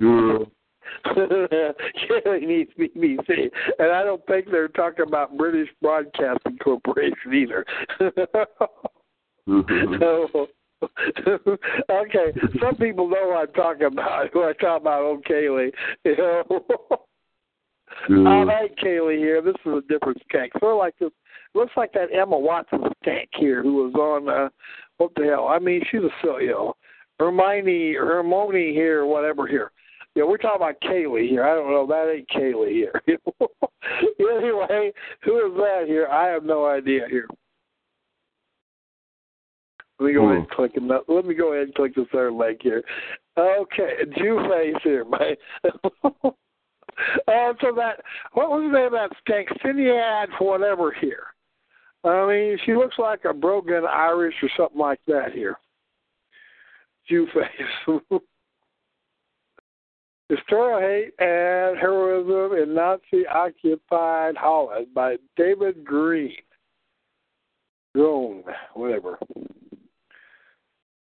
Yeah. 0.00 0.38
Kelly 1.04 2.46
needs 2.46 2.70
BBC, 2.78 3.50
and 3.78 3.92
I 3.92 4.02
don't 4.02 4.24
think 4.26 4.46
they're 4.50 4.68
talking 4.68 5.04
about 5.06 5.36
British 5.36 5.68
Broadcasting 5.80 6.58
Corporation 6.58 7.34
either. 7.34 7.64
Mm-hmm. 9.48 9.94
so, 9.98 10.46
okay, 11.90 12.32
some 12.60 12.76
people 12.76 13.08
know 13.08 13.28
what 13.28 13.48
I'm 13.48 13.54
talking 13.54 13.86
about 13.86 14.30
Who 14.32 14.44
I 14.44 14.52
talk 14.54 14.80
about 14.80 15.02
old 15.02 15.24
Kaylee. 15.24 15.70
You 16.04 16.16
know, 16.16 16.44
I 18.30 18.44
like 18.44 18.76
Kaylee 18.76 19.18
here. 19.18 19.42
This 19.42 19.56
is 19.66 19.72
a 19.72 19.80
different 19.88 20.22
skank. 20.28 20.48
Sort 20.58 20.74
of 20.74 20.78
like 20.78 20.94
this. 20.98 21.10
Looks 21.54 21.72
like 21.76 21.92
that 21.92 22.14
Emma 22.14 22.38
Watson 22.38 22.80
skank 23.04 23.28
here, 23.34 23.62
who 23.62 23.84
was 23.84 23.94
on 23.94 24.28
uh, 24.28 24.48
what 24.98 25.12
the 25.16 25.24
hell? 25.24 25.48
I 25.48 25.58
mean, 25.58 25.82
she's 25.90 26.00
a 26.00 26.10
silly, 26.22 26.44
you 26.44 26.50
know, 26.50 26.74
Hermione, 27.18 27.94
Hermione 27.94 28.72
here, 28.72 29.04
whatever 29.04 29.46
here. 29.46 29.72
Yeah, 30.14 30.24
we're 30.24 30.38
talking 30.38 30.56
about 30.56 30.80
Kaylee 30.82 31.28
here. 31.28 31.44
I 31.44 31.54
don't 31.54 31.70
know. 31.70 31.86
That 31.86 32.12
ain't 32.12 32.28
Kaylee 32.28 32.72
here. 32.72 33.02
anyway, 34.18 34.92
who 35.22 35.46
is 35.46 35.56
that 35.56 35.84
here? 35.86 36.08
I 36.08 36.26
have 36.26 36.44
no 36.44 36.66
idea 36.66 37.06
here. 37.08 37.28
Let 40.00 40.06
me 40.06 40.14
go 40.14 40.24
ahead 40.30 40.38
and 40.38 40.50
click 40.50 40.72
it. 40.74 40.82
Let 41.08 41.26
me 41.26 41.34
go 41.34 41.52
ahead 41.52 41.66
and 41.66 41.74
click 41.74 41.94
this 41.94 42.06
third 42.10 42.32
link 42.32 42.60
here. 42.62 42.82
Okay, 43.36 43.90
Jew 44.16 44.40
face 44.48 44.82
here, 44.82 45.04
man. 45.04 45.36
uh, 46.24 47.52
so 47.60 47.74
that 47.76 48.00
what 48.32 48.48
was 48.48 48.70
the 48.72 48.78
name 48.78 48.86
of 48.86 48.92
that 48.92 49.10
skank? 49.28 49.46
For 50.38 50.52
whatever 50.52 50.90
here. 50.98 51.24
I 52.02 52.26
mean, 52.26 52.58
she 52.64 52.72
looks 52.72 52.98
like 52.98 53.26
a 53.26 53.34
broken 53.34 53.84
Irish 53.84 54.34
or 54.42 54.48
something 54.56 54.80
like 54.80 55.00
that 55.06 55.32
here. 55.34 55.58
Jew 57.06 57.26
face. 57.34 58.00
Historical 60.30 60.80
Hate 60.80 61.12
and 61.18 61.76
Heroism 61.76 62.56
in 62.56 62.74
Nazi 62.74 63.26
Occupied 63.26 64.36
Holland 64.36 64.86
by 64.94 65.16
David 65.36 65.84
Green. 65.84 66.36
Grone, 67.94 68.44
whatever. 68.72 69.18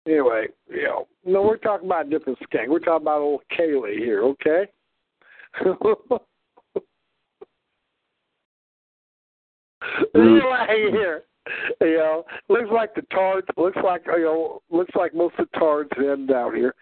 Anyway, 0.07 0.47
you 0.69 0.83
know, 0.83 1.07
no, 1.25 1.41
we're 1.41 1.57
talking 1.57 1.87
about 1.87 2.05
a 2.05 2.09
different 2.09 2.37
skank. 2.39 2.67
We're 2.67 2.79
talking 2.79 3.03
about 3.03 3.21
old 3.21 3.41
Kaylee 3.57 3.97
here, 3.97 4.23
okay? 4.23 4.67
anyway, 10.13 10.89
here, 10.91 11.23
you 11.81 11.97
know, 11.97 12.23
looks 12.49 12.69
like 12.71 12.93
the 12.93 13.01
tards. 13.03 13.47
Looks 13.57 13.77
like 13.83 14.03
you 14.05 14.23
know, 14.23 14.61
looks 14.69 14.93
like 14.95 15.15
most 15.15 15.35
of 15.39 15.47
the 15.51 15.59
tards 15.59 15.89
end 15.97 16.27
down 16.27 16.55
here. 16.55 16.75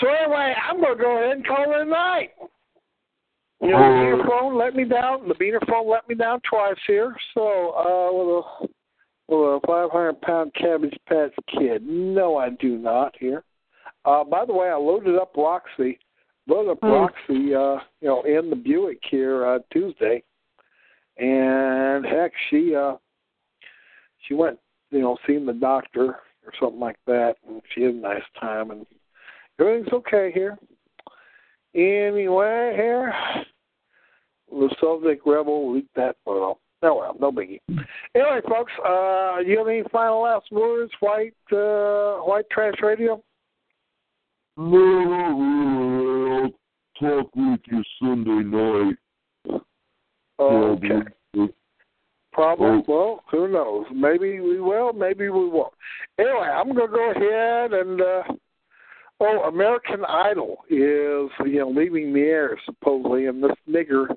So 0.00 0.08
anyway, 0.08 0.54
I'm 0.68 0.80
gonna 0.80 0.96
go 0.96 1.18
ahead 1.18 1.36
and 1.36 1.46
call 1.46 1.64
it 1.70 1.80
a 1.80 1.84
night. 1.84 2.30
You 3.60 3.70
know, 3.70 4.18
the 4.18 4.24
phone 4.28 4.58
let 4.58 4.74
me 4.74 4.84
down. 4.84 5.28
The 5.28 5.34
Beaner 5.34 5.66
phone 5.68 5.90
let 5.90 6.08
me 6.08 6.14
down 6.14 6.40
twice 6.48 6.76
here. 6.86 7.16
So 7.34 7.70
uh, 7.72 8.12
with 8.12 8.28
a 8.28 8.68
with 9.28 9.38
a 9.38 9.60
500 9.66 10.20
pound 10.20 10.54
Cabbage 10.54 10.96
Patch 11.08 11.32
Kid. 11.48 11.86
No, 11.86 12.36
I 12.36 12.50
do 12.50 12.78
not 12.78 13.14
here. 13.18 13.42
Uh, 14.04 14.22
by 14.24 14.44
the 14.44 14.52
way, 14.52 14.68
I 14.68 14.76
loaded 14.76 15.16
up 15.16 15.32
Roxy. 15.36 15.98
Loaded 16.46 16.72
up 16.72 16.82
Roxy, 16.82 17.54
uh, 17.54 17.78
you 18.00 18.08
know, 18.08 18.22
in 18.22 18.50
the 18.50 18.56
Buick 18.56 19.00
here 19.10 19.44
uh, 19.44 19.58
Tuesday, 19.72 20.22
and 21.16 22.06
heck, 22.06 22.30
she 22.48 22.72
uh, 22.72 22.94
she 24.26 24.34
went, 24.34 24.58
you 24.92 25.00
know, 25.00 25.18
seeing 25.26 25.44
the 25.44 25.52
doctor 25.52 26.20
or 26.44 26.52
something 26.60 26.78
like 26.78 26.98
that, 27.06 27.34
and 27.48 27.60
she 27.74 27.82
had 27.82 27.94
a 27.94 27.98
nice 27.98 28.22
time, 28.38 28.70
and 28.70 28.86
everything's 29.58 29.92
okay 29.92 30.30
here. 30.32 30.56
Anyway, 31.74 32.74
here, 32.76 33.12
the 34.48 34.74
Soviet 34.80 35.18
rebel 35.26 35.74
leaked 35.74 35.94
that 35.96 36.16
photo. 36.24 36.58
Oh 36.82 36.94
well, 36.98 37.16
no 37.18 37.32
biggie. 37.32 37.60
Anyway, 38.14 38.40
folks, 38.48 38.72
uh, 38.86 39.38
you 39.44 39.58
have 39.58 39.68
any 39.68 39.82
final 39.90 40.22
last 40.22 40.46
words, 40.52 40.92
White 41.00 41.34
uh, 41.52 42.16
White 42.18 42.48
Trash 42.50 42.74
Radio? 42.82 43.22
No. 44.56 46.42
I'll 46.42 46.50
talk 47.00 47.30
with 47.34 47.60
you 47.70 47.82
Sunday 48.00 48.42
night. 48.42 48.96
Okay. 50.38 50.88
Probably. 51.32 51.54
Probably. 52.32 52.82
Well, 52.86 53.22
who 53.30 53.48
knows? 53.48 53.86
Maybe 53.94 54.40
we 54.40 54.60
will. 54.60 54.92
Maybe 54.92 55.30
we 55.30 55.48
won't. 55.48 55.72
Anyway, 56.18 56.34
I'm 56.34 56.74
going 56.74 56.90
to 56.90 56.94
go 56.94 57.10
ahead 57.10 57.72
and. 57.72 58.00
Uh, 58.00 58.22
oh, 59.20 59.42
American 59.48 60.04
Idol 60.04 60.58
is 60.68 61.30
you 61.46 61.58
know 61.58 61.72
leaving 61.74 62.12
the 62.12 62.20
air 62.20 62.58
supposedly, 62.66 63.26
and 63.26 63.42
this 63.42 63.52
nigger, 63.68 64.08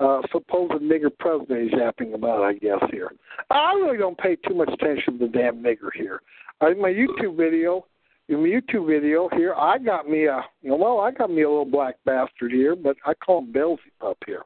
uh, 0.00 0.20
supposed 0.32 0.72
nigger 0.74 1.10
president 1.18 1.72
is 1.72 1.78
yapping 1.78 2.14
about. 2.14 2.42
I 2.42 2.54
guess 2.54 2.78
here. 2.90 3.12
I 3.50 3.72
really 3.74 3.98
don't 3.98 4.18
pay 4.18 4.36
too 4.36 4.54
much 4.54 4.70
attention 4.72 5.18
to 5.18 5.26
the 5.26 5.32
damn 5.32 5.62
nigger 5.62 5.90
here. 5.94 6.20
In 6.62 6.80
my 6.80 6.90
YouTube 6.90 7.36
video, 7.36 7.86
in 8.28 8.42
my 8.42 8.48
YouTube 8.48 8.86
video 8.86 9.28
here, 9.34 9.54
I 9.54 9.78
got 9.78 10.08
me 10.08 10.26
a 10.26 10.44
you 10.62 10.70
know 10.70 10.76
well, 10.76 11.00
I 11.00 11.10
got 11.10 11.30
me 11.30 11.42
a 11.42 11.48
little 11.48 11.64
black 11.64 11.96
bastard 12.04 12.52
here, 12.52 12.76
but 12.76 12.96
I 13.04 13.14
call 13.14 13.38
him 13.38 13.52
Beelzebub 13.52 14.16
here. 14.26 14.42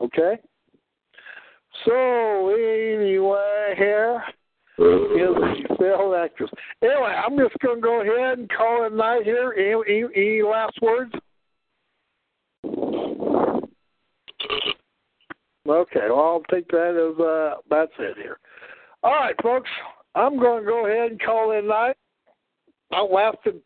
Okay. 0.00 0.36
So 1.84 2.50
anyway, 2.50 3.74
here 3.76 4.22
is 4.78 5.34
the 5.68 5.76
failed 5.78 6.14
actress. 6.14 6.50
Anyway, 6.82 7.00
I'm 7.00 7.36
just 7.38 7.58
going 7.60 7.76
to 7.76 7.82
go 7.82 8.00
ahead 8.00 8.38
and 8.38 8.48
call 8.50 8.86
it 8.86 8.92
a 8.92 8.96
night 8.96 9.24
here. 9.24 9.54
Any, 9.56 10.02
any, 10.02 10.04
any 10.16 10.42
last 10.42 10.78
words? 10.80 11.12
Okay, 15.66 16.00
well, 16.08 16.18
I'll 16.18 16.42
take 16.50 16.68
that 16.68 16.94
as 16.94 17.20
uh, 17.20 17.60
that's 17.70 17.92
it 17.98 18.16
here. 18.18 18.38
All 19.02 19.12
right, 19.12 19.34
folks, 19.42 19.70
I'm 20.14 20.38
going 20.38 20.62
to 20.62 20.68
go 20.68 20.86
ahead 20.86 21.12
and 21.12 21.22
call 21.22 21.52
it 21.52 21.64
night. 21.64 21.96
I 22.92 23.00
lasted, 23.00 23.60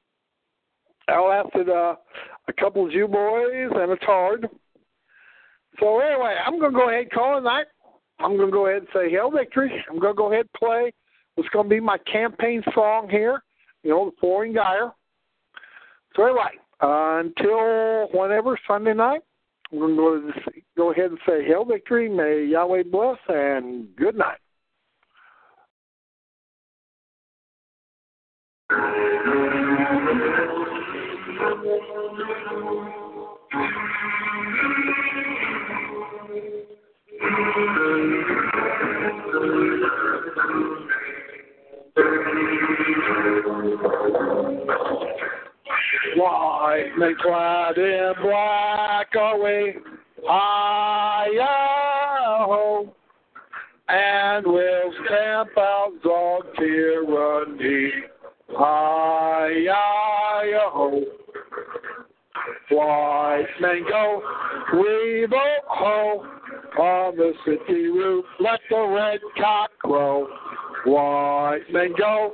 I 1.08 1.20
lasted 1.20 1.68
uh, 1.68 1.96
a 2.46 2.52
couple 2.52 2.86
of 2.86 2.92
you 2.92 3.08
boys 3.08 3.70
and 3.74 3.92
a 3.92 3.96
tard. 3.96 4.48
So 5.80 6.00
anyway, 6.00 6.36
I'm 6.44 6.58
going 6.58 6.72
to 6.72 6.78
go 6.78 6.88
ahead 6.88 7.02
and 7.02 7.12
call 7.12 7.38
it 7.38 7.42
night. 7.42 7.66
I'm 8.20 8.36
going 8.36 8.48
to 8.48 8.52
go 8.52 8.66
ahead 8.66 8.82
and 8.82 8.88
say 8.94 9.10
Hail 9.10 9.30
Victory. 9.30 9.70
I'm 9.90 9.98
going 9.98 10.14
to 10.14 10.16
go 10.16 10.32
ahead 10.32 10.46
and 10.46 10.52
play 10.52 10.92
what's 11.34 11.50
going 11.50 11.66
to 11.66 11.70
be 11.70 11.80
my 11.80 11.98
campaign 12.10 12.62
song 12.74 13.08
here. 13.08 13.42
you 13.82 13.90
know, 13.90 14.06
the 14.06 14.16
flooring 14.20 14.54
Geyer. 14.54 14.90
So 16.16 16.24
anyway, 16.24 16.50
uh, 16.82 17.22
until 17.24 18.08
whenever 18.12 18.58
Sunday 18.66 18.94
night, 18.94 19.20
we're 19.70 19.94
going 19.94 20.32
to 20.32 20.50
go, 20.76 20.92
ahead 20.92 21.10
and 21.10 21.18
say 21.26 21.44
hail 21.44 21.64
victory. 21.64 22.08
May 22.08 22.46
Yahweh 22.50 22.84
bless 22.90 23.18
and 23.28 23.88
good 23.96 24.16
night. 24.16 24.38
White 46.16 46.92
men 46.98 47.14
clad 47.20 47.78
in 47.78 48.12
black 48.22 49.14
are 49.16 49.38
we, 49.42 49.76
Idaho, 50.28 51.72
and 53.88 54.46
we'll 54.46 54.92
stamp 55.06 55.56
out 55.56 55.92
dog 56.02 56.42
tyranny, 56.58 57.92
Idaho. 58.50 59.80
White 62.70 63.46
men 63.60 63.84
go, 63.88 64.22
we 64.74 65.26
vote 65.30 65.64
ho, 65.68 66.26
on 66.78 67.16
the 67.16 67.32
city 67.44 67.88
roof, 67.88 68.24
let 68.40 68.60
the 68.68 68.80
red 68.94 69.20
cock 69.40 69.70
crow. 69.78 70.28
White 70.84 71.70
men 71.72 71.94
go, 71.98 72.32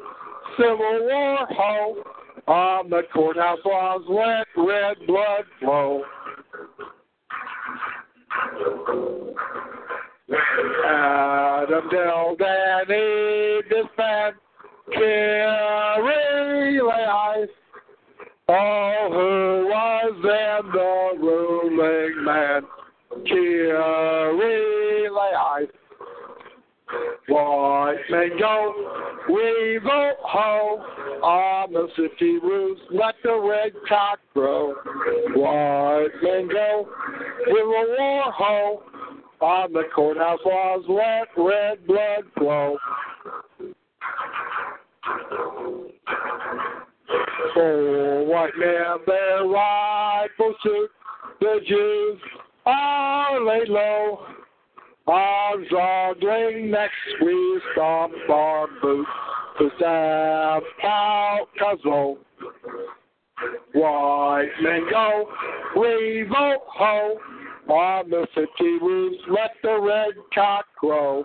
Civil 0.57 0.77
War 0.79 1.47
ho, 1.51 2.03
on 2.47 2.91
the 2.91 3.03
courthouse 3.13 3.59
walls 3.65 4.03
let 4.09 4.47
red 4.57 4.97
blood 5.07 5.45
flow. 5.61 6.03
Adam 10.87 11.89
Dell, 11.91 12.37
Danny, 12.39 13.61
this 13.71 13.87
man, 13.97 14.33
Kerry 14.93 16.81
Ice, 16.81 17.49
all 18.49 19.09
who 19.11 19.67
was 19.69 20.13
then 20.23 20.73
the 20.73 21.13
ruling 21.21 22.25
man, 22.25 22.63
Kerry 23.27 25.09
Ice. 25.09 25.74
White 27.27 27.97
men 28.11 28.31
go, 28.39 29.17
we 29.29 29.79
vote 29.83 30.17
ho, 30.21 30.85
on 31.23 31.73
the 31.73 31.89
city 31.97 32.39
roofs, 32.39 32.83
let 32.91 33.15
the 33.23 33.35
red 33.41 33.73
cock 33.89 34.19
grow. 34.35 34.75
White 35.35 36.09
men 36.23 36.49
go, 36.49 36.87
Civil 37.47 37.97
War 37.99 38.33
ho, 38.33 38.83
on 39.41 39.73
the 39.73 39.85
courthouse 39.95 40.41
walls, 40.45 40.85
let 40.89 41.29
red 41.43 41.87
blood 41.87 42.25
flow. 42.37 42.77
Oh, 47.57 48.25
white 48.27 48.57
man, 48.59 48.99
their 49.07 49.47
rifles 49.47 50.57
shoot, 50.63 50.91
the 51.41 51.61
Jews 51.67 52.21
are 52.67 53.45
laid 53.45 53.69
low. 53.69 54.27
Arms 55.07 55.67
ogling, 55.71 56.71
next 56.71 56.95
we 57.23 57.61
stomp 57.73 58.15
our 58.31 58.67
boots 58.81 59.11
to 59.59 59.69
stab 59.77 60.63
out 60.83 61.47
Cosmo. 61.59 62.17
White 63.75 64.49
men 64.63 64.87
go, 64.91 65.29
we 65.77 66.25
vote 66.29 66.63
ho, 66.69 67.19
on 67.69 68.11
the 68.11 68.27
city 68.35 68.79
roofs, 68.81 69.23
let 69.29 69.51
the 69.63 69.79
red 69.81 70.15
cock 70.35 70.65
crow. 70.79 71.23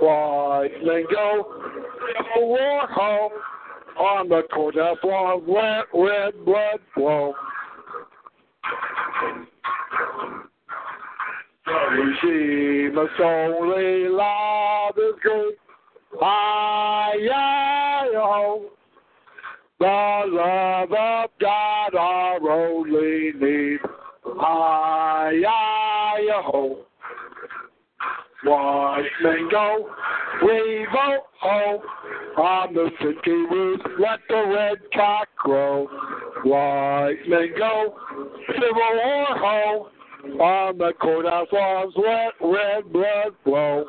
White 0.00 0.84
men 0.84 1.04
go, 1.12 1.54
Civil 2.34 2.48
War 2.48 2.86
ho, 2.88 3.30
on 3.98 4.28
the 4.28 4.42
courthouse 4.54 4.98
walls, 5.02 5.42
let 5.48 5.86
red 5.92 6.44
blood 6.44 6.80
flow. 6.94 7.34
Regime 11.68 12.96
only 13.22 14.08
love 14.08 14.96
is 14.96 15.14
great. 15.20 15.58
I-I-O. 16.22 17.40
Oh, 18.16 18.70
the 19.78 20.22
love 20.34 20.92
of 20.92 21.30
God 21.40 21.94
our 21.94 22.50
only 22.50 23.32
need. 23.38 23.80
I-I-O. 24.40 25.64
White 28.44 29.10
men 29.22 29.48
go, 29.50 29.90
we 30.44 30.86
vote 30.92 31.24
ho, 31.40 31.82
on 32.36 32.72
the 32.72 32.90
city 33.00 33.30
roof, 33.30 33.80
let 33.98 34.20
the 34.28 34.42
red 34.54 34.78
cock 34.94 35.28
crow. 35.36 35.88
White 36.44 37.28
men 37.28 37.52
go, 37.58 37.96
Civil 38.46 38.72
War 38.74 39.26
ho, 39.26 39.90
oh, 39.90 39.90
on 40.24 40.78
the 40.78 40.92
courthouse 41.00 41.48
walls, 41.52 41.94
let 41.96 42.34
red 42.40 42.92
blood 42.92 43.34
flow. 43.44 43.84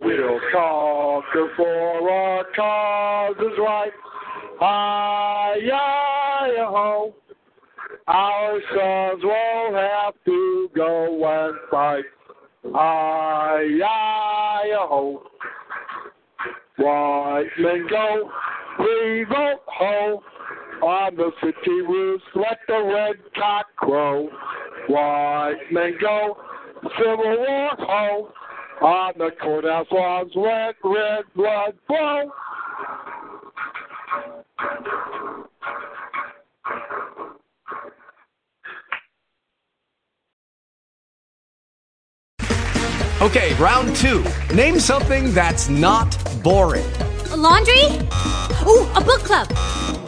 We'll 0.00 0.40
conquer 0.52 1.48
for 1.56 2.10
our 2.10 2.44
cause 2.54 3.36
is 3.36 3.58
right. 3.58 3.92
Hi-yi-ho. 4.60 5.74
Our 8.06 8.60
sons 8.70 9.22
won't 9.22 9.74
have 9.76 10.14
to 10.24 10.70
go 10.74 11.24
and 11.26 11.58
fight. 11.70 12.04
Hi-yi-ho. 12.64 13.82
White 16.78 17.50
men 17.58 17.86
go, 17.90 18.30
we 18.78 19.24
vote 19.28 19.60
ho. 19.66 20.22
On 20.82 21.16
the 21.16 21.30
city 21.42 21.80
roofs, 21.82 22.24
let 22.34 22.58
the 22.68 22.80
red 22.82 23.16
cock 23.34 23.66
crow. 23.76 24.28
White 24.88 25.56
men 25.72 25.96
go, 26.00 26.36
Civil 26.96 27.18
War 27.18 27.70
ho. 27.78 28.32
On 28.80 29.12
the 29.18 29.30
courthouse 29.42 29.86
walls, 29.90 30.30
let 30.36 30.76
red 30.84 31.24
blood 31.34 31.74
flow. 31.86 32.30
Okay, 43.20 43.52
round 43.54 43.96
two. 43.96 44.24
Name 44.54 44.78
something 44.78 45.34
that's 45.34 45.68
not 45.68 46.16
boring. 46.44 46.86
A 47.32 47.36
laundry? 47.36 47.82
Ooh, 48.64 48.86
a 48.94 49.02
book 49.04 49.22
club. 49.24 50.07